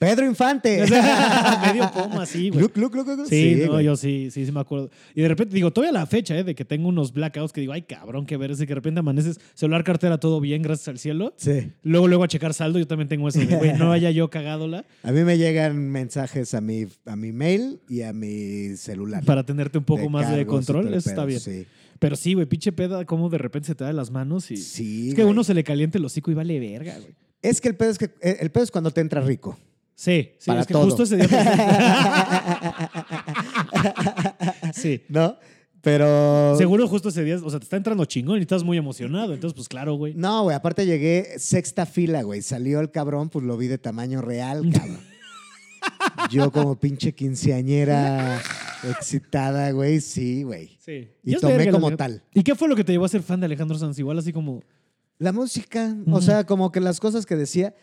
Pedro 0.00 0.24
Infante. 0.24 0.78
Medio 1.66 1.90
pomo 1.92 2.22
así, 2.22 2.48
güey. 2.48 2.62
Luke, 2.62 2.80
Luke, 2.80 2.96
Luke, 2.96 3.16
Luke. 3.16 3.28
Sí, 3.28 3.56
no, 3.66 3.72
güey. 3.72 3.84
yo 3.84 3.96
sí, 3.96 4.30
sí, 4.30 4.46
sí 4.46 4.50
me 4.50 4.60
acuerdo. 4.60 4.88
Y 5.14 5.20
de 5.20 5.28
repente, 5.28 5.54
digo, 5.54 5.70
todavía 5.72 5.92
la 5.92 6.06
fecha, 6.06 6.38
¿eh? 6.38 6.42
De 6.42 6.54
que 6.54 6.64
tengo 6.64 6.88
unos 6.88 7.12
blackouts 7.12 7.52
que 7.52 7.60
digo, 7.60 7.74
ay, 7.74 7.82
cabrón, 7.82 8.24
qué 8.24 8.38
ver, 8.38 8.50
es 8.50 8.56
de 8.56 8.66
que 8.66 8.70
de 8.70 8.76
repente 8.76 9.00
amaneces, 9.00 9.38
celular, 9.52 9.84
cartera, 9.84 10.16
todo 10.16 10.40
bien, 10.40 10.62
gracias 10.62 10.88
al 10.88 10.98
cielo. 10.98 11.34
Sí. 11.36 11.72
Luego, 11.82 12.08
luego 12.08 12.24
a 12.24 12.28
checar 12.28 12.54
saldo, 12.54 12.78
yo 12.78 12.86
también 12.86 13.08
tengo 13.08 13.28
eso 13.28 13.40
de, 13.40 13.54
güey, 13.54 13.74
no 13.74 13.92
haya 13.92 14.10
yo 14.10 14.30
cagadola 14.30 14.86
A 15.02 15.12
mí 15.12 15.22
me 15.22 15.36
llegan 15.36 15.76
mensajes 15.90 16.54
a 16.54 16.62
mi, 16.62 16.86
a 17.04 17.14
mi 17.14 17.32
mail 17.32 17.80
y 17.86 18.00
a 18.00 18.14
mi 18.14 18.76
celular. 18.78 19.22
para 19.26 19.44
tenerte 19.44 19.76
un 19.76 19.84
poco 19.84 20.08
más 20.08 20.34
de 20.34 20.46
control. 20.46 20.94
Eso 20.94 21.10
está 21.10 21.26
bien. 21.26 21.40
Sí. 21.40 21.66
Pero 21.98 22.16
sí, 22.16 22.32
güey, 22.32 22.46
pinche 22.46 22.72
peda, 22.72 23.04
como 23.04 23.28
de 23.28 23.36
repente 23.36 23.66
se 23.66 23.74
te 23.74 23.84
da 23.84 23.92
las 23.92 24.10
manos 24.10 24.50
y... 24.50 24.56
Sí, 24.56 25.10
es 25.10 25.14
que 25.14 25.20
a 25.20 25.24
güey. 25.24 25.34
uno 25.34 25.44
se 25.44 25.52
le 25.52 25.62
caliente 25.62 25.98
el 25.98 26.06
hocico 26.06 26.30
y 26.30 26.34
vale 26.34 26.58
verga, 26.58 26.94
güey. 26.98 27.14
Es 27.42 27.60
que 27.60 27.68
el 27.68 27.76
pedo 27.76 27.90
es 27.90 27.98
que 27.98 28.06
eh, 28.22 28.38
el 28.40 28.50
pedo 28.50 28.64
es 28.64 28.70
cuando 28.70 28.90
te 28.90 29.02
entra 29.02 29.20
rico. 29.20 29.58
Sí, 30.00 30.30
sí, 30.38 30.46
Para 30.46 30.62
es 30.62 30.66
que 30.66 30.72
todo. 30.72 30.86
justo 30.86 31.02
ese 31.02 31.18
día... 31.18 31.28
sí. 34.72 35.02
¿No? 35.10 35.36
Pero. 35.82 36.56
Seguro 36.56 36.88
justo 36.88 37.10
ese 37.10 37.22
día, 37.22 37.36
o 37.36 37.50
sea, 37.50 37.60
te 37.60 37.64
está 37.64 37.76
entrando 37.76 38.06
chingón 38.06 38.38
y 38.38 38.40
estás 38.40 38.64
muy 38.64 38.78
emocionado. 38.78 39.34
Entonces, 39.34 39.54
pues 39.54 39.68
claro, 39.68 39.96
güey. 39.96 40.14
No, 40.14 40.44
güey. 40.44 40.56
Aparte 40.56 40.86
llegué 40.86 41.38
sexta 41.38 41.84
fila, 41.84 42.22
güey. 42.22 42.40
Salió 42.40 42.80
el 42.80 42.90
cabrón, 42.90 43.28
pues 43.28 43.44
lo 43.44 43.58
vi 43.58 43.66
de 43.66 43.76
tamaño 43.76 44.22
real, 44.22 44.72
cabrón. 44.72 45.00
Yo 46.30 46.50
como 46.50 46.80
pinche 46.80 47.14
quinceañera 47.14 48.40
excitada, 48.84 49.70
güey. 49.72 50.00
Sí, 50.00 50.44
güey. 50.44 50.78
Sí. 50.82 51.10
Y 51.22 51.36
tomé 51.36 51.58
verga, 51.58 51.72
como 51.72 51.94
tal. 51.94 52.22
¿Y 52.32 52.42
qué 52.42 52.54
fue 52.54 52.68
lo 52.68 52.76
que 52.76 52.84
te 52.84 52.92
llevó 52.92 53.04
a 53.04 53.10
ser 53.10 53.22
fan 53.22 53.40
de 53.40 53.44
Alejandro 53.44 53.78
Sanz? 53.78 53.98
Igual 53.98 54.18
así 54.18 54.32
como... 54.32 54.62
La 55.18 55.32
música, 55.32 55.94
o 56.06 56.22
sea, 56.22 56.46
como 56.46 56.72
que 56.72 56.80
las 56.80 56.98
cosas 56.98 57.26
que 57.26 57.36
decía. 57.36 57.74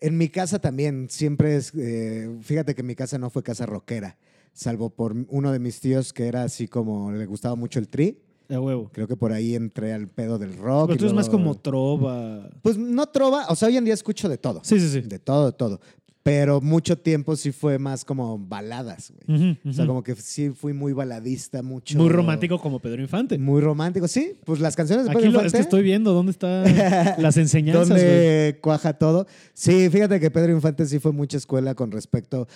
En 0.00 0.18
mi 0.18 0.28
casa 0.28 0.58
también, 0.58 1.06
siempre 1.10 1.56
es. 1.56 1.72
eh, 1.76 2.28
fíjate 2.42 2.74
que 2.74 2.82
mi 2.82 2.94
casa 2.94 3.18
no 3.18 3.30
fue 3.30 3.42
casa 3.42 3.64
rockera, 3.66 4.16
salvo 4.52 4.90
por 4.90 5.14
uno 5.28 5.52
de 5.52 5.58
mis 5.58 5.80
tíos 5.80 6.12
que 6.12 6.26
era 6.26 6.42
así 6.42 6.68
como 6.68 7.12
le 7.12 7.26
gustaba 7.26 7.54
mucho 7.54 7.78
el 7.78 7.88
tri. 7.88 8.18
De 8.48 8.58
huevo. 8.58 8.90
Creo 8.92 9.08
que 9.08 9.16
por 9.16 9.32
ahí 9.32 9.54
entré 9.54 9.94
al 9.94 10.06
pedo 10.08 10.38
del 10.38 10.56
rock. 10.58 10.88
Pero 10.88 10.98
tú 10.98 11.04
eres 11.06 11.14
más 11.14 11.26
luego- 11.28 11.38
como 11.42 11.54
trova. 11.58 12.50
Pues 12.60 12.76
no 12.76 13.06
trova, 13.06 13.46
o 13.48 13.56
sea, 13.56 13.68
hoy 13.68 13.76
en 13.78 13.84
día 13.86 13.94
escucho 13.94 14.28
de 14.28 14.36
todo. 14.36 14.60
Sí, 14.64 14.78
sí, 14.78 14.88
sí. 14.90 15.00
De 15.00 15.18
todo, 15.18 15.46
de 15.46 15.52
todo. 15.52 15.80
Pero 16.24 16.62
mucho 16.62 16.96
tiempo 16.96 17.36
sí 17.36 17.52
fue 17.52 17.78
más 17.78 18.02
como 18.02 18.38
baladas, 18.38 19.12
güey. 19.26 19.58
O 19.62 19.72
sea, 19.74 19.86
como 19.86 20.02
que 20.02 20.14
sí 20.14 20.48
fui 20.48 20.72
muy 20.72 20.94
baladista, 20.94 21.62
mucho. 21.62 21.98
Muy 21.98 22.08
romántico 22.08 22.58
como 22.58 22.80
Pedro 22.80 23.02
Infante. 23.02 23.36
Muy 23.36 23.60
romántico, 23.60 24.08
sí. 24.08 24.32
Pues 24.46 24.58
las 24.58 24.74
canciones 24.74 25.04
de 25.04 25.10
Aquí 25.10 25.18
Pedro 25.18 25.32
lo, 25.32 25.38
es 25.40 25.44
Infante, 25.44 25.58
que 25.58 25.62
estoy 25.62 25.82
viendo 25.82 26.14
dónde 26.14 26.32
están 26.32 26.64
las 27.22 27.36
enseñanzas. 27.36 27.90
¿Dónde 27.90 28.58
cuaja 28.62 28.94
todo? 28.94 29.26
Sí, 29.52 29.90
fíjate 29.90 30.18
que 30.18 30.30
Pedro 30.30 30.52
Infante 30.52 30.86
sí 30.86 30.98
fue 30.98 31.12
mucha 31.12 31.36
escuela 31.36 31.74
con 31.74 31.92
respecto. 31.92 32.48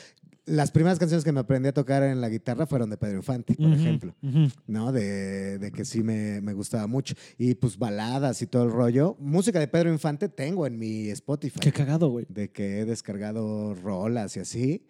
Las 0.49 0.71
primeras 0.71 0.99
canciones 0.99 1.25
que 1.25 1.33
me 1.33 1.41
aprendí 1.41 1.69
a 1.69 1.73
tocar 1.73 2.03
en 2.03 2.21
la 2.21 2.29
guitarra 2.29 2.67
fueron 2.67 2.91
de 2.91 2.97
Pedro 2.97 3.17
Infante, 3.19 3.55
por 3.55 3.73
ejemplo. 3.73 4.15
¿no? 4.67 4.93
De, 4.93 5.59
de 5.59 5.71
que 5.73 5.85
sí 5.85 6.03
me, 6.03 6.41
me 6.41 6.53
gustaba 6.55 6.87
mucho. 6.87 7.15
Y 7.37 7.55
pues 7.55 7.79
baladas 7.79 8.41
y 8.43 8.47
todo 8.47 8.65
el 8.65 8.71
rollo. 8.71 9.17
Música 9.21 9.61
de 9.61 9.69
Pedro 9.69 9.93
Infante 9.93 10.29
tengo 10.29 10.67
en 10.67 10.79
mi 10.79 11.11
Spotify. 11.11 11.61
Qué 11.61 11.73
cagado, 11.73 12.09
güey. 12.09 12.27
de 12.29 12.51
que 12.51 12.81
he 12.81 12.85
descargado 12.85 13.75
rolas 13.75 14.37
y 14.37 14.41
así. 14.41 14.85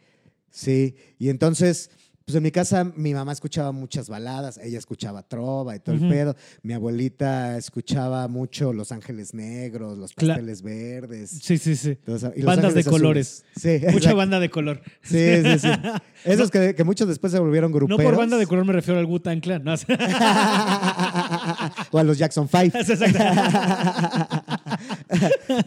Sí. 0.50 0.94
Y 1.18 1.28
entonces, 1.28 1.90
pues 2.28 2.36
en 2.36 2.42
mi 2.42 2.50
casa 2.50 2.84
mi 2.94 3.14
mamá 3.14 3.32
escuchaba 3.32 3.72
muchas 3.72 4.10
baladas, 4.10 4.58
ella 4.62 4.76
escuchaba 4.78 5.22
trova 5.22 5.74
y 5.74 5.78
todo 5.80 5.94
el 5.94 6.06
pedo. 6.10 6.36
Mi 6.62 6.74
abuelita 6.74 7.56
escuchaba 7.56 8.28
mucho 8.28 8.74
Los 8.74 8.92
Ángeles 8.92 9.32
Negros, 9.32 9.96
Los 9.96 10.14
Cla- 10.14 10.34
Pasteles 10.34 10.60
Verdes. 10.60 11.30
Sí, 11.30 11.56
sí, 11.56 11.74
sí. 11.74 11.96
Y 12.36 12.42
Bandas 12.42 12.74
de 12.74 12.84
colores. 12.84 13.46
Sí, 13.56 13.78
Mucha 13.80 13.88
exacto. 13.92 14.16
banda 14.18 14.40
de 14.40 14.50
color. 14.50 14.82
Sí, 15.00 15.42
sí, 15.42 15.58
sí. 15.58 15.68
Esos 16.26 16.50
que, 16.50 16.74
que 16.74 16.84
muchos 16.84 17.08
después 17.08 17.32
se 17.32 17.38
volvieron 17.38 17.70
No 17.70 17.76
gruperos. 17.78 18.04
por 18.04 18.16
banda 18.18 18.36
de 18.36 18.46
color 18.46 18.66
me 18.66 18.74
refiero 18.74 19.00
al 19.00 19.06
Wu-Tang 19.06 19.40
Clan. 19.40 19.64
No, 19.64 19.72
o 21.90 21.98
a 21.98 22.04
los 22.04 22.18
Jackson 22.18 22.46
Five. 22.46 22.72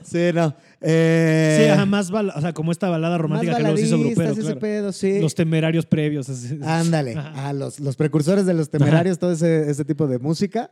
Sí, 0.03 0.32
no. 0.34 0.53
Eh, 0.84 1.59
Sí, 1.63 1.69
ajá, 1.69 1.86
más 1.86 2.09
bala- 2.11 2.34
o 2.36 2.41
sea, 2.41 2.53
como 2.53 2.71
esta 2.71 2.89
balada 2.89 3.17
romántica 3.17 3.55
que 3.57 3.77
se 3.77 3.82
hizo 3.84 3.99
grupero, 3.99 4.34
claro. 4.36 4.59
pedo, 4.59 4.91
sí. 4.91 5.19
Los 5.19 5.36
temerarios 5.36 5.86
previos. 5.86 6.27
así. 6.29 6.57
Ándale, 6.63 7.13
Ajá. 7.15 7.49
a 7.49 7.53
los, 7.53 7.79
los 7.79 7.95
precursores 7.95 8.45
de 8.45 8.53
los 8.55 8.69
temerarios, 8.69 9.19
todo 9.19 9.32
ese, 9.32 9.69
ese 9.69 9.86
tipo 9.86 10.07
de 10.07 10.17
música. 10.19 10.71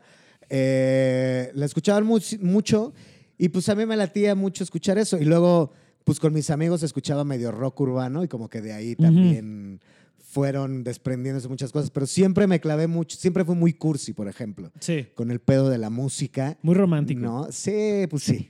Eh, 0.49 1.51
la 1.53 1.65
escuchaban 1.65 2.05
much- 2.07 2.39
mucho 2.41 2.93
y 3.37 3.49
pues 3.49 3.69
a 3.69 3.75
mí 3.75 3.85
me 3.85 3.95
latía 3.95 4.33
mucho 4.35 4.63
escuchar 4.63 4.97
eso. 4.97 5.17
Y 5.17 5.25
luego, 5.25 5.71
pues 6.03 6.19
con 6.19 6.33
mis 6.33 6.49
amigos 6.49 6.81
escuchaba 6.83 7.23
medio 7.23 7.51
rock 7.51 7.79
urbano 7.81 8.23
y 8.23 8.27
como 8.27 8.49
que 8.49 8.61
de 8.61 8.73
ahí 8.73 8.95
también 8.95 9.79
fueron 10.17 10.83
desprendiéndose 10.83 11.47
muchas 11.47 11.71
cosas. 11.71 11.91
Pero 11.91 12.07
siempre 12.07 12.47
me 12.47 12.59
clavé 12.59 12.87
mucho, 12.87 13.15
siempre 13.17 13.45
fui 13.45 13.55
muy 13.55 13.73
cursi, 13.73 14.13
por 14.13 14.27
ejemplo, 14.27 14.71
Sí, 14.79 15.07
con 15.13 15.29
el 15.29 15.39
pedo 15.39 15.69
de 15.69 15.77
la 15.77 15.89
música. 15.91 16.57
muy 16.63 16.73
romántico. 16.75 17.21
¿No? 17.21 17.47
Sí, 17.51 18.07
pues 18.09 18.23
sí. 18.23 18.49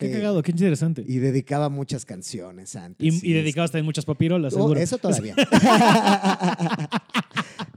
Qué 0.00 0.06
Sí. 0.06 0.12
cagado, 0.14 0.42
qué 0.42 0.50
interesante. 0.50 1.04
Y 1.06 1.18
dedicaba 1.18 1.68
muchas 1.68 2.04
canciones 2.04 2.74
antes. 2.74 3.22
Y, 3.22 3.30
y 3.30 3.32
dedicabas 3.34 3.70
también 3.70 3.84
muchas 3.86 4.04
papirolas, 4.06 4.54
Oh, 4.54 4.56
seguro. 4.56 4.80
eso 4.80 4.98
todavía. 4.98 5.36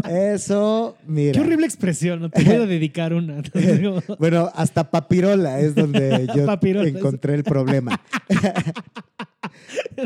eso, 0.09 0.97
mira. 1.07 1.33
Qué 1.33 1.39
horrible 1.41 1.65
expresión, 1.65 2.21
no 2.21 2.29
te 2.29 2.43
voy 2.43 2.53
a 2.55 2.65
dedicar 2.65 3.13
una. 3.13 3.41
Bueno, 4.19 4.49
hasta 4.55 4.89
papirola 4.89 5.59
es 5.59 5.75
donde 5.75 6.27
yo 6.35 6.45
Papirola, 6.45 6.87
encontré 6.87 7.35
el 7.35 7.43
problema. 7.43 7.99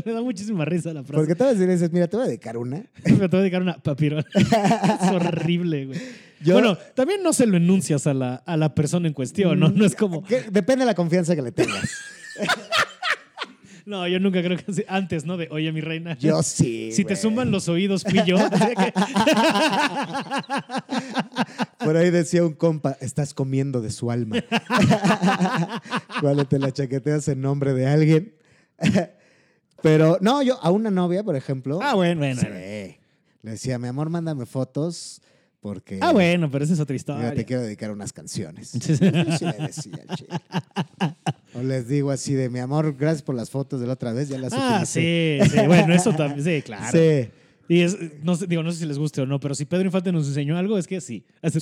Me 0.06 0.14
da 0.14 0.22
muchísima 0.22 0.66
risa 0.66 0.94
la 0.94 1.04
frase. 1.04 1.14
Porque 1.14 1.36
todas 1.36 1.58
veces 1.58 1.80
dices, 1.80 1.94
mira, 1.94 2.08
te 2.08 2.18
voy 2.18 2.26
a 2.26 2.30
dedicar 2.30 2.58
una. 2.58 2.78
Me 2.78 2.84
te 3.04 3.12
voy 3.28 3.38
a 3.38 3.42
dedicar 3.42 3.62
una 3.62 3.78
papirola. 3.78 4.26
es 4.36 5.12
horrible, 5.12 5.86
güey. 5.88 6.00
Yo- 6.42 6.54
Bueno, 6.54 6.78
también 6.96 7.24
no 7.24 7.34
se 7.34 7.46
lo 7.48 7.58
enuncias 7.58 8.06
a 8.08 8.14
la, 8.14 8.36
a 8.36 8.58
la 8.58 8.74
persona 8.76 9.08
en 9.08 9.14
cuestión, 9.14 9.60
¿no? 9.60 9.70
No 9.70 9.86
es 9.86 9.96
como, 9.96 10.24
Que 10.24 10.42
depende 10.52 10.82
de 10.84 10.86
la 10.86 10.96
confianza 10.96 11.36
que 11.36 11.42
le 11.42 11.52
tengas. 11.52 11.90
no, 13.86 14.08
yo 14.08 14.20
nunca 14.20 14.42
creo 14.44 14.58
que 14.58 14.66
así- 14.72 14.86
antes, 14.88 15.26
¿no? 15.26 15.38
De, 15.38 15.48
oye, 15.52 15.72
mi 15.72 15.82
reina. 15.82 16.16
Yo 16.18 16.44
sí. 16.44 16.92
si 16.92 17.04
te 17.06 17.16
suman 17.16 17.50
los 17.52 17.68
oídos, 17.70 18.04
fui 18.04 18.22
yo. 18.26 18.38
Por 21.80 21.96
ahí 21.98 22.10
decía 22.12 22.44
un 22.44 22.54
compa, 22.54 22.98
estás 23.02 23.34
comiendo 23.34 23.82
de 23.82 23.92
su 23.92 24.12
alma. 24.12 24.38
Cuando 26.22 26.46
te 26.46 26.60
la 26.60 26.72
chaqueteas 26.72 27.28
en 27.30 27.42
nombre 27.42 27.74
de 27.74 27.88
alguien. 27.88 28.34
Pero 29.82 30.18
no, 30.22 30.42
yo 30.42 30.60
a 30.62 30.72
una 30.72 30.90
novia, 30.92 31.24
por 31.24 31.36
ejemplo. 31.36 31.80
ah, 31.82 31.94
bueno, 31.94 32.20
bueno. 32.20 32.40
sí, 32.42 32.48
bueno. 32.48 32.96
Le 33.44 33.52
decía, 33.52 33.78
mi 33.80 33.88
amor, 33.88 34.10
mándame 34.10 34.46
fotos 34.46 35.22
porque. 35.68 36.00
Ah, 36.02 36.14
bueno, 36.14 36.50
pero 36.50 36.64
esa 36.64 36.74
es 36.74 36.80
otra 36.80 36.96
historia. 36.96 37.34
te 37.34 37.44
quiero 37.46 37.62
dedicar 37.62 37.92
unas 37.92 38.14
canciones. 38.14 38.72
Sí. 38.82 38.98
Le 39.00 39.68
decía. 39.68 40.06
O 41.54 41.62
les 41.62 41.88
digo 41.88 42.12
así 42.12 42.34
de 42.34 42.50
mi 42.50 42.60
amor, 42.60 42.96
gracias 42.98 43.22
por 43.22 43.36
las 43.36 43.50
fotos 43.50 43.80
de 43.82 43.88
la 43.88 43.94
otra 43.94 44.14
vez, 44.14 44.30
ya 44.30 44.38
las 44.38 44.54
Ah, 44.54 44.80
utilicé". 44.84 45.40
sí, 45.44 45.50
sí. 45.50 45.68
Bueno, 45.68 45.94
eso 45.94 46.14
también, 46.14 46.44
sí, 46.44 46.62
claro. 46.62 46.86
Sí. 46.98 47.30
Y 47.70 47.82
es, 47.82 47.98
no 48.24 48.36
sé, 48.36 48.48
digo, 48.48 48.64
no 48.64 48.72
sé 48.72 48.80
si 48.80 48.86
les 48.86 48.98
guste 48.98 49.22
o 49.22 49.26
no, 49.26 49.40
pero 49.40 49.54
si 49.54 49.66
Pedro 49.66 49.86
Infante 49.86 50.12
nos 50.12 50.28
enseñó 50.28 50.58
algo, 50.58 50.78
es 50.78 50.88
que 50.88 51.02
sí. 51.02 51.26
Sí. 51.52 51.60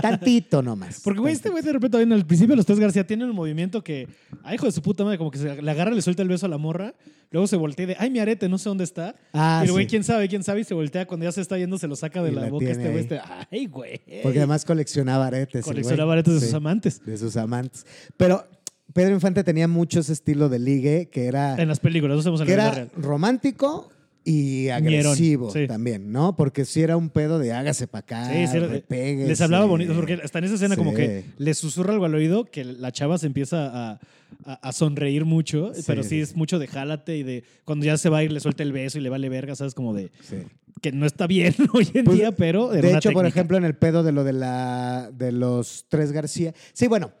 Tantito 0.00 0.62
nomás. 0.62 1.00
Porque, 1.02 1.20
güey, 1.20 1.32
este 1.34 1.48
güey 1.50 1.62
de 1.62 1.72
repente 1.72 2.00
en 2.00 2.12
el 2.12 2.24
principio 2.26 2.54
los 2.56 2.66
tres 2.66 2.78
García 2.78 3.06
tienen 3.06 3.28
un 3.28 3.36
movimiento 3.36 3.82
que, 3.82 4.08
ay, 4.42 4.54
hijo 4.54 4.66
de 4.66 4.72
su 4.72 4.82
puta 4.82 5.04
madre, 5.04 5.18
como 5.18 5.30
que 5.30 5.38
se 5.38 5.60
le 5.62 5.70
agarra, 5.70 5.90
le 5.90 6.02
suelta 6.02 6.22
el 6.22 6.28
beso 6.28 6.46
a 6.46 6.48
la 6.48 6.58
morra, 6.58 6.94
luego 7.30 7.46
se 7.46 7.56
voltea 7.56 7.84
y 7.84 7.86
de, 7.88 7.96
ay, 7.98 8.10
mi 8.10 8.18
arete, 8.20 8.48
no 8.48 8.58
sé 8.58 8.68
dónde 8.68 8.84
está. 8.84 9.16
Ah, 9.32 9.60
y 9.62 9.66
el 9.66 9.72
güey, 9.72 9.84
sí. 9.86 9.90
quién 9.90 10.04
sabe, 10.04 10.28
quién 10.28 10.42
sabe, 10.44 10.60
y 10.60 10.64
se 10.64 10.74
voltea 10.74 11.06
cuando 11.06 11.24
ya 11.24 11.32
se 11.32 11.40
está 11.40 11.58
yendo, 11.58 11.78
se 11.78 11.88
lo 11.88 11.96
saca 11.96 12.22
de 12.22 12.30
Y 12.30 12.34
la, 12.34 12.42
la 12.42 12.50
boca 12.50 12.66
este 12.66 12.88
güey. 12.88 13.00
Este, 13.00 13.20
ay, 13.50 13.66
güey. 13.66 14.00
Porque 14.22 14.38
además 14.38 14.64
coleccionaba 14.64 15.26
aretes. 15.26 15.56
el 15.56 15.62
colecciona 15.62 16.04
güey. 16.04 16.12
aretes 16.12 16.34
de 16.34 16.40
Sí, 16.40 16.46
sus 16.46 16.54
amantes. 16.54 17.04
De 17.04 17.18
sus 17.18 17.36
amantes. 17.36 17.86
Pero 18.16 18.44
Pedro 18.92 19.14
Infante 19.14 19.42
tenía 19.42 19.68
mucho 19.68 20.00
ese 20.00 20.12
estilo 20.12 20.48
de 20.48 20.58
ligue 20.58 21.08
que 21.10 21.26
era, 21.26 21.56
En 21.60 21.68
las 21.68 21.80
películas, 21.80 22.24
no 22.24 22.36
en 22.38 22.46
que 22.46 22.56
la 22.56 22.56
vida 22.56 22.66
era 22.66 22.74
real. 22.74 22.90
romántico 22.96 23.90
y 24.24 24.68
agresivo 24.68 25.50
sí. 25.50 25.66
también, 25.66 26.12
¿no? 26.12 26.36
Porque 26.36 26.64
si 26.64 26.80
era 26.82 26.96
un 26.96 27.10
pedo 27.10 27.38
de 27.38 27.52
hágase 27.52 27.86
para 27.88 28.00
acá, 28.00 28.32
Sí, 28.32 28.46
sí, 28.46 28.58
repéguese. 28.58 29.28
les 29.28 29.40
hablaba 29.40 29.64
bonito, 29.64 29.94
porque 29.94 30.14
hasta 30.22 30.38
en 30.38 30.44
esa 30.44 30.54
escena 30.54 30.76
como 30.76 30.90
Sí. 30.90 30.96
que 30.96 31.24
le 31.38 31.54
susurra 31.54 31.92
algo 31.92 32.04
al 32.04 32.14
oído 32.14 32.44
que 32.44 32.64
la 32.64 32.92
chava 32.92 33.18
se 33.18 33.26
empieza 33.26 33.66
a, 33.66 34.00
a- 34.44 34.54
a 34.54 34.72
sonreír 34.72 35.24
mucho, 35.24 35.72
Sí, 35.74 35.82
pero 35.86 36.02
sí 36.02 36.10
sí, 36.10 36.20
es 36.20 36.28
sí. 36.30 36.34
mucho 36.36 36.58
de 36.58 36.66
jálate 36.66 37.16
y 37.16 37.22
de 37.22 37.44
cuando 37.64 37.84
ya 37.86 37.96
se 37.96 38.08
va 38.08 38.18
a 38.18 38.24
ir 38.24 38.32
le 38.32 38.40
suelta 38.40 38.62
el 38.62 38.72
beso 38.72 38.98
y 38.98 39.00
le 39.02 39.08
vale 39.10 39.28
verga, 39.28 39.54
¿sabes? 39.56 39.74
Como 39.74 39.92
de 39.94 40.10
Sí. 40.22 40.36
que 40.80 40.92
no 40.92 41.04
está 41.06 41.26
bien 41.26 41.54
hoy 41.74 41.88
en 41.94 42.04
Pues, 42.04 42.16
día, 42.16 42.32
pero 42.32 42.68
De 42.68 42.78
hecho, 42.78 43.10
por 43.10 43.22
técnica. 43.22 43.28
ejemplo, 43.28 43.56
en 43.56 43.64
el 43.64 43.74
pedo 43.76 44.02
de 44.02 44.12
lo 44.12 44.24
de 44.24 44.32
la 44.32 45.10
de 45.12 45.32
los 45.32 45.86
tres 45.88 46.12
García. 46.12 46.54
Sí, 46.72 46.86
bueno, 46.86 47.12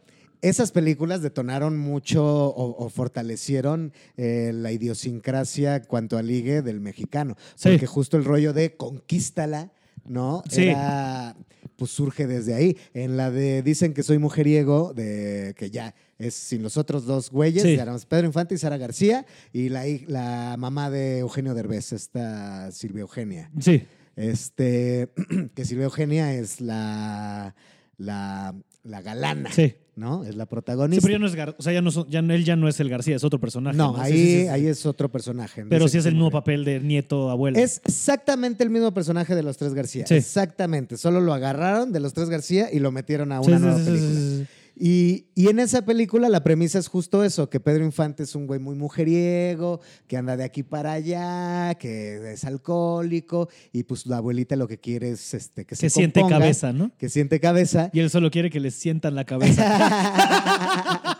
esas 0.42 0.72
películas 0.72 1.22
detonaron 1.22 1.78
mucho 1.78 2.24
o, 2.24 2.84
o 2.84 2.88
fortalecieron 2.90 3.92
eh, 4.16 4.50
la 4.52 4.72
idiosincrasia 4.72 5.82
cuanto 5.82 6.18
al 6.18 6.26
ligue 6.26 6.62
del 6.62 6.80
mexicano. 6.80 7.36
Sí. 7.54 7.70
Porque 7.70 7.86
justo 7.86 8.16
el 8.16 8.24
rollo 8.24 8.52
de 8.52 8.76
conquístala, 8.76 9.72
¿no? 10.04 10.42
Sí. 10.50 10.64
Era, 10.68 11.36
pues 11.76 11.92
surge 11.92 12.26
desde 12.26 12.54
ahí. 12.54 12.76
En 12.92 13.16
la 13.16 13.30
de 13.30 13.62
Dicen 13.62 13.94
que 13.94 14.02
soy 14.02 14.18
mujeriego, 14.18 14.92
de 14.94 15.54
que 15.56 15.70
ya 15.70 15.94
es 16.18 16.34
sin 16.34 16.62
los 16.62 16.76
otros 16.76 17.06
dos 17.06 17.30
güeyes, 17.30 17.62
Sí. 17.62 17.78
Pedro 18.08 18.26
Infante 18.26 18.54
y 18.54 18.58
Sara 18.58 18.76
García, 18.76 19.24
y 19.52 19.68
la, 19.68 19.84
la 20.06 20.56
mamá 20.58 20.90
de 20.90 21.18
Eugenio 21.20 21.54
Derbez, 21.54 21.92
esta 21.92 22.70
Silvia 22.72 23.02
Eugenia. 23.02 23.50
Sí, 23.60 23.84
Este, 24.16 25.08
que 25.54 25.64
Silvia 25.64 25.84
Eugenia 25.84 26.34
es 26.34 26.60
la, 26.60 27.54
la, 27.96 28.54
la 28.82 29.02
galana, 29.02 29.50
sí. 29.52 29.74
¿No? 29.94 30.24
Es 30.24 30.36
la 30.36 30.44
Sí, 30.44 30.48
protagonista. 30.50 31.02
pero 31.02 31.12
ya 31.12 31.18
no 31.18 31.26
es 31.26 31.34
Gar- 31.36 31.54
o 31.58 31.62
sea, 31.62 31.72
ya 31.72 31.82
no 31.82 31.90
son- 31.90 32.08
ya 32.08 32.22
no- 32.22 32.32
él 32.32 32.44
ya 32.44 32.56
no 32.56 32.66
es 32.68 32.80
el 32.80 32.88
García, 32.88 33.16
es 33.16 33.24
otro 33.24 33.38
personaje. 33.38 33.76
no, 33.76 33.94
Sí, 33.96 34.00
ahí, 34.00 34.12
sí, 34.12 34.18
sí, 34.18 34.40
sí. 34.42 34.48
ahí 34.48 34.66
es 34.66 34.86
otro 34.86 35.10
personaje. 35.10 35.64
Pero 35.68 35.86
sí 35.88 35.98
es 35.98 36.06
el 36.06 36.14
mismo 36.14 36.30
papel 36.30 36.64
de 36.64 36.80
nieto 36.80 37.30
abuelo. 37.30 37.58
Es 37.58 37.80
exactamente 37.84 38.64
el 38.64 38.70
mismo 38.70 38.92
personaje 38.94 39.34
de 39.34 39.42
los 39.42 39.56
tres 39.58 39.74
García. 39.74 40.06
Sí. 40.06 40.14
Exactamente. 40.14 40.96
Solo 40.96 41.20
lo 41.20 41.32
agarraron 41.34 41.92
de 41.92 42.00
los 42.00 42.14
tres 42.14 42.30
García 42.30 42.68
y 42.72 42.78
lo 42.78 42.90
metieron 42.90 43.32
a 43.32 43.42
Sí, 43.42 43.48
una 43.50 43.58
sí, 43.58 43.62
nueva 43.64 43.78
sí, 43.78 43.84
sí, 43.84 43.90
película. 43.90 44.46
Y, 44.74 45.26
y 45.34 45.48
en 45.48 45.60
esa 45.60 45.82
película 45.82 46.28
la 46.28 46.42
premisa 46.42 46.78
es 46.78 46.88
justo 46.88 47.22
eso, 47.24 47.50
que 47.50 47.60
Pedro 47.60 47.84
Infante 47.84 48.22
es 48.22 48.34
un 48.34 48.46
güey 48.46 48.58
muy 48.58 48.74
mujeriego, 48.74 49.80
que 50.06 50.16
anda 50.16 50.36
de 50.36 50.44
aquí 50.44 50.62
para 50.62 50.92
allá, 50.92 51.74
que 51.74 52.32
es 52.32 52.44
alcohólico, 52.44 53.48
y 53.72 53.82
pues 53.82 54.06
la 54.06 54.16
abuelita 54.16 54.56
lo 54.56 54.66
que 54.66 54.78
quiere 54.78 55.10
es 55.10 55.34
este, 55.34 55.66
que 55.66 55.76
se 55.76 55.86
Que 55.86 55.90
siente 55.90 56.20
componga, 56.20 56.40
cabeza, 56.40 56.72
¿no? 56.72 56.90
Que 56.96 57.08
siente 57.10 57.38
cabeza. 57.38 57.90
Y 57.92 58.00
él 58.00 58.08
solo 58.10 58.30
quiere 58.30 58.50
que 58.50 58.60
le 58.60 58.70
sientan 58.70 59.14
la 59.14 59.24
cabeza. 59.24 59.62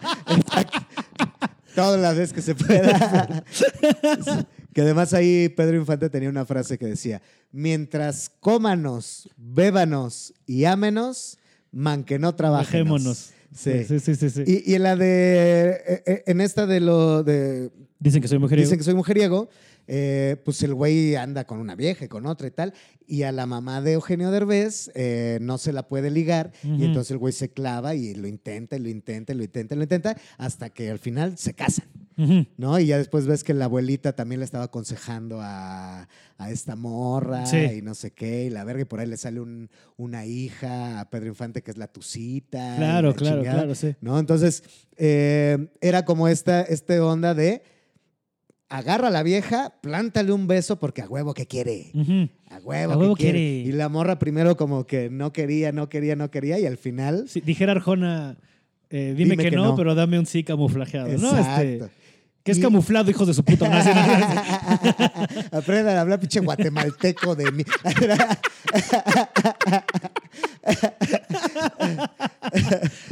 Todas 1.74 2.00
las 2.00 2.16
veces 2.16 2.32
que 2.32 2.42
se 2.42 2.54
pueda. 2.54 3.44
que 4.72 4.80
además 4.80 5.14
ahí 5.14 5.48
Pedro 5.50 5.76
Infante 5.76 6.10
tenía 6.10 6.28
una 6.28 6.44
frase 6.44 6.78
que 6.78 6.86
decía, 6.86 7.22
mientras 7.50 8.30
cómanos, 8.40 9.28
bébanos 9.36 10.34
y 10.46 10.64
ámenos, 10.64 11.38
man 11.70 12.04
que 12.04 12.18
no 12.18 12.34
trabajemos. 12.34 13.32
Sí. 13.54 13.84
sí, 13.84 14.00
sí, 14.00 14.14
sí. 14.16 14.30
sí. 14.30 14.42
Y, 14.46 14.72
y 14.72 14.74
en 14.74 14.82
la 14.82 14.96
de, 14.96 15.82
eh, 15.86 16.02
eh, 16.06 16.22
en 16.26 16.40
esta 16.40 16.66
de 16.66 16.80
lo 16.80 17.22
de, 17.22 17.70
Dicen 17.98 18.20
que 18.20 18.28
soy 18.28 18.38
mujer. 18.38 18.58
dicen 18.58 18.78
que 18.78 18.84
soy 18.84 18.94
mujeriego, 18.94 19.48
eh, 19.86 20.36
pues 20.44 20.62
el 20.62 20.74
güey 20.74 21.16
anda 21.16 21.44
con 21.46 21.58
una 21.58 21.74
vieja 21.74 22.04
y 22.04 22.08
con 22.08 22.26
otra 22.26 22.46
y 22.46 22.50
tal, 22.50 22.74
y 23.06 23.24
a 23.24 23.32
la 23.32 23.46
mamá 23.46 23.80
de 23.82 23.92
Eugenio 23.92 24.30
Derbez 24.30 24.90
eh, 24.94 25.38
no 25.42 25.58
se 25.58 25.72
la 25.72 25.88
puede 25.88 26.10
ligar, 26.10 26.52
y 26.62 26.84
entonces 26.84 27.10
el 27.10 27.18
güey 27.18 27.32
se 27.32 27.50
clava 27.50 27.94
y 27.94 28.14
lo 28.14 28.26
intenta 28.28 28.76
y 28.76 28.80
lo 28.80 28.88
intenta 28.88 29.32
y 29.32 29.36
lo 29.36 29.42
intenta 29.44 29.74
y 29.74 29.76
lo 29.78 29.82
intenta, 29.82 30.16
hasta 30.38 30.70
que 30.70 30.90
al 30.90 30.98
final 30.98 31.36
se 31.38 31.54
casan. 31.54 31.86
¿No? 32.56 32.78
Y 32.78 32.86
ya 32.86 32.98
después 32.98 33.26
ves 33.26 33.42
que 33.42 33.52
la 33.54 33.64
abuelita 33.64 34.12
también 34.14 34.38
le 34.40 34.44
estaba 34.44 34.64
aconsejando 34.64 35.40
a, 35.40 36.06
a 36.38 36.50
esta 36.50 36.76
morra 36.76 37.46
Sí. 37.46 37.56
y 37.78 37.82
no 37.82 37.94
sé 37.94 38.12
qué, 38.12 38.44
y 38.44 38.50
la 38.50 38.62
verga, 38.64 38.82
y 38.82 38.84
por 38.84 39.00
ahí 39.00 39.06
le 39.08 39.16
sale 39.16 39.40
un- 39.40 39.70
una 39.96 40.24
hija 40.26 41.00
a 41.00 41.10
Pedro 41.10 41.28
Infante 41.28 41.62
que 41.62 41.70
es 41.72 41.78
la 41.78 41.88
tucita. 41.88 42.76
Claro, 42.76 43.08
la 43.10 43.14
claro, 43.16 43.36
chingada, 43.38 43.58
claro, 43.60 43.74
sí. 43.74 43.96
¿No? 44.00 44.18
Entonces, 44.20 44.62
eh, 44.98 45.68
era 45.80 46.04
como 46.04 46.28
esta, 46.28 46.62
este 46.62 47.00
onda 47.00 47.34
de 47.34 47.62
agarra 48.72 49.08
a 49.08 49.10
la 49.10 49.22
vieja, 49.22 49.74
plántale 49.82 50.32
un 50.32 50.46
beso 50.46 50.78
porque 50.78 51.02
a 51.02 51.08
huevo 51.08 51.34
que 51.34 51.46
quiere. 51.46 51.90
A 52.50 52.56
huevo, 52.58 52.92
A 52.92 52.96
huevo 52.96 53.14
que 53.14 53.24
quiere. 53.24 53.38
quiere. 53.38 53.68
Y 53.68 53.72
la 53.72 53.88
morra 53.88 54.18
primero 54.18 54.56
como 54.56 54.86
que 54.86 55.10
no 55.10 55.32
quería, 55.32 55.72
no 55.72 55.88
quería, 55.88 56.16
no 56.16 56.30
quería, 56.30 56.58
y 56.58 56.66
al 56.66 56.78
final. 56.78 57.26
Sí, 57.28 57.40
dijera 57.40 57.72
Arjona, 57.72 58.36
eh, 58.90 59.14
dime, 59.16 59.36
que, 59.36 59.50
no, 59.50 59.76
pero 59.76 59.94
dame 59.94 60.18
un 60.18 60.26
sí 60.26 60.42
camuflajeado, 60.44 61.08
¿no? 61.18 61.38
Este, 61.38 61.74
Exacto. 61.74 61.90
Que 62.42 62.52
es 62.52 62.58
Y- 62.58 62.62
camuflado, 62.62 63.08
hijos 63.10 63.28
de 63.28 63.34
su 63.34 63.44
puta 63.44 63.68
madre. 63.68 63.92
Aprendan 65.52 65.96
a 65.96 66.00
hablar 66.00 66.18
pinche 66.18 66.40
guatemalteco 66.40 67.36
de 67.36 67.52
mí. 67.52 67.64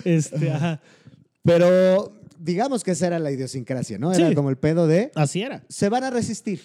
este, 0.04 0.50
ajá. 0.52 0.80
Pero 1.42 2.12
digamos 2.40 2.82
que 2.84 2.92
esa 2.92 3.06
era 3.08 3.18
la 3.18 3.30
idiosincrasia, 3.30 3.98
¿no? 3.98 4.12
Era 4.12 4.28
Sí. 4.30 4.34
como 4.34 4.50
el 4.50 4.56
pedo 4.56 4.86
de 4.86 5.10
Así 5.14 5.42
era. 5.42 5.62
se 5.68 5.88
van 5.88 6.04
a 6.04 6.10
resistir. 6.10 6.60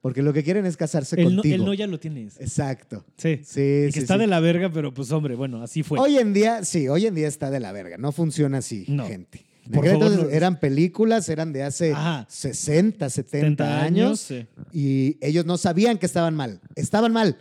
Porque 0.00 0.20
lo 0.20 0.32
que 0.32 0.42
quieren 0.42 0.66
es 0.66 0.76
casarse 0.76 1.14
El 1.14 1.36
no, 1.36 1.42
contigo. 1.42 1.54
el 1.54 1.64
no 1.64 1.74
ya 1.74 1.86
lo 1.86 2.00
tienes. 2.00 2.40
Exacto. 2.40 3.04
Sí. 3.16 3.40
Sí, 3.44 3.60
Y 3.60 3.86
que 3.86 3.92
sí, 3.92 3.98
está 4.00 4.14
sí. 4.14 4.20
de 4.20 4.26
la 4.26 4.40
verga, 4.40 4.68
pero 4.72 4.92
pues 4.92 5.12
hombre, 5.12 5.36
bueno, 5.36 5.62
así 5.62 5.84
fue. 5.84 5.98
Hoy 6.00 6.18
en 6.18 6.32
día, 6.32 6.64
sí, 6.64 6.88
hoy 6.88 7.06
en 7.06 7.14
día 7.14 7.28
está 7.28 7.50
de 7.50 7.60
la 7.60 7.70
verga. 7.70 7.96
No 7.98 8.10
funciona 8.10 8.58
así, 8.58 8.84
No. 8.88 9.06
gente. 9.06 9.44
En 9.64 9.70
Por 9.70 9.84
favor, 9.86 10.02
entonces 10.02 10.24
no- 10.24 10.30
eran 10.36 10.58
películas, 10.58 11.28
eran 11.28 11.52
de 11.52 11.62
hace 11.62 11.92
Ajá. 11.92 12.26
60, 12.28 13.08
70, 13.08 13.10
70 13.10 13.80
años, 13.82 14.18
sí. 14.18 14.44
y 14.72 15.18
ellos 15.20 15.46
no 15.46 15.56
sabían 15.56 15.98
que 15.98 16.06
estaban 16.06 16.34
mal. 16.34 16.60
Estaban 16.74 17.12
mal, 17.12 17.36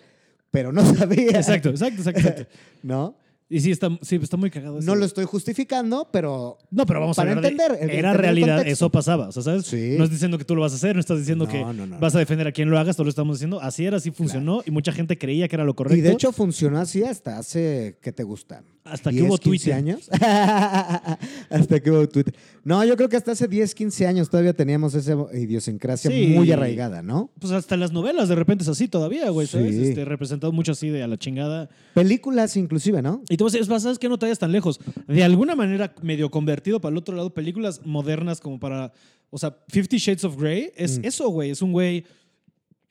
pero 0.51 0.71
no 0.71 0.81
sabían. 0.95 1.35
Exacto, 1.35 1.69
exacto, 1.71 2.01
exacto, 2.03 2.19
exacto. 2.19 2.45
¿No? 2.83 3.15
Y 3.53 3.59
sí, 3.59 3.69
está, 3.69 3.89
sí, 4.01 4.15
está 4.15 4.37
muy 4.37 4.49
cagado. 4.49 4.79
eso. 4.79 4.85
No 4.87 4.95
lo 4.95 5.03
estoy 5.05 5.25
justificando, 5.25 6.07
pero 6.09 6.57
No, 6.71 6.85
pero 6.85 7.01
vamos 7.01 7.17
para 7.17 7.33
a 7.33 7.35
de- 7.35 7.47
entender, 7.49 7.77
Era 7.91 8.13
realidad, 8.13 8.65
eso 8.65 8.89
pasaba. 8.89 9.27
O 9.27 9.31
sea, 9.33 9.43
¿sabes? 9.43 9.65
Sí. 9.65 9.95
No 9.97 10.05
estás 10.05 10.11
diciendo 10.11 10.37
que 10.37 10.45
tú 10.45 10.55
lo 10.55 10.61
vas 10.61 10.71
a 10.71 10.75
hacer, 10.77 10.95
no 10.95 11.01
estás 11.01 11.19
diciendo 11.19 11.45
No, 11.45 11.51
que 11.51 11.59
no, 11.59 11.73
no, 11.85 11.99
vas 11.99 12.15
a 12.15 12.19
defender 12.19 12.47
a 12.47 12.53
quien 12.53 12.69
lo 12.69 12.79
hagas, 12.79 12.95
todo 12.95 13.03
lo 13.03 13.09
estamos 13.09 13.37
diciendo. 13.37 13.59
Así 13.61 13.85
era, 13.85 13.97
así 13.97 14.09
funcionó 14.11 14.63
y 14.65 14.71
mucha 14.71 14.93
gente 14.93 15.17
creía 15.17 15.49
que 15.49 15.57
era 15.57 15.65
lo 15.65 15.75
correcto. 15.75 15.97
Y 15.97 16.01
de 16.01 16.11
hecho 16.13 16.31
funcionó 16.31 16.79
así 16.79 17.03
hasta 17.03 17.37
hace, 17.37 17.97
¿qué 18.01 18.13
te 18.13 18.23
gusta? 18.23 18.63
Hasta 18.83 19.11
que 19.11 19.17
10, 19.17 19.27
hubo 19.29 19.37
15 19.37 19.43
Twitter. 19.49 19.73
años. 19.73 20.09
hasta 21.49 21.79
que 21.79 21.91
hubo 21.91 22.07
Twitter. 22.09 22.33
No, 22.63 22.83
yo 22.83 22.95
creo 22.97 23.09
que 23.09 23.17
hasta 23.17 23.31
hace 23.33 23.47
10, 23.47 23.75
15 23.75 24.07
años 24.07 24.29
todavía 24.29 24.53
teníamos 24.53 24.93
esa 24.95 25.15
idiosincrasia 25.33 26.09
Sí. 26.11 26.27
muy 26.35 26.51
arraigada, 26.51 27.01
¿no? 27.01 27.29
Pues 27.39 27.53
hasta 27.53 27.77
las 27.77 27.91
novelas 27.91 28.29
de 28.29 28.35
repente 28.35 28.63
es 28.63 28.69
así 28.69 28.87
todavía, 28.87 29.29
güey, 29.29 29.47
¿sabes? 29.47 29.75
Este, 29.75 30.03
representado 30.05 30.51
mucho 30.51 30.71
así 30.71 30.89
de 30.89 31.03
a 31.03 31.07
la 31.07 31.17
chingada. 31.17 31.69
Películas 31.93 32.57
inclusive, 32.57 33.01
¿no? 33.01 33.21
Y 33.29 33.37
tú 33.37 33.43
vas 33.45 33.53
a 33.53 33.57
decir, 33.59 33.79
¿sabes 33.79 33.99
qué? 33.99 34.09
No 34.09 34.17
te 34.17 34.25
vayas 34.25 34.39
tan 34.39 34.51
lejos. 34.51 34.79
De 35.07 35.23
alguna 35.23 35.55
manera, 35.55 35.93
medio 36.01 36.31
convertido 36.31 36.81
para 36.81 36.91
el 36.91 36.97
otro 36.97 37.15
lado, 37.15 37.33
películas 37.33 37.81
modernas 37.85 38.39
como 38.41 38.59
para. 38.59 38.91
O 39.29 39.37
sea, 39.37 39.55
Fifty 39.69 39.97
Shades 39.97 40.23
of 40.25 40.37
Grey 40.37 40.71
es 40.75 40.99
Mm. 40.99 41.05
eso, 41.05 41.29
güey. 41.29 41.51
Es 41.51 41.61
un 41.61 41.71
güey 41.71 42.03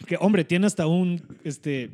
que, 0.07 0.16
hombre, 0.20 0.45
tiene 0.45 0.66
hasta 0.66 0.86
un. 0.86 1.20
Este, 1.45 1.91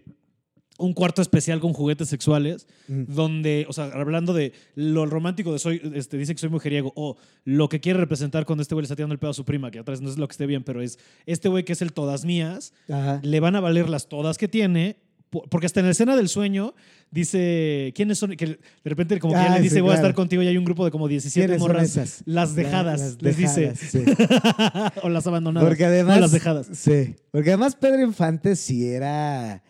un 0.78 0.92
cuarto 0.92 1.22
especial 1.22 1.58
con 1.60 1.72
juguetes 1.72 2.08
sexuales, 2.08 2.66
Mm. 2.88 3.04
donde, 3.08 3.66
o 3.68 3.72
sea, 3.72 3.86
hablando 3.94 4.32
de 4.34 4.52
lo 4.74 5.06
romántico 5.06 5.52
de 5.52 5.58
soy, 5.58 5.80
este, 5.94 6.18
dice 6.18 6.34
que 6.34 6.40
soy 6.40 6.50
mujeriego, 6.50 6.92
o 6.96 7.16
lo 7.44 7.68
que 7.68 7.80
quiere 7.80 7.98
representar 7.98 8.44
cuando 8.44 8.62
este 8.62 8.74
güey 8.74 8.82
le 8.82 8.86
está 8.86 8.96
tirando 8.96 9.12
el 9.14 9.18
pedo 9.18 9.30
a 9.30 9.34
su 9.34 9.44
prima, 9.44 9.70
que 9.70 9.78
atrás 9.78 10.00
no 10.00 10.10
es 10.10 10.18
lo 10.18 10.28
que 10.28 10.32
esté 10.32 10.46
bien, 10.46 10.64
pero 10.64 10.82
es 10.82 10.98
este 11.24 11.48
güey 11.48 11.64
que 11.64 11.72
es 11.72 11.80
el 11.82 11.92
todas 11.92 12.24
mías, 12.24 12.72
Ajá. 12.90 13.20
le 13.22 13.40
van 13.40 13.56
a 13.56 13.60
valer 13.60 13.88
las 13.88 14.08
todas 14.08 14.36
que 14.38 14.48
tiene, 14.48 14.96
po- 15.30 15.44
porque 15.50 15.66
hasta 15.66 15.80
en 15.80 15.86
la 15.86 15.92
escena 15.92 16.14
del 16.14 16.28
sueño 16.28 16.74
dice, 17.10 17.92
¿quiénes 17.96 18.18
son? 18.18 18.36
Que 18.36 18.46
de 18.46 18.58
repente 18.84 19.18
como 19.18 19.32
que 19.32 19.38
ya 19.40 19.52
Ah, 19.54 19.56
le 19.56 19.62
dice, 19.62 19.76
sí, 19.76 19.80
voy 19.80 19.92
a 19.92 19.94
estar 19.94 20.12
contigo 20.14 20.42
y 20.42 20.48
hay 20.48 20.56
un 20.58 20.64
grupo 20.64 20.84
de 20.84 20.90
como 20.90 21.08
17 21.08 21.46
¿Quiénes 21.46 21.62
son 21.62 21.68
morras. 21.72 22.22
Las 22.26 22.54
dejadas, 22.54 23.00
Las 23.00 23.22
les 23.22 23.36
dejadas, 23.36 23.80
dice. 23.80 24.04
sí. 24.04 24.04
o 25.02 25.08
las 25.08 25.26
abandonadas. 25.26 25.66
Porque 25.68 25.84
además. 25.84 26.16
No, 26.16 26.20
las 26.22 26.32
dejadas. 26.32 26.68
Sí. 26.72 27.14
Porque 27.30 27.50
además 27.50 27.76
Pedro 27.76 28.02
Infante 28.02 28.56
sí 28.56 28.86
era. 28.86 29.62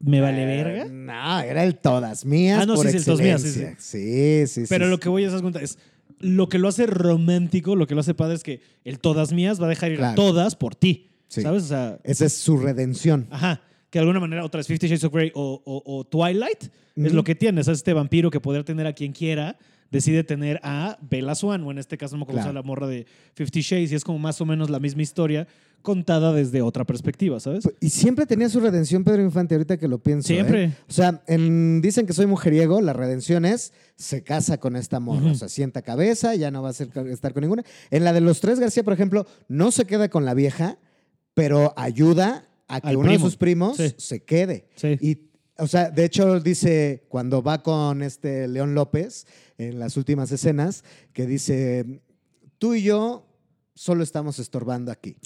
¿Me 0.00 0.20
vale 0.20 0.42
eh, 0.42 0.46
verga? 0.64 0.84
No, 0.90 1.40
era 1.40 1.62
el 1.64 1.76
todas 1.76 2.24
mías. 2.24 2.60
Ah, 2.62 2.66
no, 2.66 2.74
por 2.74 2.86
sí, 2.86 2.92
sí, 2.92 2.98
el 2.98 3.04
todas 3.04 3.20
mías, 3.20 3.42
sí. 3.42 3.64
Sí, 3.78 4.46
sí, 4.46 4.60
sí. 4.62 4.66
Pero 4.68 4.88
lo 4.88 4.98
que 4.98 5.08
voy 5.08 5.24
a 5.24 5.28
hacer 5.28 5.40
cuenta 5.42 5.60
es, 5.60 5.78
lo 6.20 6.48
que 6.48 6.58
lo 6.58 6.68
hace 6.68 6.86
romántico, 6.86 7.76
lo 7.76 7.86
que 7.86 7.94
lo 7.94 8.00
hace 8.00 8.14
padre 8.14 8.34
es 8.36 8.42
que 8.42 8.60
el 8.84 8.98
todas 8.98 9.32
mías 9.32 9.60
va 9.60 9.66
a 9.66 9.68
dejar 9.68 9.92
ir 9.92 10.02
a 10.02 10.14
todas 10.14 10.56
por 10.56 10.74
ti. 10.74 11.10
¿Sabes? 11.28 11.64
O 11.64 11.66
sea, 11.66 11.98
Esa 12.02 12.26
es 12.26 12.32
su 12.34 12.56
redención. 12.56 13.26
Ajá. 13.30 13.60
Que 13.90 13.98
de 13.98 14.00
alguna 14.00 14.20
manera, 14.20 14.44
otra 14.44 14.60
es 14.60 14.66
Fifty 14.66 14.86
Shades 14.88 15.04
of 15.04 15.12
Grey 15.12 15.32
o, 15.34 15.62
o- 15.64 15.82
o 15.98 16.04
Twilight, 16.04 16.64
es 16.96 17.12
lo 17.12 17.22
que 17.24 17.34
tienes. 17.34 17.68
Es 17.68 17.78
este 17.78 17.92
vampiro 17.92 18.30
que 18.30 18.40
poder 18.40 18.64
tener 18.64 18.86
a 18.86 18.92
quien 18.92 19.12
quiera, 19.12 19.58
decide 19.90 20.24
tener 20.24 20.60
a 20.62 20.98
Bella 21.02 21.34
Swan, 21.34 21.62
o 21.64 21.70
en 21.70 21.78
este 21.78 21.98
caso 21.98 22.14
no 22.16 22.18
me 22.18 22.22
acuerdo 22.24 22.40
Claro. 22.42 22.52
la 22.54 22.62
morra 22.62 22.86
de 22.86 23.06
Fifty 23.34 23.60
Shades, 23.60 23.92
y 23.92 23.94
es 23.94 24.04
como 24.04 24.18
más 24.18 24.40
o 24.40 24.46
menos 24.46 24.70
la 24.70 24.78
misma 24.80 25.02
historia 25.02 25.46
contada 25.82 26.32
desde 26.34 26.60
otra 26.60 26.84
perspectiva, 26.84 27.40
¿sabes? 27.40 27.66
Y 27.80 27.88
siempre 27.88 28.26
tenía 28.26 28.50
su 28.50 28.60
redención 28.60 29.02
Pedro 29.02 29.22
Infante, 29.22 29.54
ahorita 29.54 29.78
que 29.78 29.88
lo 29.88 29.98
pienso. 29.98 30.28
Siempre. 30.28 30.64
¿eh? 30.64 30.72
O 30.88 30.92
sea, 30.92 31.22
en- 31.26 31.80
dicen 31.80 32.06
que 32.06 32.12
soy 32.12 32.26
mujeriego, 32.26 32.82
la 32.82 32.92
redención 32.92 33.46
es 33.46 33.72
se 33.96 34.22
casa 34.22 34.58
con 34.60 34.76
esta 34.76 35.00
morra, 35.00 35.22
Ujú. 35.24 35.30
o 35.30 35.34
sea, 35.34 35.48
sienta 35.48 35.80
cabeza, 35.80 36.34
ya 36.34 36.50
no 36.50 36.62
va 36.62 36.68
a 36.68 36.72
ser- 36.74 36.90
estar 37.08 37.32
con 37.32 37.40
ninguna. 37.42 37.64
En 37.90 38.04
la 38.04 38.12
de 38.12 38.20
los 38.20 38.40
tres 38.40 38.60
García, 38.60 38.82
por 38.84 38.92
ejemplo, 38.92 39.26
no 39.48 39.70
se 39.72 39.86
queda 39.86 40.10
con 40.10 40.26
la 40.26 40.34
vieja, 40.34 40.76
pero 41.34 41.72
ayuda 41.76 42.46
a 42.68 42.80
que 42.82 42.88
Al 42.88 42.96
uno 42.96 43.08
primo. 43.08 43.24
de 43.24 43.30
sus 43.30 43.36
primos 43.38 43.76
Sí. 43.78 43.94
se 43.96 44.22
quede. 44.22 44.66
Sí. 44.76 44.98
Y, 45.00 45.29
o 45.60 45.66
sea, 45.66 45.90
de 45.90 46.04
hecho 46.04 46.40
dice, 46.40 47.04
cuando 47.08 47.42
va 47.42 47.62
con 47.62 48.02
este 48.02 48.48
León 48.48 48.74
López, 48.74 49.26
en 49.58 49.78
las 49.78 49.96
últimas 49.96 50.32
escenas, 50.32 50.84
que 51.12 51.26
dice, 51.26 52.02
tú 52.58 52.74
y 52.74 52.82
yo 52.82 53.26
solo 53.74 54.02
estamos 54.02 54.38
estorbando 54.38 54.90
aquí. 54.90 55.16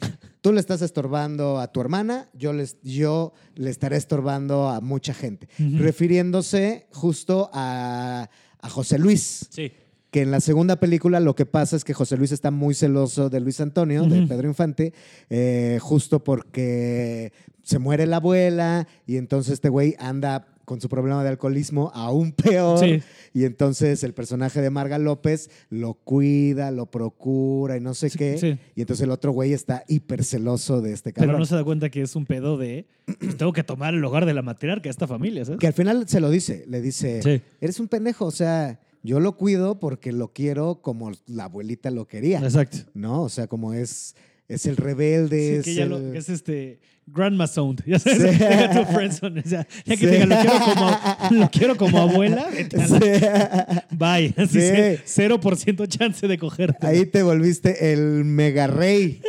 Tú 0.40 0.52
le 0.52 0.60
estás 0.60 0.82
estorbando 0.82 1.58
a 1.58 1.72
tu 1.72 1.80
hermana, 1.80 2.28
yo, 2.34 2.52
les, 2.52 2.76
yo 2.82 3.32
le 3.54 3.70
estaré 3.70 3.96
estorbando 3.96 4.68
a 4.68 4.80
mucha 4.80 5.14
gente. 5.14 5.48
Refiriéndose 5.58 6.86
justo 6.92 7.50
a, 7.52 8.28
a 8.60 8.68
José 8.68 8.98
Luis, 8.98 9.48
Sí. 9.50 9.72
Que 10.14 10.22
en 10.22 10.30
la 10.30 10.38
segunda 10.40 10.76
película 10.76 11.18
lo 11.18 11.34
que 11.34 11.44
pasa 11.44 11.74
es 11.74 11.82
que 11.82 11.92
José 11.92 12.16
Luis 12.16 12.30
está 12.30 12.52
muy 12.52 12.72
celoso 12.74 13.30
de 13.30 13.40
Luis 13.40 13.60
Antonio, 13.60 14.04
de. 14.06 14.28
Pedro 14.28 14.46
Infante, 14.46 14.92
eh, 15.28 15.78
justo 15.82 16.22
porque 16.22 17.32
se 17.64 17.80
muere 17.80 18.06
la 18.06 18.18
abuela 18.18 18.86
y 19.08 19.16
entonces 19.16 19.54
este 19.54 19.68
güey 19.70 19.96
anda 19.98 20.46
con 20.64 20.80
su 20.80 20.88
problema 20.88 21.24
de 21.24 21.30
alcoholismo 21.30 21.90
aún 21.94 22.30
peor. 22.30 22.78
Sí. 22.78 23.02
Y 23.34 23.42
entonces 23.44 24.04
el 24.04 24.14
personaje 24.14 24.60
de 24.62 24.70
Marga 24.70 24.98
López 24.98 25.50
lo 25.68 25.94
cuida, 25.94 26.70
lo 26.70 26.86
procura 26.86 27.76
y 27.76 27.80
no 27.80 27.92
sé 27.94 28.08
Sí, 28.08 28.16
qué. 28.18 28.38
sí. 28.38 28.56
Y 28.76 28.82
entonces 28.82 29.02
el 29.02 29.10
otro 29.10 29.32
güey 29.32 29.52
está 29.52 29.82
hiper 29.88 30.22
celoso 30.22 30.80
de 30.80 30.92
este 30.92 31.12
Pero 31.12 31.22
cabrón. 31.26 31.40
no 31.40 31.46
se 31.46 31.56
da 31.56 31.64
cuenta 31.64 31.90
que 31.90 32.02
es 32.02 32.14
un 32.14 32.24
pedo 32.24 32.56
de, 32.56 32.86
pues, 33.18 33.36
tengo 33.36 33.52
que 33.52 33.64
tomar 33.64 33.94
el 33.94 34.00
lugar 34.00 34.26
de 34.26 34.32
la 34.34 34.42
matriarca 34.42 34.84
de 34.84 34.90
esta 34.90 35.08
familia, 35.08 35.44
¿sabes? 35.44 35.58
Que 35.58 35.66
al 35.66 35.72
final 35.74 36.08
se 36.08 36.20
lo 36.20 36.30
dice, 36.30 36.64
le 36.68 36.80
dice, 36.80 37.20
Sí. 37.20 37.42
eres 37.60 37.80
un 37.80 37.88
pendejo, 37.88 38.26
o 38.26 38.30
sea, 38.30 38.78
yo 39.04 39.20
lo 39.20 39.36
cuido 39.36 39.78
porque 39.78 40.10
lo 40.10 40.32
quiero 40.32 40.80
como 40.82 41.12
la 41.26 41.44
abuelita 41.44 41.90
lo 41.92 42.08
quería. 42.08 42.40
Exacto. 42.40 42.78
¿no? 42.94 43.22
O 43.22 43.28
sea, 43.28 43.46
como 43.46 43.72
es, 43.74 44.16
es 44.48 44.66
el 44.66 44.76
rebelde, 44.76 45.38
Sí, 45.48 45.54
es, 45.58 45.64
que 45.64 45.74
ya 45.76 45.82
el- 45.84 45.90
lo, 45.90 46.14
es 46.14 46.28
este 46.28 46.80
Grandma 47.06 47.46
Sound. 47.46 47.82
Ya 47.86 47.98
sabes, 47.98 48.18
Sí. 48.38 48.78
tu 48.78 48.84
friendzone. 48.94 49.40
O 49.40 49.48
sea, 49.48 49.66
ya 49.84 49.96
que 49.96 50.06
Sí. 50.06 50.06
diga, 50.06 50.24
lo 50.26 50.36
quiero 50.40 50.58
como, 50.64 50.98
lo 51.38 51.50
quiero 51.50 51.76
como 51.76 51.98
abuela, 51.98 52.48
la- 52.72 53.86
bye. 53.90 54.34
Así 54.42 54.58
Sí. 54.60 54.60
ce- 54.60 55.00
0% 55.04 55.86
chance 55.86 56.26
de 56.26 56.38
cogerte. 56.38 56.86
Ahí 56.86 57.04
te 57.06 57.22
volviste 57.22 57.92
el 57.92 58.24
mega 58.24 58.66
rey 58.66 59.20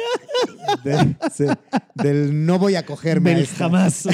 de- 0.86 1.16
del 1.96 2.46
no 2.46 2.60
voy 2.60 2.76
a 2.76 2.86
cogerme 2.86 3.32
Del 3.32 3.44
esta". 3.44 3.56
jamás. 3.66 4.08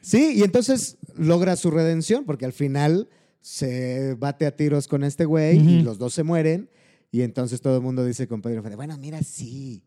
Sí, 0.00 0.34
y 0.36 0.42
entonces 0.42 0.96
logra 1.16 1.56
su 1.56 1.70
redención 1.70 2.24
porque 2.24 2.44
al 2.44 2.52
final 2.52 3.08
se 3.40 4.14
bate 4.14 4.46
a 4.46 4.56
tiros 4.56 4.88
con 4.88 5.04
este 5.04 5.24
güey 5.24 5.58
y 5.58 5.82
los 5.82 5.98
dos 5.98 6.12
se 6.14 6.22
mueren 6.22 6.68
y 7.10 7.22
entonces 7.22 7.60
todo 7.60 7.76
el 7.76 7.82
mundo 7.82 8.04
dice 8.04 8.26
con 8.28 8.42
Pedro 8.42 8.56
Infante, 8.56 8.76
bueno, 8.76 8.96
mira, 8.98 9.22
sí, 9.22 9.82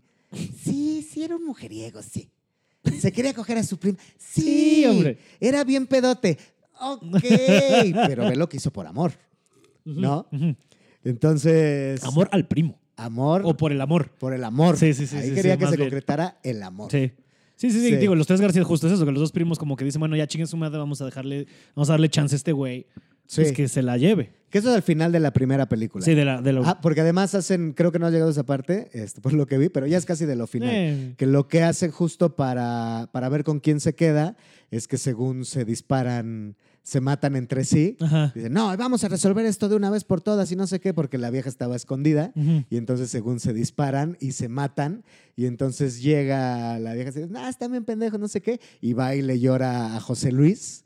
sí, 0.64 1.08
sí 1.10 1.24
era 1.24 1.36
un 1.36 1.46
mujeriego, 1.46 2.02
sí. 2.02 2.30
Se 3.00 3.12
quería 3.12 3.34
coger 3.36 3.60
a 3.60 3.64
su 3.64 3.78
prima. 3.78 3.98
Sí, 4.18 4.42
Sí, 4.42 4.86
hombre. 4.86 5.18
Era 5.40 5.64
bien 5.64 5.86
pedote. 5.86 6.38
Ok, 6.80 7.20
pero 8.08 8.26
ve 8.28 8.36
lo 8.36 8.50
que 8.50 8.58
hizo 8.58 8.72
por 8.72 8.88
amor, 8.88 9.12
¿no? 9.86 10.28
Entonces, 11.04 12.04
Amor 12.04 12.30
al 12.32 12.48
primo. 12.48 12.80
amor 12.96 13.42
O 13.46 13.56
por 13.56 13.72
el 13.72 13.82
amor. 13.82 14.10
por 14.20 14.34
el 14.34 14.44
amor. 14.44 14.78
Sí, 14.78 14.94
sí, 14.94 15.06
sí, 15.08 15.16
Ahí 15.18 15.30
sí, 15.30 15.36
quería 15.36 15.54
sí, 15.54 15.60
que 15.60 15.66
se 15.68 15.78
bien. 15.78 15.90
concretara 15.90 16.40
el 16.44 16.64
amor. 16.64 16.92
Sí. 16.92 17.12
Sí, 17.56 17.70
sí, 17.70 17.80
sí, 17.80 17.90
Sí. 17.90 17.96
Digo, 17.98 18.16
los 18.16 18.26
tres 18.26 18.42
García 18.42 18.64
justo 18.64 18.88
es 18.88 18.94
eso, 18.94 19.06
que 19.06 19.12
los 19.12 19.20
dos 19.22 19.32
primos 19.32 19.60
como 19.60 19.76
que 19.76 19.86
dicen, 19.86 20.00
bueno, 20.00 20.16
ya 20.16 20.26
chinguen 20.26 20.48
su 20.48 20.58
madre, 20.58 20.80
vamos 20.80 21.00
a 21.02 21.06
dejarle, 21.06 21.46
vamos 21.76 21.90
a 21.90 21.94
darle 21.94 22.10
chance 22.10 22.34
a 22.34 22.38
este 22.38 22.52
güey. 22.52 22.88
Sí. 23.32 23.44
Pues 23.44 23.54
que 23.54 23.70
se 23.70 23.82
la 23.82 23.96
lleve. 23.96 24.34
Que 24.50 24.58
eso 24.58 24.70
es 24.70 24.76
al 24.76 24.82
final 24.82 25.14
de 25.14 25.22
la 25.22 25.32
primera 25.32 25.70
película. 25.70 26.04
Sí, 26.04 26.14
de 26.14 26.26
la... 26.26 26.42
De 26.42 26.52
la 26.52 26.60
Ah, 26.66 26.82
porque 26.82 27.00
además 27.00 27.34
hacen, 27.34 27.72
creo 27.72 27.94
que 27.94 27.98
no 28.00 28.06
ha 28.08 28.10
llegado 28.12 28.28
a 28.28 28.34
esa 28.34 28.44
parte, 28.46 28.90
este, 28.92 29.22
por 29.22 29.32
lo 29.32 29.48
que 29.48 29.58
vi, 29.58 29.70
pero 29.70 29.88
ya 29.88 29.98
es 29.98 30.06
casi 30.06 30.26
de 30.26 30.36
lo 30.36 30.48
final. 30.48 30.70
Eh, 30.74 31.14
Que 31.16 31.26
lo 31.28 31.48
que 31.48 31.64
hacen 31.64 31.92
justo 31.92 32.36
para, 32.36 33.08
para 33.14 33.30
ver 33.30 33.46
con 33.46 33.62
quién 33.62 33.80
se 33.80 33.96
queda 33.96 34.36
es 34.70 34.90
que 34.90 34.98
según 34.98 35.46
se 35.46 35.64
disparan, 35.64 36.58
se 36.84 37.00
matan 37.00 37.38
entre 37.38 37.64
sí. 37.64 37.96
Ajá. 38.02 38.34
Dicen, 38.36 38.52
no, 38.52 38.76
vamos 38.76 39.06
a 39.06 39.08
resolver 39.08 39.46
esto 39.46 39.70
de 39.70 39.78
una 39.78 39.90
vez 39.90 40.04
por 40.04 40.20
todas 40.20 40.52
y 40.52 40.58
no 40.58 40.68
sé 40.68 40.82
qué, 40.82 40.94
porque 40.94 41.18
la 41.18 41.30
vieja 41.30 41.48
estaba 41.48 41.78
escondida. 41.78 42.34
Y 42.70 42.76
entonces 42.76 43.10
según 43.10 43.40
se 43.40 43.54
disparan 43.54 44.18
y 44.20 44.34
se 44.34 44.50
matan, 44.50 45.06
y 45.38 45.46
entonces 45.46 46.02
llega 46.02 46.78
la 46.80 46.94
vieja 46.96 47.12
y 47.12 47.14
dice, 47.14 47.30
ah, 47.38 47.48
está 47.48 47.70
bien 47.70 47.86
pendejo, 47.86 48.18
no 48.18 48.28
sé 48.28 48.42
qué, 48.42 48.60
y 48.82 48.92
va 48.92 49.16
y 49.16 49.22
le 49.22 49.40
llora 49.40 49.96
a 49.96 50.02
José 50.02 50.34
Luis. 50.34 50.84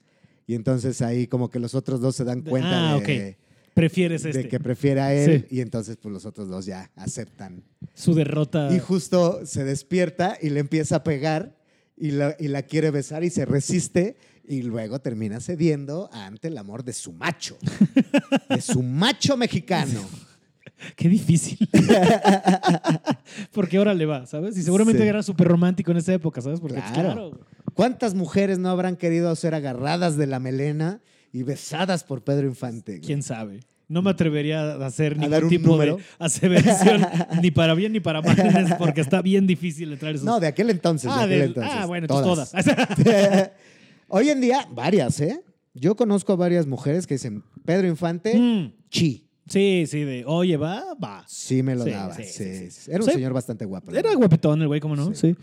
Y 0.48 0.56
entonces 0.56 1.02
ahí 1.02 1.28
como 1.28 1.50
que 1.50 1.60
los 1.60 1.74
otros 1.76 2.00
dos 2.02 2.16
se 2.16 2.24
dan 2.24 2.42
cuenta 2.42 2.92
ah, 2.94 3.00
de, 3.00 3.34
ok. 3.34 3.38
Prefieres 3.74 4.24
este. 4.24 4.48
que 4.48 4.60
prefiere 4.60 5.02
a 5.02 5.14
él 5.14 5.46
Sí. 5.50 5.56
y 5.58 5.62
entonces 5.62 5.98
pues 5.98 6.14
los 6.14 6.26
otros 6.26 6.48
dos 6.48 6.66
ya 6.66 6.92
aceptan. 6.96 7.64
Su 7.94 8.14
derrota. 8.14 8.70
Y 8.74 8.80
justo 8.80 9.46
se 9.46 9.64
despierta 9.64 10.38
y 10.42 10.50
le 10.50 10.60
empieza 10.62 10.98
a 10.98 11.04
pegar 11.04 11.58
y 11.98 12.12
la, 12.12 12.36
y 12.40 12.48
la 12.48 12.62
quiere 12.64 12.92
besar 12.92 13.24
y 13.24 13.30
se 13.30 13.46
resiste 13.46 14.16
y 14.48 14.62
luego 14.62 15.00
termina 15.00 15.40
cediendo 15.40 16.10
ante 16.14 16.50
el 16.50 16.58
amor 16.58 16.84
de 16.84 16.94
su 16.94 17.12
macho, 17.12 17.58
de 18.50 18.62
su 18.62 18.82
macho 18.84 19.36
mexicano. 19.36 20.02
Qué 20.96 21.10
difícil. 21.10 21.58
Porque 23.52 23.78
ahora 23.78 23.94
le 23.94 24.06
va, 24.06 24.26
¿sabes? 24.26 24.58
Y 24.58 24.62
seguramente 24.64 25.02
Sí. 25.02 25.08
era 25.08 25.24
súper 25.24 25.48
romántico 25.48 25.92
en 25.92 25.98
esa 25.98 26.14
época, 26.14 26.42
¿sabes? 26.42 26.60
Porque 26.60 26.76
pues, 26.80 26.92
Claro. 26.92 27.12
claro. 27.14 27.40
¿Cuántas 27.76 28.16
mujeres 28.16 28.58
no 28.58 28.70
habrán 28.70 28.96
querido 28.96 29.36
ser 29.36 29.54
agarradas 29.54 30.18
de 30.18 30.26
la 30.26 30.40
melena 30.40 31.02
y 31.32 31.44
besadas 31.44 32.04
por 32.04 32.24
Pedro 32.24 32.48
Infante? 32.48 32.94
güey? 32.94 33.02
quién 33.02 33.22
sabe. 33.22 33.60
No 33.88 34.02
me 34.02 34.10
atrevería 34.10 34.72
a 34.74 34.86
hacer 34.88 35.12
¿A 35.12 35.16
ningún 35.18 35.30
dar 35.32 35.44
un 35.44 35.50
tipo 35.52 35.68
número? 35.68 35.98
de 35.98 36.04
aseveración, 36.26 37.06
ni 37.44 37.52
para 37.52 37.76
bien 37.76 37.92
ni 37.94 38.00
para 38.00 38.24
mal, 38.24 38.76
porque 38.80 39.02
está 39.02 39.22
bien 39.22 39.46
difícil 39.46 39.94
entrar 39.94 40.10
en 40.10 40.16
esos. 40.16 40.26
No, 40.26 40.40
de 40.40 40.48
aquel 40.48 40.72
entonces. 40.72 41.08
de 41.14 41.16
ah, 41.20 41.24
aquel 41.24 41.40
de- 41.40 41.46
entonces. 41.46 41.72
ah, 41.76 41.86
bueno, 41.86 42.08
todas. 42.08 42.52
Hoy 44.08 44.30
en 44.30 44.42
día, 44.42 44.68
varias, 44.72 45.20
¿eh? 45.20 45.42
Yo 45.74 45.96
conozco 45.96 46.34
a 46.34 46.36
varias 46.36 46.66
mujeres 46.68 47.06
que 47.06 47.16
dicen, 47.16 47.44
Pedro 47.66 47.88
Infante, 47.88 48.36
Mm, 48.38 48.72
chi. 48.90 49.28
sí, 49.48 49.86
sí, 49.88 50.00
de 50.04 50.24
oye, 50.26 50.56
va, 50.58 50.94
va. 50.96 51.24
Sí 51.28 51.62
me 51.62 51.76
lo 51.76 51.84
Sí, 51.84 51.90
daba. 51.92 52.16
sí, 52.16 52.72
sí. 52.72 52.90
Era 52.92 53.04
un 53.04 53.12
señor 53.12 53.34
bastante 53.34 53.66
guapo. 53.66 53.92
Era 53.92 54.14
guapetón 54.16 54.62
el 54.62 54.68
güey, 54.68 54.80
¿cómo 54.80 54.96
no? 54.96 55.08
Sí. 55.14 55.34
Sí. 55.34 55.36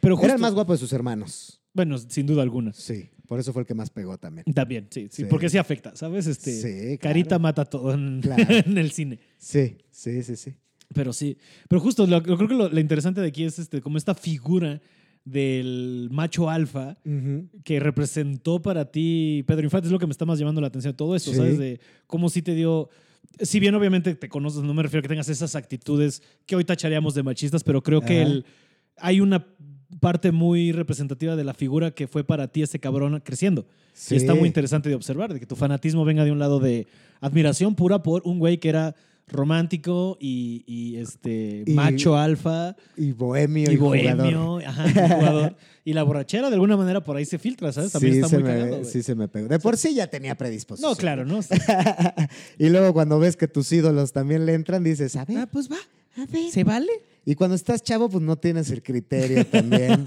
Pero 0.00 0.14
justo, 0.16 0.26
Era 0.26 0.34
el 0.34 0.40
más 0.40 0.52
guapo 0.54 0.72
de 0.72 0.78
sus 0.78 0.92
hermanos. 0.92 1.57
Bueno, 1.78 1.96
sin 1.98 2.26
duda 2.26 2.42
alguna. 2.42 2.72
Sí, 2.72 3.08
por 3.28 3.38
eso 3.38 3.52
fue 3.52 3.62
el 3.62 3.66
que 3.68 3.74
más 3.74 3.88
pegó 3.90 4.18
también. 4.18 4.44
También, 4.52 4.88
sí, 4.90 5.02
sí, 5.10 5.22
Sí. 5.22 5.24
porque 5.30 5.48
sí 5.48 5.58
afecta, 5.58 5.94
¿sabes? 5.94 6.26
Este, 6.26 6.50
Sí, 6.52 6.98
claro. 6.98 7.14
Carita 7.14 7.38
mata 7.38 7.64
todo 7.64 7.94
en, 7.94 8.20
Claro. 8.22 8.44
en 8.48 8.76
el 8.78 8.90
cine. 8.90 9.20
Sí, 9.38 9.76
sí, 9.90 10.22
sí, 10.24 10.34
sí. 10.34 10.54
Pero 10.92 11.12
sí. 11.12 11.36
Pero 11.68 11.80
justo, 11.80 12.04
lo, 12.06 12.20
yo 12.24 12.36
creo 12.36 12.48
que 12.48 12.54
lo, 12.56 12.68
lo 12.68 12.80
interesante 12.80 13.20
de 13.20 13.28
aquí 13.28 13.44
es 13.44 13.58
este, 13.60 13.80
como 13.80 13.96
esta 13.96 14.14
figura 14.14 14.80
del 15.24 16.08
macho 16.10 16.48
alfa 16.50 16.96
Ujú. 17.04 17.48
que 17.64 17.78
representó 17.80 18.60
para 18.62 18.90
ti 18.90 19.44
Pedro 19.46 19.62
Infante. 19.64 19.86
Es 19.86 19.92
lo 19.92 19.98
que 19.98 20.06
me 20.06 20.12
está 20.12 20.24
más 20.24 20.38
llamando 20.38 20.60
la 20.60 20.66
atención 20.68 20.94
todo 20.96 21.14
esto, 21.14 21.30
Sí. 21.30 21.36
¿sabes? 21.36 21.58
De 21.58 21.80
cómo 22.06 22.28
sí 22.28 22.42
te 22.42 22.54
dio. 22.54 22.88
Si 23.40 23.60
bien 23.60 23.74
obviamente 23.74 24.14
te 24.14 24.28
conoces, 24.28 24.62
no 24.62 24.74
me 24.74 24.82
refiero 24.82 25.00
a 25.00 25.02
que 25.02 25.08
tengas 25.08 25.28
esas 25.28 25.54
actitudes 25.54 26.22
que 26.46 26.56
hoy 26.56 26.64
tacharíamos 26.64 27.14
de 27.14 27.22
machistas, 27.22 27.62
pero 27.62 27.82
creo 27.82 28.00
que 28.00 28.22
el, 28.22 28.44
hay 28.96 29.20
una 29.20 29.46
parte 30.00 30.32
muy 30.32 30.72
representativa 30.72 31.34
de 31.36 31.44
la 31.44 31.54
figura 31.54 31.90
que 31.92 32.06
fue 32.08 32.24
para 32.24 32.48
ti 32.48 32.62
ese 32.62 32.78
cabrón 32.78 33.20
creciendo. 33.24 33.66
Sí. 33.94 34.14
Y 34.14 34.18
está 34.18 34.34
muy 34.34 34.46
interesante 34.46 34.88
de 34.88 34.94
observar, 34.94 35.32
de 35.32 35.40
que 35.40 35.46
tu 35.46 35.56
fanatismo 35.56 36.04
venga 36.04 36.24
de 36.24 36.30
un 36.32 36.38
lado 36.38 36.60
de 36.60 36.86
admiración 37.20 37.74
pura 37.74 38.02
por 38.02 38.22
un 38.24 38.38
güey 38.38 38.58
que 38.58 38.68
era 38.68 38.94
romántico 39.30 40.16
y, 40.20 40.64
y, 40.66 40.96
este 40.96 41.62
Y- 41.66 41.72
macho 41.74 42.16
alfa 42.16 42.76
Y 42.96 43.12
bohemio 43.12 43.70
y, 43.70 43.76
bohemio, 43.76 44.58
ajá, 44.66 44.88
y 44.88 44.92
jugador. 45.14 45.56
y 45.84 45.92
la 45.92 46.02
borrachera 46.02 46.48
de 46.48 46.54
alguna 46.54 46.76
manera 46.78 47.02
por 47.04 47.16
ahí 47.16 47.24
se 47.26 47.38
filtra, 47.38 47.70
¿sabes? 47.72 47.92
También 47.92 48.14
sí, 48.14 48.20
está 48.20 48.36
muy 48.38 48.44
me, 48.44 48.50
cagado. 48.58 48.84
sí 48.84 49.02
se 49.02 49.14
me 49.14 49.28
pegó. 49.28 49.48
De 49.48 49.58
por 49.58 49.76
sí 49.76 49.94
ya 49.94 50.06
tenía 50.06 50.34
predisposición. 50.34 50.90
No, 50.90 50.96
claro, 50.96 51.26
¿no? 51.26 51.40
y 52.58 52.68
luego 52.70 52.92
cuando 52.92 53.18
ves 53.18 53.36
que 53.36 53.48
tus 53.48 53.70
ídolos 53.72 54.12
también 54.12 54.46
le 54.46 54.54
entran, 54.54 54.82
dices, 54.84 55.14
Ah, 55.16 55.26
pues 55.52 55.70
va. 55.70 55.76
A 56.18 56.26
ver. 56.26 56.50
¿Se 56.50 56.64
vale? 56.64 56.90
Y 57.24 57.34
cuando 57.34 57.56
estás 57.56 57.82
chavo, 57.82 58.08
pues 58.08 58.22
no 58.24 58.36
tienes 58.36 58.70
el 58.70 58.82
criterio 58.82 59.44
también 59.46 60.04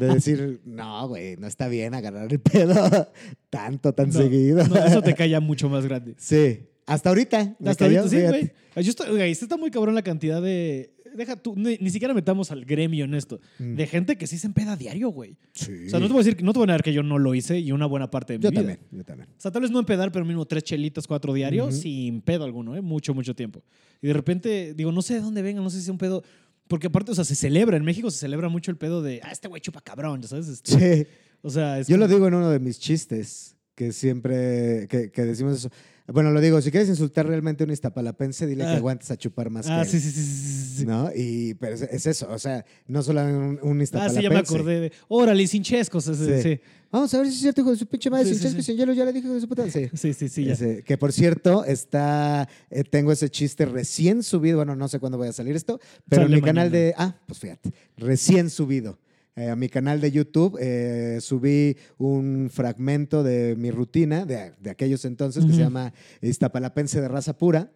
de 0.00 0.06
decir, 0.06 0.60
no, 0.64 1.06
güey, 1.08 1.36
no 1.36 1.46
está 1.46 1.68
bien 1.68 1.94
agarrar 1.94 2.32
el 2.32 2.40
pedo 2.40 3.08
tanto, 3.50 3.92
tan 3.94 4.08
No, 4.08 4.12
seguido. 4.12 4.66
no, 4.66 4.76
eso 4.76 5.00
te 5.02 5.14
calla 5.14 5.38
mucho 5.40 5.68
más 5.68 5.84
grande. 5.86 6.14
Sí, 6.18 6.66
hasta 6.86 7.10
ahorita. 7.10 7.56
Hasta 7.64 7.86
cayó, 7.86 8.00
ahorita, 8.02 8.16
sí, 8.22 8.26
güey. 8.28 8.52
Yo 8.84 8.90
estoy, 8.90 9.20
está 9.30 9.56
muy 9.56 9.70
cabrón 9.70 9.94
la 9.94 10.02
cantidad 10.02 10.42
de. 10.42 10.93
Deja 11.16 11.36
tú, 11.36 11.54
ni, 11.56 11.76
ni 11.78 11.90
siquiera 11.90 12.12
metamos 12.14 12.50
al 12.50 12.64
gremio 12.64 13.04
en 13.04 13.14
esto. 13.14 13.40
Mm. 13.58 13.74
De 13.76 13.86
gente 13.86 14.16
que 14.18 14.26
sí 14.26 14.36
se 14.38 14.46
empeda 14.46 14.72
a 14.72 14.76
diario, 14.76 15.08
güey. 15.10 15.36
Sí. 15.52 15.72
O 15.86 15.90
sea, 15.90 16.00
no 16.00 16.06
te 16.06 16.12
voy 16.12 16.20
a 16.20 16.24
decir, 16.24 16.36
que- 16.36 16.42
no 16.44 16.52
te 16.52 16.58
voy 16.58 16.64
a 16.64 16.66
negar 16.66 16.82
que 16.82 16.92
yo 16.92 17.02
no 17.02 17.18
lo 17.18 17.34
hice 17.34 17.58
y 17.58 17.72
una 17.72 17.86
buena 17.86 18.10
parte 18.10 18.32
de 18.34 18.38
mi 18.38 18.42
yo 18.44 18.50
vida. 18.50 18.60
también, 18.60 18.80
yo 18.90 19.04
también. 19.04 19.28
O 19.30 19.40
sea, 19.40 19.50
tal 19.50 19.62
vez 19.62 19.70
no 19.70 19.78
empedar, 19.78 20.10
pero 20.12 20.24
mínimo 20.24 20.44
tres 20.46 20.64
chelitas, 20.64 21.06
cuatro 21.06 21.32
diarios, 21.32 21.76
sin 21.78 22.20
pedo 22.20 22.44
alguno, 22.44 22.74
¿eh? 22.76 22.80
Mucho, 22.80 23.14
mucho 23.14 23.34
tiempo. 23.34 23.62
Y 24.02 24.08
de 24.08 24.12
repente, 24.12 24.74
digo, 24.74 24.92
no 24.92 25.02
sé 25.02 25.14
de 25.14 25.20
dónde 25.20 25.42
venga, 25.42 25.60
no 25.62 25.70
sé 25.70 25.78
si 25.78 25.84
es 25.84 25.88
un 25.88 25.98
pedo. 25.98 26.22
Porque 26.66 26.86
aparte, 26.86 27.10
o 27.12 27.14
sea, 27.14 27.24
se 27.24 27.34
celebra. 27.34 27.76
En 27.76 27.84
México 27.84 28.10
se 28.10 28.18
celebra 28.18 28.48
mucho 28.48 28.70
el 28.70 28.78
pedo 28.78 29.02
de, 29.02 29.20
ah, 29.22 29.30
este 29.30 29.48
güey 29.48 29.60
chupa 29.60 29.80
cabrón, 29.82 30.22
¿ya 30.22 30.28
sabes? 30.28 30.48
Este, 30.48 31.04
Sí. 31.04 31.10
O 31.42 31.50
sea, 31.50 31.78
es 31.78 31.88
Yo 31.88 31.96
lo 31.98 32.06
como- 32.06 32.14
digo 32.14 32.28
en 32.28 32.34
uno 32.34 32.48
de 32.50 32.58
mis 32.58 32.78
chistes, 32.80 33.54
que 33.74 33.92
siempre, 33.92 34.86
que, 34.88 35.10
que 35.10 35.22
decimos 35.24 35.56
eso. 35.58 35.70
Bueno, 36.06 36.32
lo 36.32 36.40
digo, 36.42 36.60
si 36.60 36.70
quieres 36.70 36.90
insultar 36.90 37.26
realmente 37.26 37.64
a 37.64 37.66
un 37.66 37.72
iztapalapense, 37.72 38.46
dile 38.46 38.64
que 38.64 38.70
Ah. 38.70 38.76
aguantes 38.76 39.10
a 39.10 39.16
chupar 39.16 39.48
más 39.48 39.66
Ah, 39.70 39.82
que 39.82 39.88
sí, 39.88 39.96
él. 39.96 40.02
sí, 40.02 40.10
sí, 40.10 40.22
sí, 40.22 40.74
sí. 40.80 40.84
¿No? 40.86 41.10
Y, 41.14 41.54
pero 41.54 41.74
es, 41.74 41.80
es 41.82 42.06
eso, 42.06 42.28
o 42.30 42.38
sea, 42.38 42.62
no 42.86 43.02
solo 43.02 43.22
un, 43.24 43.58
un 43.62 43.80
Ah, 43.80 43.82
iztapalapense. 43.82 44.18
sí, 44.20 44.22
ya 44.22 44.28
me 44.30 44.38
acordé 44.38 44.80
de. 44.80 44.92
Órale, 45.08 45.46
sin 45.46 45.62
chescos. 45.62 46.04
Sí. 46.04 46.14
Sí, 46.42 46.60
Vamos 46.92 47.12
a 47.14 47.18
ver 47.18 47.26
si 47.28 47.34
es 47.34 47.40
cierto, 47.40 47.62
hijo 47.62 47.70
de 47.70 47.76
su 47.78 47.86
pinche 47.86 48.10
madre. 48.10 48.24
Sí, 48.26 48.30
sin 48.34 48.38
sí, 48.38 48.42
chesco 48.44 48.58
y 48.58 48.62
sí. 48.62 48.66
sin 48.72 48.76
hielo, 48.76 48.92
ya 48.92 49.04
le 49.06 49.12
dije, 49.14 49.26
de 49.28 49.40
su 49.40 49.48
puta. 49.48 49.68
Sí. 49.70 49.88
sí, 49.94 50.12
sí, 50.12 50.28
sí. 50.28 50.48
Ese, 50.50 50.82
que 50.82 50.98
por 50.98 51.10
cierto, 51.10 51.64
está, 51.64 52.48
eh, 52.70 52.84
tengo 52.84 53.10
ese 53.10 53.30
chiste 53.30 53.64
recién 53.64 54.22
subido, 54.22 54.58
bueno, 54.58 54.76
no 54.76 54.86
sé 54.88 55.00
cuándo 55.00 55.16
vaya 55.18 55.30
a 55.30 55.32
salir 55.32 55.56
esto, 55.56 55.80
pero 56.08 56.22
Sale 56.24 56.34
en 56.36 56.40
mi 56.40 56.44
canal 56.46 56.70
de, 56.70 56.94
ah, 56.98 57.16
pues 57.26 57.38
fíjate, 57.40 57.72
recién 57.96 58.50
subido. 58.50 58.98
Eh, 59.36 59.48
a 59.50 59.56
mi 59.56 59.68
canal 59.68 60.00
de 60.00 60.12
YouTube 60.12 60.56
eh, 60.60 61.18
subí 61.20 61.76
un 61.98 62.50
fragmento 62.52 63.22
de 63.24 63.56
mi 63.56 63.72
rutina 63.72 64.24
de, 64.24 64.52
de 64.60 64.70
aquellos 64.70 65.04
entonces 65.04 65.44
que 65.44 65.52
se 65.52 65.58
llama 65.58 65.92
Iztapalapense 66.22 67.00
de 67.00 67.08
raza 67.08 67.36
pura 67.36 67.72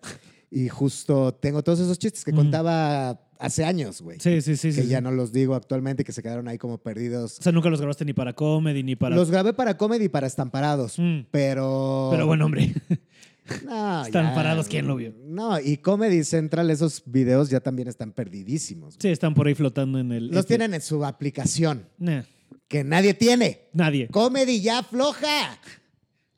y 0.53 0.69
justo 0.69 1.35
tengo 1.35 1.63
todos 1.65 1.81
esos 1.81 1.99
chistes 1.99 2.25
que 2.25 2.33
contaba 2.33 3.21
hace 3.41 3.65
años, 3.65 4.01
güey. 4.03 4.19
Sí, 4.21 4.41
sí, 4.41 4.57
sí. 4.57 4.69
que 4.69 4.83
sí, 4.83 4.89
ya 4.89 4.99
sí. 4.99 5.05
no 5.05 5.11
los 5.11 5.33
digo 5.33 5.55
actualmente, 5.55 6.05
que 6.05 6.13
se 6.13 6.23
quedaron 6.23 6.47
ahí 6.49 6.59
como 6.59 6.79
perdidos. 6.79 7.39
O 7.39 7.43
sea, 7.43 7.53
nunca 7.53 7.69
los 7.71 7.81
grabaste 7.81 8.05
ni 8.05 8.13
para 8.13 8.33
comedy 8.35 8.83
ni 8.83 8.97
para. 8.97 9.15
Los 9.17 9.31
grabé 9.31 9.53
para 9.53 9.77
comedy 9.77 10.05
y 10.05 10.09
para 10.09 10.27
estamparados, 10.29 10.99
Mm. 10.99 11.27
pero... 11.31 12.09
Pero 12.13 12.27
bueno, 12.27 12.47
hombre. 12.47 12.73
No, 13.65 14.05
Están 14.05 14.27
ya, 14.29 14.35
parados, 14.35 14.69
¿quién 14.69 14.87
lo 14.87 14.97
vio? 14.97 15.13
No, 15.25 15.59
y 15.61 15.77
Comedy 15.79 16.25
Central, 16.25 16.71
esos 16.71 17.03
videos 17.07 17.51
ya 17.51 17.61
también 17.61 17.89
están 17.89 18.13
perdidísimos. 18.13 18.97
Sí, 18.99 19.09
están 19.09 19.35
por 19.35 19.47
ahí 19.47 19.55
flotando 19.55 19.99
en 19.99 20.13
el. 20.13 20.27
Los 20.29 20.39
este- 20.39 20.57
tienen 20.57 20.75
en 20.75 20.81
su 20.81 21.05
aplicación, 21.05 21.87
Nah, 21.99 22.23
que 22.69 22.85
nadie 22.85 23.15
tiene. 23.15 23.69
nadie. 23.73 24.09
Comedy 24.09 24.61
ya 24.61 24.83
floja. 24.83 25.59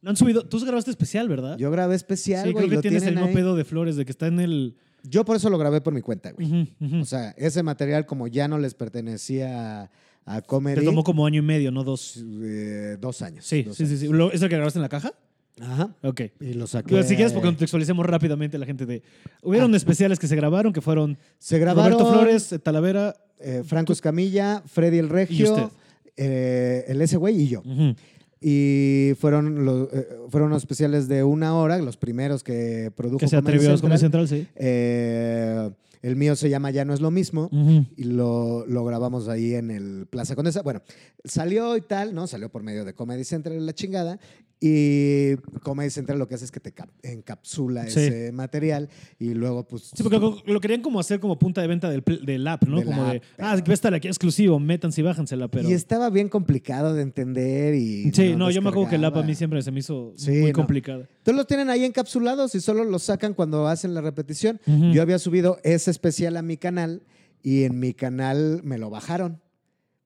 No 0.03 0.11
han 0.11 0.17
subido. 0.17 0.45
Tú 0.47 0.59
grabaste 0.65 0.91
especial, 0.91 1.29
¿verdad? 1.29 1.59
Yo 1.59 1.71
grabé 1.71 1.95
especial, 1.95 2.47
sí, 2.47 2.53
güey. 2.53 2.69
creo 2.69 2.81
que 2.81 2.89
tienes 2.89 3.03
el 3.07 3.17
mismo 3.17 3.33
pedo 3.33 3.55
de 3.55 3.65
flores, 3.65 3.97
de 3.97 4.05
que 4.05 4.13
está 4.13 4.27
en 4.29 4.41
el. 4.41 4.77
Yo 5.03 5.25
por 5.25 5.37
eso 5.37 5.49
lo 5.51 5.59
grabé 5.59 5.81
por 5.81 5.93
mi 5.95 6.01
cuenta, 6.03 6.33
güey. 6.33 6.75
O 7.01 7.05
sea, 7.05 7.31
ese 7.37 7.63
material 7.63 8.07
como 8.07 8.27
ya 8.29 8.49
no 8.49 8.59
les 8.59 8.75
pertenecía 8.75 9.83
a, 9.83 9.91
a 10.27 10.43
Comedy. 10.43 10.81
Te 10.81 10.85
tomó 10.87 11.05
como 11.05 11.27
año 11.27 11.41
y 11.41 11.45
medio, 11.45 11.71
no 11.71 11.85
dos. 11.85 12.23
eh, 12.43 12.97
dos 13.01 13.21
años. 13.23 13.45
Sí, 13.47 13.63
dos 13.63 13.77
sí, 13.77 13.85
sí, 13.87 14.07
años. 14.07 14.31
sí. 14.31 14.37
¿Es 14.37 14.43
el 14.43 14.49
que 14.49 14.57
grabaste 14.57 14.79
en 14.79 14.83
la 14.83 14.89
caja? 14.89 15.13
Ajá. 15.61 15.95
Ok. 16.03 16.23
Y 16.41 16.55
lo 16.55 16.67
saqué. 16.67 16.89
Pero 16.91 17.03
si 17.03 17.15
quieres, 17.17 17.33
porque 17.33 17.49
contextualicemos 17.49 18.05
rápidamente 18.07 18.57
la 18.59 18.67
gente 18.67 18.87
de. 18.87 19.03
Hubieron 19.43 19.75
especiales 19.75 20.19
que 20.19 20.27
se 20.27 20.37
grabaron, 20.37 20.73
que 20.73 20.81
fueron 20.81 21.19
Se 21.39 21.59
grabaron 21.59 21.99
Roberto 21.99 22.13
Flores, 22.13 22.53
eh, 22.53 22.59
Talavera. 22.59 23.15
eh, 23.41 23.63
Franco 23.67 23.93
Escamilla, 23.93 24.63
Freddy 24.67 24.99
el 24.99 25.09
Regio, 25.09 25.53
usted. 25.55 25.69
eh, 26.17 26.85
el 26.89 27.01
ese 27.03 27.17
güey 27.17 27.43
y 27.43 27.49
yo. 27.49 27.61
Ujú. 27.61 27.95
Y 28.43 29.13
fueron, 29.19 29.65
los, 29.67 29.89
eh, 29.93 30.09
fueron 30.31 30.49
unos 30.49 30.63
especiales 30.63 31.09
de 31.09 31.23
una 31.25 31.55
hora, 31.55 31.77
los 31.79 31.99
primeros 31.99 32.43
que 32.43 32.91
produjo 32.97 33.19
Que 33.19 33.29
se 33.29 33.37
atrevió 33.37 33.69
a 33.69 33.77
Central. 33.77 33.81
Comedy 33.83 33.99
Central, 34.01 34.29
sí. 34.29 34.47
Eh, 34.57 35.71
el 36.03 36.17
mío 36.17 36.35
se 36.37 36.49
llama 36.49 36.71
Ya 36.71 36.87
no 36.87 36.95
es 36.95 37.03
lo 37.03 37.11
mismo. 37.11 37.51
Ujú. 37.53 37.85
Y 37.97 38.05
lo, 38.05 38.65
lo 38.67 38.85
grabamos 38.87 39.29
ahí 39.29 39.55
en 39.55 39.71
el 39.71 40.07
Plaza 40.09 40.35
Condesa. 40.37 40.63
Bueno, 40.63 40.81
salió 41.25 41.77
y 41.77 41.83
tal, 41.83 42.15
¿no? 42.15 42.27
Salió 42.27 42.49
por 42.49 42.63
medio 42.63 42.87
de 42.87 42.95
Comedy 42.95 43.25
Central 43.25 43.67
la 43.67 43.75
chingada. 43.75 44.19
Y 44.63 45.37
Comedy 45.63 45.89
Central 45.89 46.19
lo 46.19 46.29
que 46.29 46.35
hace 46.35 46.45
es 46.45 46.51
que 46.51 46.61
te 46.61 46.73
cap- 46.73 46.91
encapsula 47.03 47.87
Sí. 47.89 48.01
ese 48.01 48.31
material 48.33 48.91
y 49.19 49.33
luego, 49.33 49.67
pues. 49.67 49.85
Sí, 49.95 50.03
porque 50.03 50.19
lo, 50.19 50.37
lo 50.45 50.61
querían 50.61 50.83
como 50.83 51.01
hacer 51.01 51.19
como 51.19 51.39
punta 51.39 51.63
de 51.63 51.67
venta 51.67 51.89
del, 51.89 52.05
del 52.27 52.47
app, 52.47 52.65
¿no? 52.65 52.77
Del 52.77 52.85
como 52.85 53.03
app, 53.05 53.13
de, 53.15 53.23
ah, 53.39 53.57
va 53.57 53.63
a 53.67 53.73
estar 53.73 53.95
aquí 53.95 54.07
exclusivo, 54.09 54.59
métanse 54.61 55.01
y 55.01 55.05
bájensela, 55.05 55.49
pero... 55.49 55.67
Y 55.69 55.73
estaba 55.73 56.11
bien 56.11 56.29
complicado 56.29 56.93
de 56.95 57.01
entender 57.03 57.75
y. 57.75 58.13
sí, 58.13 58.35
no, 58.37 58.51
yo 58.51 58.61
me 58.61 58.69
acuerdo 58.69 58.91
que 58.91 58.97
el 58.97 59.05
app 59.07 59.17
a 59.17 59.23
mí 59.23 59.35
siempre 59.35 59.63
se 59.63 59.71
me 59.73 59.81
hizo 59.81 60.13
Sí, 60.17 60.31
muy 60.33 60.51
no. 60.53 60.57
complicado. 60.59 61.01
Entonces 61.01 61.37
los 61.37 61.47
tienen 61.47 61.71
ahí 61.71 61.85
encapsulados 61.87 62.55
y 62.55 62.61
solo 62.61 62.85
los 62.85 63.03
sacan 63.05 63.33
cuando 63.33 63.67
hacen 63.67 63.95
la 63.95 64.03
repetición. 64.03 64.61
Ujú. 64.67 64.93
Yo 64.93 65.01
había 65.01 65.19
subido 65.19 65.59
ese 65.65 65.91
especial 65.91 66.37
a 66.37 66.43
mi 66.43 66.59
canal 66.59 67.03
y 67.43 67.63
en 67.63 67.81
mi 67.81 67.95
canal 67.95 68.61
me 68.63 68.77
lo 68.77 68.91
bajaron 68.91 69.41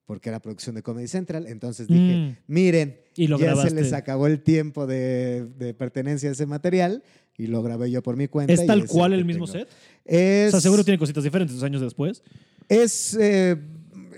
porque 0.05 0.29
era 0.29 0.39
producción 0.39 0.75
de 0.75 0.81
Comedy 0.83 1.07
Central. 1.09 1.45
Entonces 1.47 1.87
dije, 1.87 2.15
Mm. 2.15 2.35
miren, 2.47 2.99
Y 3.15 3.27
lo 3.27 3.37
ya 3.39 3.45
grabaste. 3.47 3.69
se 3.69 3.75
les 3.75 3.93
acabó 3.93 4.27
el 4.27 4.41
tiempo 4.41 4.85
de, 4.87 5.45
de 5.57 5.73
pertenencia 5.73 6.29
a 6.29 6.31
ese 6.33 6.45
material 6.45 7.03
y 7.37 7.47
lo 7.47 7.61
grabé 7.63 7.89
yo 7.91 8.01
por 8.03 8.15
mi 8.17 8.27
cuenta. 8.27 8.53
¿Es 8.53 8.65
tal 8.65 8.85
cual 8.87 9.13
el 9.13 9.25
mismo 9.25 9.45
tengo. 9.45 9.59
set? 9.59 9.69
Es, 10.05 10.49
O 10.49 10.51
sea, 10.51 10.61
seguro 10.61 10.83
tiene 10.83 10.97
cositas 10.97 11.23
diferentes 11.23 11.55
dos 11.55 11.63
años 11.63 11.81
después. 11.81 12.21
Es, 12.69 13.17
eh, 13.19 13.55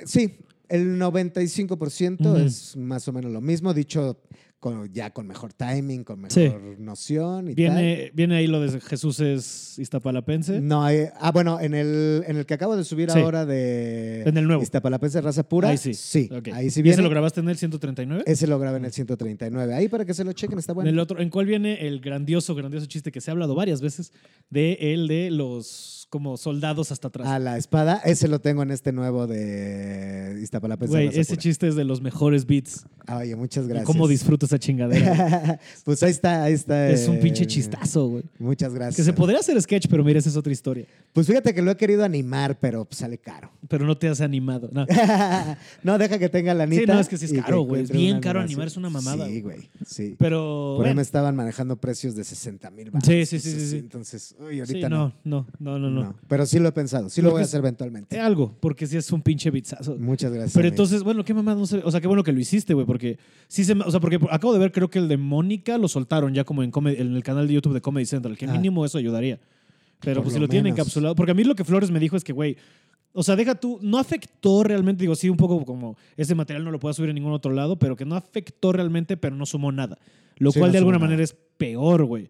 sí, 0.05 0.37
el 0.69 0.99
95% 0.99 2.19
Ujú. 2.25 2.35
es 2.37 2.75
más 2.75 3.07
o 3.07 3.13
menos 3.13 3.31
lo 3.31 3.41
mismo. 3.41 3.73
Dicho 3.73 4.19
con, 4.59 4.91
ya 4.91 5.11
con 5.13 5.27
mejor 5.27 5.53
timing, 5.53 6.03
con 6.03 6.19
mejor 6.19 6.31
Sí. 6.33 6.51
noción 6.79 7.49
y 7.49 7.53
Viene, 7.53 8.11
viene 8.15 8.35
ahí 8.37 8.47
lo 8.47 8.59
de 8.59 8.81
Jesús 8.81 9.19
es 9.19 9.77
Iztapalapense. 9.77 10.53
tal. 10.53 10.67
No, 10.67 10.83
hay- 10.83 11.09
ah, 11.19 11.31
bueno, 11.31 11.59
en 11.59 11.75
el, 11.75 12.23
en 12.25 12.37
el 12.37 12.45
que 12.47 12.55
acabo 12.55 12.75
de 12.75 12.83
subir 12.83 13.11
Sí. 13.11 13.19
ahora 13.19 13.45
de 13.45 14.23
En 14.23 14.35
el 14.35 14.47
nuevo. 14.47 14.63
Iztapalapense 14.63 15.21
Raza 15.21 15.43
Pura. 15.47 15.69
Ahí 15.69 15.77
sí. 15.77 15.93
Sí, 15.93 16.29
ahí 16.53 16.69
sí 16.71 16.79
¿Y 16.79 16.83
viene. 16.83 16.93
ese 16.95 17.01
lo 17.03 17.09
grabaste 17.09 17.39
en 17.39 17.49
el 17.49 17.57
139? 17.57 18.23
Ese 18.25 18.47
lo 18.47 18.57
grabé 18.57 18.77
en 18.77 18.85
el 18.85 18.91
139. 18.91 19.73
Ahí 19.75 19.87
para 19.89 20.05
que 20.05 20.13
se 20.15 20.23
lo 20.23 20.33
chequen, 20.33 20.57
está 20.57 20.73
bueno. 20.73 20.89
En 20.89 20.95
el 20.95 20.99
otro, 20.99 21.19
¿en 21.19 21.29
cuál 21.29 21.45
viene 21.45 21.85
el 21.87 21.99
grandioso, 21.99 22.55
grandioso 22.55 22.87
chiste 22.87 23.11
que 23.11 23.21
se 23.21 23.29
ha 23.29 23.33
hablado 23.33 23.53
varias 23.53 23.79
veces 23.81 24.11
de 24.49 24.73
el 24.93 25.07
de 25.07 25.29
los 25.29 25.96
como 26.09 26.37
soldados 26.37 26.91
hasta 26.91 27.09
atrás? 27.09 27.27
A 27.27 27.39
la 27.39 27.57
espada, 27.57 28.01
ese 28.05 28.27
lo 28.27 28.39
tengo 28.39 28.63
en 28.63 28.71
este 28.71 28.91
nuevo 28.91 29.27
de 29.27 30.39
Iztapalapense 30.41 30.91
Güey, 30.91 31.19
ese 31.19 31.37
chiste 31.37 31.67
es 31.67 31.75
de 31.75 31.83
los 31.83 32.01
mejores 32.01 32.45
beats. 32.45 32.85
Oye, 33.13 33.35
muchas 33.35 33.67
gracias. 33.67 33.85
¿Cómo 33.85 34.07
disfruto 34.07 34.45
esa 34.45 34.59
chingadera? 34.59 35.59
pues 35.85 36.03
ahí 36.03 36.11
está, 36.11 36.43
ahí 36.43 36.53
está. 36.53 36.89
es 36.89 37.07
un 37.07 37.19
pinche 37.19 37.45
chistazo, 37.45 38.07
güey. 38.07 38.23
Muchas 38.39 38.73
gracias. 38.73 38.97
Que 38.97 39.03
se 39.03 39.13
podría 39.13 39.39
hacer 39.39 39.61
sketch, 39.61 39.87
pero 39.89 40.03
mira, 40.03 40.19
esa 40.19 40.29
es 40.29 40.35
otra 40.35 40.51
historia. 40.51 40.85
Pues 41.13 41.27
fíjate 41.27 41.53
que 41.53 41.61
lo 41.61 41.71
he 41.71 41.77
querido 41.77 42.03
animar, 42.03 42.59
pero 42.59 42.85
pues, 42.85 42.97
sale 42.97 43.17
caro. 43.17 43.49
Pero 43.67 43.85
no 43.85 43.97
te 43.97 44.07
has 44.09 44.21
animado. 44.21 44.69
No. 44.71 44.85
no, 45.83 45.97
deja 45.97 46.19
que 46.19 46.29
tenga 46.29 46.53
la 46.53 46.67
Sí, 46.67 46.79
nita. 46.79 46.93
no, 46.93 46.99
es 46.99 47.07
que 47.07 47.17
sí 47.17 47.25
es 47.25 47.33
caro, 47.41 47.61
güey. 47.61 47.83
Es 47.83 47.91
bien 47.91 48.19
caro 48.19 48.41
animar, 48.41 48.67
es 48.67 48.77
una 48.77 48.89
mamada, 48.89 49.25
Sí, 49.27 49.41
güey. 49.41 49.69
Sí. 49.85 50.15
Pero. 50.17 50.75
Por 50.77 50.87
ahí 50.87 50.93
me 50.93 51.01
estaban 51.01 51.35
manejando 51.35 51.77
precios 51.77 52.15
de 52.15 52.23
60 52.23 52.69
mil 52.71 52.91
Sí, 53.03 53.25
sí, 53.25 53.39
sí, 53.39 53.51
sí, 53.51 53.67
sí. 53.67 53.77
Entonces, 53.77 54.35
uy, 54.39 54.55
Sí, 54.55 54.59
ahorita 54.59 54.89
no, 54.89 55.13
no. 55.23 55.47
no, 55.59 55.79
no, 55.79 55.89
no, 55.89 55.96
no. 55.97 56.03
No. 56.09 56.15
Pero 56.27 56.45
sí 56.45 56.59
lo 56.59 56.67
he 56.69 56.71
pensado. 56.71 57.09
Sí 57.09 57.21
Lo 57.21 57.27
lo 57.29 57.33
voy 57.33 57.41
a 57.41 57.45
hacer 57.45 57.59
eventualmente. 57.59 58.19
Algo, 58.19 58.55
porque 58.59 58.87
sí 58.87 58.97
es 58.97 59.11
un 59.11 59.21
pinche 59.21 59.51
bitzazo. 59.51 59.95
Muchas 59.97 60.31
gracias. 60.31 60.53
Pero 60.53 60.63
amigo. 60.67 60.73
entonces, 60.73 61.03
bueno, 61.03 61.23
qué 61.25 61.33
mamada, 61.33 61.57
no 61.59 61.65
sé. 61.67 61.81
O 61.83 61.91
sea, 61.91 61.99
qué 62.01 62.07
bueno 62.07 62.23
que 62.23 62.31
lo 62.31 62.39
hiciste, 62.39 62.73
güey, 62.73 62.85
porque 62.85 63.17
sí 63.47 63.63
se. 63.65 63.73
O 63.73 63.91
sea, 63.91 63.99
porque 63.99 64.19
acabo 64.31 64.53
de 64.53 64.59
ver, 64.59 64.71
creo 64.71 64.89
que 64.89 64.99
el 64.99 65.07
de 65.07 65.17
Mónica 65.17 65.77
lo 65.77 65.87
soltaron 65.87 66.33
ya 66.33 66.43
como 66.43 66.63
en, 66.63 66.71
Comedy- 66.71 66.99
en 66.99 67.15
el 67.15 67.23
canal 67.23 67.47
de 67.47 67.53
YouTube 67.53 67.73
de 67.73 67.81
Comedy 67.81 68.05
Central, 68.05 68.37
que 68.37 68.45
Ah. 68.45 68.51
mínimo 68.53 68.85
eso 68.85 68.97
ayudaría. 68.97 69.39
Pero 69.99 70.15
Por 70.17 70.25
pues 70.25 70.33
si 70.35 70.39
lo 70.39 70.47
tienen 70.47 70.73
encapsulado. 70.73 71.15
Porque 71.15 71.31
a 71.31 71.35
mí 71.35 71.43
lo 71.43 71.55
que 71.55 71.63
Flores 71.63 71.89
me 71.91 71.99
dijo 71.99 72.15
es 72.17 72.23
que, 72.23 72.33
güey. 72.33 72.55
O 73.13 73.23
sea, 73.23 73.35
deja 73.35 73.55
tú, 73.55 73.79
no 73.81 73.97
afectó 73.97 74.61
realmente, 74.63 75.01
digo, 75.01 75.15
sí, 75.15 75.27
un 75.27 75.37
poco 75.37 75.65
como 75.65 75.97
ese 76.17 76.35
material 76.35 76.63
no 76.63 76.69
lo 76.69 76.77
puedo 76.79 76.93
subir 76.93 77.09
en 77.09 77.15
ningún 77.15 77.31
otro 77.31 77.51
lado, 77.51 77.79
pero 77.79 77.95
que 77.95 78.05
no 78.05 78.15
afectó 78.15 78.71
realmente, 78.71 79.17
pero 79.17 79.35
no 79.35 79.47
sumó 79.47 79.71
nada. 79.71 79.97
Lo 80.37 80.51
Sí, 80.51 80.59
cual 80.59 80.69
no 80.69 80.73
de 80.73 80.77
alguna 80.77 80.97
nada. 80.97 81.05
manera 81.07 81.23
es 81.23 81.35
peor, 81.57 82.03
güey. 82.05 82.29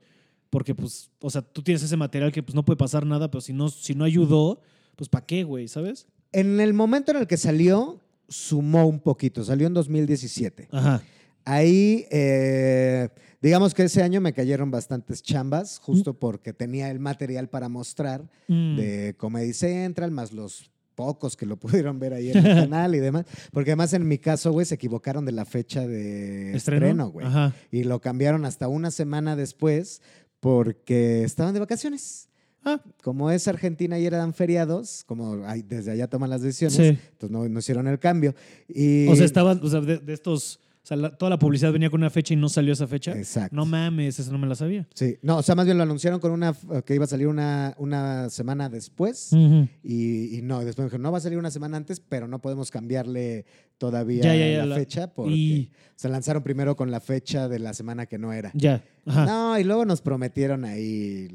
Porque, 0.49 0.73
pues, 0.75 1.09
o 1.19 1.29
sea, 1.29 1.41
tú 1.41 1.61
tienes 1.61 1.83
ese 1.83 1.97
material 1.97 2.31
que 2.31 2.41
pues 2.43 2.55
no 2.55 2.63
puede 2.63 2.77
pasar 2.77 3.05
nada, 3.05 3.29
pero 3.29 3.41
si 3.41 3.53
no, 3.53 3.69
si 3.69 3.93
no 3.95 4.03
ayudó, 4.05 4.61
pues 4.95 5.09
¿para 5.09 5.25
qué, 5.25 5.43
güey? 5.43 5.67
¿Sabes? 5.67 6.07
En 6.31 6.59
el 6.59 6.73
momento 6.73 7.11
en 7.11 7.17
el 7.17 7.27
que 7.27 7.37
salió, 7.37 8.01
sumó 8.29 8.85
un 8.87 8.99
poquito. 8.99 9.43
Salió 9.43 9.67
en 9.67 9.73
2017. 9.73 10.69
Ajá. 10.71 11.01
Ahí, 11.45 12.05
eh, 12.11 13.07
digamos 13.41 13.73
que 13.73 13.83
ese 13.83 14.03
año 14.03 14.19
me 14.19 14.33
cayeron 14.33 14.69
bastantes 14.69 15.21
chambas, 15.23 15.79
justo 15.79 16.13
porque 16.13 16.51
tenía 16.53 16.91
el 16.91 16.99
material 16.99 17.47
para 17.49 17.69
mostrar 17.69 18.29
Mm. 18.49 18.75
de 18.75 19.15
Comedy 19.17 19.53
Central, 19.53 20.11
más 20.11 20.33
los 20.33 20.69
pocos 20.95 21.37
que 21.37 21.45
lo 21.45 21.55
pudieron 21.59 21.99
ver 21.99 22.13
ahí 22.13 22.31
en 22.31 22.45
el 22.45 22.55
canal 22.55 22.95
y 22.95 22.99
demás. 22.99 23.25
Porque 23.53 23.71
además 23.71 23.93
en 23.93 24.07
mi 24.07 24.17
caso, 24.17 24.51
güey, 24.51 24.65
se 24.65 24.75
equivocaron 24.75 25.23
de 25.25 25.31
la 25.31 25.45
fecha 25.45 25.87
de 25.87 26.53
estreno, 26.55 27.09
güey. 27.11 27.27
Y 27.71 27.83
lo 27.85 28.01
cambiaron 28.01 28.43
hasta 28.43 28.67
una 28.67 28.91
semana 28.91 29.35
después 29.37 30.01
porque 30.39 31.23
estaban 31.23 31.53
de 31.53 31.59
vacaciones. 31.59 32.29
Ah, 32.63 32.81
Como 33.01 33.31
es 33.31 33.47
Argentina 33.47 33.97
y 33.97 34.05
eran 34.05 34.33
feriados, 34.33 35.03
como 35.05 35.37
desde 35.65 35.91
allá 35.91 36.07
toman 36.07 36.29
las 36.29 36.41
decisiones, 36.41 36.75
Sí. 36.75 36.83
entonces 37.11 37.31
no, 37.31 37.47
no 37.47 37.59
hicieron 37.59 37.87
el 37.87 37.97
cambio. 37.97 38.35
Y, 38.67 39.07
o 39.07 39.15
sea, 39.15 39.25
estaban, 39.25 39.59
o 39.63 39.69
sea, 39.69 39.79
de, 39.79 39.99
de 39.99 40.13
estos, 40.13 40.59
sea, 40.87 40.97
la- 40.97 41.17
toda 41.17 41.29
la 41.29 41.37
publicidad 41.39 41.73
venía 41.73 41.89
con 41.89 41.99
una 42.01 42.09
fecha 42.09 42.33
y 42.33 42.37
no 42.37 42.47
salió 42.49 42.71
esa 42.73 42.87
fecha. 42.87 43.11
Exacto. 43.11 43.55
No 43.55 43.65
mames, 43.65 44.19
esa 44.19 44.31
no 44.31 44.37
me 44.37 44.47
la 44.47 44.55
sabía. 44.55 44.87
Sí, 44.93 45.17
no, 45.21 45.37
o 45.37 45.43
sea, 45.43 45.53
más 45.55 45.65
bien 45.65 45.77
lo 45.77 45.83
anunciaron 45.83 46.19
con 46.19 46.31
una 46.31 46.55
que 46.85 46.95
iba 46.95 47.03
a 47.03 47.07
salir 47.07 47.27
una, 47.27 47.75
una 47.77 48.29
semana 48.29 48.69
después. 48.69 49.33
Ujú. 49.33 49.67
Y, 49.83 50.37
y 50.37 50.41
no, 50.41 50.59
después 50.63 50.79
me 50.79 50.83
dijeron, 50.85 51.01
no 51.03 51.11
va 51.11 51.17
a 51.17 51.21
salir 51.21 51.37
una 51.37 51.51
semana 51.51 51.77
antes, 51.77 51.99
pero 51.99 52.27
no 52.27 52.39
podemos 52.41 52.71
cambiarle 52.71 53.45
todavía 53.77 54.23
Ya, 54.23 54.35
ya, 54.35 54.47
ya, 54.49 54.57
la, 54.59 54.65
la- 54.67 54.75
fecha 54.75 55.13
porque 55.13 55.33
y- 55.35 55.71
se 55.95 56.09
lanzaron 56.09 56.41
primero 56.43 56.75
con 56.75 56.89
la 56.91 56.99
fecha 56.99 57.47
de 57.49 57.59
la 57.59 57.73
semana 57.73 58.05
que 58.05 58.17
no 58.17 58.31
era. 58.33 58.51
Ya. 58.53 58.83
Ajá. 59.05 59.25
No, 59.25 59.59
y 59.59 59.63
luego 59.63 59.83
nos 59.85 60.01
prometieron 60.01 60.63
ahí 60.65 61.27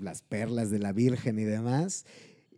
las 0.00 0.22
perlas 0.22 0.70
de 0.70 0.78
la 0.78 0.92
Virgen 0.92 1.38
y 1.38 1.44
demás. 1.44 2.06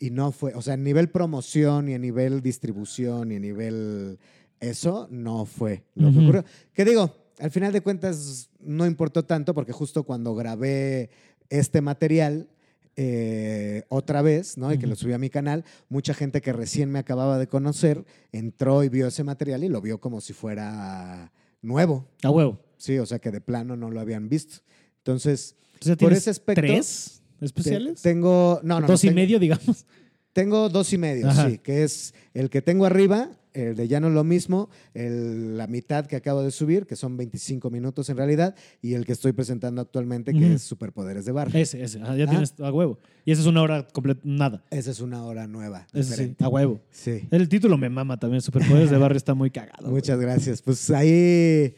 Y 0.01 0.11
no 0.11 0.30
fue, 0.30 0.55
o 0.55 0.62
sea, 0.62 0.74
a 0.74 0.76
nivel 0.76 1.09
promoción 1.11 1.88
y 1.88 1.94
a 1.94 1.99
nivel 1.99 2.40
distribución 2.40 3.32
y 3.32 3.36
a 3.36 3.40
nivel 3.40 4.18
eso, 4.61 5.06
no 5.11 5.44
fue 5.44 5.84
lo 5.94 6.11
que 6.12 6.18
ocurrió. 6.18 6.44
Que 6.72 6.84
digo, 6.84 7.14
al 7.38 7.50
final 7.50 7.72
de 7.72 7.80
cuentas 7.80 8.50
no 8.61 8.86
importó 8.86 9.24
tanto 9.24 9.54
porque 9.54 9.72
justo 9.72 10.02
cuando 10.04 10.34
grabé 10.34 11.11
este 11.50 11.80
material 11.80 12.48
eh, 12.96 13.84
otra 13.88 14.22
vez, 14.22 14.59
¿no? 14.59 14.72
Y 14.72 14.78
que 14.78 14.88
lo 14.88 14.96
subí 14.96 15.12
a 15.12 15.18
mi 15.18 15.30
canal, 15.30 15.64
mucha 15.88 16.14
gente 16.14 16.40
que 16.40 16.52
recién 16.52 16.90
me 16.90 16.98
acababa 16.98 17.38
de 17.38 17.46
conocer 17.46 18.04
entró 18.32 18.82
y 18.82 18.88
vio 18.88 19.06
ese 19.06 19.22
material 19.22 19.62
y 19.62 19.68
lo 19.68 19.80
vio 19.80 20.00
como 20.00 20.20
si 20.20 20.32
fuera 20.32 21.32
nuevo. 21.62 22.06
A 22.24 22.30
huevo. 22.30 22.59
Sí, 22.76 22.98
o 22.98 23.06
sea 23.06 23.20
que 23.20 23.30
de 23.30 23.40
plano 23.40 23.76
no 23.76 23.90
lo 23.90 24.00
habían 24.00 24.28
visto. 24.28 24.62
Entonces, 24.98 25.54
sea, 25.80 25.92
Por 25.94 25.98
¿tienes 26.09 26.18
ese 26.18 26.30
aspecto, 26.30 26.61
¿Tres 26.62 27.22
te- 27.38 27.44
especiales? 27.46 28.02
tengo. 28.02 28.59
No, 28.64 28.80
no, 28.80 28.86
Dos 28.88 29.04
no, 29.04 29.06
y 29.06 29.11
tengo, 29.11 29.20
medio, 29.20 29.38
digamos. 29.38 29.86
Tengo 30.32 30.68
dos 30.68 30.92
y 30.92 30.98
medio, 30.98 31.28
Ajá. 31.28 31.50
sí, 31.50 31.59
que 31.59 31.82
es 31.84 32.14
el 32.34 32.50
que 32.50 32.62
tengo 32.62 32.84
arriba, 32.84 33.30
el 33.66 33.76
de 33.76 33.88
ya 33.88 34.00
no 34.00 34.09
es 34.09 34.14
lo 34.14 34.24
mismo, 34.24 34.70
el- 34.94 35.56
la 35.56 35.66
mitad 35.66 36.06
que 36.06 36.16
acabo 36.16 36.42
de 36.42 36.50
subir, 36.50 36.86
que 36.86 36.96
son 36.96 37.16
25 37.16 37.70
minutos 37.70 38.09
en 38.11 38.16
realidad, 38.16 38.54
y 38.82 38.94
el 38.94 39.04
que 39.04 39.12
estoy 39.12 39.32
presentando 39.32 39.80
actualmente, 39.82 40.32
que 40.32 40.54
es 40.54 40.62
Superpoderes 40.62 41.24
de 41.24 41.32
Barrio. 41.32 41.61
Ese, 41.61 41.82
ese. 41.82 42.00
Ajá, 42.00 42.16
ya 42.16 42.24
Ah. 42.24 42.30
tienes 42.30 42.54
a 42.61 42.72
huevo. 42.72 42.98
Y 43.24 43.32
esa 43.32 43.40
es 43.42 43.46
una 43.46 43.62
hora 43.62 43.86
completa, 43.88 44.20
nada. 44.24 44.64
Esa 44.70 44.90
es 44.90 45.00
una 45.00 45.22
hora 45.24 45.46
nueva. 45.46 45.86
Sí, 45.94 46.34
a 46.38 46.48
huevo. 46.48 46.80
Sí. 46.90 47.22
El 47.30 47.48
título 47.48 47.76
me 47.76 47.88
mama 47.88 48.18
también. 48.18 48.40
Superpoderes 48.42 48.90
de 48.90 48.96
barrio 48.98 49.16
está 49.16 49.34
muy 49.34 49.50
cagado. 49.50 49.90
Muchas 49.90 50.18
gracias. 50.18 50.62
Pues 50.62 50.88
ahí, 50.90 51.74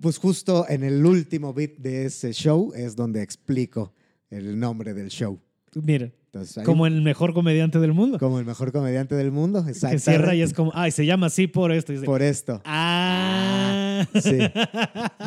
pues 0.00 0.18
justo 0.18 0.66
en 0.68 0.82
el 0.84 1.04
último 1.06 1.54
bit 1.54 1.78
de 1.78 2.06
ese 2.06 2.32
show 2.32 2.72
es 2.74 2.96
donde 2.96 3.22
explico 3.22 3.92
el 4.30 4.58
nombre 4.58 4.92
del 4.94 5.08
show. 5.08 5.38
Mira, 5.74 6.10
Entonces, 6.34 6.64
como 6.64 6.86
el 6.86 7.02
mejor 7.02 7.34
comediante 7.34 7.78
del 7.78 7.92
mundo. 7.92 8.18
como 8.18 8.38
el 8.38 8.46
mejor 8.46 8.72
comediante 8.72 9.14
del 9.14 9.30
mundo. 9.30 9.66
Que 9.66 9.74
cierra 9.98 10.34
y 10.34 10.40
es 10.40 10.54
como, 10.54 10.72
ay, 10.74 10.90
se 10.90 11.04
llama 11.04 11.26
así 11.26 11.46
por 11.46 11.72
esto. 11.72 11.92
Y 11.92 11.96
dice, 11.96 12.06
Por 12.06 12.22
esto. 12.22 12.62
ah. 12.64 14.06
Sí. 14.18 14.38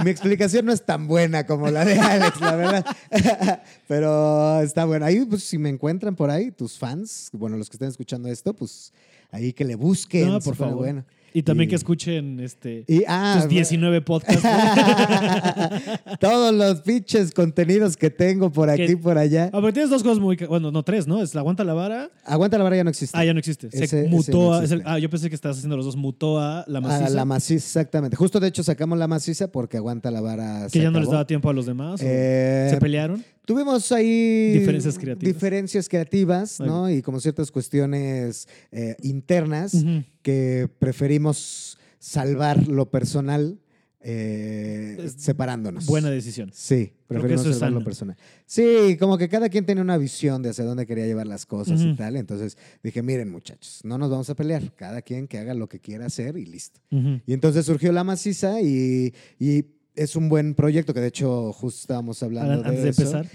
Mi 0.04 0.10
explicación 0.10 0.66
no 0.66 0.74
es 0.74 0.84
tan 0.84 1.08
buena 1.08 1.46
como 1.46 1.70
la 1.70 1.86
de 1.86 2.00
Alex, 2.00 2.42
la 2.42 2.56
verdad. 2.56 2.86
Pero 3.88 4.60
está 4.62 4.86
bueno. 4.86 5.06
Ahí, 5.06 5.24
pues, 5.26 5.44
si 5.44 5.60
me 5.60 5.70
encuentran 5.70 6.16
por 6.16 6.32
ahí, 6.32 6.50
tus 6.52 6.78
fans, 6.78 7.30
bueno, 7.34 7.56
los 7.56 7.70
que 7.70 7.76
estén 7.76 7.90
escuchando 7.90 8.28
esto, 8.28 8.54
pues, 8.54 8.92
ahí 9.32 9.54
que 9.54 9.64
le 9.64 9.76
busquen. 9.76 10.28
No, 10.28 10.40
por 10.40 10.56
favor. 10.56 10.78
Bueno. 10.78 11.06
Y 11.38 11.44
también 11.44 11.68
Y- 11.68 11.70
que 11.72 11.76
escuchen 11.76 12.40
este, 12.40 12.86
Y, 12.88 13.04
ah, 13.10 13.40
tus 13.42 13.50
19 13.50 14.02
podcasts. 14.02 14.42
Todos 16.22 16.54
los 16.56 16.80
pinches 16.82 17.32
contenidos 17.32 17.98
que 17.98 18.10
tengo 18.10 18.50
por 18.52 18.70
aquí 18.70 18.84
y 18.94 18.96
por 18.96 19.18
allá. 19.18 19.48
Ah, 19.52 19.60
pero 19.60 19.74
tienes 19.74 19.90
dos 19.90 20.02
cosas 20.02 20.20
muy... 20.20 20.38
Bueno, 20.38 20.72
no, 20.72 20.84
tres, 20.84 21.08
¿no? 21.08 21.22
Es 21.22 21.36
la 21.36 21.42
Aguanta 21.42 21.66
la 21.66 21.74
Vara. 21.74 22.10
Aguanta 22.24 22.58
la 22.58 22.64
vara 22.64 22.78
ya 22.78 22.84
no 22.86 22.90
existe. 22.90 23.18
Ah, 23.18 23.26
ya 23.26 23.34
no 23.34 23.40
existe. 23.40 23.70
Se 23.70 23.84
Ese- 23.84 24.08
mutó 24.08 24.32
no 24.32 24.54
a- 24.54 24.64
el- 24.64 24.82
ah, 24.86 24.98
yo 24.98 25.10
pensé 25.10 25.28
que 25.30 25.36
estabas 25.36 25.58
haciendo 25.58 25.76
los 25.76 25.86
dos. 25.86 25.96
Mutó 25.98 26.40
a 26.40 26.64
la 26.68 26.80
Ah, 26.80 26.82
maciza. 26.82 27.10
la 27.10 27.26
maciza, 27.26 27.56
exactamente. 27.82 28.16
Justo 28.16 28.40
de 28.40 28.48
hecho 28.48 28.64
sacamos 28.64 28.98
la 28.98 29.08
maciza 29.10 29.52
porque 29.52 29.76
aguanta 29.78 30.12
la 30.12 30.22
vara. 30.22 30.68
que 30.72 30.80
ya 30.80 30.90
no 30.90 31.00
les 31.02 31.10
daba 31.10 31.28
tiempo 31.28 31.50
a 31.50 31.54
los 31.54 31.66
demás. 31.66 32.00
Eh, 32.04 32.68
¿Se 32.72 32.78
pelearon? 32.78 33.24
Tuvimos 33.46 33.92
ahí 33.92 34.54
Diferencias 34.54 34.98
creativas. 34.98 35.34
diferencias 35.34 35.90
creativas, 35.90 36.60
¿no? 36.60 36.90
Y 36.90 37.02
como 37.02 37.20
ciertas 37.20 37.52
cuestiones 37.52 38.48
eh, 38.72 38.96
internas 39.04 39.86
que 40.22 40.70
preferimos 40.80 41.78
salvar 42.00 42.68
lo 42.68 42.90
personal 42.90 43.60
eh, 44.08 45.10
separándonos. 45.18 45.88
Buena 45.88 46.12
decisión. 46.12 46.52
Sí, 46.54 46.94
preferimos 47.08 47.44
salvar 47.44 47.72
lo 47.72 47.84
personal. 47.84 48.16
Sí, 48.46 48.98
como 49.00 49.18
que 49.18 49.28
cada 49.28 49.50
quien 49.50 49.66
tiene 49.66 49.82
una 49.82 49.98
visión 49.98 50.44
de 50.44 50.50
hacia 50.50 50.64
dónde 50.64 50.86
quería 50.86 51.08
llevar 51.08 51.26
las 51.26 51.48
cosas 51.48 51.82
y 51.82 51.96
tal. 51.96 52.16
Entonces 52.16 52.56
dije, 52.84 53.02
miren 53.02 53.32
muchachos, 53.32 53.82
no 53.84 53.98
nos 53.98 54.12
vamos 54.12 54.30
a 54.30 54.36
pelear. 54.36 54.74
Cada 54.76 55.02
quien 55.02 55.28
que 55.28 55.40
haga 55.40 55.56
lo 55.56 55.68
que 55.68 55.80
quiera 55.80 56.06
hacer 56.06 56.38
y 56.38 56.46
listo. 56.46 56.80
Y 56.92 57.34
entonces 57.34 57.66
surgió 57.66 57.92
La 57.92 58.04
Maciza 58.04 58.62
y, 58.62 59.12
y 59.40 59.64
es 59.96 60.16
un 60.16 60.30
buen 60.30 60.56
proyecto 60.56 60.94
que 60.94 61.00
de 61.02 61.08
hecho 61.08 61.52
justo 61.54 61.80
estábamos 61.82 62.22
hablando 62.24 62.54
Antes 62.54 62.78
de 62.78 62.82
de 62.84 62.90
eso. 62.90 63.02
empezar. 63.02 63.28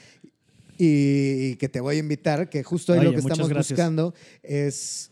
Y, 0.83 1.57
que 1.57 1.69
te 1.69 1.81
voy 1.81 1.97
a 1.97 1.99
invitar, 1.99 2.49
que 2.49 2.63
justo 2.63 2.93
ahí 2.95 3.01
Oye, 3.01 3.09
lo 3.09 3.13
que 3.13 3.19
estamos 3.19 3.49
gracias. 3.51 3.79
buscando 3.79 4.15
es... 4.43 5.11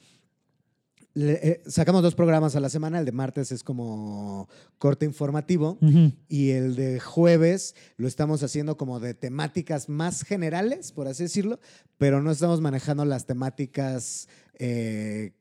le- 1.12 1.40
eh, 1.46 1.62
sacamos 1.66 2.03
dos 2.03 2.14
programas 2.14 2.57
a 2.57 2.61
la 2.61 2.70
semana, 2.70 2.99
el 3.01 3.05
de 3.05 3.12
martes 3.12 3.53
es 3.53 3.62
como 3.62 4.49
corte 4.78 5.05
informativo 5.05 5.76
y 6.28 6.51
el 6.51 6.74
de 6.74 7.01
jueves 7.01 7.74
lo 7.99 8.09
estamos 8.09 8.42
haciendo 8.42 8.78
como 8.78 8.99
de 8.99 9.12
temáticas 9.12 9.90
más 9.90 10.22
generales, 10.22 10.90
por 10.92 11.07
así 11.07 11.24
decirlo, 11.24 11.61
pero 11.99 12.22
no 12.22 12.30
estamos 12.30 12.62
manejando 12.62 13.05
las 13.05 13.26
temáticas 13.26 14.26
eh, 14.59 15.32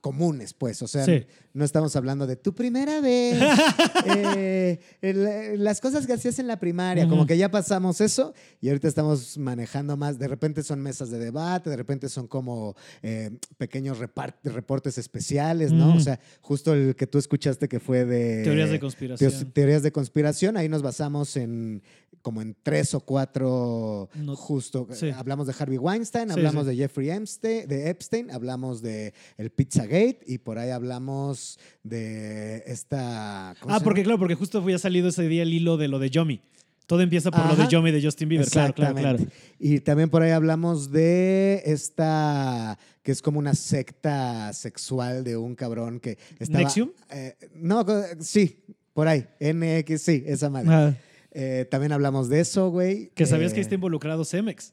comunes, 0.00 0.54
pues. 0.54 0.82
O 0.82 0.88
sea, 0.88 1.04
Sí. 1.04 1.26
No 1.52 1.64
estamos 1.64 1.96
hablando 1.96 2.26
de 2.26 2.36
tu 2.36 2.54
primera 2.54 3.00
vez, 3.00 3.36
eh, 4.06 4.78
el- 5.00 5.62
las 5.62 5.80
cosas 5.80 6.06
que 6.06 6.12
hacías 6.12 6.38
en 6.38 6.46
la 6.46 6.58
primaria, 6.58 7.08
como 7.08 7.26
que 7.26 7.36
ya 7.36 7.50
pasamos 7.50 8.00
eso 8.00 8.34
y 8.60 8.68
ahorita 8.68 8.88
estamos 8.88 9.36
manejando 9.38 9.96
más. 9.96 10.18
De 10.18 10.28
repente 10.28 10.62
son 10.62 10.80
mesas 10.80 11.10
de 11.10 11.18
debate, 11.18 11.70
de 11.70 11.76
repente 11.76 12.08
son 12.08 12.26
como 12.28 12.76
eh, 13.02 13.30
pequeños 13.58 13.98
reportes 13.98 14.98
especiales, 14.98 15.72
¿no? 15.72 15.94
O 15.96 16.00
sea, 16.00 16.20
justo 16.40 16.72
el 16.74 16.94
que 16.96 17.06
tú 17.06 17.18
escuchaste 17.18 17.68
que 17.68 17.80
fue 17.80 18.04
de 18.04 18.42
Teorías 18.44 18.70
de 18.70 18.80
conspiración. 18.80 19.52
teorías 19.52 19.82
de 19.82 19.92
conspiración, 19.92 20.56
ahí 20.56 20.68
nos 20.68 20.82
basamos 20.82 21.36
en 21.36 21.82
como 22.22 22.42
en 22.42 22.54
tres 22.62 22.92
o 22.92 23.00
cuatro 23.00 24.10
No- 24.14 24.36
justo 24.36 24.86
sí. 24.92 25.08
hablamos 25.10 25.46
de 25.46 25.54
Harvey 25.58 25.78
Weinstein, 25.78 26.26
Sí, 26.28 26.32
hablamos 26.34 26.64
sí. 26.64 26.70
de 26.70 26.76
Jeffrey 26.76 27.08
Epstein, 27.10 27.66
de 27.66 27.88
Epstein, 27.88 28.30
hablamos 28.30 28.82
de 28.82 29.14
el 29.38 29.48
Pizzagate 29.50 30.20
y 30.26 30.36
por 30.36 30.58
ahí 30.58 30.68
hablamos 30.68 31.39
de 31.82 32.62
esta 32.66 33.54
¿cómo 33.60 33.74
Ah, 33.74 33.80
porque 33.80 34.02
claro, 34.02 34.18
porque 34.18 34.34
justo 34.34 34.58
había 34.58 34.78
salido 34.78 35.08
ese 35.08 35.26
día 35.28 35.42
el 35.42 35.52
hilo 35.52 35.76
de 35.76 35.88
lo 35.88 35.98
de 35.98 36.10
Yomi. 36.10 36.40
Todo 36.86 37.02
empieza 37.02 37.30
por 37.30 37.46
lo 37.46 37.54
de 37.54 37.68
Yomi 37.68 37.92
de 37.92 38.02
Justin 38.02 38.28
Bieber, 38.28 38.48
claro, 38.48 38.74
claro, 38.74 38.96
claro. 38.96 39.18
Y 39.60 39.78
también 39.78 40.10
por 40.10 40.22
ahí 40.22 40.32
hablamos 40.32 40.90
de 40.90 41.62
esta, 41.64 42.76
que 43.04 43.12
es 43.12 43.22
como 43.22 43.38
una 43.38 43.54
secta 43.54 44.52
sexual 44.52 45.22
de 45.22 45.36
un 45.36 45.54
cabrón 45.54 46.00
que 46.00 46.18
estaba... 46.40 46.64
¿Nexium? 46.64 46.90
eh, 47.10 47.36
no, 47.54 47.86
sí, 48.18 48.64
por 48.92 49.06
ahí, 49.06 49.24
NX, 49.38 50.02
sí, 50.02 50.24
esa 50.26 50.50
madre. 50.50 50.68
Ah, 50.70 50.94
Eh, 51.32 51.64
también 51.70 51.92
hablamos 51.92 52.28
de 52.28 52.40
eso, 52.40 52.70
güey. 52.70 53.10
que 53.14 53.24
sabías 53.24 53.52
Eh, 53.52 53.54
que 53.54 53.60
está 53.60 53.76
involucrado 53.76 54.24
Cemex. 54.24 54.72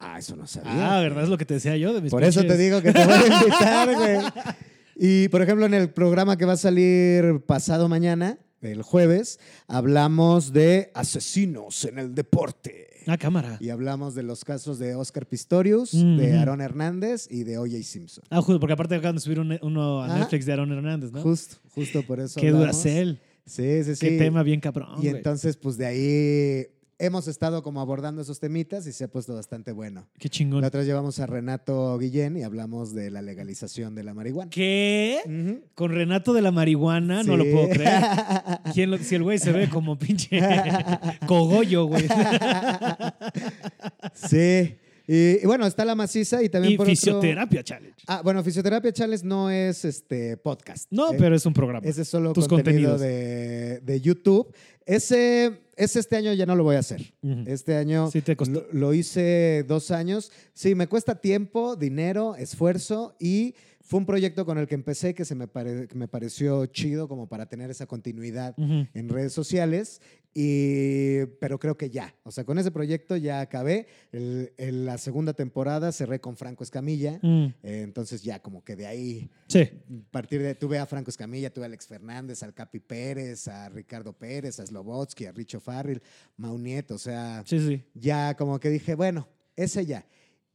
Ah, 0.00 0.18
eso 0.18 0.34
no 0.34 0.48
sabía. 0.48 0.96
Ah, 0.96 1.00
¿verdad? 1.00 1.22
Es 1.22 1.28
lo 1.28 1.38
que 1.38 1.44
te 1.44 1.54
decía 1.54 1.76
yo 1.76 1.94
de 1.94 2.00
mis 2.00 2.10
Por 2.10 2.24
eso 2.24 2.42
te 2.42 2.56
digo 2.56 2.82
que 2.82 2.92
te 2.92 3.04
voy 3.04 3.14
a 3.14 3.26
invitar, 3.40 3.94
güey. 3.94 4.18
Y, 5.04 5.26
por 5.30 5.42
ejemplo, 5.42 5.66
en 5.66 5.74
el 5.74 5.90
programa 5.90 6.36
que 6.36 6.44
va 6.44 6.52
a 6.52 6.56
salir 6.56 7.40
pasado 7.44 7.88
mañana, 7.88 8.38
el 8.60 8.82
jueves, 8.82 9.40
hablamos 9.66 10.52
de 10.52 10.92
asesinos 10.94 11.84
en 11.86 11.98
el 11.98 12.14
deporte. 12.14 12.86
Ah, 13.08 13.18
cámara. 13.18 13.56
Y 13.58 13.70
hablamos 13.70 14.14
de 14.14 14.22
los 14.22 14.44
casos 14.44 14.78
de 14.78 14.94
Oscar 14.94 15.26
Pistorius, 15.26 15.92
Mm, 15.92 16.16
de 16.18 16.28
ujú. 16.30 16.38
Aaron 16.40 16.60
Hernández 16.60 17.26
y 17.28 17.42
de 17.42 17.58
O.J. 17.58 17.82
Simpson. 17.82 18.22
Ah, 18.30 18.40
justo, 18.40 18.60
porque 18.60 18.74
aparte 18.74 18.94
acaban 18.94 19.16
de 19.16 19.20
subir 19.22 19.40
un- 19.40 19.58
uno 19.60 20.02
a 20.02 20.06
Ajá. 20.06 20.18
Netflix 20.20 20.46
de 20.46 20.52
Aaron 20.52 20.70
Hernández, 20.70 21.10
¿no? 21.10 21.20
Justo, 21.20 21.56
justo 21.74 22.02
por 22.06 22.20
eso. 22.20 22.40
Qué 22.40 22.48
hablamos. 22.50 22.68
duracel. 22.84 23.18
Sí, 23.44 23.82
sí, 23.82 23.96
sí. 23.96 24.06
Qué 24.08 24.18
tema 24.18 24.44
bien 24.44 24.60
cabrón. 24.60 24.90
Y 24.98 25.08
güey. 25.08 25.16
entonces, 25.16 25.56
pues 25.56 25.76
de 25.76 25.86
ahí 25.86 26.66
hemos 27.04 27.26
estado 27.26 27.62
como 27.62 27.80
abordando 27.80 28.22
esos 28.22 28.38
temitas 28.38 28.86
y 28.86 28.92
se 28.92 29.04
ha 29.04 29.08
puesto 29.08 29.34
bastante 29.34 29.72
bueno. 29.72 30.06
Qué 30.18 30.28
chingón. 30.28 30.60
La 30.60 30.68
otra 30.68 30.84
llevamos 30.84 31.18
a 31.18 31.26
Renato 31.26 31.98
Guillén 31.98 32.36
y 32.36 32.42
hablamos 32.44 32.94
de 32.94 33.10
la 33.10 33.22
legalización 33.22 33.94
de 33.94 34.04
la 34.04 34.14
marihuana. 34.14 34.50
¿Qué? 34.50 35.60
Con 35.74 35.90
Renato 35.90 36.32
de 36.32 36.42
la 36.42 36.52
marihuana, 36.52 37.22
no 37.24 37.36
lo 37.36 37.44
puedo 37.44 37.68
creer. 37.70 38.02
¿Quién 38.74 38.90
lo- 38.92 38.98
si 38.98 39.16
el 39.16 39.22
güey 39.24 39.38
se 39.38 39.50
ve 39.52 39.68
como 39.68 39.98
pinche 39.98 40.40
cogollo, 41.26 41.86
güey. 41.86 42.06
sí. 44.14 44.76
Y, 45.08 45.42
y 45.42 45.46
bueno, 45.46 45.66
está 45.66 45.84
la 45.84 45.96
maciza 45.96 46.42
y 46.42 46.48
también 46.48 46.74
y 46.74 46.76
por 46.76 46.84
otro- 46.84 46.94
fisioterapia 46.94 47.64
challenge. 47.64 47.96
Ah, 48.06 48.20
bueno, 48.22 48.42
Fisioterapia 48.44 48.92
Challenge 48.92 49.26
no 49.26 49.50
es 49.50 49.84
este 49.84 50.36
podcast. 50.36 50.86
No, 50.90 51.12
Eh, 51.12 51.16
pero 51.18 51.34
es 51.34 51.44
un 51.44 51.52
programa. 51.52 51.86
Ese 51.86 52.02
es 52.02 52.08
solo 52.08 52.32
Tus 52.32 52.46
contenido 52.46 52.90
contenidos. 52.92 53.00
de, 53.00 53.80
de 53.80 54.00
YouTube. 54.00 54.54
Ese, 54.86 55.61
ese 55.76 56.00
este 56.00 56.16
año 56.16 56.32
ya 56.32 56.46
no 56.46 56.54
lo 56.54 56.64
voy 56.64 56.76
a 56.76 56.80
hacer. 56.80 57.14
Este 57.46 57.76
año 57.76 58.10
Sí 58.10 58.20
te 58.22 58.36
costó. 58.36 58.66
lo, 58.72 58.78
lo 58.78 58.94
hice 58.94 59.64
dos 59.66 59.90
años. 59.90 60.30
Sí, 60.52 60.74
me 60.74 60.86
cuesta 60.86 61.20
tiempo, 61.20 61.76
dinero, 61.76 62.34
esfuerzo 62.36 63.16
y 63.18 63.54
fue 63.84 63.98
un 63.98 64.06
proyecto 64.06 64.46
con 64.46 64.58
el 64.58 64.66
que 64.68 64.74
empecé 64.74 65.12
que 65.14 65.24
se 65.24 65.34
me, 65.34 65.48
pare- 65.48 65.88
que 65.88 65.96
me 65.96 66.08
pareció 66.08 66.64
chido 66.66 67.08
como 67.08 67.28
para 67.28 67.46
tener 67.46 67.70
esa 67.70 67.86
continuidad 67.86 68.54
Ujú. 68.56 68.86
en 68.94 69.08
redes 69.08 69.32
sociales. 69.32 70.00
Y, 70.34 71.26
pero 71.40 71.58
creo 71.58 71.76
que 71.76 71.90
ya, 71.90 72.14
o 72.22 72.30
sea, 72.30 72.44
con 72.44 72.58
ese 72.58 72.70
proyecto 72.70 73.16
ya 73.16 73.40
acabé. 73.40 73.86
El- 74.12 74.52
en 74.56 74.86
la 74.86 74.96
segunda 74.98 75.34
temporada 75.34 75.92
cerré 75.92 76.20
con 76.20 76.36
Franco 76.36 76.64
Escamilla. 76.64 77.18
Mm. 77.22 77.44
Eh, 77.62 77.82
entonces 77.82 78.22
ya 78.22 78.40
como 78.40 78.64
que 78.64 78.74
de 78.76 78.86
ahí 78.86 79.28
Sí. 79.48 79.60
a 79.60 80.10
partir 80.10 80.40
de, 80.40 80.54
tuve 80.54 80.78
a 80.78 80.86
Franco 80.86 81.10
Escamilla, 81.10 81.52
tuve 81.52 81.64
a 81.64 81.66
Alex 81.66 81.86
Fernández, 81.86 82.42
al 82.42 82.54
Capi 82.54 82.78
Pérez, 82.80 83.46
a 83.48 83.68
Ricardo 83.68 84.12
Pérez, 84.14 84.58
a 84.60 84.66
Slobotsky, 84.66 85.26
a 85.26 85.32
Richo 85.32 85.60
Farrell, 85.60 86.00
Mau 86.38 86.56
Nieto, 86.58 86.94
o 86.94 86.98
sea, 86.98 87.42
Sí, 87.46 87.58
sí. 87.58 87.82
ya 87.94 88.34
como 88.36 88.58
que 88.58 88.70
dije, 88.70 88.94
bueno, 88.94 89.28
ese 89.54 89.84
ya. 89.84 90.06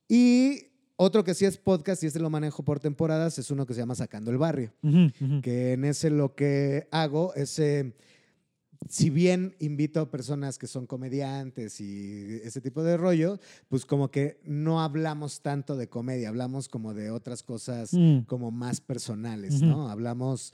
Y 0.07 0.63
otro 0.97 1.23
que 1.23 1.33
sí 1.33 1.45
es 1.45 1.57
podcast 1.57 2.03
y 2.03 2.07
este 2.07 2.19
lo 2.19 2.29
manejo 2.29 2.63
por 2.63 2.79
temporadas 2.79 3.37
es 3.39 3.49
uno 3.51 3.65
que 3.65 3.73
se 3.73 3.79
llama 3.79 3.95
Sacando 3.95 4.31
el 4.31 4.37
Barrio, 4.37 4.73
Ujú, 4.83 5.11
ujú. 5.21 5.41
que 5.41 5.73
en 5.73 5.85
ese 5.85 6.09
lo 6.09 6.35
que 6.35 6.87
hago 6.91 7.33
es, 7.35 7.57
eh, 7.59 7.93
si 8.89 9.09
bien 9.09 9.55
invito 9.59 9.99
a 10.01 10.11
personas 10.11 10.57
que 10.59 10.67
son 10.67 10.85
comediantes 10.85 11.81
y 11.81 12.39
ese 12.43 12.61
tipo 12.61 12.83
de 12.83 12.95
rollo, 12.97 13.39
pues 13.69 13.85
como 13.85 14.11
que 14.11 14.39
no 14.43 14.81
hablamos 14.81 15.41
tanto 15.41 15.75
de 15.75 15.87
comedia, 15.89 16.29
hablamos 16.29 16.67
como 16.69 16.93
de 16.93 17.09
otras 17.11 17.41
cosas 17.43 17.93
Mm. 17.93 18.19
como 18.27 18.51
más 18.51 18.79
personales. 18.81 19.61
¿no? 19.61 19.89
Hablamos, 19.89 20.53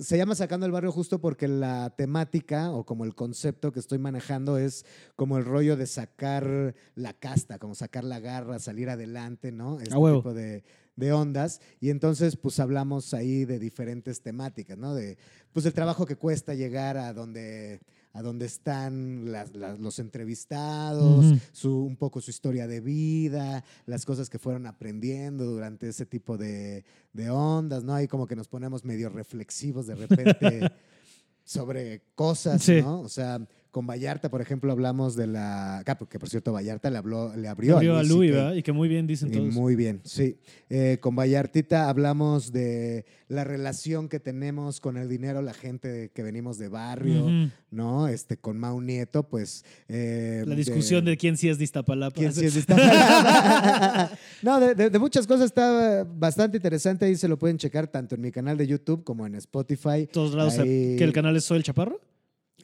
se 0.00 0.16
llama 0.16 0.34
Sacando 0.34 0.66
el 0.66 0.72
Barrio 0.72 0.92
justo 0.92 1.20
porque 1.20 1.48
la 1.48 1.90
temática 1.96 2.70
o 2.70 2.84
como 2.84 3.04
el 3.04 3.14
concepto 3.14 3.72
que 3.72 3.80
estoy 3.80 3.98
manejando 3.98 4.56
es 4.56 4.86
como 5.16 5.36
el 5.36 5.44
rollo 5.44 5.76
de 5.76 5.86
sacar 5.86 6.74
la 6.94 7.12
casta, 7.12 7.58
como 7.58 7.74
sacar 7.74 8.04
la 8.04 8.20
garra, 8.20 8.58
salir 8.58 8.88
adelante, 8.88 9.50
¿no? 9.50 9.80
Este 9.80 9.96
huevo. 9.96 10.18
tipo 10.18 10.34
de, 10.34 10.62
de 10.96 11.12
ondas. 11.12 11.60
Y 11.80 11.90
entonces, 11.90 12.36
pues 12.36 12.60
hablamos 12.60 13.14
ahí 13.14 13.44
de 13.44 13.58
diferentes 13.58 14.20
temáticas, 14.20 14.78
¿no? 14.78 14.94
De, 14.94 15.18
pues 15.52 15.66
el 15.66 15.72
trabajo 15.72 16.06
que 16.06 16.16
cuesta 16.16 16.54
llegar 16.54 16.96
a 16.96 17.12
donde 17.12 17.80
a 18.14 18.22
donde 18.22 18.46
están 18.46 19.30
las- 19.30 19.54
las- 19.54 19.78
los 19.78 19.98
entrevistados, 19.98 21.26
su, 21.52 21.76
un 21.84 21.96
poco 21.96 22.20
su 22.20 22.30
historia 22.30 22.66
de 22.66 22.80
vida, 22.80 23.64
las 23.86 24.06
cosas 24.06 24.30
que 24.30 24.38
fueron 24.38 24.66
aprendiendo 24.66 25.44
durante 25.44 25.88
ese 25.88 26.06
tipo 26.06 26.38
de, 26.38 26.84
de 27.12 27.28
ondas, 27.30 27.84
¿no? 27.84 27.92
Ahí 27.92 28.08
como 28.08 28.26
que 28.26 28.36
nos 28.36 28.48
ponemos 28.48 28.84
medio 28.84 29.08
reflexivos 29.10 29.86
de 29.86 29.96
repente 29.96 30.60
sobre 31.44 32.02
cosas, 32.14 32.62
Sí. 32.62 32.80
¿no? 32.80 33.00
O 33.00 33.08
sea, 33.08 33.46
con 33.74 33.88
Vallarta, 33.88 34.30
por 34.30 34.40
ejemplo, 34.40 34.70
hablamos 34.70 35.16
de 35.16 35.26
la... 35.26 35.78
ah, 35.84 35.98
porque 35.98 36.20
por 36.20 36.28
cierto, 36.28 36.52
Vallarta 36.52 36.90
le, 36.90 36.96
habló, 36.98 37.34
le 37.34 37.48
abrió, 37.48 37.74
Abrió 37.74 37.96
a 37.96 38.04
Luis 38.04 38.08
Louis, 38.12 38.30
CK. 38.30 38.36
¿verdad? 38.36 38.54
Y 38.54 38.62
que 38.62 38.70
muy 38.70 38.88
bien 38.88 39.08
dicen 39.08 39.30
Y 39.30 39.36
todos. 39.36 39.52
muy 39.52 39.74
bien, 39.74 40.00
sí. 40.04 40.38
Eh, 40.70 40.98
con 41.00 41.16
Vallartita 41.16 41.88
hablamos 41.88 42.52
de 42.52 43.04
la 43.26 43.42
relación 43.42 44.08
que 44.08 44.20
tenemos 44.20 44.78
con 44.78 44.96
el 44.96 45.08
dinero, 45.08 45.42
la 45.42 45.54
gente 45.54 46.12
que 46.14 46.22
venimos 46.22 46.56
de 46.58 46.68
barrio. 46.68 47.28
¿no? 47.72 48.06
Este, 48.06 48.36
con 48.36 48.56
Mau 48.60 48.80
Nieto, 48.80 49.28
pues... 49.28 49.64
eh, 49.88 50.44
La 50.46 50.54
discusión 50.54 51.04
de, 51.04 51.16
quién 51.16 51.36
sí 51.36 51.48
es 51.48 51.58
de 51.58 51.64
Iztapalapa. 51.64 52.14
quién 52.14 52.32
sí 52.32 52.44
es 52.46 52.54
de 52.54 52.60
esta- 52.60 54.10
no, 54.42 54.60
de, 54.60 54.76
de- 54.76 54.90
de 54.90 54.98
muchas 55.00 55.26
cosas 55.26 55.46
está 55.46 56.04
bastante 56.04 56.58
interesante. 56.58 57.06
Ahí 57.06 57.16
se 57.16 57.26
lo 57.26 57.36
pueden 57.40 57.58
checar 57.58 57.88
tanto 57.88 58.14
en 58.14 58.20
mi 58.20 58.30
canal 58.30 58.56
de 58.56 58.68
YouTube 58.68 59.02
como 59.02 59.26
en 59.26 59.34
Spotify. 59.34 60.06
todos 60.12 60.32
lados. 60.36 60.58
Ahí- 60.60 60.94
¿Que 60.96 61.02
el 61.02 61.12
canal 61.12 61.36
es 61.36 61.44
Soy 61.44 61.56
el 61.58 61.64
Chaparro? 61.64 62.00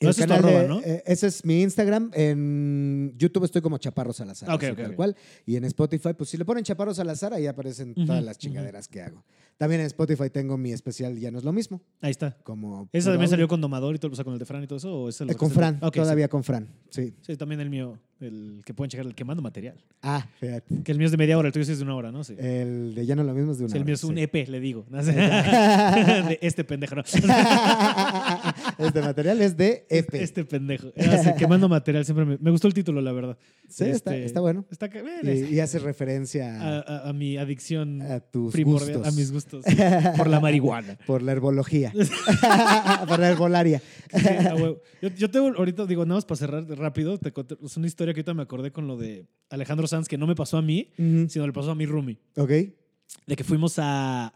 No, 0.01 0.11
ese 0.11 0.23
es 0.23 0.27
tu 0.27 0.33
arroba, 0.33 0.63
de- 0.63 0.69
¿no? 0.69 0.81
eh, 0.81 1.03
ese 1.07 1.27
es 1.27 1.45
mi 1.45 1.61
Instagram. 1.63 2.11
En 2.15 3.15
YouTube 3.19 3.45
estoy 3.45 3.61
como 3.61 3.77
Chaparro 3.79 4.13
Salazar. 4.13 4.49
Ah, 4.51 4.55
ok, 4.55 4.63
así 4.63 4.73
ok, 4.73 4.79
tal 4.79 4.95
cual. 4.97 5.17
Y 5.47 5.57
en 5.57 5.65
Spotify, 5.65 6.11
pues 6.17 6.31
si 6.31 6.37
le 6.39 6.45
ponen 6.45 6.65
Chaparro 6.65 6.95
Salazar, 6.95 7.35
ahí 7.35 7.47
aparecen 7.47 7.95
todas 7.95 8.23
las 8.25 8.39
chingaderas 8.39 8.89
que 8.89 9.03
hago. 9.03 9.25
También 9.59 9.83
en 9.83 9.87
Spotify 9.89 10.31
tengo 10.31 10.57
mi 10.57 10.73
especial 10.73 11.19
Ya 11.19 11.31
no 11.31 11.37
es 11.39 11.45
lo 11.45 11.53
mismo. 11.53 11.83
Ahí 12.01 12.13
está. 12.13 12.37
Como 12.45 12.89
¿Ese 12.93 13.05
puro 13.05 13.15
también 13.15 13.29
salió 13.31 13.47
con 13.47 13.61
Domador 13.61 13.95
y 13.95 13.99
todo, 13.99 14.13
o 14.13 14.15
sea, 14.15 14.25
con 14.25 14.33
el 14.33 14.39
de 14.39 14.47
Fran 14.47 14.63
y 14.65 14.67
todo 14.67 14.79
eso? 14.79 14.95
¿O 14.95 15.09
es 15.11 15.21
el 15.21 15.31
Eh, 15.31 15.35
con 15.35 15.51
Fran, 15.51 15.79
sí. 15.83 15.91
todavía 15.91 16.29
con 16.29 16.43
Fran. 16.45 16.69
Sí. 16.89 17.13
Sí, 17.21 17.37
también 17.37 17.61
el 17.61 17.69
mío, 17.69 17.99
el 18.21 18.63
que 18.65 18.75
pueden 18.75 18.91
checar, 18.91 19.07
el 19.07 19.15
que 19.15 19.25
mando 19.25 19.43
material. 19.43 19.77
Ah, 20.03 20.27
fíjate. 20.39 20.83
Que 20.83 20.93
el 20.93 20.99
mío 20.99 21.07
es 21.07 21.11
de 21.13 21.17
media 21.17 21.37
hora, 21.39 21.49
el 21.49 21.53
tuyo 21.53 21.65
sí 21.65 21.73
es 21.73 21.79
de 21.79 21.85
una 21.85 21.95
hora, 21.97 22.13
¿no? 22.13 22.23
Sí. 22.25 22.35
El 22.39 22.95
de 22.95 23.07
Ya 23.07 23.17
no 23.17 23.25
lo 23.25 23.33
mismo 23.35 23.53
es 23.53 23.59
de 23.59 23.65
una 23.65 23.73
Sí, 23.73 23.79
el 23.79 23.85
mío 23.85 23.95
es 23.95 24.05
hora, 24.05 24.11
un 24.13 24.17
sí. 24.19 24.23
EP, 24.25 24.49
le 24.49 24.61
digo. 24.61 24.85
¿no? 24.91 25.03
de 25.05 26.39
este 26.43 26.65
pendejo, 26.65 26.97
¿no? 26.97 27.03
este 28.79 29.01
material 29.03 29.41
es 29.41 29.57
de 29.57 29.87
EP. 29.89 30.15
Este 30.15 30.45
pendejo. 30.45 30.93
Era 30.95 31.15
así, 31.15 31.31
que 31.39 31.47
mando 31.47 31.69
material 31.69 32.05
siempre 32.05 32.25
me, 32.25 32.39
me 32.39 32.51
gustó 32.51 32.69
el 32.69 32.75
título, 32.75 33.01
la 33.01 33.13
verdad. 33.13 33.37
Sí, 33.69 33.85
está, 33.85 34.13
Este, 34.15 34.25
está 34.25 34.41
bueno. 34.41 34.65
Está 34.71 34.89
Y, 35.23 35.55
y 35.55 35.61
hace 35.61 35.79
referencia 35.79 36.57
a, 36.61 36.79
a, 36.79 36.81
a- 36.81 37.09
a 37.11 37.13
mi 37.13 37.37
adicción 37.37 38.03
a 38.03 38.21
tus 38.21 38.53
primordial, 38.53 38.99
gustos. 38.99 39.13
a 39.15 39.17
mis 39.17 39.33
gustos 39.33 39.65
por 40.17 40.27
la 40.29 40.41
marihuana. 40.41 40.99
Por 41.07 41.23
la 41.23 41.33
herbología. 41.33 41.93
por 43.09 43.19
la 43.19 43.31
herbolaria. 43.31 43.81
Sí, 44.13 44.25
yo, 45.03 45.09
yo 45.09 45.31
tengo 45.31 45.49
ahorita, 45.57 45.87
digo, 45.87 46.05
nada 46.05 46.17
más 46.17 46.25
para 46.25 46.37
cerrar 46.39 46.65
rápido, 46.79 47.19
te 47.19 47.33
conté- 47.33 47.57
es 47.65 47.77
una 47.77 47.87
historia 47.87 48.10
que 48.15 48.21
ahorita 48.21 48.35
me 48.35 48.43
acordé 48.43 48.73
con 48.73 48.87
lo 48.87 48.97
de 48.97 49.27
Alejandro 49.51 49.87
Sanz, 49.87 50.09
que 50.09 50.19
no 50.19 50.27
me 50.27 50.35
pasó 50.35 50.59
a 50.59 50.63
mí, 50.63 50.91
sino 51.29 51.47
le 51.47 51.53
pasó 51.53 51.71
a 51.71 51.75
mi 51.75 51.87
roomie. 51.87 52.19
Ok. 52.37 52.51
De 53.27 53.37
que 53.37 53.45
fuimos 53.45 53.79
a, 53.79 54.33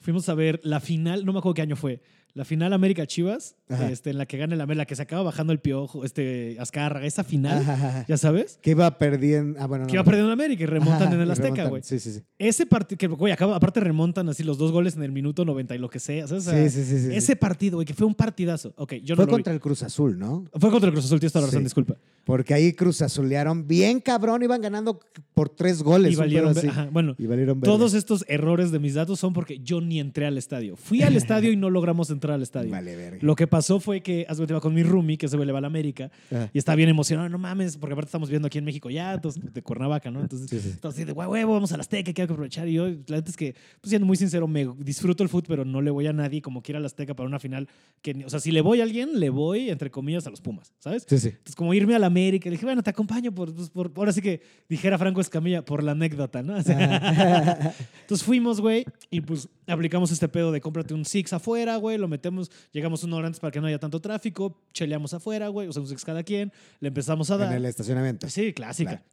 fuimos 0.00 0.28
a 0.28 0.34
ver 0.34 0.60
la 0.62 0.80
final, 0.80 1.24
no 1.24 1.32
me 1.32 1.38
acuerdo 1.38 1.54
qué 1.54 1.62
año 1.62 1.76
fue, 1.76 2.00
La 2.34 2.44
final 2.44 2.72
América 2.72 3.06
Chivas, 3.06 3.56
Ajá. 3.74 3.90
este, 3.90 4.10
en 4.10 4.18
la 4.18 4.26
que 4.26 4.36
gana 4.38 4.54
el 4.54 4.60
América, 4.60 4.82
la 4.82 4.86
que 4.86 4.96
se 4.96 5.02
acaba 5.02 5.22
bajando 5.22 5.52
el 5.52 5.60
piojo, 5.60 6.04
este, 6.04 6.56
Azcárraga, 6.58 7.06
esa 7.06 7.24
final, 7.24 7.58
Ajá, 7.58 8.04
ya 8.08 8.16
sabes, 8.16 8.58
Que 8.62 8.70
iba 8.70 8.98
perdiendo. 8.98 9.58
Ah, 9.60 9.66
bueno, 9.66 9.84
no. 9.84 9.88
que 9.88 9.94
iba 9.96 10.04
perdiendo 10.04 10.28
el 10.28 10.32
América 10.32 10.62
y 10.62 10.66
remontan 10.66 11.02
Ajá, 11.08 11.14
en 11.14 11.20
el 11.20 11.30
Azteca, 11.30 11.68
güey. 11.68 11.82
Sí, 11.82 11.98
sí, 11.98 12.12
sí. 12.12 12.22
Ese 12.38 12.66
partido, 12.66 12.98
que, 12.98 13.06
güey, 13.06 13.32
aparte 13.32 13.80
remontan 13.80 14.28
así 14.28 14.42
los 14.42 14.58
dos 14.58 14.72
goles 14.72 14.96
en 14.96 15.02
el 15.02 15.12
minuto 15.12 15.44
90 15.44 15.74
y 15.74 15.78
lo 15.78 15.88
que 15.90 15.98
sea, 16.00 16.26
¿sabes? 16.26 16.46
O 16.46 16.50
sea, 16.50 16.68
Sí, 16.70 16.84
sí, 16.84 16.98
sí. 16.98 17.08
Ese 17.14 17.36
partido, 17.36 17.76
güey, 17.76 17.86
que 17.86 17.94
fue 17.94 18.06
un 18.06 18.14
partidazo. 18.14 18.72
Ok, 18.76 18.94
yo 19.04 19.16
Fue 19.16 19.24
no 19.24 19.30
lo 19.30 19.32
contra 19.36 19.52
el 19.52 19.60
Cruz 19.60 19.82
Azul, 19.82 20.18
¿no? 20.18 20.44
Fue 20.58 20.70
contra 20.70 20.88
el 20.88 20.92
Cruz 20.92 21.06
Azul, 21.06 21.18
tienes 21.20 21.32
toda 21.32 21.42
la 21.42 21.46
razón, 21.48 21.64
disculpa. 21.64 21.96
Porque 22.24 22.54
ahí 22.54 22.72
Cruz 22.72 23.02
Azulearon 23.02 23.66
bien 23.66 24.00
cabrón, 24.00 24.42
iban 24.42 24.60
ganando 24.60 25.00
por 25.34 25.48
tres 25.48 25.82
goles. 25.82 26.12
Y 26.12 26.16
valieron, 26.16 26.54
bueno, 26.92 27.14
Y 27.18 27.26
valieron 27.26 27.60
todos 27.60 27.94
estos 27.94 28.24
errores 28.28 28.70
de 28.70 28.78
mis 28.78 28.94
datos 28.94 29.18
son 29.18 29.32
porque 29.32 29.58
yo 29.58 29.80
ni 29.80 29.98
entré 29.98 30.26
al 30.26 30.38
estadio. 30.38 30.76
Fui 30.76 31.02
al 31.02 31.16
estadio 31.16 31.50
y 31.50 31.56
no 31.56 31.68
logramos 31.70 32.10
entrar 32.10 32.34
al 32.34 32.42
estadio. 32.42 32.70
Vale, 32.70 32.94
verga. 32.96 33.18
Lo 33.22 33.34
que 33.34 33.46
pasó 33.46 33.61
fue 33.80 34.00
que 34.02 34.24
cuenta, 34.28 34.52
iba 34.52 34.60
con 34.60 34.74
mi 34.74 34.82
roomie, 34.82 35.16
que 35.16 35.28
se 35.28 35.36
le 35.38 35.52
va 35.52 35.58
a 35.58 35.60
la 35.62 35.66
América, 35.68 36.10
Ah. 36.30 36.48
y 36.52 36.58
está 36.58 36.74
bien 36.74 36.88
emocionado, 36.88 37.28
no 37.28 37.38
mames, 37.38 37.76
porque 37.76 37.92
aparte 37.94 38.08
estamos 38.08 38.28
viendo 38.28 38.46
aquí 38.46 38.58
en 38.58 38.64
México 38.64 38.90
ya, 38.90 39.14
entonces, 39.14 39.42
de 39.52 39.62
Cuernavaca, 39.62 40.10
¿no? 40.10 40.20
Entonces, 40.20 40.48
Sí, 40.50 40.58
sí. 40.60 40.70
entonces 40.74 40.98
así 41.00 41.04
de 41.06 41.12
"Güey, 41.12 41.28
huevo, 41.28 41.52
vamos 41.54 41.72
a 41.72 41.76
las 41.76 41.86
Azteca, 41.86 42.12
que 42.12 42.22
hay 42.22 42.26
que 42.26 42.32
aprovechar. 42.32 42.68
Y 42.68 42.74
yo, 42.74 42.86
la 42.88 43.16
neta 43.16 43.30
es 43.30 43.36
que, 43.36 43.54
pues 43.80 43.90
siendo 43.90 44.06
muy 44.06 44.16
sincero, 44.16 44.46
me 44.48 44.66
disfruto 44.78 45.22
el 45.22 45.28
fútbol, 45.28 45.44
pero 45.48 45.64
no 45.64 45.80
le 45.82 45.90
voy 45.90 46.06
a 46.06 46.12
nadie 46.12 46.40
como 46.42 46.62
quiera 46.62 46.78
a 46.78 46.80
la 46.80 46.86
Azteca 46.86 47.14
para 47.14 47.28
una 47.28 47.38
final. 47.38 47.68
Que, 48.02 48.24
o 48.24 48.30
sea, 48.30 48.40
si 48.40 48.50
le 48.50 48.60
voy 48.60 48.80
a 48.80 48.84
alguien, 48.84 49.20
le 49.20 49.30
voy, 49.30 49.68
entre 49.70 49.90
comillas, 49.90 50.26
a 50.26 50.30
los 50.30 50.40
Pumas, 50.40 50.72
¿sabes? 50.78 51.04
Sí, 51.08 51.18
sí. 51.18 51.28
Entonces, 51.28 51.54
como 51.56 51.74
irme 51.74 51.94
a 51.94 51.98
la 51.98 52.06
América, 52.06 52.48
le 52.48 52.52
dije, 52.56 52.64
bueno, 52.64 52.82
te 52.82 52.90
acompaño 52.90 53.32
por, 53.32 53.54
pues, 53.54 53.68
por- 53.70 53.92
ahora 53.96 54.12
sí 54.12 54.20
que 54.22 54.40
dijera 54.68 54.96
Franco 54.98 55.20
Escamilla, 55.20 55.64
por 55.64 55.82
la 55.82 55.92
anécdota, 55.92 56.42
¿no? 56.42 56.54
O 56.62 56.62
sea, 56.62 57.74
entonces 58.02 58.24
fuimos, 58.24 58.60
güey, 58.60 58.84
y 59.10 59.20
pues 59.20 59.48
aplicamos 59.66 60.10
este 60.10 60.28
pedo 60.28 60.52
de 60.52 60.60
cómprate 60.60 60.94
un 60.94 61.04
Six 61.04 61.32
afuera, 61.32 61.76
güey, 61.76 61.98
lo 61.98 62.08
metemos, 62.08 62.50
llegamos 62.72 63.04
una 63.04 63.16
hora 63.16 63.26
antes 63.26 63.40
para 63.40 63.50
que 63.52 63.60
no 63.60 63.68
haya 63.68 63.78
tanto 63.78 64.00
tráfico, 64.00 64.60
cheleamos 64.72 65.14
afuera, 65.14 65.46
güey, 65.48 65.68
o 65.68 65.72
sea, 65.72 65.82
un 65.82 65.88
Six 65.88 66.04
cada 66.04 66.24
quien, 66.24 66.52
le 66.80 66.88
empezamos 66.88 67.30
a 67.30 67.34
en 67.34 67.40
dar. 67.40 67.54
el 67.54 67.64
estacionamiento. 67.66 68.28
Sí, 68.28 68.52
clásica. 68.52 68.90
Claro. 68.90 69.06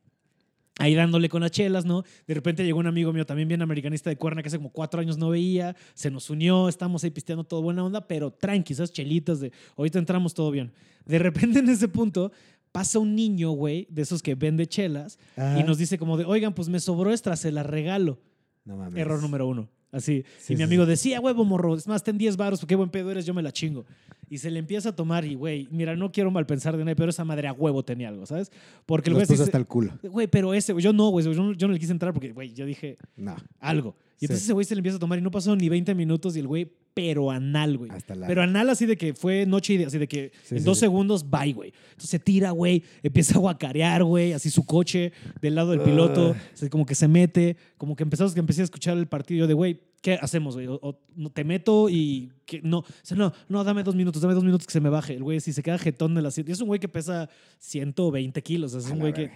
Ahí 0.80 0.96
dándole 0.96 1.28
con 1.28 1.42
las 1.42 1.52
chelas, 1.52 1.84
¿no? 1.84 2.04
De 2.26 2.34
repente 2.34 2.64
llegó 2.64 2.80
un 2.80 2.88
amigo 2.88 3.12
mío, 3.12 3.26
también 3.26 3.50
bien 3.50 3.62
americanista 3.62 4.10
de 4.10 4.16
Cuerna, 4.16 4.42
que 4.42 4.48
hace 4.48 4.58
como 4.58 4.72
cuatro 4.72 5.02
años 5.02 5.18
no 5.18 5.30
veía, 5.30 5.76
se 5.94 6.10
nos 6.10 6.30
unió, 6.30 6.70
estamos 6.70 7.04
ahí 7.04 7.10
pisteando 7.10 7.44
todo 7.44 7.62
buena 7.62 7.84
onda, 7.84 8.08
pero 8.08 8.32
tranqui, 8.32 8.72
esas 8.72 8.94
chelitas 8.94 9.42
de 9.42 9.52
ahorita 9.76 10.00
entramos 10.00 10.34
todo 10.34 10.52
bien. 10.52 10.72
De 11.06 11.20
repente 11.20 11.60
en 11.60 11.68
ese 11.68 11.90
punto 11.90 12.32
pasa 12.72 12.98
un 12.98 13.14
niño, 13.14 13.52
güey, 13.52 13.88
de 13.90 14.04
esos 14.04 14.22
que 14.24 14.36
vende 14.36 14.68
chelas, 14.68 15.20
Ajá. 15.36 15.60
y 15.60 15.64
nos 15.64 15.78
dice 15.78 15.98
como 15.98 16.16
de, 16.16 16.24
oigan, 16.24 16.54
pues 16.54 16.70
me 16.70 16.80
sobró 16.80 17.12
extra, 17.12 17.36
se 17.36 17.52
la 17.52 17.64
regalo. 17.64 18.20
No 18.64 18.78
mames. 18.78 18.98
Error 19.02 19.22
número 19.22 19.48
uno. 19.48 19.68
Así. 19.92 20.24
Sí, 20.40 20.54
y 20.54 20.56
mi 20.56 20.64
amigo 20.64 20.86
decía, 20.86 21.20
huevo, 21.20 21.44
morro, 21.46 21.76
es 21.76 21.88
más, 21.88 22.04
ten 22.04 22.18
10 22.18 22.38
baros, 22.38 22.64
qué 22.68 22.76
buen 22.76 22.90
pedo 22.90 23.10
eres, 23.12 23.26
yo 23.26 23.34
me 23.34 23.42
la 23.42 23.52
chingo. 23.52 23.86
Y 24.30 24.38
se 24.38 24.52
le 24.52 24.60
empieza 24.60 24.90
a 24.90 24.96
tomar 24.96 25.26
y, 25.26 25.34
güey, 25.34 25.68
mira, 25.72 25.96
no 25.96 26.12
quiero 26.12 26.30
mal 26.30 26.46
pensar 26.46 26.78
de 26.78 26.84
nadie, 26.84 26.96
pero 26.96 27.10
esa 27.10 27.26
madre 27.26 27.48
a 27.48 27.54
huevo 27.54 27.84
tenía 27.84 28.10
algo, 28.10 28.28
¿sabes? 28.28 28.52
Porque 28.86 29.10
el 29.10 29.16
güey 29.16 29.26
hasta 29.28 29.58
el 29.58 29.66
culo. 29.66 29.98
Güey, 30.04 30.28
pero 30.28 30.54
ese, 30.54 30.80
yo 30.80 30.94
no, 30.94 31.10
güey, 31.10 31.26
yo 31.26 31.34
no, 31.34 31.54
yo 31.54 31.68
no 31.68 31.74
le 31.74 31.80
quise 31.80 31.92
entrar 31.92 32.14
porque, 32.14 32.32
güey, 32.32 32.54
yo 32.54 32.66
dije 32.66 32.98
No. 33.18 33.36
algo. 33.60 33.96
Y 34.20 34.26
entonces 34.26 34.44
ese 34.44 34.54
güey 34.54 34.66
se 34.66 34.76
le 34.76 34.80
empieza 34.80 34.98
a 34.98 35.00
tomar 35.00 35.18
y 35.18 35.22
no 35.22 35.32
pasó 35.32 35.56
ni 35.56 35.70
20 35.70 35.96
minutos 35.96 36.36
y 36.36 36.40
el 36.40 36.48
güey, 36.48 36.72
pero 37.02 37.32
anal, 37.32 37.78
güey. 37.78 37.90
Hasta 37.92 38.14
la. 38.14 38.28
Pero 38.28 38.42
anal 38.42 38.70
así 38.70 38.86
de 38.86 38.98
que 38.98 39.14
fue 39.14 39.46
noche 39.46 39.76
y 39.76 39.84
así 39.84 39.98
de 39.98 40.08
que 40.08 40.32
Sí, 40.44 40.56
en 40.56 40.60
sí, 40.60 40.66
dos 40.66 40.78
sí. 40.78 40.82
segundos, 40.82 41.30
bye, 41.30 41.54
güey. 41.54 41.72
Entonces 41.92 42.10
se 42.10 42.20
tira, 42.20 42.52
güey, 42.52 42.84
empieza 43.04 43.36
a 43.36 43.40
guacarear, 43.40 44.04
güey, 44.04 44.34
así 44.34 44.50
su 44.50 44.66
coche 44.66 45.14
del 45.42 45.56
lado 45.56 45.72
del 45.72 45.80
piloto, 45.82 46.36
Ah. 46.36 46.42
así 46.54 46.70
como 46.70 46.86
que 46.86 46.96
se 46.96 47.08
mete, 47.08 47.56
como 47.78 47.96
que 47.96 48.04
empezamos 48.04 48.34
que 48.34 48.42
empecé 48.42 48.62
a 48.62 48.66
escuchar 48.66 48.98
el 48.98 49.08
partido 49.08 49.40
yo 49.40 49.48
de, 49.48 49.54
güey, 49.54 49.80
¿qué 50.02 50.16
hacemos, 50.22 50.56
güey? 50.56 50.68
O, 50.68 51.00
te 51.34 51.44
meto 51.46 51.90
y 51.90 52.32
que 52.46 52.62
no, 52.62 52.80
o 52.80 52.86
sea, 53.02 53.16
no, 53.16 53.32
no, 53.48 53.64
dame 53.64 53.84
dos 53.84 53.96
minutos, 53.96 54.22
dame 54.22 54.34
dos 54.34 54.44
minutos 54.44 54.68
que 54.68 54.74
se 54.74 54.82
me 54.82 54.90
baje. 54.90 55.14
El 55.14 55.24
güey, 55.24 55.40
si 55.40 55.54
se 55.54 55.64
queda 55.64 55.78
jetón 55.78 56.16
de 56.16 56.22
la 56.22 56.30
y 56.36 56.52
es 56.52 56.60
un 56.62 56.68
güey 56.68 56.80
que 56.80 56.90
pesa 56.90 57.30
120 57.60 58.42
kilos, 58.44 58.74
es 58.74 58.90
un 58.92 59.00
güey 59.00 59.14
que. 59.14 59.32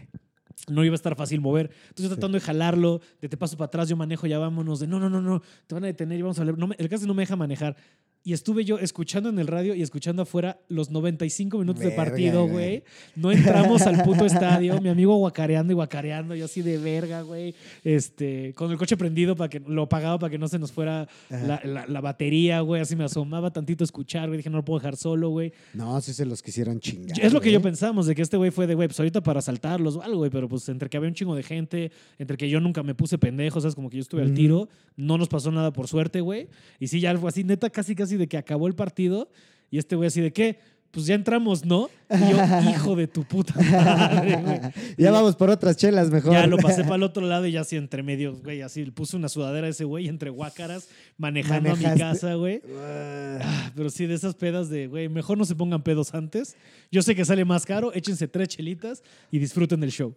No 0.67 0.83
iba 0.85 0.93
a 0.93 0.95
estar 0.95 1.15
fácil 1.15 1.41
mover. 1.41 1.69
Entonces 1.89 2.09
tratando 2.09 2.37
de 2.37 2.41
jalarlo, 2.43 3.01
de 3.21 3.29
te 3.29 3.37
paso 3.37 3.57
para 3.57 3.67
atrás, 3.67 3.89
yo 3.89 3.95
manejo, 3.97 4.27
ya 4.27 4.39
vámonos, 4.39 4.79
de 4.79 4.87
no, 4.87 4.99
no, 4.99 5.09
no, 5.09 5.21
no, 5.21 5.41
te 5.67 5.75
van 5.75 5.83
a 5.83 5.87
detener 5.87 6.17
y 6.19 6.21
vamos 6.21 6.37
a 6.37 6.41
hablar. 6.41 6.57
No 6.57 6.67
me- 6.67 6.75
el 6.77 6.89
caso 6.89 7.05
no 7.07 7.13
me 7.13 7.23
deja 7.23 7.35
manejar. 7.35 7.75
Y 8.25 8.31
estuve 8.31 8.63
yo 8.63 8.79
escuchando 8.79 9.27
en 9.29 9.37
el 9.37 9.47
radio 9.47 9.75
y 9.75 9.81
escuchando 9.81 10.21
afuera 10.21 10.57
los 10.69 10.89
95 10.89 11.57
minutos 11.59 11.83
de 11.83 11.91
partido, 11.91 12.47
güey. 12.47 12.83
No 13.17 13.31
entramos 13.33 13.81
al 13.81 14.01
puto 14.03 14.25
estadio. 14.25 14.79
Mi 14.79 14.87
amigo 14.87 15.13
guacareando 15.17 15.73
y 15.73 15.75
guacareando, 15.75 16.33
yo 16.33 16.45
así 16.45 16.61
de 16.61 16.77
verga, 16.77 17.21
güey. 17.23 17.53
Este, 17.83 18.53
con 18.55 18.71
el 18.71 18.77
coche 18.77 18.95
prendido 18.95 19.35
para 19.35 19.49
que 19.49 19.59
lo 19.59 19.83
apagaba 19.83 20.17
para 20.19 20.31
que 20.31 20.37
no 20.37 20.47
se 20.47 20.57
nos 20.57 20.71
fuera 20.71 21.07
la, 21.29 21.59
la- 21.65 21.85
la 21.85 21.99
batería, 22.01 22.61
güey. 22.61 22.81
Así 22.81 22.95
me 22.95 23.03
asomaba 23.03 23.51
tantito 23.51 23.83
a 23.83 23.85
escuchar, 23.85 24.27
güey. 24.29 24.37
Dije, 24.37 24.49
no 24.49 24.57
lo 24.57 24.63
puedo 24.65 24.79
dejar 24.79 24.95
solo, 24.95 25.29
güey. 25.29 25.51
No, 25.73 25.99
sí 25.99 26.13
se 26.13 26.25
los 26.25 26.41
quisieron 26.41 26.79
chingar. 26.79 27.19
Es 27.19 27.33
lo 27.33 27.41
que 27.41 27.51
yo 27.51 27.61
pensamos, 27.61 28.05
de 28.07 28.15
que 28.15 28.21
este 28.21 28.37
güey 28.37 28.51
fue 28.51 28.67
de, 28.67 28.75
güey, 28.75 28.87
pues 28.87 28.99
ahorita 28.99 29.21
para 29.21 29.39
asaltarlos 29.39 29.97
o 29.97 30.01
algo, 30.01 30.19
güey, 30.19 30.31
pero 30.31 30.47
pues 30.47 30.69
entre 30.69 30.89
que 30.89 30.95
había 30.95 31.09
un 31.09 31.15
chingo 31.15 31.35
de 31.35 31.43
gente, 31.43 31.91
entre 32.17 32.37
que 32.37 32.49
yo 32.49 32.61
nunca 32.61 32.83
me 32.83 32.95
puse 32.95 33.17
pendejo, 33.17 33.59
¿sabes? 33.59 33.75
Como 33.75 33.89
que 33.89 33.97
yo 33.97 34.01
estuve 34.01 34.21
al 34.21 34.33
tiro, 34.33 34.69
no 34.95 35.17
nos 35.17 35.27
pasó 35.27 35.51
nada 35.51 35.73
por 35.73 35.87
suerte, 35.89 36.21
güey. 36.21 36.47
Y 36.79 36.87
sí, 36.87 37.01
ya 37.01 37.17
fue 37.17 37.27
así, 37.29 37.43
neta, 37.43 37.69
casi, 37.69 37.95
casi 37.95 38.12
de 38.17 38.27
que 38.27 38.37
acabó 38.37 38.67
el 38.67 38.75
partido 38.75 39.29
y 39.69 39.77
este 39.77 39.95
güey 39.95 40.07
así 40.07 40.21
de, 40.21 40.31
¿qué? 40.31 40.59
Pues 40.91 41.07
ya 41.07 41.15
entramos, 41.15 41.65
¿no? 41.65 41.89
Y 42.07 42.31
yo, 42.31 42.37
hijo 42.69 42.95
de 42.95 43.07
tu 43.07 43.23
puta 43.23 43.55
madre, 43.59 44.35
güey. 44.37 44.59
Ya 44.97 45.09
vamos 45.09 45.35
por 45.35 45.49
otras 45.49 45.75
chelas 45.75 46.11
mejor. 46.11 46.33
Ya 46.33 46.45
lo 46.45 46.57
pasé 46.57 46.83
para 46.83 46.97
el 46.97 47.03
otro 47.03 47.25
lado 47.25 47.47
y 47.47 47.51
ya 47.53 47.61
así 47.61 47.75
entre 47.77 48.03
medio, 48.03 48.35
güey, 48.35 48.61
así 48.61 48.85
le 48.85 48.91
puse 48.91 49.17
una 49.17 49.27
sudadera 49.29 49.65
a 49.65 49.71
ese 49.71 49.85
güey 49.85 50.07
entre 50.07 50.29
guácaras 50.29 50.87
manejando 51.17 51.71
a 51.71 51.75
mi 51.75 51.83
casa, 51.97 52.35
güey. 52.35 52.61
Ah, 52.79 53.71
Pero 53.75 53.89
sí, 53.89 54.05
de 54.05 54.13
esas 54.13 54.35
pedas 54.35 54.69
de, 54.69 54.85
güey, 54.85 55.09
mejor 55.09 55.39
no 55.39 55.45
se 55.45 55.55
pongan 55.55 55.81
pedos 55.81 56.13
antes. 56.13 56.55
Yo 56.91 57.01
sé 57.01 57.15
que 57.15 57.25
sale 57.25 57.43
más 57.43 57.65
caro, 57.65 57.91
échense 57.93 58.27
tres 58.27 58.49
chelitas 58.49 59.01
y 59.31 59.39
disfruten 59.39 59.79
del 59.79 59.91
show. 59.91 60.15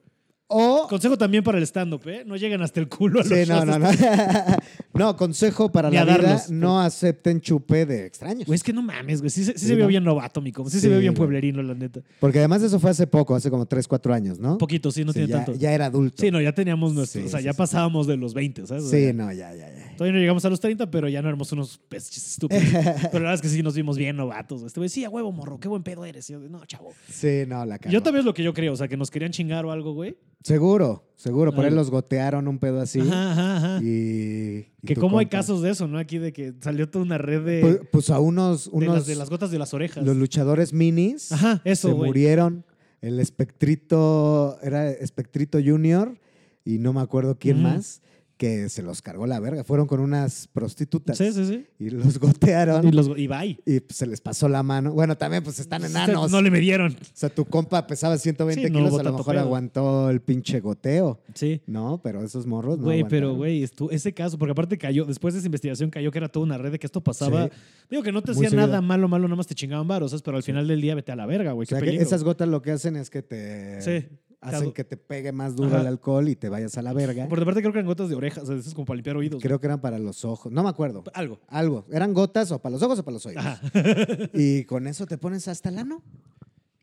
O. 0.48 0.86
Consejo 0.88 1.18
también 1.18 1.42
para 1.42 1.58
el 1.58 1.64
stand-up, 1.64 2.02
¿eh? 2.06 2.22
No 2.24 2.36
lleguen 2.36 2.62
hasta 2.62 2.78
el 2.78 2.88
culo 2.88 3.20
a 3.20 3.24
los 3.24 3.28
Sí, 3.32 3.48
no, 3.48 3.56
shows. 3.64 3.66
no, 3.66 3.78
no. 3.80 3.88
no, 4.94 5.16
consejo 5.16 5.72
para 5.72 5.90
Ni 5.90 5.96
la 5.96 6.02
a 6.02 6.04
vida: 6.04 6.16
darlos. 6.18 6.50
no 6.50 6.80
acepten 6.80 7.40
chupe 7.40 7.84
de 7.84 8.06
extraños. 8.06 8.46
Güey, 8.46 8.54
es 8.54 8.62
que 8.62 8.72
no 8.72 8.80
mames, 8.80 9.20
güey. 9.20 9.30
Sí, 9.30 9.44
se- 9.44 9.54
sí 9.54 9.58
Sí, 9.58 9.66
se 9.66 9.74
vio 9.74 9.84
¿no? 9.86 9.88
bien 9.88 10.04
novato, 10.04 10.40
mi 10.40 10.52
compa. 10.52 10.70
Sí, 10.70 10.78
se 10.78 10.88
vio 10.88 10.98
bien 11.00 11.14
güey. 11.14 11.18
pueblerino, 11.18 11.62
la 11.64 11.74
neta. 11.74 12.00
Porque 12.20 12.38
además 12.38 12.62
eso 12.62 12.78
fue 12.78 12.90
hace 12.90 13.08
poco, 13.08 13.34
hace 13.34 13.50
como 13.50 13.66
3, 13.66 13.88
4 13.88 14.14
años, 14.14 14.38
¿no? 14.38 14.56
Poquito, 14.58 14.92
sí, 14.92 15.04
no 15.04 15.12
Sí, 15.12 15.18
tiene 15.18 15.30
ya, 15.32 15.36
tanto. 15.44 15.58
ya 15.58 15.72
era 15.72 15.86
adulto. 15.86 16.22
Sí, 16.22 16.30
no, 16.30 16.40
ya 16.40 16.52
teníamos 16.52 16.94
nuestro. 16.94 17.22
Sí, 17.22 17.26
o 17.26 17.30
sea, 17.30 17.40
sí, 17.40 17.44
ya 17.46 17.52
sí. 17.52 17.58
pasábamos 17.58 18.06
de 18.06 18.16
los 18.16 18.32
20, 18.32 18.66
¿sabes? 18.68 18.84
O 18.84 18.88
Sí, 18.88 19.12
no, 19.12 19.32
ya, 19.32 19.52
ya, 19.52 19.68
ya. 19.68 19.96
Todavía 19.96 20.12
no 20.14 20.20
llegamos 20.20 20.44
a 20.44 20.50
los 20.50 20.60
30, 20.60 20.90
pero 20.92 21.08
ya 21.08 21.22
no 21.22 21.28
éramos 21.28 21.50
unos 21.50 21.78
peches 21.88 22.16
estúpidos. 22.34 22.62
pero 23.10 23.24
la 23.24 23.30
verdad 23.30 23.34
es 23.34 23.40
que 23.42 23.48
sí 23.48 23.64
nos 23.64 23.74
vimos 23.74 23.98
bien 23.98 24.16
novatos. 24.16 24.62
Este 24.62 24.78
güey, 24.78 24.88
sí, 24.88 25.04
a 25.04 25.10
huevo, 25.10 25.32
morro, 25.32 25.58
qué 25.58 25.66
buen 25.66 25.82
pedo 25.82 26.04
eres. 26.04 26.30
Y 26.30 26.34
yo, 26.34 26.38
no, 26.38 26.64
chavo. 26.66 26.92
Sí, 27.10 27.42
no, 27.48 27.64
la 27.66 27.78
cagó. 27.80 27.92
Yo 27.92 28.00
también 28.00 28.20
es 28.20 28.24
lo 28.26 28.32
que 28.34 28.44
yo 28.44 28.54
creo, 28.54 28.74
o 28.74 28.76
sea, 28.76 28.86
que 28.86 28.96
nos 28.96 29.10
querían 29.10 29.32
chingar 29.32 29.66
o 29.66 29.72
algo, 29.72 29.92
güey. 29.92 30.16
Seguro, 30.46 31.02
seguro. 31.16 31.52
Por 31.52 31.64
ahí 31.64 31.72
los 31.72 31.90
gotearon 31.90 32.46
un 32.46 32.60
pedo 32.60 32.80
así. 32.80 33.00
Ajá, 33.00 33.32
ajá, 33.32 33.56
ajá. 33.56 33.82
Y. 33.82 34.68
y 34.80 34.86
Que 34.86 34.94
cómo 34.94 35.18
hay 35.18 35.26
casos 35.26 35.60
de 35.60 35.70
eso, 35.70 35.88
¿no? 35.88 35.98
Aquí 35.98 36.18
de 36.18 36.32
que 36.32 36.54
salió 36.60 36.88
toda 36.88 37.04
una 37.04 37.18
red 37.18 37.44
de, 37.44 37.60
Pues, 37.62 37.80
pues 37.90 38.10
a 38.10 38.20
unos. 38.20 38.70
de, 38.70 38.76
unos 38.76 38.94
las, 38.94 39.06
de 39.08 39.16
las 39.16 39.28
gotas 39.28 39.50
de 39.50 39.58
las 39.58 39.74
orejas. 39.74 40.04
los 40.06 40.16
luchadores 40.16 40.72
minis. 40.72 41.32
Ajá, 41.32 41.60
eso, 41.64 41.88
se 41.88 41.94
murieron. 41.94 42.64
El 43.00 43.18
espectrito. 43.18 44.56
Era 44.62 44.88
Espectrito 44.88 45.58
Junior. 45.58 46.16
Y 46.64 46.78
no 46.78 46.92
me 46.92 47.00
acuerdo 47.00 47.36
quién 47.40 47.60
más. 47.60 48.00
Que 48.36 48.68
se 48.68 48.82
los 48.82 49.00
cargó 49.00 49.26
la 49.26 49.40
verga. 49.40 49.64
Fueron 49.64 49.86
con 49.86 50.00
unas 50.00 50.46
prostitutas. 50.48 51.16
Sí, 51.16 51.32
sí, 51.32 51.46
sí. 51.46 51.66
Y 51.78 51.88
los 51.88 52.18
gotearon. 52.18 52.86
Y, 52.86 52.92
los, 52.92 53.08
y 53.16 53.26
bye. 53.26 53.58
pues, 53.64 53.96
se 53.96 54.06
les 54.06 54.20
pasó 54.20 54.46
la 54.48 54.62
mano. 54.62 54.92
Bueno, 54.92 55.16
también 55.16 55.42
pues 55.42 55.58
están 55.58 55.84
enanos. 55.84 56.30
No 56.30 56.42
le 56.42 56.50
midieron. 56.50 56.92
O 56.92 57.06
sea, 57.14 57.30
tu 57.30 57.46
compa 57.46 57.86
pesaba 57.86 58.18
120 58.18 58.62
Sí, 58.62 58.70
no 58.70 58.78
kilos, 58.78 59.00
a 59.00 59.02
lo 59.02 59.16
mejor 59.16 59.38
aguantó 59.38 60.10
el 60.10 60.20
pinche 60.20 60.60
goteo. 60.60 61.18
Sí. 61.34 61.62
No, 61.66 62.00
pero 62.02 62.22
esos 62.22 62.46
morros 62.46 62.78
no 62.78 62.84
Güey, 62.84 63.04
pero 63.08 63.34
güey, 63.34 63.66
ese 63.90 64.12
caso, 64.12 64.38
porque 64.38 64.52
aparte 64.52 64.76
cayó, 64.76 65.06
después 65.06 65.32
de 65.32 65.38
esa 65.38 65.46
investigación 65.46 65.88
cayó 65.88 66.10
que 66.10 66.18
era 66.18 66.28
toda 66.28 66.44
una 66.44 66.58
red 66.58 66.72
de 66.72 66.78
que 66.78 66.86
esto 66.86 67.00
pasaba. 67.02 67.44
Sí. 67.44 67.50
Digo 67.90 68.02
que 68.02 68.12
no 68.12 68.20
te 68.22 68.32
hacía 68.32 68.50
nada 68.50 68.80
malo, 68.82 69.08
malo, 69.08 69.28
nada 69.28 69.36
más 69.36 69.46
te 69.46 69.54
chingaban 69.54 69.88
varos, 69.88 70.20
pero 70.22 70.36
al 70.36 70.42
final 70.42 70.68
del 70.68 70.80
día 70.80 70.94
vete 70.94 71.12
a 71.12 71.16
la 71.16 71.24
verga, 71.24 71.52
güey. 71.52 71.64
O 71.64 71.68
sea, 71.68 71.80
que 71.80 71.96
esas 71.96 72.22
gotas 72.22 72.48
lo 72.48 72.60
que 72.60 72.72
hacen 72.72 72.96
es 72.96 73.08
que 73.08 73.22
te 73.22 73.80
Sí. 73.80 74.06
Hacen 74.54 74.72
que 74.72 74.84
te 74.84 74.96
pegue 74.96 75.32
más 75.32 75.56
duro 75.56 75.70
Ajá. 75.70 75.80
el 75.80 75.86
alcohol 75.86 76.28
y 76.28 76.36
te 76.36 76.48
vayas 76.48 76.76
a 76.78 76.82
la 76.82 76.92
verga. 76.92 77.28
Por 77.28 77.38
de 77.38 77.44
parte 77.44 77.60
creo 77.60 77.72
que 77.72 77.78
eran 77.78 77.86
gotas 77.86 78.08
de 78.08 78.14
orejas, 78.14 78.44
o 78.44 78.46
sea, 78.46 78.56
eso 78.56 78.68
es 78.68 78.74
como 78.74 78.84
para 78.86 78.96
limpiar 78.96 79.16
oídos. 79.16 79.42
Creo 79.42 79.60
que 79.60 79.66
eran 79.66 79.80
para 79.80 79.98
los 79.98 80.24
ojos. 80.24 80.52
No 80.52 80.62
me 80.62 80.68
acuerdo. 80.68 81.04
Algo. 81.14 81.40
Algo. 81.48 81.86
Eran 81.90 82.12
gotas 82.14 82.50
o 82.52 82.58
para 82.60 82.72
los 82.72 82.82
ojos 82.82 82.98
o 82.98 83.04
para 83.04 83.14
los 83.14 83.26
oídos. 83.26 83.44
Ajá. 83.44 83.60
Y 84.34 84.64
con 84.64 84.86
eso 84.86 85.06
te 85.06 85.18
pones 85.18 85.48
hasta 85.48 85.68
el 85.68 85.78
ano. 85.78 86.02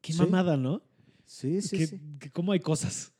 Qué 0.02 0.14
Sí. 0.14 0.20
mamada, 0.20 0.58
¿no? 0.58 0.82
Sí, 1.26 1.62
sí, 1.62 1.78
que, 1.78 1.88
sí. 1.88 2.02
que 2.20 2.30
cómo 2.32 2.52
hay 2.52 2.60
cosas. 2.60 3.12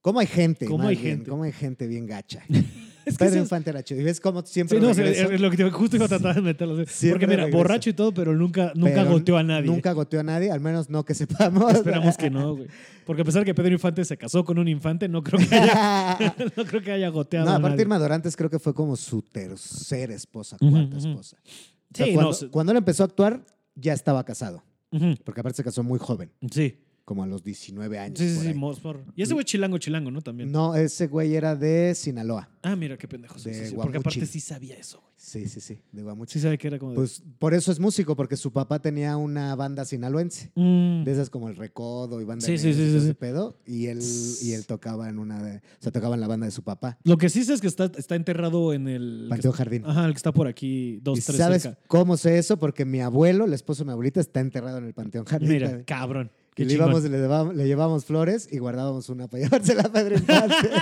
¿Cómo 0.00 0.18
hay 0.20 0.26
gente? 0.26 0.66
¿Cómo 0.66 0.88
hay 0.88 0.96
bien? 0.96 1.16
gente? 1.18 1.30
¿Cómo 1.30 1.42
hay 1.44 1.52
gente 1.52 1.86
bien 1.86 2.06
gacha? 2.06 2.42
Es 3.10 3.18
Pedro 3.18 3.40
Infante 3.40 3.70
era 3.70 3.82
chido. 3.82 4.00
¿Y 4.00 4.04
ves 4.04 4.20
cómo 4.20 4.42
siempre 4.44 4.78
Sí, 4.78 4.84
no, 4.84 4.92
regreso? 4.92 5.30
es 5.30 5.40
lo 5.40 5.50
que 5.50 5.56
te, 5.56 5.70
justo 5.70 5.96
iba 5.96 6.06
a 6.06 6.08
tratar 6.08 6.34
de 6.36 6.42
meterlo. 6.42 6.76
Porque 6.76 7.26
mira, 7.26 7.44
regreso. 7.44 7.56
borracho 7.56 7.90
y 7.90 7.92
todo, 7.92 8.12
pero 8.12 8.34
nunca, 8.36 8.72
nunca 8.74 8.94
Pero 9.02 9.10
goteó 9.10 9.36
a 9.36 9.42
nadie. 9.42 9.66
Nunca 9.66 9.92
goteó 9.92 10.20
a 10.20 10.22
nadie, 10.22 10.50
al 10.50 10.60
menos 10.60 10.88
no 10.90 11.04
que 11.04 11.14
sepamos. 11.14 11.72
Esperamos 11.74 12.16
que 12.16 12.30
no, 12.30 12.56
güey. 12.56 12.68
Porque 13.04 13.22
a 13.22 13.24
pesar 13.24 13.44
que 13.44 13.54
Pedro 13.54 13.72
Infante 13.72 14.04
se 14.04 14.16
casó 14.16 14.44
con 14.44 14.58
un 14.58 14.68
infante, 14.68 15.08
no 15.08 15.22
creo 15.22 15.40
que 15.48 15.54
haya, 15.54 16.16
no 16.56 16.64
creo 16.64 16.82
que 16.82 16.92
haya 16.92 17.08
goteado 17.08 17.46
no, 17.46 17.52
a 17.52 17.56
aparte 17.56 17.70
nadie. 17.74 17.82
Irma 17.82 17.98
Dorantes 17.98 18.36
creo 18.36 18.50
que 18.50 18.58
fue 18.58 18.72
como 18.74 18.96
su 18.96 19.22
tercera 19.22 20.14
esposa, 20.14 20.56
cuarta 20.58 20.96
esposa. 20.96 21.36
O 21.42 21.96
sea, 21.96 22.06
Sí, 22.06 22.12
cuando, 22.14 22.30
no, 22.40 22.50
cuando 22.50 22.72
él 22.72 22.78
empezó 22.78 23.02
a 23.02 23.06
actuar, 23.06 23.44
ya 23.74 23.92
estaba 23.92 24.24
casado. 24.24 24.62
Ujú. 24.92 25.14
Porque 25.24 25.40
aparte 25.40 25.56
se 25.56 25.64
casó 25.64 25.82
muy 25.82 25.98
joven, 25.98 26.30
Sí. 26.50 26.78
Como 27.10 27.24
a 27.24 27.26
los 27.26 27.42
19 27.42 27.98
años. 27.98 28.20
Sí, 28.20 28.28
sí, 28.32 28.46
sí. 28.46 28.54
Mosfor. 28.54 29.02
Y 29.16 29.22
ese 29.22 29.34
güey 29.34 29.44
chilango, 29.44 29.78
chilango, 29.78 30.12
¿no? 30.12 30.22
También. 30.22 30.52
No, 30.52 30.76
ese 30.76 31.08
güey 31.08 31.34
era 31.34 31.56
de 31.56 31.92
Sinaloa. 31.96 32.48
Ah, 32.62 32.76
mira, 32.76 32.96
qué 32.96 33.08
pendejo. 33.08 33.36
Sí, 33.36 33.50
De 33.50 33.54
sí, 33.56 33.66
sí. 33.70 33.74
Porque 33.74 33.98
aparte 33.98 34.24
sí 34.26 34.38
sabía 34.38 34.76
eso, 34.76 35.00
güey. 35.00 35.10
Sí, 35.16 35.48
sí, 35.48 35.60
sí, 35.60 35.82
de 35.90 36.02
Guamuchil. 36.04 36.32
Sí 36.34 36.40
sabía 36.40 36.56
que 36.56 36.68
era 36.68 36.78
como 36.78 36.92
de... 36.92 36.96
Pues 36.96 37.22
por 37.40 37.52
eso 37.52 37.72
es 37.72 37.80
músico, 37.80 38.14
porque 38.14 38.36
su 38.36 38.52
papá 38.52 38.80
tenía 38.80 39.16
una 39.16 39.56
banda 39.56 39.84
sinaloense. 39.84 40.52
Mm. 40.54 41.02
De 41.02 41.10
esas 41.10 41.30
como 41.30 41.48
el 41.48 41.56
Recodo 41.56 42.20
y 42.20 42.24
banda 42.24 42.46
Sí, 42.46 42.52
de 42.52 42.58
sí, 42.58 42.74
sí, 42.74 42.96
ese 42.96 43.14
pedo. 43.14 43.58
Y 43.66 43.86
él, 43.86 43.98
y 44.42 44.52
él 44.52 44.64
tocaba 44.66 45.08
en 45.08 45.18
una 45.18 45.42
de. 45.42 45.56
O 45.56 45.60
sea, 45.80 45.90
tocaba 45.90 46.14
en 46.14 46.20
la 46.20 46.28
banda 46.28 46.46
de 46.46 46.52
su 46.52 46.62
papá. 46.62 46.96
Lo 47.02 47.18
que 47.18 47.28
sí 47.28 47.42
sé 47.44 47.54
es 47.54 47.60
que 47.60 47.66
está, 47.66 47.90
está 47.98 48.14
enterrado 48.14 48.72
en 48.72 48.86
el... 48.86 49.26
Panteón 49.28 49.52
Jardín. 49.52 49.82
Ajá, 49.84 50.06
el 50.06 50.12
que 50.12 50.16
está 50.18 50.30
por 50.32 50.46
aquí, 50.46 51.00
dos, 51.02 51.18
¿Y 51.18 51.22
tres 51.22 51.36
sabes 51.38 51.62
cerca. 51.62 51.80
cómo 51.88 52.16
sé 52.16 52.38
eso? 52.38 52.56
Porque 52.58 52.84
mi 52.84 53.00
abuelo, 53.00 53.46
el 53.46 53.52
esposo 53.52 53.82
de 53.82 53.86
mi 53.86 53.92
abuelita, 53.92 54.20
está 54.20 54.38
enterrado 54.38 54.78
en 54.78 54.84
el 54.84 54.94
Panteón 54.94 55.24
Jardín. 55.24 55.48
Mira, 55.48 55.84
cabrón. 55.84 56.30
Y 56.62 56.66
le, 56.66 56.74
íbamos, 56.74 57.02
le, 57.04 57.66
llevábamos 57.66 58.04
flores 58.04 58.46
y 58.50 58.58
guardábamos 58.58 59.08
una 59.08 59.28
para 59.28 59.42
llevársela 59.44 59.82
a 59.82 59.92
Pedro 59.92 60.14
Infante. 60.16 60.70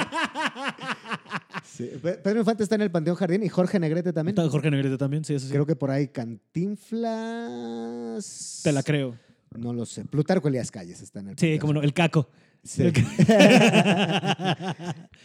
Sí, 1.65 1.91
Pe- 2.03 2.15
Pedro 2.15 2.41
Infante 2.41 2.65
está 2.65 2.75
en 2.75 2.81
el 2.83 2.91
Panteón 2.91 3.15
Jardín 3.17 3.43
y 3.45 3.49
Jorge 3.49 3.79
Negrete 3.79 4.13
también. 4.13 4.37
Está 4.37 4.51
Jorge 4.51 4.69
Negrete 4.71 4.99
también, 4.99 5.25
sí, 5.25 5.35
eso 5.35 5.47
sí. 5.47 5.53
Creo 5.53 5.65
que 5.67 5.77
por 5.77 5.91
ahí 5.93 6.09
Cantinflas. 6.09 8.61
Te 8.65 8.73
la 8.73 8.83
creo. 8.83 9.15
No 9.57 9.73
lo 9.73 9.87
sé. 9.87 10.05
Plutarco 10.05 10.49
Elías 10.49 10.71
Calles 10.73 11.01
está 11.01 11.21
en 11.21 11.29
el 11.29 11.39
Sí, 11.39 11.59
como 11.59 11.75
no, 11.75 11.83
el 11.83 11.93
caco. 11.93 12.29
Sí. 12.65 12.85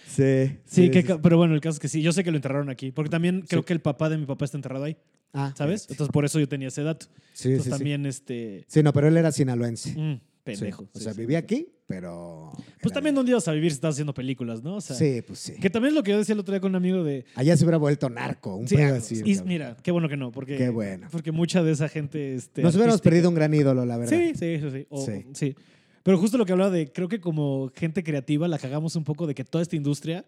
Sí. 0.07 0.57
Sí, 0.65 0.89
que 0.91 1.03
pero 1.21 1.37
bueno, 1.37 1.53
el 1.55 1.61
caso 1.61 1.73
es 1.75 1.79
que 1.79 1.87
sí, 1.87 2.01
yo 2.03 2.11
sé 2.11 2.23
que 2.23 2.29
lo 2.31 2.37
enterraron 2.37 2.69
aquí, 2.69 2.91
porque 2.91 3.09
también 3.09 3.41
creo 3.47 3.61
Sí. 3.61 3.65
que 3.65 3.73
el 3.73 3.81
papá 3.81 4.09
de 4.09 4.17
mi 4.17 4.25
papá 4.27 4.45
está 4.45 4.57
enterrado 4.57 4.83
ahí, 4.85 4.95
Ah, 5.33 5.51
¿sabes? 5.57 5.87
Entonces 5.89 6.11
por 6.13 6.23
eso 6.25 6.39
yo 6.39 6.47
tenía 6.47 6.67
ese 6.67 6.83
dato. 6.83 7.07
Sí, 7.33 7.49
Entonces 7.49 7.71
también 7.71 8.05
este 8.05 8.63
Sí, 8.67 8.83
no, 8.83 8.93
pero 8.93 9.07
él 9.07 9.17
era 9.17 9.31
sinaloense. 9.31 9.95
mm, 9.97 10.19
Sí. 10.45 10.51
pendejo. 10.59 10.83
O 10.83 10.97
sí, 10.97 11.03
sea, 11.03 11.13
sí. 11.13 11.21
vivía 11.21 11.37
aquí, 11.39 11.67
pero. 11.87 12.51
Pues 12.81 12.93
también 12.93 13.15
de- 13.15 13.19
dónde 13.19 13.31
ibas 13.31 13.47
a 13.47 13.53
vivir 13.53 13.71
si 13.71 13.75
estás 13.75 13.95
haciendo 13.95 14.13
películas, 14.13 14.61
¿no? 14.61 14.75
O 14.75 14.81
sea, 14.81 14.95
Sí, 14.95 15.21
pues 15.25 15.39
sí. 15.39 15.53
que 15.53 15.69
también 15.69 15.89
es 15.91 15.95
lo 15.95 16.03
que 16.03 16.11
yo 16.11 16.17
decía 16.17 16.33
el 16.33 16.39
otro 16.39 16.53
día 16.53 16.59
con 16.59 16.71
un 16.71 16.75
amigo 16.75 17.03
de 17.03 17.23
Allá 17.35 17.55
se 17.55 17.63
hubiera 17.63 17.77
vuelto 17.77 18.09
narco, 18.09 18.55
un 18.55 18.67
Sí, 18.67 18.75
pedo 18.75 18.95
ah, 18.95 18.97
así. 18.97 19.21
y 19.23 19.35
cabrón. 19.35 19.47
mira, 19.47 19.77
qué 19.81 19.91
bueno 19.91 20.09
que 20.09 20.17
no, 20.17 20.31
porque 20.31 20.57
Qué 20.57 20.69
bueno. 20.69 21.07
porque 21.11 21.31
mucha 21.31 21.63
de 21.63 21.71
esa 21.71 21.87
gente 21.87 22.35
este 22.35 22.61
Nos 22.61 22.75
hubiéramos 22.75 22.99
perdido 23.01 23.29
un 23.29 23.35
gran 23.35 23.53
ídolo, 23.53 23.85
la 23.85 23.97
verdad. 23.97 24.17
Sí, 24.17 24.33
sí. 24.35 24.85
O- 24.89 25.05
Sí. 25.05 25.25
sí. 25.33 25.55
Pero 26.03 26.17
justo 26.17 26.37
lo 26.37 26.45
que 26.45 26.51
hablaba 26.51 26.69
de, 26.71 26.91
creo 26.91 27.07
que 27.07 27.21
como 27.21 27.71
gente 27.73 28.03
creativa 28.03 28.47
la 28.49 28.59
cagamos 28.59 28.97
un 28.97 29.05
poco 29.05 29.25
de 29.25 29.33
que 29.33 29.45
toda 29.45 29.61
esta 29.61 29.77
industria, 29.77 30.25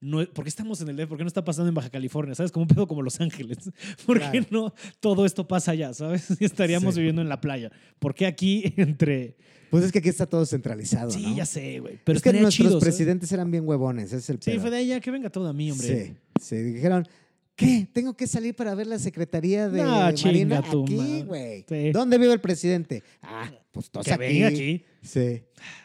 no, 0.00 0.24
¿por 0.32 0.44
qué 0.44 0.48
estamos 0.48 0.80
en 0.80 0.88
el 0.88 0.96
DF? 0.96 1.08
¿Por 1.08 1.18
qué 1.18 1.24
no 1.24 1.28
está 1.28 1.44
pasando 1.44 1.68
en 1.68 1.74
Baja 1.74 1.90
California? 1.90 2.34
¿Sabes? 2.34 2.52
Como 2.52 2.62
un 2.64 2.68
pedo 2.68 2.86
como 2.86 3.02
Los 3.02 3.20
Ángeles. 3.20 3.58
¿Por 4.06 4.20
qué 4.20 4.42
Claro. 4.42 4.46
no 4.50 4.74
todo 5.00 5.26
esto 5.26 5.48
pasa 5.48 5.72
allá? 5.72 5.92
¿Sabes? 5.94 6.28
Y 6.40 6.44
estaríamos 6.44 6.94
Sí. 6.94 7.00
viviendo 7.00 7.20
en 7.22 7.28
la 7.28 7.40
playa. 7.40 7.70
¿Por 7.98 8.14
qué 8.14 8.26
aquí 8.26 8.62
entre... 8.76 9.36
Pues 9.70 9.84
es 9.84 9.92
que 9.92 9.98
aquí 9.98 10.08
está 10.08 10.24
todo 10.26 10.46
centralizado, 10.46 11.10
Sí, 11.10 11.22
¿no? 11.26 11.36
ya 11.36 11.44
sé, 11.44 11.80
güey. 11.80 11.98
Pero 12.04 12.16
es 12.16 12.22
que 12.22 12.30
nuestros 12.32 12.54
chido, 12.54 12.70
¿sabes? 12.70 12.84
presidentes 12.84 13.30
eran 13.32 13.50
bien 13.50 13.68
huevones, 13.68 14.06
ese 14.06 14.16
es 14.16 14.30
el 14.30 14.36
Sí, 14.40 14.52
pedo. 14.52 14.60
fue 14.62 14.70
de 14.70 14.76
allá, 14.78 15.00
que 15.00 15.10
venga 15.10 15.28
todo 15.28 15.46
a 15.48 15.52
mí, 15.52 15.70
hombre. 15.70 16.06
Sí, 16.06 16.14
sí. 16.40 16.56
Dijeron, 16.56 17.06
¿qué? 17.54 17.86
¿Tengo 17.92 18.16
que 18.16 18.26
salir 18.26 18.54
para 18.56 18.74
ver 18.74 18.86
la 18.86 18.98
Secretaría 18.98 19.68
de 19.68 19.82
No, 19.82 20.10
Marina? 20.24 20.60
Aquí, 20.60 21.22
güey. 21.26 21.66
Sí. 21.68 21.90
¿Dónde 21.92 22.16
vive 22.16 22.32
el 22.32 22.40
presidente? 22.40 23.02
Ah, 23.20 23.50
pues 23.72 23.90
todos 23.90 24.06
Que 24.06 24.12
aquí. 24.12 24.22
venga 24.22 24.48
aquí. 24.48 24.84
Sí. 25.02 25.42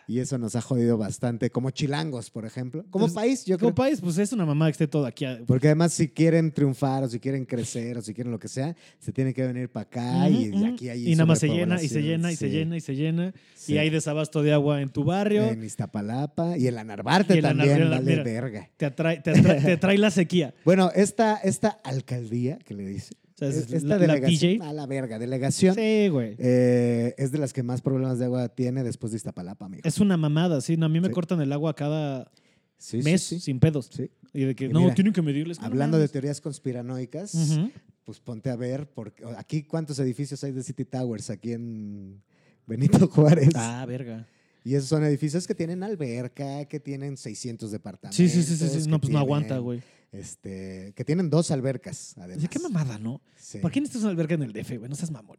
Y 0.07 0.19
eso 0.19 0.37
nos 0.37 0.55
ha 0.55 0.61
jodido 0.61 0.97
bastante, 0.97 1.49
como 1.49 1.69
chilangos, 1.71 2.29
por 2.29 2.45
ejemplo. 2.45 2.83
Como 2.89 3.05
Entonces, 3.05 3.15
país, 3.15 3.45
yo 3.45 3.57
creo. 3.57 3.69
Como 3.69 3.75
país, 3.75 4.01
pues 4.01 4.17
es 4.17 4.33
una 4.33 4.45
mamá 4.45 4.67
que 4.67 4.71
esté 4.71 4.87
todo 4.87 5.05
aquí. 5.05 5.25
Porque 5.47 5.67
además 5.67 5.93
si 5.93 6.09
quieren 6.09 6.51
triunfar 6.51 7.03
o 7.03 7.09
si 7.09 7.19
quieren 7.19 7.45
crecer 7.45 7.97
o 7.97 8.01
si 8.01 8.13
quieren 8.13 8.31
lo 8.31 8.39
que 8.39 8.47
sea, 8.47 8.75
se 8.99 9.11
tienen 9.11 9.33
que 9.33 9.45
venir 9.45 9.69
para 9.69 9.83
acá 9.83 10.29
y, 10.29 10.65
aquí 10.65 10.89
hay 10.89 11.09
Y 11.09 11.15
nada 11.15 11.25
más 11.25 11.39
se 11.39 11.47
llena 11.47 11.81
y 11.81 11.87
se 11.87 12.01
llena 12.01 12.31
y 12.31 12.35
se 12.35 12.49
llena 12.49 12.77
y 12.77 12.81
se 12.81 12.95
llena. 12.95 13.33
sí. 13.55 13.73
Y 13.73 13.77
hay 13.77 13.89
desabasto 13.89 14.41
de 14.41 14.53
agua 14.53 14.81
en 14.81 14.89
tu 14.89 15.03
barrio. 15.03 15.43
En 15.43 15.63
Iztapalapa 15.63 16.57
y 16.57 16.67
en 16.67 16.75
la 16.75 16.83
Narvarte 16.83 17.41
la 17.41 17.49
también, 17.49 17.79
Narvarte, 17.79 17.95
vale 17.95 18.11
mira. 18.11 18.23
verga. 18.23 18.69
Te 18.77 18.85
atrae, 18.85 19.21
te 19.21 19.31
atrae, 19.31 19.61
te 19.61 19.71
atrae 19.73 19.97
la 19.97 20.11
sequía. 20.11 20.53
Bueno, 20.65 20.91
esta, 20.95 21.37
esta 21.37 21.69
alcaldía 21.83 22.57
que 22.59 22.73
le 22.73 22.85
dice, 22.85 23.15
sea, 23.51 23.61
es 23.61 23.71
esta 23.73 23.87
la- 23.87 23.97
delegación, 23.97 24.61
a 24.61 24.73
la 24.73 24.85
verga, 24.85 25.19
delegación, 25.19 25.75
Sí, 25.75 26.07
güey. 26.09 26.35
eh, 26.39 27.13
es 27.17 27.31
de 27.31 27.37
las 27.37 27.53
que 27.53 27.63
más 27.63 27.81
problemas 27.81 28.19
de 28.19 28.25
agua 28.25 28.49
tiene 28.49 28.83
después 28.83 29.11
de 29.11 29.17
Iztapalapa, 29.17 29.65
amigo. 29.65 29.81
Es 29.85 29.99
una 29.99 30.17
mamada, 30.17 30.61
sí. 30.61 30.77
No, 30.77 30.85
a 30.85 30.89
mí 30.89 30.99
me 31.01 31.07
Sí. 31.09 31.13
cortan 31.13 31.41
el 31.41 31.51
agua 31.51 31.75
cada 31.75 32.31
Sí, 32.77 32.97
mes 33.03 33.21
sí. 33.23 33.39
sin 33.39 33.59
pedos. 33.59 33.89
Sí. 33.93 34.09
Y 34.33 34.45
de 34.45 34.55
que, 34.55 34.65
Y 34.65 34.69
no, 34.69 34.81
mira, 34.81 34.93
tienen 34.95 35.13
que 35.13 35.21
medirles. 35.21 35.59
Hablando 35.59 35.97
de 35.99 36.07
teorías 36.07 36.41
conspiranoicas, 36.41 37.59
pues 38.03 38.19
ponte 38.19 38.49
a 38.49 38.55
ver, 38.55 38.89
porque 38.89 39.23
aquí 39.37 39.63
cuántos 39.63 39.99
edificios 39.99 40.43
hay 40.43 40.51
de 40.51 40.63
City 40.63 40.85
Towers 40.85 41.29
aquí 41.29 41.53
en 41.53 42.21
Benito 42.65 43.07
Juárez. 43.09 43.49
Ah, 43.55 43.85
verga. 43.87 44.27
Y 44.65 44.75
esos 44.75 44.87
son 44.89 45.03
edificios 45.03 45.45
que 45.45 45.53
tienen 45.55 45.83
alberca, 45.83 46.65
que 46.65 46.79
tienen 46.79 47.17
600 47.17 47.69
departamentos. 47.71 48.15
Sí, 48.15 48.29
sí, 48.29 48.41
sí, 48.43 48.55
sí. 48.55 48.89
No, 48.89 48.99
pues 48.99 49.11
no 49.11 49.19
aguanta, 49.19 49.57
güey. 49.57 49.81
Este, 50.13 50.93
que 50.95 51.03
tienen 51.03 51.29
dos 51.29 51.51
albercas, 51.51 52.13
además. 52.17 52.41
¿De 52.43 52.47
qué 52.47 52.59
mamada, 52.59 52.97
no? 52.99 53.21
Sí. 53.35 53.57
¿Para 53.59 53.73
qué 53.73 53.81
necesitas 53.81 54.03
una 54.03 54.11
alberca 54.11 54.35
en 54.35 54.43
el 54.43 54.53
DF, 54.53 54.77
güey? 54.77 54.89
No 54.89 54.95
seas 54.95 55.11
mamón. 55.11 55.37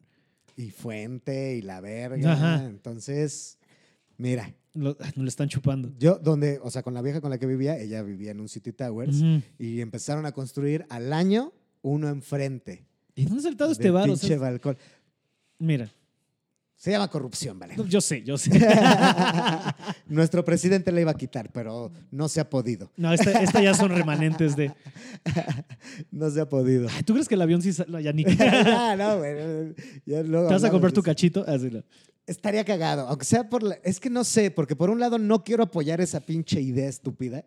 Y 0.56 0.70
fuente 0.70 1.56
y 1.56 1.62
la 1.62 1.80
verga. 1.80 2.32
Ajá. 2.32 2.64
Entonces, 2.66 3.58
mira, 4.18 4.52
Lo, 4.74 4.96
no 5.16 5.22
le 5.22 5.28
están 5.28 5.48
chupando. 5.48 5.92
yo 5.98 6.18
donde, 6.18 6.58
o 6.62 6.70
sea, 6.70 6.82
con 6.82 6.92
la 6.94 7.02
vieja 7.02 7.20
con 7.20 7.30
la 7.30 7.38
que 7.38 7.46
vivía, 7.46 7.78
ella 7.78 8.02
vivía 8.02 8.32
en 8.32 8.40
un 8.40 8.48
City 8.48 8.72
Towers 8.72 9.16
y 9.58 9.80
empezaron 9.80 10.26
a 10.26 10.32
construir 10.32 10.84
al 10.90 11.12
año 11.12 11.52
uno 11.82 12.08
enfrente. 12.08 12.84
¿Y 13.14 13.24
dónde 13.26 13.38
ha 13.40 13.42
saltado 13.42 13.70
este 13.72 13.90
bar? 13.90 14.04
O 14.04 14.12
pinche 14.14 14.26
sea, 14.28 14.38
balcón. 14.38 14.76
mira, 15.58 15.88
Se 16.76 16.90
llama 16.90 17.08
corrupción, 17.08 17.58
¿vale? 17.58 17.76
no, 17.76 17.86
yo 17.86 18.00
sé, 18.00 18.22
yo 18.22 18.36
sé. 18.36 18.50
Nuestro 20.06 20.44
presidente 20.44 20.92
la 20.92 21.00
iba 21.00 21.12
a 21.12 21.16
quitar, 21.16 21.50
pero 21.52 21.90
no 22.10 22.28
se 22.28 22.40
ha 22.40 22.50
podido. 22.50 22.90
No, 22.96 23.12
esta, 23.12 23.30
esta 23.42 23.62
ya 23.62 23.72
son 23.74 23.90
remanentes 23.90 24.54
de. 24.56 24.72
No 26.10 26.30
se 26.30 26.40
ha 26.40 26.48
podido. 26.48 26.88
Ay, 26.90 27.02
¿Tú 27.02 27.12
crees 27.12 27.28
que 27.28 27.34
el 27.34 27.42
avión 27.42 27.62
sí 27.62 27.72
sal- 27.72 27.86
no, 27.88 28.00
ya 28.00 28.12
ni 28.12 28.24
¿Te 28.24 28.36
ah, 28.48 28.96
no, 28.96 29.18
güey. 29.18 29.74
ya 30.04 30.22
luego 30.22 30.48
vas 30.48 30.64
a 30.64 30.70
comprar 30.70 30.92
tu 30.92 31.02
cachito? 31.02 31.44
Así 31.46 31.70
no. 31.70 31.82
Estaría 32.26 32.64
cagado, 32.64 33.06
aunque 33.08 33.24
sea 33.26 33.48
por 33.48 33.62
la... 33.62 33.74
Es 33.84 34.00
que 34.00 34.08
no 34.10 34.24
sé, 34.24 34.50
porque 34.50 34.74
por 34.76 34.88
un 34.90 34.98
lado 34.98 35.18
no 35.18 35.44
quiero 35.44 35.62
apoyar 35.62 36.00
esa 36.00 36.20
pinche 36.20 36.60
idea 36.60 36.88
estúpida, 36.88 37.44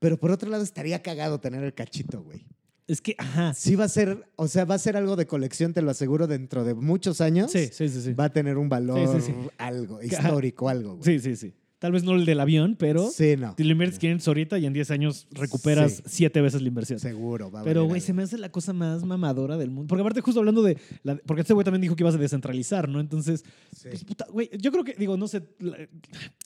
pero 0.00 0.18
por 0.18 0.30
otro 0.32 0.50
lado 0.50 0.64
estaría 0.64 1.00
cagado 1.00 1.38
tener 1.40 1.62
el 1.62 1.74
cachito, 1.74 2.22
güey. 2.22 2.44
Es 2.88 3.00
que, 3.00 3.14
ajá. 3.18 3.52
Sí 3.54 3.74
va 3.74 3.84
a 3.84 3.88
ser, 3.88 4.28
o 4.36 4.46
sea, 4.46 4.64
va 4.64 4.76
a 4.76 4.78
ser 4.78 4.96
algo 4.96 5.16
de 5.16 5.26
colección, 5.26 5.72
te 5.72 5.82
lo 5.82 5.90
aseguro, 5.90 6.26
dentro 6.26 6.64
de 6.64 6.74
muchos 6.74 7.20
años. 7.20 7.50
Sí, 7.50 7.68
sí, 7.72 7.88
sí. 7.88 8.00
Sí, 8.00 8.12
Va 8.14 8.24
a 8.24 8.32
tener 8.32 8.58
un 8.58 8.68
valor, 8.68 9.20
Sí, 9.20 9.20
sí, 9.26 9.32
sí. 9.32 9.48
algo, 9.58 10.00
histórico, 10.02 10.68
algo, 10.68 10.96
güey. 10.96 11.04
sí, 11.04 11.20
sí. 11.20 11.36
sí. 11.36 11.54
Tal 11.78 11.92
vez 11.92 12.04
no 12.04 12.14
el 12.14 12.24
del 12.24 12.40
avión, 12.40 12.74
pero 12.78 13.10
Sí, 13.10 13.36
no. 13.36 13.54
te 13.54 13.62
lo 13.62 13.72
inviertes 13.72 13.98
500 13.98 14.26
ahorita 14.26 14.58
y 14.58 14.64
en 14.64 14.72
10 14.72 14.90
años 14.90 15.26
recuperas 15.30 15.96
Sí. 15.96 16.02
siete 16.06 16.40
veces 16.40 16.62
la 16.62 16.68
inversión. 16.68 16.98
Seguro, 16.98 17.50
va 17.50 17.60
a 17.60 17.64
Pero, 17.64 17.84
güey, 17.84 18.00
se 18.00 18.14
me 18.14 18.22
hace 18.22 18.38
la 18.38 18.50
cosa 18.50 18.72
más 18.72 19.04
mamadora 19.04 19.58
del 19.58 19.70
mundo. 19.70 19.86
Porque 19.88 20.00
aparte, 20.00 20.22
justo 20.22 20.40
hablando 20.40 20.62
de. 20.62 20.78
la- 21.02 21.16
porque 21.16 21.42
este 21.42 21.52
güey 21.52 21.64
también 21.64 21.82
dijo 21.82 21.94
que 21.94 22.02
ibas 22.02 22.14
a 22.14 22.18
descentralizar, 22.18 22.88
¿no? 22.88 22.98
Entonces, 22.98 23.44
Sí. 23.76 23.88
pues, 23.90 24.04
puta, 24.04 24.26
güey, 24.32 24.48
yo 24.58 24.72
creo 24.72 24.84
que, 24.84 24.94
digo, 24.94 25.18
no 25.18 25.28
sé. 25.28 25.42
la- 25.58 25.76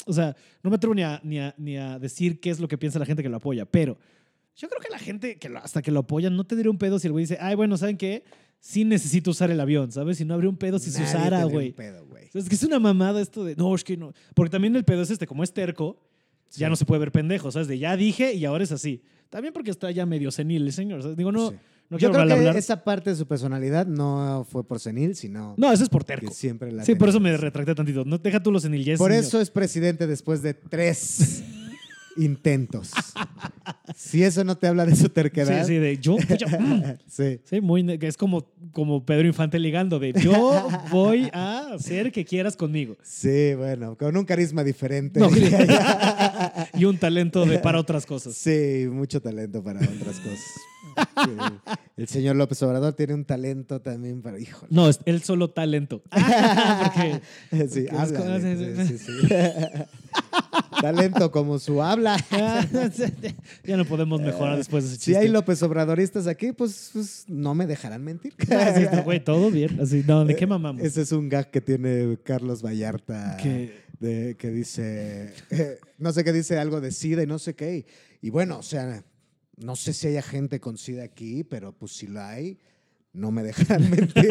o 0.07 0.13
sea, 0.13 0.35
no 0.65 0.71
me 0.71 0.77
atrevo 0.77 0.97
ni 0.97 1.03
a, 1.05 1.21
ni, 1.23 1.39
a, 1.39 1.55
ni 1.59 1.77
a 1.77 2.01
decir 2.01 2.41
qué 2.41 2.51
es 2.51 2.59
lo 2.59 2.67
que 2.67 2.77
piensa 2.77 2.99
la 2.99 3.07
gente 3.07 3.23
que 3.23 3.29
lo 3.29 3.37
apoya, 3.37 3.67
pero 3.67 3.99
yo 4.57 4.69
creo 4.69 4.81
que 4.81 4.91
la 4.91 4.99
gente 4.99 5.39
que 5.39 5.49
lo- 5.49 5.59
hasta 5.61 5.83
que 5.83 5.91
lo 5.91 6.01
apoyan 6.01 6.37
no 6.37 6.45
te 6.45 6.57
diría 6.57 6.71
un 6.71 6.79
pedo 6.79 6.99
si 6.99 7.07
el 7.07 7.13
güey 7.13 7.25
dice, 7.25 7.39
ay, 7.41 7.55
bueno, 7.55 7.77
¿saben 7.77 7.97
qué? 7.97 8.25
Sí 8.59 8.85
necesito 8.85 9.31
usar 9.31 9.51
el 9.51 9.59
avión, 9.61 9.91
¿sabes? 9.91 10.19
Si 10.19 10.25
no 10.25 10.35
habría 10.35 10.51
un 10.51 10.57
pedo 10.59 10.79
si 10.79 10.91
se 10.91 11.03
usara, 11.03 11.45
güey. 11.45 11.69
un 11.69 11.75
pedo, 11.75 12.07
güey. 12.07 12.29
Es 12.35 12.49
que 12.49 12.55
es 12.55 12.63
una 12.63 12.79
mamada 12.79 13.21
esto 13.23 13.43
de, 13.45 13.57
no, 13.57 13.75
es 13.75 13.83
que 13.85 13.97
no. 13.97 14.13
Porque 14.35 14.51
también 14.51 14.77
el 14.77 14.85
pedo 14.85 15.03
es 15.03 15.11
este, 15.11 15.27
como 15.27 15.43
es 15.43 15.53
terco, 15.55 15.99
ya 16.57 16.69
no 16.69 16.77
se 16.77 16.85
puede 16.85 17.01
ver 17.01 17.11
pendejo, 17.13 17.51
¿sabes? 17.51 17.69
De 17.69 17.79
ya 17.79 17.97
dije 17.97 18.35
y 18.35 18.45
ahora 18.45 18.65
es 18.65 18.73
así. 18.73 19.03
También 19.31 19.55
porque 19.55 19.71
está 19.71 19.91
ya 19.91 20.05
medio 20.05 20.31
senil 20.31 20.67
el 20.67 20.73
señor. 20.73 21.01
¿sabes? 21.03 21.17
Digo, 21.17 21.33
no, 21.33 21.51
Sí. 21.51 21.57
no 21.89 21.97
Yo 21.99 22.11
creo 22.13 22.27
que 22.27 22.33
hablar. 22.35 22.57
esa 22.57 22.85
parte 22.85 23.11
de 23.11 23.17
su 23.17 23.27
personalidad 23.27 23.87
no 23.87 24.47
fue 24.51 24.63
por 24.67 24.79
senil, 24.79 25.15
sino 25.17 25.55
No, 25.57 25.73
eso 25.73 25.83
es 25.85 25.89
por 25.89 26.05
terco. 26.05 26.31
siempre 26.33 26.71
la 26.71 26.85
Sí, 26.85 26.97
por 26.97 27.09
eso 27.09 27.19
me 27.21 27.35
retracté 27.37 27.75
tantito. 27.75 28.05
No, 28.05 28.19
deja 28.19 28.43
tú 28.43 28.53
los 28.53 28.63
senil, 28.63 28.85
ya 28.85 28.93
es 28.95 28.99
Por 28.99 29.13
eso 29.13 29.41
es 29.41 29.51
presidente 29.51 30.07
después 30.07 30.43
de 30.43 30.53
tres 30.55 31.43
intentos. 32.17 32.91
Si 33.97 34.23
eso 34.23 34.45
no 34.45 34.57
te 34.57 34.67
habla 34.67 34.87
de 34.87 34.97
su 34.97 35.09
terquedad. 35.09 35.61
Sí, 35.63 35.75
sí, 35.75 35.79
de 35.79 35.99
yo, 35.99 36.17
pues, 36.17 36.39
yo, 36.39 36.47
mm. 36.49 36.83
sí. 37.07 37.41
Sí, 37.45 37.61
muy, 37.61 37.99
es 38.01 38.17
como, 38.17 38.51
como 38.73 39.05
Pedro 39.05 39.27
Infante 39.27 39.59
ligando, 39.59 39.99
de 39.99 40.13
yo 40.13 40.69
voy 40.91 41.29
a 41.33 41.75
hacer 41.75 42.13
que 42.13 42.25
quieras 42.25 42.57
conmigo. 42.57 42.97
Sí, 43.03 43.55
bueno, 43.55 43.97
con 43.97 44.17
un 44.17 44.25
carisma 44.25 44.65
diferente. 44.65 45.21
No. 45.21 45.29
y 46.81 46.85
un 46.87 46.99
talento 46.99 47.45
de, 47.45 47.59
para 47.59 47.79
otras 47.79 48.07
cosas. 48.07 48.35
Sí, 48.35 48.87
mucho 48.91 49.21
talento 49.21 49.63
para 49.63 49.81
otras 49.81 50.19
cosas. 50.21 50.41
Sí. 51.25 51.31
El 51.97 52.09
señor 52.09 52.37
López 52.37 52.63
Obrador 52.63 52.95
tiene 52.95 53.15
un 53.15 53.25
talento 53.25 53.81
también 53.81 54.23
para. 54.23 54.39
Híjole. 54.39 54.69
No, 54.71 54.89
es 54.89 55.01
el 55.05 55.23
solo 55.23 55.51
talento. 55.51 56.03
Porque 56.11 57.21
Sí, 57.69 57.87
porque 57.91 58.87
Sí, 58.89 58.99
sí. 58.99 59.13
Talento 60.81 61.31
como 61.31 61.59
su 61.59 61.83
habla. 61.83 62.17
ya 63.65 63.77
no 63.77 63.85
podemos 63.85 64.21
mejorar 64.21 64.57
después 64.57 64.85
de 64.85 64.91
ese 64.91 64.97
Si 64.99 65.05
chiste. 65.07 65.21
hay 65.21 65.29
López 65.29 65.63
Obradoristas 65.63 66.27
aquí, 66.27 66.53
pues, 66.53 66.91
pues, 66.93 67.25
no 67.29 67.55
me 67.55 67.67
dejarán 67.67 68.03
mentir. 68.03 68.33
Sí, 68.39 68.47
esto, 68.83 69.03
güey, 69.03 69.23
todo 69.23 69.51
bien. 69.51 69.79
Así, 69.81 70.03
no, 70.07 70.25
¿de 70.25 70.37
qué 70.37 70.47
mamamos? 70.47 70.83
Ese 70.83 71.03
es 71.03 71.13
un 71.13 71.29
gag 71.29 71.51
que 71.51 71.61
tiene 71.61 72.19
Carlos 72.25 72.63
Vallarta. 72.63 73.37
Que- 73.43 73.80
de- 74.01 74.35
que 74.37 74.51
dice, 74.51 75.33
eh, 75.51 75.79
no 75.99 76.13
sé 76.13 76.25
qué 76.25 76.33
dice 76.33 76.59
algo 76.59 76.81
de 76.81 76.91
SIDA 76.91 77.23
y 77.23 77.27
no 77.27 77.39
sé 77.39 77.55
qué. 77.55 77.87
Y, 78.21 78.27
y 78.27 78.31
bueno, 78.31 78.59
o 78.59 78.63
sea, 78.63 79.05
no 79.57 79.77
sé 79.77 79.93
si 79.93 80.09
haya 80.09 80.23
gente 80.23 80.59
con 80.59 80.77
SIDA 80.79 81.05
aquí, 81.05 81.45
pero 81.45 81.73
pues 81.73 81.93
si 81.93 82.07
la 82.09 82.31
hay, 82.31 82.59
no 83.13 83.31
me 83.31 83.43
dejarán 83.43 83.91
mentir. 83.91 84.31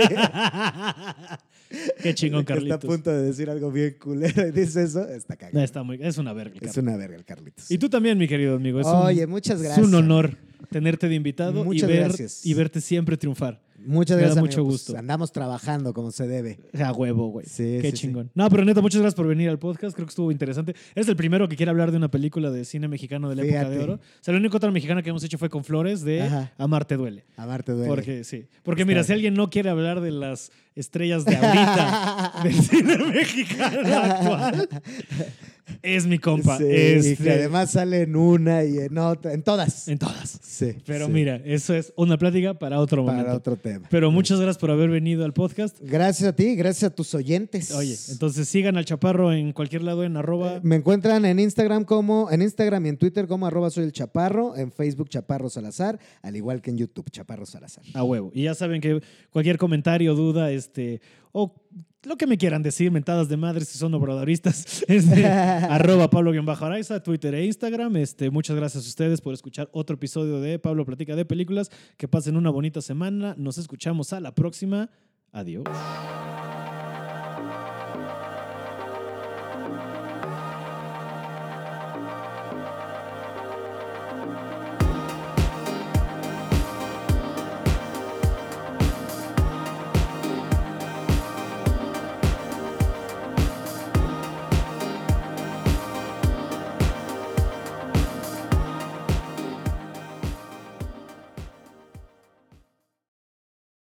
Qué 2.02 2.14
chingón, 2.16 2.46
Que 2.46 2.54
Está 2.54 2.54
a 2.54 2.56
Carlitos. 2.80 2.86
punto 2.86 3.12
de 3.12 3.24
decir 3.24 3.50
algo 3.50 3.72
bien 3.72 3.96
culero 4.02 4.48
y 4.48 4.52
dice 4.52 4.84
eso, 4.84 5.08
está 5.08 5.36
cagado. 5.36 5.64
está 5.64 5.84
muy, 5.84 6.00
es 6.02 6.18
una 6.18 6.34
verga. 6.34 6.52
el 6.52 6.56
Es 6.68 6.74
Carlitos. 6.74 6.84
una 6.84 6.98
verga 6.98 7.16
el 7.18 7.26
Carlitos. 7.26 7.70
Y 7.72 7.78
tú 7.78 7.90
también, 7.90 8.18
mi 8.18 8.28
querido 8.28 8.56
amigo. 8.56 8.80
Es 8.80 8.88
Oye, 8.88 9.26
un, 9.26 9.32
muchas 9.32 9.58
Es 9.58 9.64
gracias. 9.64 9.86
un 9.88 9.94
honor 9.96 10.38
tenerte 10.72 11.08
de 11.08 11.16
invitado 11.16 11.62
y, 11.62 11.66
Muchas 11.66 11.90
ver, 11.90 12.00
gracias. 12.06 12.46
y 12.46 12.54
verte 12.54 12.82
siempre 12.82 13.18
triunfar. 13.18 13.62
Muchas 13.85 14.18
me 14.18 14.22
da 14.22 14.27
gracias. 14.27 14.41
mucho 14.43 14.57
amigo. 14.61 14.69
Pues, 14.72 14.85
gusto. 14.85 14.97
andamos 14.97 15.31
trabajando 15.31 15.93
como 15.93 16.11
se 16.11 16.27
debe. 16.27 16.60
A 16.84 16.91
huevo, 16.91 17.27
güey. 17.30 17.45
Sí, 17.45 17.80
Qué 17.81 17.91
sí, 17.91 17.97
sí. 17.97 17.97
chingón. 18.07 18.31
No, 18.35 18.49
pero 18.49 18.65
neta, 18.65 18.81
muchas 18.81 19.01
gracias 19.01 19.15
por 19.15 19.27
venir 19.27 19.49
al 19.49 19.60
podcast. 19.60 19.95
Creo 19.95 20.06
que 20.06 20.11
estuvo 20.11 20.31
interesante. 20.31 20.76
Eres 20.95 21.07
el 21.07 21.15
primero 21.15 21.47
que 21.49 21.56
quiere 21.56 21.69
hablar 21.69 21.91
de 21.91 21.97
una 21.97 22.10
película 22.11 22.51
de 22.51 22.65
cine 22.65 22.88
mexicano 22.88 23.30
de 23.30 23.35
la 23.35 23.43
época 23.43 23.69
de 23.69 23.80
oro. 23.80 23.93
O 23.95 23.99
sea, 24.22 24.34
la 24.34 24.39
única 24.39 24.57
otra 24.57 24.72
mexicana 24.72 25.01
que 25.01 25.10
hemos 25.10 25.23
hecho 25.23 25.38
fue 25.38 25.49
con 25.49 25.64
Flores 25.64 26.01
de 26.03 26.22
Ajá. 26.23 26.51
Amarte 26.57 26.95
duele. 26.97 27.26
Amarte 27.38 27.72
duele. 27.72 27.88
Porque 27.88 28.23
sí. 28.23 28.45
Porque 28.64 28.81
Está 28.84 28.88
mira, 28.89 29.03
si 29.03 29.14
alguien 29.14 29.34
no 29.34 29.49
quiere 29.49 29.69
hablar 29.69 30.01
de 30.01 30.11
las 30.11 30.51
estrellas 30.76 31.26
de 31.26 31.35
ahorita 31.35 32.34
del 32.43 32.53
cine 32.53 32.97
mexicano 32.97 33.97
actual, 33.97 34.69
es 35.82 36.06
mi 36.06 36.20
compa. 36.20 36.58
Sí, 36.58 36.66
y 36.66 36.68
Este, 36.72 37.24
que 37.24 37.32
además 37.32 37.72
sale 37.72 38.02
en 38.02 38.16
una 38.16 38.64
y 38.64 38.78
en 38.78 38.98
otra, 38.98 39.34
en 39.34 39.44
todas. 39.44 39.88
en 39.88 39.98
todas. 39.98 40.40
Sí. 40.41 40.76
Pero 40.86 41.08
sí. 41.08 41.12
mira, 41.12 41.41
eso 41.46 41.74
es 41.74 41.94
una 41.96 42.18
plática 42.18 42.54
para 42.54 42.80
otro 42.80 43.04
momento. 43.04 43.26
para 43.26 43.38
otro 43.38 43.56
tema. 43.56 43.88
Pero 43.90 44.12
muchas 44.12 44.40
gracias 44.40 44.58
por 44.58 44.72
haber 44.72 44.90
venido 44.90 45.26
al 45.26 45.34
podcast. 45.34 45.78
Gracias 45.82 46.30
a 46.30 46.36
ti, 46.36 46.56
gracias 46.56 46.91
a 46.91 46.96
tus 46.96 47.14
oyentes. 47.14 47.72
Oye, 47.72 47.96
entonces 48.10 48.48
sigan 48.48 48.78
al 48.78 48.86
Chaparro 48.86 49.34
en 49.34 49.54
cualquier 49.54 49.84
lado 49.84 50.04
en 50.04 50.18
arroba. 50.18 50.60
Me 50.64 50.76
encuentran 50.76 51.26
en 51.26 51.40
Instagram 51.40 51.84
como, 51.86 52.30
en 52.32 52.41
Instagram 52.41 52.86
y 52.86 52.90
en 52.90 52.98
Twitter 52.98 53.28
como 53.28 53.48
arroba 53.48 53.70
soy 53.70 53.86
el 53.86 53.91
Chaparro, 53.91 54.56
en 54.58 54.72
Facebook 54.72 55.10
Chaparro 55.10 55.50
Salazar, 55.50 56.00
al 56.22 56.36
igual 56.36 56.62
que 56.62 56.72
en 56.72 56.78
YouTube 56.78 57.10
Chaparro 57.10 57.46
Salazar. 57.46 57.84
A 57.94 58.04
huevo. 58.04 58.32
Y 58.34 58.44
ya 58.44 58.56
saben 58.56 58.82
que 58.82 59.02
cualquier 59.30 59.58
comentario, 59.58 60.16
duda, 60.16 60.52
este, 60.52 61.02
o 61.32 61.59
lo 62.04 62.18
que 62.18 62.28
me 62.28 62.38
quieran 62.38 62.62
decir, 62.62 62.92
mentadas 62.92 63.28
de 63.28 63.38
madres 63.38 63.68
si 63.68 63.78
son 63.78 63.94
obradoristas, 63.94 64.84
este, 64.88 65.26
arroba 65.28 66.10
Pablo-Araiza, 66.10 67.04
Twitter 67.04 67.34
e 67.36 67.46
Instagram. 67.46 67.98
Este, 67.98 68.30
muchas 68.30 68.56
gracias 68.56 68.86
a 68.86 68.88
ustedes 68.88 69.22
por 69.22 69.34
escuchar 69.34 69.70
otro 69.74 69.96
episodio 69.96 70.40
de 70.40 70.60
Pablo 70.60 70.86
Platica 70.86 71.16
de 71.16 71.26
Películas. 71.26 71.70
Que 71.98 72.08
pasen 72.08 72.38
una 72.38 72.50
bonita 72.50 72.82
semana. 72.82 73.36
Nos 73.38 73.58
escuchamos 73.58 74.14
a 74.14 74.20
la 74.20 74.34
próxima. 74.34 74.90
Adiós. 75.32 75.66